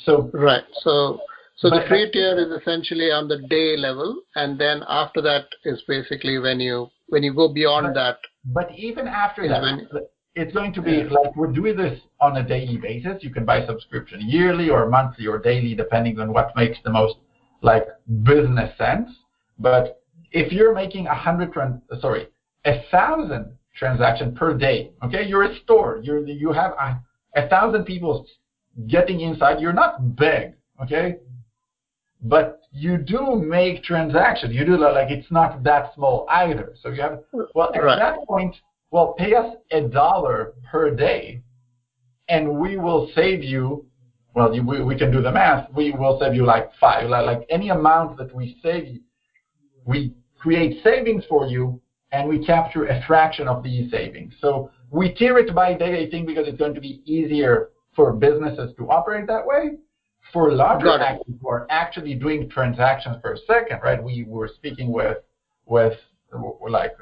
So 0.04 0.30
right. 0.34 0.64
So 0.82 1.20
so 1.56 1.70
the 1.70 1.84
free 1.88 2.10
tier 2.10 2.36
is 2.38 2.60
essentially 2.60 3.10
on 3.12 3.28
the 3.28 3.38
day 3.48 3.76
level, 3.76 4.22
and 4.34 4.58
then 4.58 4.82
after 4.88 5.22
that 5.22 5.46
is 5.64 5.80
basically 5.86 6.38
when 6.38 6.58
you 6.58 6.88
when 7.08 7.22
you 7.22 7.32
go 7.32 7.52
beyond 7.52 7.86
but, 7.86 7.94
that. 7.94 8.18
But 8.44 8.76
even 8.76 9.06
after 9.06 9.48
that, 9.48 9.62
when, 9.62 9.88
it's 10.34 10.52
going 10.52 10.72
to 10.74 10.82
be 10.82 10.92
yeah. 10.92 11.04
like 11.04 11.36
we're 11.36 11.52
doing 11.52 11.76
this 11.76 12.00
on 12.20 12.36
a 12.36 12.42
daily 12.42 12.76
basis. 12.76 13.22
You 13.22 13.30
can 13.30 13.44
buy 13.44 13.64
subscription 13.66 14.20
yearly 14.28 14.68
or 14.68 14.88
monthly 14.88 15.26
or 15.26 15.38
daily, 15.38 15.74
depending 15.74 16.18
on 16.18 16.32
what 16.32 16.54
makes 16.56 16.78
the 16.84 16.90
most 16.90 17.16
like 17.62 17.86
business 18.24 18.76
sense. 18.76 19.10
But 19.58 20.02
if 20.32 20.52
you're 20.52 20.74
making 20.74 21.06
a 21.06 21.14
hundred 21.14 21.52
trans, 21.52 21.80
sorry, 22.00 22.26
a 22.64 22.82
thousand 22.90 23.56
transactions 23.76 24.36
per 24.38 24.54
day, 24.54 24.92
okay, 25.04 25.26
you're 25.26 25.44
a 25.44 25.56
store, 25.60 26.00
you're 26.02 26.26
you 26.26 26.52
have 26.52 26.72
a, 26.72 27.00
a 27.36 27.48
thousand 27.48 27.84
people 27.84 28.26
getting 28.88 29.20
inside. 29.20 29.60
You're 29.60 29.72
not 29.72 30.16
big, 30.16 30.54
okay, 30.82 31.16
but 32.22 32.60
you 32.72 32.96
do 32.96 33.36
make 33.36 33.84
transactions. 33.84 34.54
You 34.54 34.64
do 34.64 34.76
like 34.76 35.10
it's 35.10 35.30
not 35.30 35.62
that 35.62 35.94
small 35.94 36.26
either. 36.30 36.74
So 36.82 36.88
you 36.88 37.02
have 37.02 37.20
well 37.54 37.72
at 37.74 37.82
right. 37.82 37.98
that 37.98 38.26
point, 38.26 38.54
well, 38.90 39.14
pay 39.18 39.34
us 39.34 39.56
a 39.70 39.82
dollar 39.82 40.54
per 40.70 40.90
day, 40.94 41.42
and 42.28 42.58
we 42.58 42.76
will 42.76 43.10
save 43.14 43.42
you. 43.42 43.86
Well, 44.34 44.52
you, 44.52 44.64
we, 44.64 44.82
we 44.82 44.98
can 44.98 45.12
do 45.12 45.22
the 45.22 45.30
math. 45.30 45.70
We 45.72 45.92
will 45.92 46.18
save 46.18 46.34
you 46.34 46.44
like 46.44 46.68
five, 46.80 47.08
like, 47.08 47.24
like 47.24 47.46
any 47.50 47.68
amount 47.68 48.16
that 48.18 48.34
we 48.34 48.58
save, 48.64 48.98
we 49.84 50.12
create 50.36 50.82
savings 50.82 51.22
for 51.28 51.46
you, 51.46 51.80
and 52.14 52.28
we 52.28 52.44
capture 52.44 52.86
a 52.86 53.02
fraction 53.06 53.48
of 53.48 53.62
these 53.62 53.90
savings. 53.90 54.34
So 54.40 54.70
we 54.90 55.12
tier 55.12 55.36
it 55.38 55.52
by 55.52 55.74
day, 55.74 56.06
I 56.06 56.10
think, 56.10 56.28
because 56.28 56.46
it's 56.46 56.58
going 56.58 56.74
to 56.74 56.80
be 56.80 57.02
easier 57.04 57.70
for 57.96 58.12
businesses 58.12 58.72
to 58.78 58.88
operate 58.88 59.26
that 59.26 59.44
way 59.44 59.72
for 60.32 60.52
larger 60.52 60.90
actors 60.90 61.34
who 61.40 61.48
are 61.48 61.66
actually 61.70 62.14
doing 62.14 62.48
transactions 62.48 63.16
per 63.22 63.36
second, 63.46 63.80
right? 63.82 64.02
We 64.02 64.24
were 64.28 64.48
speaking 64.54 64.92
with 64.92 65.18
with 65.66 65.98
like 66.68 66.92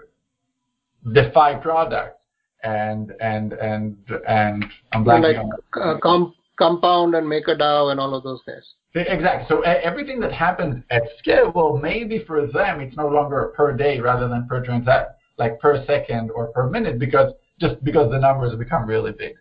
DeFi 1.12 1.60
products 1.60 2.20
and 2.62 3.12
and 3.20 3.52
and 3.52 3.97
and 4.26 4.64
I'm 4.93 5.05
blanking 5.05 5.48
like, 5.48 5.76
uh, 5.80 5.98
com- 6.02 6.34
compound 6.59 7.14
and 7.14 7.26
MakerDAO 7.26 7.90
and 7.90 8.01
all 8.01 8.14
of 8.14 8.24
those 8.24 8.40
guys. 8.47 8.66
Exactly. 8.94 9.47
So 9.48 9.62
everything 9.62 10.20
that 10.20 10.32
happens 10.32 10.85
at 10.90 11.02
scale, 11.19 11.51
well, 11.55 11.78
maybe 11.78 12.24
for 12.27 12.47
them 12.47 12.81
it's 12.81 12.97
no 12.97 13.09
longer 13.09 13.52
per 13.56 13.74
day 13.74 14.01
rather 14.01 14.28
than 14.28 14.47
per 14.47 14.62
transact, 14.62 15.19
like 15.39 15.59
per 15.60 15.85
second 15.86 16.31
or 16.31 16.48
per 16.48 16.69
minute, 16.69 16.98
because 16.98 17.32
just 17.59 17.82
because 17.85 18.10
the 18.10 18.19
numbers 18.19 18.55
become 18.56 18.86
really 18.86 19.12
big. 19.12 19.35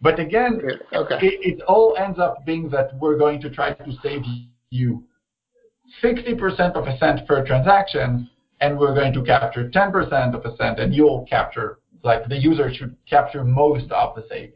But 0.00 0.20
again, 0.20 0.60
okay. 0.94 1.18
it, 1.22 1.54
it 1.54 1.62
all 1.62 1.96
ends 1.98 2.18
up 2.18 2.44
being 2.44 2.68
that 2.70 2.90
we're 2.98 3.18
going 3.18 3.40
to 3.40 3.50
try 3.50 3.72
to 3.72 3.92
save 4.02 4.22
you 4.70 5.04
60% 6.02 6.74
of 6.74 6.86
a 6.86 6.98
cent 6.98 7.26
per 7.26 7.44
transaction, 7.44 8.28
and 8.60 8.78
we're 8.78 8.94
going 8.94 9.12
to 9.14 9.22
capture 9.22 9.68
10% 9.68 10.34
of 10.34 10.44
a 10.44 10.56
cent, 10.56 10.78
and 10.78 10.94
you'll 10.94 11.26
capture, 11.28 11.78
like 12.04 12.28
the 12.28 12.36
user 12.36 12.72
should 12.72 12.96
capture 13.08 13.42
most 13.42 13.90
of 13.90 14.14
the 14.14 14.24
savings. 14.28 14.54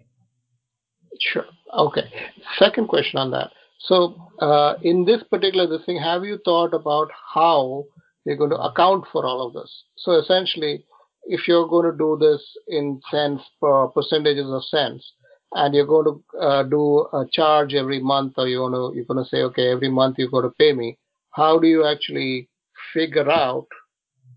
Sure. 1.20 1.46
Okay. 1.76 2.10
Second 2.58 2.88
question 2.88 3.18
on 3.18 3.30
that. 3.30 3.50
So, 3.78 4.28
uh, 4.42 4.74
in 4.82 5.04
this 5.04 5.22
particular 5.30 5.68
this 5.68 5.86
thing, 5.86 6.00
have 6.02 6.24
you 6.24 6.38
thought 6.44 6.74
about 6.74 7.08
how 7.34 7.84
you're 8.24 8.36
going 8.36 8.50
to 8.50 8.56
account 8.56 9.04
for 9.12 9.24
all 9.24 9.46
of 9.46 9.52
this? 9.52 9.84
So, 9.96 10.18
essentially, 10.18 10.84
if 11.26 11.46
you're 11.46 11.68
going 11.68 11.90
to 11.92 11.96
do 11.96 12.18
this 12.20 12.42
in 12.66 13.00
cents 13.08 13.44
per 13.60 13.86
percentages 13.88 14.50
of 14.50 14.64
cents, 14.64 15.12
and 15.52 15.72
you're 15.74 15.86
going 15.86 16.06
to 16.06 16.38
uh, 16.38 16.62
do 16.64 17.06
a 17.12 17.24
charge 17.32 17.72
every 17.74 18.00
month, 18.00 18.32
or 18.36 18.48
you're 18.48 18.68
going 18.68 18.72
to 18.72 18.96
you're 18.96 19.04
going 19.04 19.24
to 19.24 19.28
say, 19.30 19.42
okay, 19.42 19.70
every 19.70 19.88
month 19.88 20.16
you're 20.18 20.28
going 20.28 20.50
to 20.50 20.54
pay 20.58 20.72
me. 20.72 20.98
How 21.30 21.60
do 21.60 21.68
you 21.68 21.86
actually 21.86 22.48
figure 22.92 23.30
out 23.30 23.68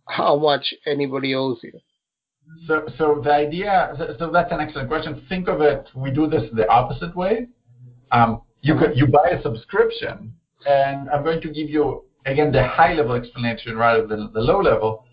how 0.07 0.35
much 0.37 0.71
anybody 0.85 1.33
owes 1.33 1.57
you? 1.63 1.79
So, 2.67 2.87
so 2.99 3.21
the 3.23 3.33
idea, 3.33 3.91
so 4.19 4.29
that's 4.29 4.51
an 4.51 4.59
excellent 4.59 4.87
question. 4.87 5.25
Think 5.27 5.47
of 5.47 5.61
it. 5.61 5.87
We 5.95 6.11
do 6.11 6.27
this 6.27 6.43
the 6.53 6.69
opposite 6.69 7.15
way. 7.15 7.47
Um, 8.11 8.43
you 8.67 8.73
could 8.79 8.93
you 8.99 9.07
buy 9.07 9.27
a 9.37 9.41
subscription, 9.41 10.33
and 10.67 11.09
I'm 11.11 11.23
going 11.23 11.41
to 11.41 11.51
give 11.57 11.69
you 11.69 11.83
again 12.25 12.51
the 12.51 12.65
high 12.77 12.93
level 12.93 13.15
explanation 13.21 13.77
rather 13.77 14.05
than 14.05 14.21
the 14.33 14.43
low 14.51 14.59
level. 14.71 15.05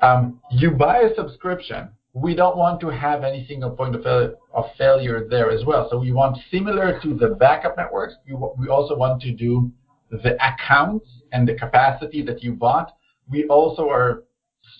Um, 0.00 0.40
you 0.50 0.70
buy 0.72 0.98
a 1.08 1.14
subscription 1.14 1.90
we 2.14 2.34
don't 2.34 2.56
want 2.56 2.80
to 2.80 2.88
have 2.88 3.24
any 3.24 3.46
single 3.46 3.70
point 3.70 3.94
of, 3.94 4.04
of 4.06 4.64
failure 4.76 5.26
there 5.28 5.50
as 5.50 5.64
well. 5.64 5.88
So 5.90 5.98
we 5.98 6.12
want 6.12 6.38
similar 6.50 7.00
to 7.00 7.14
the 7.14 7.28
backup 7.28 7.76
networks, 7.76 8.14
we, 8.26 8.32
w- 8.32 8.52
we 8.58 8.68
also 8.68 8.94
want 8.96 9.22
to 9.22 9.32
do 9.32 9.70
the 10.10 10.36
accounts 10.44 11.08
and 11.32 11.48
the 11.48 11.54
capacity 11.54 12.22
that 12.22 12.42
you 12.42 12.52
bought. 12.52 12.92
We 13.30 13.44
also 13.46 13.88
are 13.88 14.24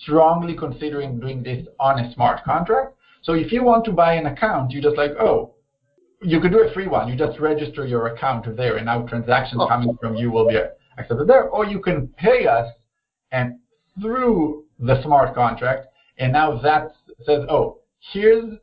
strongly 0.01 0.55
considering 0.55 1.19
doing 1.19 1.41
this 1.41 1.65
on 1.79 1.99
a 1.99 2.13
smart 2.13 2.43
contract. 2.43 2.93
So 3.23 3.33
if 3.33 3.51
you 3.51 3.63
want 3.63 3.83
to 3.85 3.91
buy 3.91 4.13
an 4.13 4.27
account, 4.27 4.71
you 4.71 4.81
just 4.81 4.97
like, 4.97 5.11
oh, 5.19 5.52
you 6.23 6.39
could 6.39 6.51
do 6.51 6.61
a 6.61 6.73
free 6.73 6.87
one. 6.87 7.07
You 7.07 7.15
just 7.15 7.39
register 7.39 7.85
your 7.85 8.07
account 8.07 8.45
there, 8.55 8.77
and 8.77 8.85
now 8.85 9.05
transactions 9.07 9.61
oh. 9.61 9.67
coming 9.67 9.97
from 9.99 10.15
you 10.15 10.31
will 10.31 10.47
be 10.47 10.57
accepted 10.97 11.27
there. 11.27 11.49
Or 11.49 11.65
you 11.65 11.79
can 11.79 12.07
pay 12.07 12.47
us, 12.47 12.71
and 13.31 13.59
through 14.01 14.65
the 14.79 15.01
smart 15.03 15.35
contract, 15.35 15.87
and 16.17 16.33
now 16.33 16.59
that 16.61 16.93
says, 17.25 17.45
oh, 17.49 17.79
here's 18.11 18.57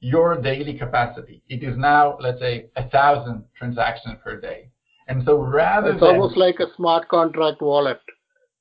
your 0.00 0.40
daily 0.40 0.74
capacity. 0.74 1.42
It 1.48 1.62
is 1.62 1.76
now, 1.76 2.18
let's 2.20 2.40
say, 2.40 2.66
a 2.76 2.88
thousand 2.88 3.44
transactions 3.56 4.16
per 4.22 4.40
day. 4.40 4.68
And 5.08 5.22
so 5.24 5.38
rather 5.38 5.90
it's 5.90 6.00
than, 6.00 6.10
almost 6.10 6.36
like 6.36 6.56
a 6.60 6.66
smart 6.76 7.08
contract 7.08 7.60
wallet, 7.62 8.00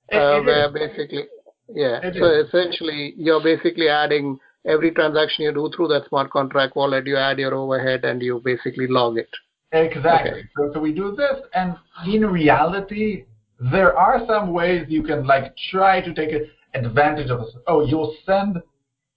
it, 0.10 0.18
uh, 0.18 0.40
it 0.40 0.46
where 0.46 0.68
is. 0.68 0.74
basically, 0.74 1.24
yeah. 1.70 2.00
It 2.04 2.16
so 2.20 2.26
is. 2.26 2.48
essentially, 2.48 3.14
you're 3.18 3.44
basically 3.44 3.90
adding 3.90 4.40
every 4.66 4.92
transaction 4.92 5.46
you 5.46 5.54
do 5.54 5.70
through 5.76 5.88
that 5.90 6.08
smart 6.10 6.32
contract 6.32 6.76
wallet. 6.76 7.06
You 7.06 7.18
add 7.18 7.40
your 7.40 7.54
overhead 7.54 8.06
and 8.06 8.22
you 8.22 8.42
basically 8.44 8.88
log 8.88 9.18
it. 9.18 9.30
Exactly. 9.72 10.32
Okay. 10.32 10.50
So, 10.56 10.72
so 10.74 10.80
we 10.80 10.94
do 10.94 11.16
this, 11.16 11.42
and 11.56 11.76
in 12.06 12.26
reality, 12.28 13.26
there 13.60 13.98
are 13.98 14.24
some 14.28 14.54
ways 14.54 14.86
you 14.88 15.02
can 15.04 15.26
like 15.26 15.56
try 15.72 16.00
to 16.02 16.14
take 16.14 16.30
advantage 16.74 17.30
of 17.30 17.40
this. 17.40 17.56
Oh, 17.68 17.86
you'll 17.86 18.16
send 18.26 18.62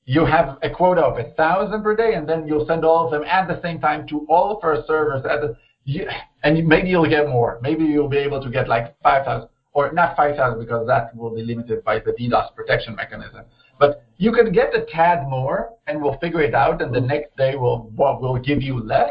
you 0.06 0.24
have 0.24 0.58
a 0.62 0.70
quota 0.70 1.02
of 1.02 1.18
a 1.18 1.32
thousand 1.32 1.82
per 1.82 1.94
day, 1.94 2.14
and 2.14 2.28
then 2.28 2.46
you'll 2.46 2.66
send 2.66 2.84
all 2.84 3.04
of 3.04 3.10
them 3.10 3.24
at 3.24 3.48
the 3.48 3.60
same 3.60 3.80
time 3.80 4.06
to 4.08 4.24
all 4.28 4.56
of 4.56 4.64
our 4.64 4.84
servers. 4.86 5.24
At 5.26 5.40
the, 5.40 5.56
you, 5.84 6.08
and 6.44 6.66
maybe 6.66 6.88
you'll 6.88 7.08
get 7.08 7.28
more. 7.28 7.58
Maybe 7.60 7.84
you'll 7.84 8.08
be 8.08 8.18
able 8.18 8.40
to 8.40 8.48
get 8.48 8.68
like 8.68 8.96
5,000, 9.02 9.48
or 9.72 9.92
not 9.92 10.16
5,000 10.16 10.60
because 10.60 10.86
that 10.86 11.14
will 11.16 11.34
be 11.34 11.42
limited 11.42 11.84
by 11.84 11.98
the 11.98 12.12
DDoS 12.12 12.54
protection 12.54 12.94
mechanism. 12.94 13.44
But 13.78 14.04
you 14.16 14.32
can 14.32 14.52
get 14.52 14.74
a 14.74 14.86
tad 14.86 15.28
more, 15.28 15.70
and 15.86 16.02
we'll 16.02 16.18
figure 16.18 16.40
it 16.40 16.54
out, 16.54 16.80
and 16.80 16.94
the 16.94 17.00
next 17.00 17.36
day 17.36 17.54
we'll 17.56 17.90
well, 17.94 18.18
we'll 18.20 18.38
give 18.38 18.62
you 18.62 18.80
less. 18.80 19.10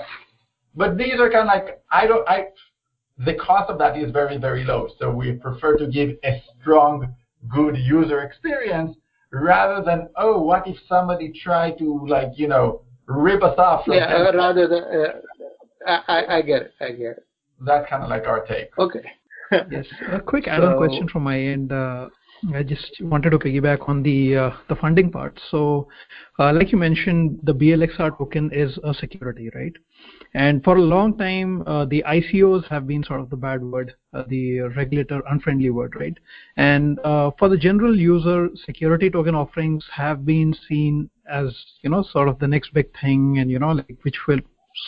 But 0.76 0.98
these 0.98 1.20
are 1.20 1.30
kind 1.30 1.48
of 1.50 1.54
like 1.54 1.82
I 1.92 2.08
don't 2.08 2.28
I. 2.28 2.48
The 3.18 3.36
cost 3.36 3.70
of 3.70 3.78
that 3.80 3.98
is 3.98 4.12
very 4.12 4.38
very 4.38 4.66
low, 4.66 4.90
so 5.00 5.10
we 5.12 5.34
prefer 5.34 5.78
to 5.78 5.88
give 5.88 6.18
a 6.26 6.44
strong, 6.60 7.16
good 7.48 7.78
user 7.78 8.24
experience 8.24 8.98
rather 9.32 9.84
than 9.84 10.10
oh, 10.18 10.42
what 10.42 10.68
if 10.68 10.78
somebody 10.88 11.32
tried 11.44 11.78
to 11.78 12.06
like 12.08 12.32
you 12.36 12.48
know 12.48 12.82
rip 13.08 13.44
us 13.44 13.58
off? 13.58 13.86
yeah, 13.88 14.30
rather 14.32 14.68
than 14.68 14.84
uh, 15.88 16.02
I, 16.08 16.38
I 16.38 16.42
get 16.42 16.64
it, 16.64 16.74
I 16.82 16.92
get 16.92 17.18
it. 17.18 17.26
That's 17.62 17.90
kind 17.90 18.04
of 18.04 18.10
like 18.10 18.28
our 18.28 18.46
take. 18.46 18.78
Okay. 18.78 19.06
yes, 19.72 19.86
a 20.12 20.20
quick 20.20 20.48
add-on 20.48 20.74
so, 20.74 20.78
question 20.78 21.08
from 21.08 21.24
my 21.24 21.40
end. 21.40 21.72
Uh, 21.72 22.10
I 22.54 22.64
just 22.64 23.02
wanted 23.02 23.32
to 23.32 23.40
piggyback 23.40 23.88
on 23.90 24.04
the 24.04 24.36
uh, 24.36 24.52
the 24.70 24.76
funding 24.76 25.12
part. 25.12 25.40
So, 25.50 25.88
uh, 26.38 26.54
like 26.54 26.72
you 26.72 26.78
mentioned, 26.78 27.40
the 27.44 27.54
BLXR 27.54 28.18
token 28.18 28.52
is 28.54 28.78
a 28.84 28.94
security, 28.94 29.50
right? 29.56 29.74
And 30.34 30.64
for 30.64 30.76
a 30.76 30.82
long 30.82 31.18
time, 31.18 31.64
uh, 31.66 31.86
the 31.86 32.04
ICOs 32.08 32.68
have 32.68 32.88
been 32.88 33.04
sort 33.04 33.22
of 33.22 33.30
the 33.30 33.38
bad 33.38 33.64
word, 33.64 33.94
uh, 34.14 34.24
the 34.28 34.62
regulator 34.76 35.22
unfriendly 35.30 35.70
word, 35.70 35.96
right? 35.96 36.18
And 36.58 37.00
uh, 37.00 37.32
for 37.40 37.50
the 37.50 37.58
general 37.58 37.98
user, 37.98 38.50
security 38.66 39.10
token 39.10 39.34
offerings 39.34 39.86
have 39.94 40.26
been 40.26 40.54
seen 40.68 41.10
as 41.32 41.56
you 41.82 41.90
know 41.90 42.04
sort 42.04 42.28
of 42.28 42.38
the 42.40 42.48
next 42.48 42.74
big 42.74 42.88
thing, 43.00 43.40
and 43.40 43.50
you 43.50 43.60
know 43.60 43.72
like 43.72 43.98
which 44.04 44.28
will 44.28 44.40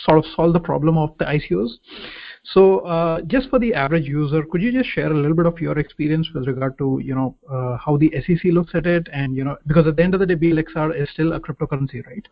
sort 0.04 0.18
of 0.18 0.24
solve 0.36 0.52
the 0.52 0.60
problem 0.60 0.98
of 0.98 1.16
the 1.18 1.24
ICOs. 1.24 1.70
So 2.44 2.80
uh, 2.80 3.20
just 3.22 3.50
for 3.50 3.58
the 3.58 3.74
average 3.74 4.06
user, 4.06 4.42
could 4.42 4.62
you 4.62 4.72
just 4.72 4.88
share 4.90 5.10
a 5.10 5.14
little 5.14 5.34
bit 5.34 5.46
of 5.46 5.58
your 5.60 5.78
experience 5.78 6.28
with 6.34 6.46
regard 6.46 6.78
to 6.78 7.00
you 7.02 7.14
know 7.14 7.36
uh, 7.50 7.76
how 7.76 7.96
the 7.96 8.10
SEC 8.26 8.52
looks 8.52 8.74
at 8.74 8.86
it, 8.86 9.08
and 9.12 9.36
you 9.36 9.44
know 9.44 9.56
because 9.66 9.86
at 9.86 9.96
the 9.96 10.02
end 10.02 10.14
of 10.14 10.20
the 10.20 10.26
day, 10.26 10.36
BLXR 10.36 11.00
is 11.00 11.08
still 11.10 11.32
a 11.34 11.40
cryptocurrency, 11.40 12.04
right? 12.06 12.26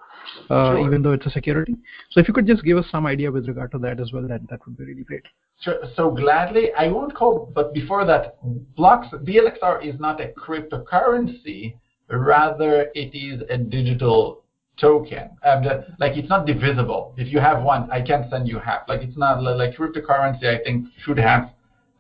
Uh, 0.50 0.72
sure. 0.72 0.86
Even 0.86 1.02
though 1.02 1.12
it's 1.12 1.26
a 1.26 1.30
security. 1.30 1.74
So 2.10 2.20
if 2.20 2.28
you 2.28 2.34
could 2.34 2.46
just 2.46 2.64
give 2.64 2.78
us 2.78 2.86
some 2.90 3.06
idea 3.06 3.30
with 3.30 3.48
regard 3.48 3.72
to 3.72 3.78
that 3.78 4.00
as 4.00 4.12
well, 4.12 4.26
that 4.28 4.48
that 4.48 4.64
would 4.66 4.76
be 4.76 4.84
really 4.84 5.04
great. 5.04 5.24
Sure. 5.60 5.78
So 5.94 6.10
gladly, 6.10 6.72
I 6.78 6.88
won't 6.88 7.14
call, 7.14 7.50
but 7.54 7.74
before 7.74 8.04
that, 8.06 8.38
blocks 8.76 9.08
BLXR 9.08 9.84
is 9.84 9.98
not 10.00 10.20
a 10.20 10.28
cryptocurrency. 10.28 11.76
Rather, 12.08 12.88
it 12.94 13.14
is 13.16 13.42
a 13.50 13.58
digital 13.58 14.44
token. 14.81 15.31
Um, 15.44 15.65
like 15.98 16.16
it's 16.16 16.28
not 16.28 16.47
divisible. 16.47 17.15
If 17.16 17.32
you 17.32 17.40
have 17.40 17.62
one, 17.62 17.90
I 17.90 18.03
can 18.03 18.28
send 18.31 18.48
you 18.48 18.59
half. 18.59 18.89
Like 18.89 19.03
it's 19.03 19.16
not 19.16 19.43
like 19.43 19.77
cryptocurrency. 19.77 20.44
I 20.44 20.62
think 20.62 20.86
should 21.05 21.19
have 21.19 21.51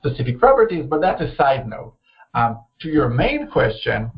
specific 0.04 0.38
properties, 0.38 0.84
but 0.88 1.00
that's 1.00 1.20
a 1.20 1.34
side 1.36 1.68
note. 1.68 1.94
Um, 2.34 2.60
to 2.80 2.88
your 2.88 3.08
main 3.08 3.48
question, 3.48 4.10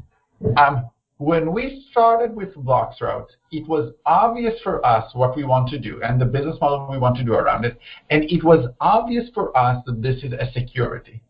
um, 0.57 0.91
when 1.19 1.53
we 1.53 1.85
started 1.91 2.35
with 2.35 2.55
Bloxroute, 2.55 3.29
it 3.51 3.67
was 3.69 3.93
obvious 4.07 4.55
for 4.63 4.85
us 4.87 5.13
what 5.15 5.37
we 5.37 5.45
want 5.45 5.69
to 5.71 5.79
do 5.79 6.01
and 6.03 6.21
the 6.21 6.25
business 6.25 6.57
model 6.61 6.89
we 6.91 6.99
want 6.99 7.17
to 7.17 7.25
do 7.25 7.35
around 7.35 7.65
it, 7.65 7.79
and 8.11 8.25
it 8.25 8.45
was 8.45 8.69
obvious 8.81 9.29
for 9.35 9.57
us 9.57 9.83
that 9.87 10.03
this 10.03 10.23
is 10.23 10.33
a 10.33 10.51
security. 10.53 11.23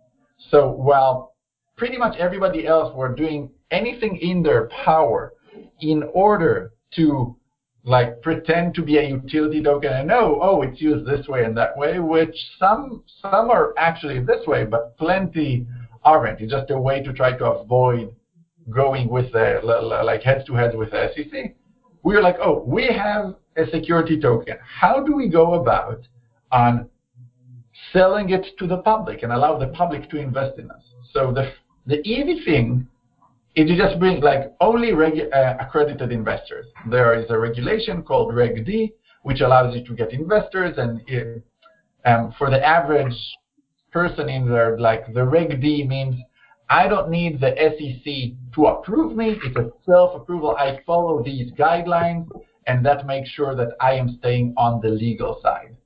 So 0.51 0.71
while 0.71 1.35
pretty 1.77 1.97
much 1.97 2.17
everybody 2.19 2.67
else 2.67 2.95
were 2.95 3.15
doing 3.15 3.51
anything 3.71 4.17
in 4.17 4.43
their 4.43 4.69
power 4.85 5.35
in 5.81 6.03
order 6.13 6.73
to 6.97 7.37
like 7.85 8.21
pretend 8.23 8.75
to 8.75 8.83
be 8.83 8.99
a 8.99 9.09
utility 9.09 9.63
token 9.63 9.93
and 9.93 10.09
know, 10.09 10.39
oh, 10.43 10.63
it's 10.63 10.81
used 10.81 11.07
this 11.07 11.27
way 11.27 11.45
and 11.45 11.57
that 11.57 11.77
way, 11.77 11.99
which 11.99 12.37
some 12.59 13.03
some 13.23 13.51
are 13.51 13.75
actually 13.79 14.21
this 14.21 14.47
way, 14.47 14.65
but 14.65 14.97
plenty 14.99 15.67
aren't. 16.05 16.41
It's 16.41 16.53
just 16.53 16.71
a 16.71 16.79
way 16.79 17.03
to 17.03 17.13
try 17.13 17.37
to 17.37 17.45
avoid 17.47 18.15
going 18.71 19.09
with 19.09 19.33
the 19.33 19.61
like 20.05 20.23
heads 20.23 20.45
to 20.47 20.55
heads 20.55 20.77
with 20.77 20.91
the 20.91 21.11
SEC. 21.15 21.55
We 22.03 22.15
are 22.17 22.23
like, 22.23 22.37
oh, 22.41 22.63
we 22.67 22.87
have 22.87 23.37
a 23.57 23.67
security 23.71 24.21
token. 24.21 24.57
How 24.63 25.03
do 25.03 25.15
we 25.15 25.29
go 25.29 25.55
about 25.55 26.01
on 26.53 26.89
selling 27.93 28.31
it 28.31 28.47
to 28.59 28.67
the 28.67 28.79
public 28.79 29.23
and 29.23 29.33
allow 29.33 29.59
the 29.59 29.69
public 29.69 30.11
to 30.11 30.19
invest 30.19 30.59
in 30.59 30.71
us? 30.71 30.83
So 31.13 31.33
the 31.33 31.53
the 31.87 32.07
easy 32.07 32.45
thing 32.45 32.87
is 33.59 33.69
you 33.69 33.77
just 33.77 33.99
bring 33.99 34.21
like 34.21 34.53
only 34.61 34.93
uh, 34.93 35.55
accredited 35.59 36.13
investors. 36.13 36.67
There 36.89 37.21
is 37.21 37.27
a 37.29 37.39
regulation 37.39 38.03
called 38.03 38.35
Reg 38.35 38.65
D, 38.65 38.95
which 39.23 39.41
allows 39.41 39.75
you 39.75 39.85
to 39.85 39.95
get 39.95 40.13
investors, 40.13 40.77
and 40.79 41.01
it, 41.09 41.43
um, 42.05 42.33
for 42.39 42.51
the 42.51 42.65
average 42.65 43.17
person 43.91 44.29
in 44.29 44.49
there, 44.49 44.79
like 44.79 45.13
the 45.13 45.25
Reg 45.25 45.61
D 45.61 45.85
means 45.85 46.15
I 46.71 46.87
don't 46.87 47.11
need 47.11 47.41
the 47.41 47.55
SEC 47.57 48.55
to 48.55 48.67
approve 48.67 49.17
me. 49.17 49.41
It's 49.43 49.57
a 49.57 49.71
self-approval. 49.85 50.57
I 50.57 50.79
follow 50.87 51.25
these 51.25 51.51
guidelines, 51.53 52.29
and 52.69 52.87
that 52.87 53.07
makes 53.07 53.29
sure 53.31 53.57
that 53.57 53.71
I 53.81 53.95
am 53.95 54.19
staying 54.21 54.55
on 54.57 54.81
the 54.81 54.89
legal 54.89 55.41
side. 55.43 55.77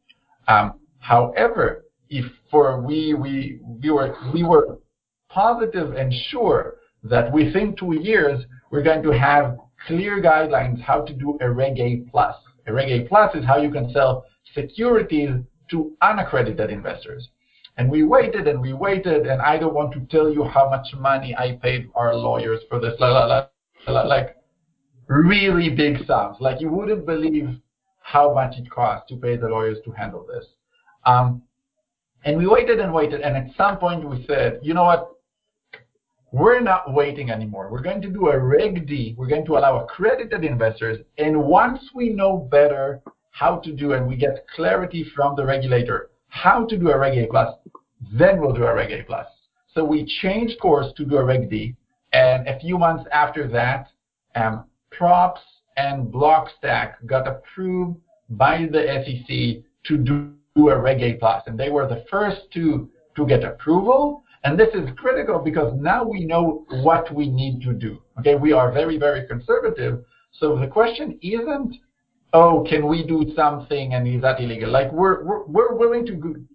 Um, 0.47 0.75
however, 0.99 1.87
if 2.11 2.31
for 2.51 2.83
we 2.83 3.15
we 3.15 3.61
we 3.63 3.91
were 3.91 4.15
we 4.35 4.43
were 4.43 4.79
positive 5.31 5.95
and 5.95 6.13
sure 6.29 6.77
that 7.05 7.33
within 7.33 7.75
two 7.77 7.95
years 8.01 8.45
we're 8.71 8.83
going 8.83 9.03
to 9.03 9.11
have 9.11 9.59
clear 9.87 10.23
guidelines 10.23 10.81
how 10.81 11.03
to 11.03 11.13
do 11.13 11.37
a 11.41 11.51
Reg 11.51 11.79
A 11.79 12.05
plus. 12.11 12.37
A 12.67 12.73
Reg 12.73 12.91
A 12.91 13.09
plus 13.09 13.35
is 13.35 13.45
how 13.45 13.59
you 13.59 13.71
can 13.71 13.93
sell 13.93 14.25
securities 14.55 15.31
to 15.71 15.93
unaccredited 16.03 16.71
investors. 16.71 17.29
And 17.77 17.91
we 17.91 18.03
waited 18.03 18.47
and 18.49 18.61
we 18.61 18.75
waited, 18.75 19.27
and 19.27 19.41
I 19.41 19.59
don't 19.59 19.75
want 19.75 19.93
to 19.95 20.01
tell 20.11 20.33
you 20.33 20.45
how 20.45 20.69
much 20.69 20.87
money 20.95 21.35
I 21.37 21.59
paid 21.63 21.89
our 21.95 22.15
lawyers 22.15 22.61
for 22.69 22.79
this. 22.79 22.95
Like 23.89 24.37
really 25.09 25.71
big 25.71 26.07
sums. 26.07 26.37
Like 26.41 26.61
you 26.61 26.69
wouldn't 26.69 27.07
believe 27.07 27.49
how 28.01 28.35
much 28.35 28.57
it 28.59 28.71
cost 28.71 29.09
to 29.09 29.17
pay 29.17 29.37
the 29.37 29.49
lawyers 29.49 29.79
to 29.85 29.91
handle 29.93 30.27
this. 30.27 30.45
Um, 31.07 31.43
and 32.25 32.37
we 32.37 32.47
waited 32.47 32.79
and 32.79 32.93
waited, 32.93 33.23
and 33.23 33.37
at 33.37 33.57
some 33.57 33.79
point 33.79 34.09
we 34.09 34.25
said, 34.27 34.61
you 34.63 34.75
know 34.75 34.85
what? 34.85 35.09
We're 36.33 36.61
not 36.61 36.95
waiting 36.95 37.31
anymore. 37.31 37.69
We're 37.71 37.83
going 37.83 38.01
to 38.01 38.09
do 38.09 38.29
a 38.29 38.39
Reg 38.39 38.87
D. 38.87 39.15
We're 39.19 39.27
going 39.27 39.45
to 39.45 39.59
allow 39.59 39.81
accredited 39.81 40.45
investors, 40.45 40.99
and 41.19 41.45
once 41.45 41.81
we 41.95 42.09
know 42.09 42.49
better 42.51 43.03
how 43.33 43.57
to 43.57 43.73
do 43.73 43.93
and 43.93 44.09
we 44.09 44.17
get 44.17 44.47
clarity 44.57 45.05
from 45.15 45.37
the 45.37 45.45
regulator 45.45 46.09
how 46.29 46.65
to 46.65 46.79
do 46.79 46.91
a 46.91 46.99
Reg 46.99 47.19
A 47.19 47.27
plus, 47.27 47.55
then 48.15 48.41
we'll 48.41 48.55
do 48.55 48.65
a 48.65 48.75
Reg 48.75 48.91
A 48.93 49.03
plus. 49.03 49.27
So 49.75 49.85
we 49.85 50.07
changed 50.23 50.59
course 50.59 50.91
to 50.97 51.05
do 51.05 51.19
a 51.19 51.25
Reg 51.25 51.51
D, 51.51 51.77
and 52.15 52.49
a 52.49 52.59
few 52.59 52.79
months 52.79 53.05
after 53.13 53.47
that, 53.49 53.89
um, 54.35 54.65
props 54.91 55.43
and 55.77 56.11
Blockstack 56.11 57.05
got 57.05 57.29
approved 57.29 58.01
by 58.31 58.67
the 58.73 58.83
SEC 59.05 59.63
to 59.85 59.99
do 59.99 60.71
a 60.71 60.79
Reg 60.79 61.03
A 61.03 61.13
plus, 61.15 61.43
and 61.47 61.61
they 61.61 61.69
were 61.69 61.87
the 61.87 62.07
first 62.11 62.51
to 62.55 62.89
to 63.17 63.27
get 63.27 63.45
approval. 63.45 64.25
And 64.45 64.59
this 64.59 64.75
is 64.75 64.89
critical 64.97 65.39
because 65.39 65.73
now 65.77 66.05
we 66.05 66.25
know 66.25 66.65
what 66.83 67.15
we 67.15 67.29
need 67.29 67.63
to 67.63 67.73
do. 67.73 68.03
Okay, 68.19 68.35
we 68.35 68.53
are 68.53 68.73
very 68.73 68.99
very 68.99 69.27
conservative. 69.27 70.05
So 70.33 70.59
the 70.59 70.67
question 70.67 71.19
isn't 71.23 71.77
oh, 72.33 72.65
can 72.69 72.87
we 72.87 73.07
do 73.07 73.33
something 73.37 73.95
and 73.95 74.09
is 74.09 74.23
that 74.23 74.41
illegal? 74.41 74.71
Like 74.71 74.91
we're 74.93 75.23
we're, 75.25 75.45
we're 75.47 75.75
willing 75.75 76.07
to 76.07 76.47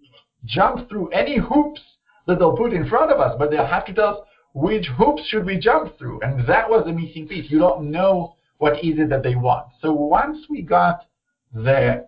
jump 0.44 0.88
through 0.88 1.08
any 1.08 1.38
hoops 1.38 1.80
that 2.26 2.38
they'll 2.38 2.56
put 2.56 2.72
in 2.72 2.88
front 2.88 3.10
of 3.10 3.20
us, 3.20 3.34
but 3.38 3.50
they'll 3.50 3.66
have 3.66 3.86
to 3.86 3.94
tell 3.94 4.08
us 4.08 4.20
which 4.54 4.86
hoops 4.98 5.22
should 5.28 5.44
we 5.44 5.58
jump 5.58 5.96
through, 5.98 6.20
and 6.22 6.46
that 6.46 6.68
was 6.68 6.84
the 6.84 6.92
missing 6.92 7.28
piece. 7.28 7.50
You 7.50 7.58
don't 7.58 7.90
know 7.90 8.34
what 8.58 8.84
is 8.84 8.98
it 8.98 9.08
that 9.10 9.22
they 9.22 9.34
want. 9.34 9.68
So 9.80 9.92
once 9.92 10.38
we 10.50 10.62
got 10.62 11.06
the 11.54 12.06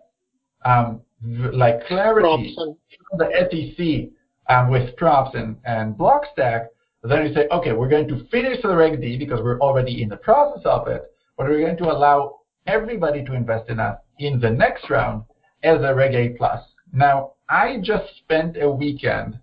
um, 0.65 1.01
like 1.23 1.86
clarity 1.86 2.55
from 2.57 2.77
the 3.19 3.31
SEC 3.51 4.11
um, 4.51 4.68
with 4.68 4.97
props 4.97 5.31
and, 5.35 5.56
and 5.64 5.94
Blockstack, 5.94 6.66
then 7.05 7.27
you 7.27 7.35
say, 7.35 7.47
okay, 7.52 7.72
we're 7.72 7.89
going 7.89 8.09
to 8.09 8.27
finish 8.31 8.60
the 8.62 8.74
Reg 8.74 9.01
D 9.01 9.16
because 9.16 9.40
we're 9.40 9.60
already 9.60 10.02
in 10.02 10.09
the 10.09 10.16
process 10.16 10.62
of 10.64 10.89
it, 10.89 11.02
but 11.39 11.47
we're 11.47 11.60
going 11.60 11.78
to 11.78 11.90
allow 11.90 12.40
everybody 12.66 13.24
to 13.24 13.35
invest 13.35 13.70
in 13.70 13.78
us 13.78 13.97
in 14.18 14.40
the 14.40 14.51
next 14.51 14.90
round 14.90 15.22
as 15.62 15.78
a 15.82 15.94
Reg 15.94 16.14
A 16.14 16.36
plus. 16.36 16.60
Now, 16.93 17.35
I 17.48 17.78
just 17.81 18.16
spent 18.18 18.56
a 18.60 18.68
weekend 18.68 19.39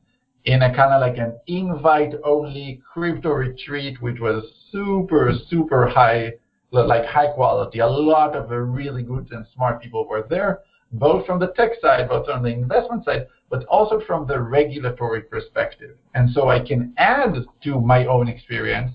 in 0.46 0.62
a 0.62 0.76
kind 0.76 0.94
of 0.94 1.02
like 1.02 1.18
an 1.18 1.40
invite 1.48 2.14
only 2.24 2.82
crypto 2.94 3.32
retreat, 3.32 4.02
which 4.02 4.20
was 4.20 4.44
super, 4.72 5.32
super 5.50 5.88
high, 5.88 6.34
like 6.72 7.06
high 7.06 7.32
quality. 7.32 7.80
A 7.80 7.88
lot 7.88 8.36
of 8.36 8.50
really 8.50 9.04
good 9.04 9.30
and 9.32 9.46
smart 9.56 9.82
people 9.82 10.06
were 10.08 10.28
there, 10.30 10.60
both 10.92 11.26
from 11.26 11.40
the 11.40 11.54
tech 11.54 11.72
side, 11.82 12.10
both 12.10 12.26
from 12.26 12.44
the 12.44 12.50
investment 12.50 13.06
side, 13.06 13.28
but 13.50 13.66
also 13.66 14.02
from 14.06 14.26
the 14.28 14.40
regulatory 14.40 15.22
perspective. 15.22 15.98
And 16.14 16.30
so 16.32 16.50
I 16.50 16.60
can 16.60 16.94
add 16.98 17.36
to 17.64 17.82
my 17.82 18.06
own 18.06 18.28
experience. 18.28 18.92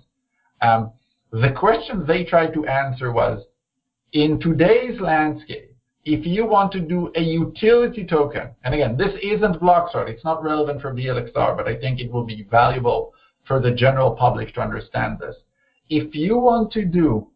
Um, 0.60 0.92
the 1.30 1.50
question 1.50 2.06
they 2.06 2.24
tried 2.24 2.52
to 2.54 2.66
answer 2.66 3.12
was, 3.12 3.44
in 4.12 4.38
today's 4.38 5.00
landscape, 5.00 5.74
if 6.04 6.26
you 6.26 6.46
want 6.46 6.72
to 6.72 6.80
do 6.80 7.10
a 7.14 7.20
utility 7.20 8.04
token, 8.04 8.50
and 8.64 8.74
again, 8.74 8.96
this 8.96 9.14
isn't 9.22 9.60
Bloxroute, 9.60 10.08
it's 10.08 10.24
not 10.24 10.42
relevant 10.42 10.82
for 10.82 10.92
BLXR, 10.92 11.56
but 11.56 11.68
I 11.68 11.78
think 11.78 12.00
it 12.00 12.12
will 12.12 12.24
be 12.24 12.46
valuable 12.50 13.14
for 13.44 13.60
the 13.60 13.70
general 13.70 14.12
public 14.12 14.52
to 14.54 14.60
understand 14.60 15.18
this. 15.18 15.36
If 15.88 16.14
you 16.14 16.36
want 16.36 16.72
to 16.72 16.84
do 16.84 17.28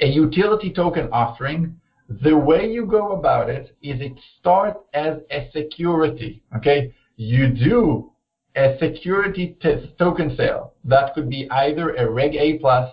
a 0.00 0.06
utility 0.06 0.72
token 0.72 1.08
offering, 1.12 1.79
the 2.22 2.36
way 2.36 2.68
you 2.68 2.86
go 2.86 3.12
about 3.12 3.48
it 3.48 3.76
is 3.82 4.00
it 4.00 4.18
starts 4.38 4.80
as 4.94 5.18
a 5.30 5.48
security. 5.52 6.42
Okay, 6.56 6.92
you 7.16 7.48
do 7.48 8.10
a 8.56 8.76
security 8.80 9.56
token 9.96 10.36
sale. 10.36 10.74
That 10.84 11.14
could 11.14 11.30
be 11.30 11.48
either 11.50 11.94
a 11.94 12.10
Reg 12.10 12.34
A 12.34 12.58
plus 12.58 12.92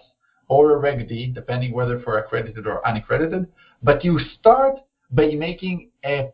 or 0.50 0.76
a 0.76 0.78
Reg 0.78 1.08
D, 1.10 1.28
depending 1.34 1.74
whether 1.74 2.00
for 2.02 2.20
accredited 2.20 2.68
or 2.68 2.88
unaccredited. 2.88 3.48
But 3.82 4.06
you 4.06 4.20
start 4.40 4.76
by 5.10 5.30
making 5.30 5.90
a 6.06 6.30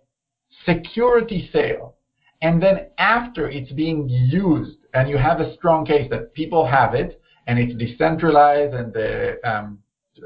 security 0.65 1.49
sale. 1.53 1.95
And 2.41 2.61
then 2.61 2.87
after 2.97 3.49
it's 3.49 3.71
being 3.71 4.09
used 4.09 4.79
and 4.93 5.09
you 5.09 5.17
have 5.17 5.39
a 5.39 5.55
strong 5.55 5.85
case 5.85 6.09
that 6.11 6.33
people 6.33 6.65
have 6.65 6.93
it 6.93 7.21
and 7.47 7.57
it's 7.57 7.75
decentralized 7.75 8.73
and 8.73 8.91
the, 8.91 9.39
um, 9.49 9.79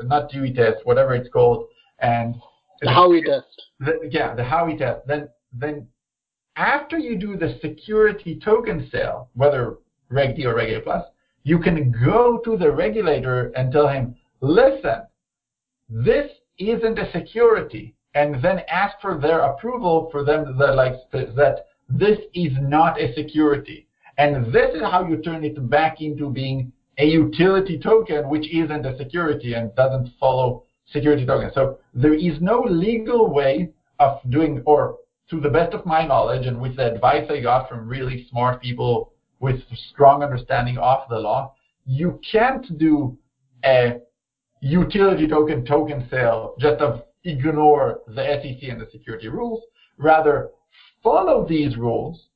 not 0.04 0.32
Dewey 0.32 0.54
test, 0.54 0.78
whatever 0.86 1.14
it's 1.14 1.30
called, 1.30 1.68
and 2.00 2.36
the 2.82 2.88
Howey 2.88 3.24
test. 3.24 3.62
The, 3.80 4.10
yeah, 4.12 4.36
the 4.36 4.44
Howey 4.44 4.78
test. 4.78 5.06
Then, 5.08 5.30
then 5.54 5.88
after 6.56 6.98
you 6.98 7.18
do 7.18 7.38
the 7.38 7.58
security 7.62 8.40
token 8.44 8.90
sale, 8.92 9.30
whether 9.36 9.78
Reg 10.10 10.36
D 10.36 10.46
or 10.46 10.56
Reg 10.56 10.74
A 10.74 10.80
plus, 10.82 11.06
you 11.44 11.60
can 11.60 11.94
go 12.04 12.40
to 12.44 12.58
the 12.58 12.72
regulator 12.72 13.52
and 13.56 13.72
tell 13.72 13.88
him, 13.88 14.16
listen, 14.42 15.04
this 15.90 16.32
isn't 16.58 17.00
a 17.00 17.12
security, 17.12 17.96
and 18.16 18.42
then 18.44 18.62
ask 18.70 19.00
for 19.00 19.18
their 19.18 19.40
approval 19.40 20.10
for 20.12 20.24
them 20.24 20.58
that 20.58 20.76
like 20.76 20.96
that 21.12 21.68
this 21.88 22.20
is 22.34 22.52
not 22.60 23.00
a 23.00 23.14
security. 23.14 23.88
And 24.18 24.52
this 24.52 24.74
is 24.74 24.82
how 24.82 25.08
you 25.08 25.18
turn 25.18 25.44
it 25.44 25.70
back 25.70 26.02
into 26.02 26.30
being 26.30 26.72
a 26.98 27.06
utility 27.06 27.80
token, 27.80 28.28
which 28.28 28.52
isn't 28.52 28.86
a 28.86 28.98
security 28.98 29.54
and 29.54 29.74
doesn't 29.76 30.10
follow 30.20 30.64
security 30.92 31.26
token. 31.26 31.52
So 31.54 31.80
there 31.94 32.14
is 32.14 32.40
no 32.42 32.62
legal 32.62 33.32
way 33.34 33.70
of 34.00 34.20
doing, 34.30 34.62
or 34.66 34.98
to 35.30 35.40
the 35.40 35.50
best 35.50 35.74
of 35.74 35.86
my 35.86 36.06
knowledge, 36.06 36.46
and 36.48 36.60
with 36.60 36.78
the 36.78 36.94
advice 36.94 37.30
I 37.30 37.42
got 37.42 37.70
from 37.70 37.88
really 37.88 38.28
smart 38.30 38.62
people 38.62 39.14
with 39.40 39.62
strong 39.92 40.24
understanding 40.24 40.78
of 40.78 41.00
the 41.10 41.20
law, 41.20 41.54
you 41.86 42.20
can't 42.32 42.78
do 42.78 43.18
a 43.66 44.00
utility 44.62 45.28
token 45.28 45.66
token 45.66 46.08
sale 46.10 46.56
just 46.60 46.82
of 46.82 47.04
ignore 47.24 48.02
the 48.08 48.24
SEC 48.42 48.70
and 48.70 48.82
the 48.82 48.90
security 48.92 49.28
rules. 49.28 49.62
Rather, 49.98 50.50
follow 51.04 51.46
these 51.48 51.76
rules, 51.78 52.28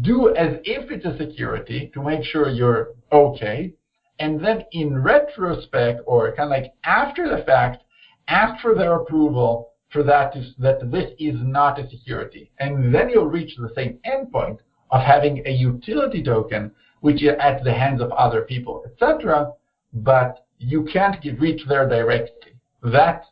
do 0.00 0.34
as 0.34 0.58
if 0.64 0.90
it's 0.90 1.04
a 1.04 1.16
security 1.18 1.90
to 1.92 2.02
make 2.02 2.24
sure 2.24 2.48
you're 2.48 2.94
okay, 3.12 3.72
and 4.18 4.44
then 4.44 4.62
in 4.72 5.02
retrospect 5.02 6.00
or 6.06 6.34
kind 6.36 6.46
of 6.46 6.50
like 6.50 6.72
after 6.84 7.28
the 7.28 7.42
fact, 7.44 7.82
ask 8.30 8.60
for 8.62 8.74
their 8.74 8.94
approval 8.94 9.72
for 9.90 10.02
that 10.04 10.32
to, 10.32 10.44
that 10.58 10.90
this 10.90 11.10
is 11.18 11.34
not 11.40 11.78
a 11.78 11.88
security. 11.90 12.50
And 12.60 12.94
then 12.94 13.10
you'll 13.10 13.26
reach 13.26 13.56
the 13.56 13.72
same 13.74 13.98
endpoint 14.06 14.58
of 14.90 15.02
having 15.02 15.42
a 15.46 15.50
utility 15.50 16.22
token 16.22 16.72
which 17.00 17.22
is 17.22 17.30
at 17.40 17.64
the 17.64 17.72
hands 17.72 18.00
of 18.00 18.12
other 18.12 18.42
people, 18.42 18.84
etc. 18.86 19.52
But 19.92 20.46
you 20.58 20.84
can't 20.84 21.20
get, 21.22 21.40
reach 21.40 21.62
there 21.68 21.88
directly. 21.88 22.52
That, 22.82 23.24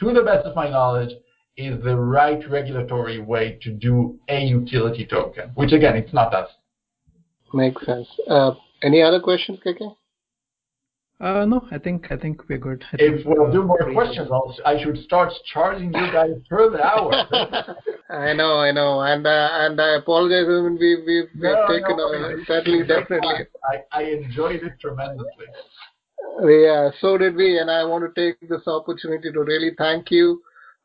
to 0.00 0.12
the 0.12 0.22
best 0.22 0.46
of 0.46 0.56
my 0.56 0.70
knowledge, 0.70 1.10
is 1.56 1.82
the 1.82 1.96
right 1.96 2.40
regulatory 2.48 3.20
way 3.20 3.58
to 3.62 3.70
do 3.70 4.18
a 4.28 4.40
utility 4.40 5.04
token, 5.04 5.50
which 5.54 5.72
again, 5.72 5.96
it's 5.96 6.12
not 6.12 6.32
us. 6.32 6.48
Makes 7.52 7.84
sense. 7.84 8.08
Uh, 8.28 8.52
any 8.82 9.02
other 9.02 9.20
questions, 9.20 9.58
KK? 9.64 9.94
Uh, 11.20 11.44
no, 11.44 11.66
I 11.70 11.76
think 11.76 12.06
I 12.10 12.16
think 12.16 12.48
we're 12.48 12.56
good. 12.56 12.82
I 12.94 12.96
if 12.98 13.26
we'll 13.26 13.52
do 13.52 13.62
more 13.62 13.92
questions, 13.92 14.28
I'll, 14.32 14.56
I 14.64 14.82
should 14.82 14.96
start 15.04 15.30
charging 15.52 15.92
you 15.92 16.12
guys 16.12 16.30
per 16.48 16.70
the 16.70 16.82
hour. 16.82 17.12
I 18.10 18.32
know, 18.32 18.60
I 18.60 18.72
know, 18.72 19.02
and 19.02 19.26
uh, 19.26 19.48
and 19.52 19.78
I 19.78 19.96
apologize. 19.96 20.46
I 20.48 20.62
mean, 20.62 20.78
we 20.80 20.96
we 21.04 21.20
we've 21.34 21.42
no, 21.42 21.66
taken 21.68 21.98
no, 21.98 22.14
a, 22.14 22.44
certainly 22.46 22.86
definitely. 22.86 23.46
I, 23.70 23.82
I 23.92 24.02
enjoyed 24.04 24.62
it 24.62 24.80
tremendously. 24.80 25.44
Yeah, 26.42 26.88
so 27.02 27.18
did 27.18 27.36
we, 27.36 27.58
and 27.58 27.70
I 27.70 27.84
want 27.84 28.02
to 28.02 28.18
take 28.18 28.40
this 28.48 28.66
opportunity 28.66 29.30
to 29.30 29.40
really 29.40 29.72
thank 29.76 30.10
you 30.10 30.40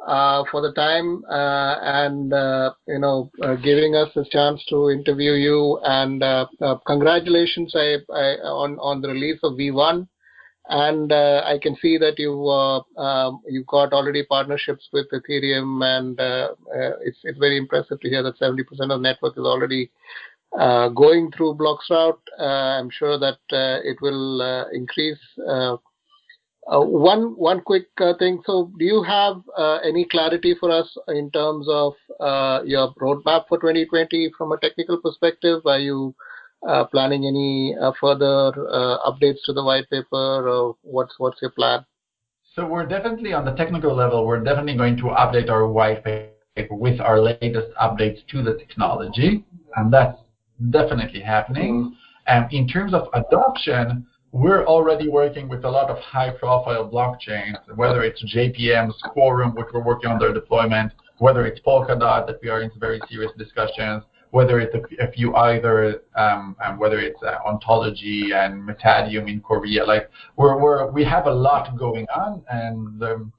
uh, 0.06 0.44
for 0.52 0.60
the 0.60 0.74
time 0.74 1.24
uh, 1.30 1.78
and 1.82 2.34
uh, 2.34 2.74
you 2.90 2.99
know 2.99 3.32
uh, 3.41 3.56
giving 3.56 3.95
us 3.95 4.10
a 4.18 4.26
chance 4.30 4.62
to 4.68 4.90
interview 4.90 5.32
you. 5.32 5.80
And 5.84 6.22
uh, 6.22 6.48
uh, 6.60 6.76
congratulations 6.86 7.74
I, 7.74 7.99
I, 8.14 8.36
on 8.44 8.78
on 8.80 8.99
the 8.99 9.07
release 9.07 9.40
of 9.41 9.53
V1 9.53 10.10
and 10.70 11.12
uh, 11.12 11.42
I 11.46 11.60
can 11.62 11.76
see 11.76 11.98
that 11.98 12.18
you 12.18 12.48
uh, 12.48 12.82
um, 13.00 13.42
you've 13.48 13.68
got 13.68 13.94
already 13.94 14.24
partnerships 14.24 14.90
with 14.92 15.08
Ethereum, 15.12 15.84
and 15.84 16.20
uh, 16.20 16.50
uh 16.74 16.98
it's 17.02 17.20
it's 17.24 17.38
very 17.38 17.58
impressive 17.58 18.00
to 18.00 18.10
hear 18.10 18.24
that 18.24 18.40
70% 18.40 18.64
of 18.92 19.02
network 19.02 19.38
is 19.38 19.46
already 19.46 19.92
uh, 20.58 20.90
going 20.90 21.32
through 21.32 21.56
Bloxroute. 21.56 22.18
Uh, 22.40 22.80
I'm 22.80 22.90
sure 22.90 23.20
that 23.20 23.38
it 23.50 23.98
will 24.02 24.68
increase. 24.72 25.20
one 26.68 27.36
one 27.38 27.62
quick 27.62 27.88
thing. 28.18 28.42
So, 28.46 28.72
do 28.80 28.86
you 28.86 29.04
have 29.04 29.42
any 29.84 30.06
clarity 30.06 30.56
for 30.60 30.72
us 30.72 30.98
in 31.10 31.30
terms 31.30 31.68
of 31.70 31.94
your 32.66 32.92
roadmap 32.96 33.48
for 33.50 33.60
2020 33.60 34.32
from 34.36 34.52
a 34.52 34.58
technical 34.58 34.98
perspective? 34.98 35.62
Are 35.66 35.80
you 35.80 36.16
planning 36.92 37.26
any 37.26 37.76
uh, 37.80 37.92
further 38.00 38.52
uh, 38.70 38.98
updates 39.10 39.40
to 39.46 39.54
the 39.54 39.64
white 39.64 39.90
paper, 39.90 40.50
or 40.50 40.76
what's 40.82 41.14
what's 41.18 41.42
your 41.42 41.52
plan? 41.52 41.86
So 42.56 42.66
we're 42.66 42.86
definitely 42.86 43.34
on 43.34 43.44
the 43.46 43.52
technical 43.52 43.94
level. 43.94 44.26
We're 44.26 44.44
definitely 44.44 44.78
going 44.78 44.98
to 44.98 45.04
update 45.04 45.50
our 45.50 45.68
white 45.68 46.04
paper 46.04 46.32
with 46.72 47.02
our 47.02 47.20
latest 47.20 47.68
updates 47.82 48.26
to 48.32 48.42
the 48.42 48.54
technology, 48.54 49.44
and 49.76 49.92
that's 49.92 50.18
definitely 50.70 51.22
happening. 51.22 51.96
And 52.28 52.52
in 52.54 52.68
terms 52.68 52.94
of 52.94 53.10
adoption, 53.14 54.08
we're 54.32 54.66
already 54.66 55.08
working 55.08 55.48
with 55.48 55.64
a 55.66 55.70
lot 55.70 55.90
of 55.90 55.98
high-profile 56.00 56.90
blockchains, 56.90 57.56
whether 57.76 58.04
it's 58.04 58.24
JPM's 58.36 58.96
Quorum, 59.14 59.54
which 59.56 59.68
we're 59.74 59.84
working 59.84 60.10
on 60.10 60.20
their 60.20 60.34
deployment, 60.34 60.92
whether 61.20 61.46
it's 61.46 61.60
Polkadot, 61.62 62.28
that 62.28 62.40
we 62.42 62.50
are 62.50 62.62
in 62.62 62.72
very 62.78 63.00
serious 63.10 63.32
discussions, 63.38 64.04
whether 64.36 64.60
it's 64.60 64.76
a 64.99 65.10
few 65.14 65.34
either 65.36 66.02
um, 66.18 66.57
and 66.60 66.78
whether 66.78 66.99
it's 66.99 67.24
uh, 67.24 67.38
ontology 67.48 68.34
and 68.34 68.68
Metadium 68.68 69.30
in 69.30 69.40
Korea. 69.40 69.86
Like 69.86 70.12
we're, 70.36 70.60
we're 70.62 70.91
we 70.91 71.06
have 71.06 71.26
a 71.28 71.34
lot 71.34 71.78
going 71.78 72.06
on, 72.14 72.44
and 72.49 73.02
um, 73.02 73.32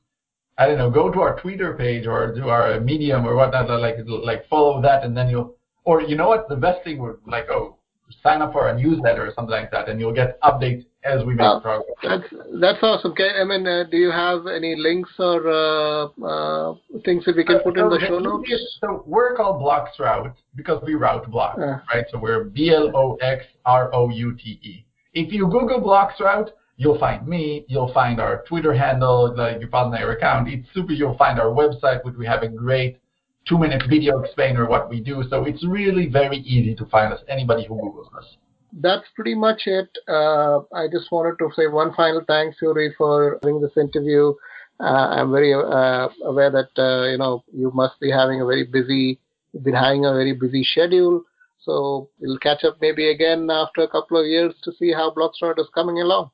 I 0.57 0.67
don't 0.67 0.79
know. 0.79 0.91
Go 0.91 1.11
to 1.11 1.21
our 1.21 1.39
Twitter 1.39 1.75
page 1.75 2.07
or 2.07 2.35
do 2.35 2.49
our 2.49 2.81
Medium 2.81 3.27
or 3.27 3.37
whatnot. 3.37 3.69
Like 3.69 3.97
like 4.07 4.49
follow 4.49 4.81
that, 4.81 5.05
and 5.05 5.15
then 5.15 5.29
you'll. 5.29 5.55
Or 5.85 6.01
you 6.01 6.17
know 6.17 6.29
what? 6.29 6.49
The 6.49 6.57
best 6.57 6.83
thing 6.83 6.99
would 7.03 7.19
like 7.27 7.49
oh 7.51 7.76
sign 8.23 8.43
up 8.43 8.53
for 8.53 8.69
a 8.69 8.77
newsletter 8.77 9.27
or 9.27 9.33
something 9.35 9.53
like 9.53 9.71
that, 9.71 9.89
and 9.89 10.01
you'll 10.01 10.15
get 10.15 10.41
updates 10.43 10.85
as 11.05 11.25
we 11.25 11.35
make 11.35 11.47
uh, 11.47 11.61
progress. 11.61 11.97
That's 12.03 12.25
that's 12.61 12.79
awesome. 12.83 13.13
Okay, 13.13 13.31
I 13.41 13.45
mean, 13.45 13.67
uh, 13.67 13.85
do 13.91 13.97
you 13.97 14.11
have 14.11 14.47
any 14.47 14.75
links 14.77 15.11
or 15.19 15.49
uh, 15.49 16.07
uh 16.23 16.75
things 17.05 17.25
that 17.25 17.37
we 17.37 17.45
can 17.45 17.61
put 17.61 17.79
in 17.79 17.89
the 17.89 18.01
show 18.07 18.19
notes? 18.19 18.51
So 18.81 19.05
we're 19.07 19.35
called 19.37 19.63
Bloxroute 19.63 20.35
because 20.55 20.83
we 20.85 20.95
route 20.95 21.31
blocks, 21.31 21.61
right? 21.93 22.05
So 22.11 22.19
we're 22.19 22.45
B 22.45 22.71
L 22.71 22.91
O 22.95 23.17
X 23.17 23.45
R 23.65 23.91
O 23.95 24.09
U 24.11 24.37
T 24.37 24.61
E. 24.63 24.85
If 25.15 25.33
you 25.33 25.47
Google 25.47 25.81
Bloxroute, 25.81 26.51
you'll 26.77 26.99
find 26.99 27.27
me. 27.27 27.65
You'll 27.69 27.93
find 27.93 28.21
our 28.21 28.45
Twitter 28.49 28.75
handle, 28.75 29.35
like 29.37 29.61
you 29.61 29.69
found 29.69 29.95
our 29.95 30.13
account. 30.13 30.49
It's 30.49 30.67
super. 30.75 30.93
You'll 30.93 31.17
find 31.17 31.41
our 31.41 31.47
website, 31.47 32.05
which 32.05 32.17
we 32.17 32.27
have 32.27 32.43
a 32.43 32.49
great 32.49 32.99
two-minute 33.47 33.85
video 33.89 34.21
explainer 34.21 34.67
what 34.67 34.89
we 34.89 35.01
do. 35.01 35.25
So 35.31 35.45
it's 35.45 35.65
really 35.65 36.07
very 36.07 36.39
easy 36.39 36.75
to 36.75 36.85
find 36.87 37.13
us. 37.13 37.21
Anybody 37.29 37.65
who 37.67 37.75
Googles 37.75 38.15
us 38.17 38.37
that's 38.81 39.07
pretty 39.15 39.35
much 39.35 39.63
it. 39.67 39.89
Uh, 40.09 40.61
I 40.75 40.87
just 40.91 41.11
wanted 41.11 41.39
to 41.39 41.51
say 41.57 41.67
one 41.67 41.95
final 41.95 42.23
thanks, 42.27 42.57
Uri, 42.61 42.95
for 42.97 43.39
doing 43.43 43.61
this 43.61 43.77
interview. 43.77 44.35
Uh, 44.79 45.09
I'm 45.17 45.31
very 45.33 45.55
uh, 45.55 46.09
aware 46.25 46.51
that 46.51 46.71
uh, 46.77 47.09
you 47.09 47.19
know 47.19 47.45
you 47.53 47.71
must 47.75 47.99
be 48.01 48.11
having 48.11 48.41
a 48.41 48.47
very 48.47 48.65
busy, 48.65 49.19
been 49.63 49.75
having 49.75 50.05
a 50.05 50.13
very 50.13 50.35
busy 50.35 50.65
schedule. 50.65 51.23
So 51.59 52.11
we'll 52.21 52.39
catch 52.39 52.65
up 52.65 52.77
maybe 52.81 53.11
again 53.11 53.51
after 53.51 53.81
a 53.81 53.89
couple 53.89 54.21
of 54.21 54.27
years 54.27 54.55
to 54.65 54.73
see 54.73 54.93
how 54.93 55.11
Bloxroute 55.11 55.59
is 55.59 55.67
coming 55.75 56.01
along. 56.01 56.31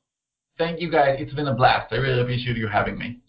Thank 0.59 0.81
you, 0.81 0.91
guys. 0.91 1.17
It's 1.21 1.33
been 1.33 1.49
a 1.49 1.55
blast. 1.55 1.93
I 1.93 1.97
really 1.97 2.21
appreciate 2.21 2.57
you 2.57 2.69
having 2.69 2.99
me. 2.99 3.21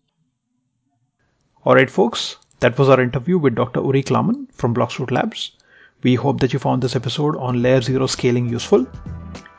All 1.64 1.76
right, 1.76 1.90
folks. 1.90 2.38
That 2.64 2.80
was 2.80 2.88
our 2.88 3.02
interview 3.02 3.38
with 3.38 3.56
Dr. 3.56 3.82
Uri 3.82 4.04
Klarman 4.04 4.48
from 4.54 4.74
Bloxroute 4.74 5.12
Labs. 5.12 5.52
We 6.02 6.16
hope 6.16 6.40
that 6.40 6.54
you 6.54 6.60
found 6.60 6.82
this 6.82 6.96
episode 6.96 7.36
on 7.36 7.62
Layer 7.62 7.82
0 7.82 8.08
scaling 8.08 8.48
useful. 8.48 8.88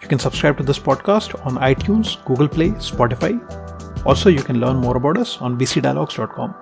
You 0.01 0.09
can 0.09 0.19
subscribe 0.19 0.57
to 0.57 0.63
this 0.63 0.79
podcast 0.79 1.39
on 1.45 1.57
iTunes, 1.57 2.17
Google 2.25 2.49
Play, 2.49 2.71
Spotify. 2.91 3.35
Also, 4.07 4.31
you 4.31 4.43
can 4.43 4.59
learn 4.59 4.79
more 4.79 4.97
about 4.97 5.19
us 5.19 5.37
on 5.43 5.59
bcdialogues.com. 5.59 6.55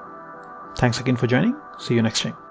Thanks 0.78 0.98
again 0.98 1.14
for 1.14 1.28
joining. 1.28 1.54
See 1.78 1.94
you 1.94 2.02
next 2.02 2.22
time. 2.22 2.41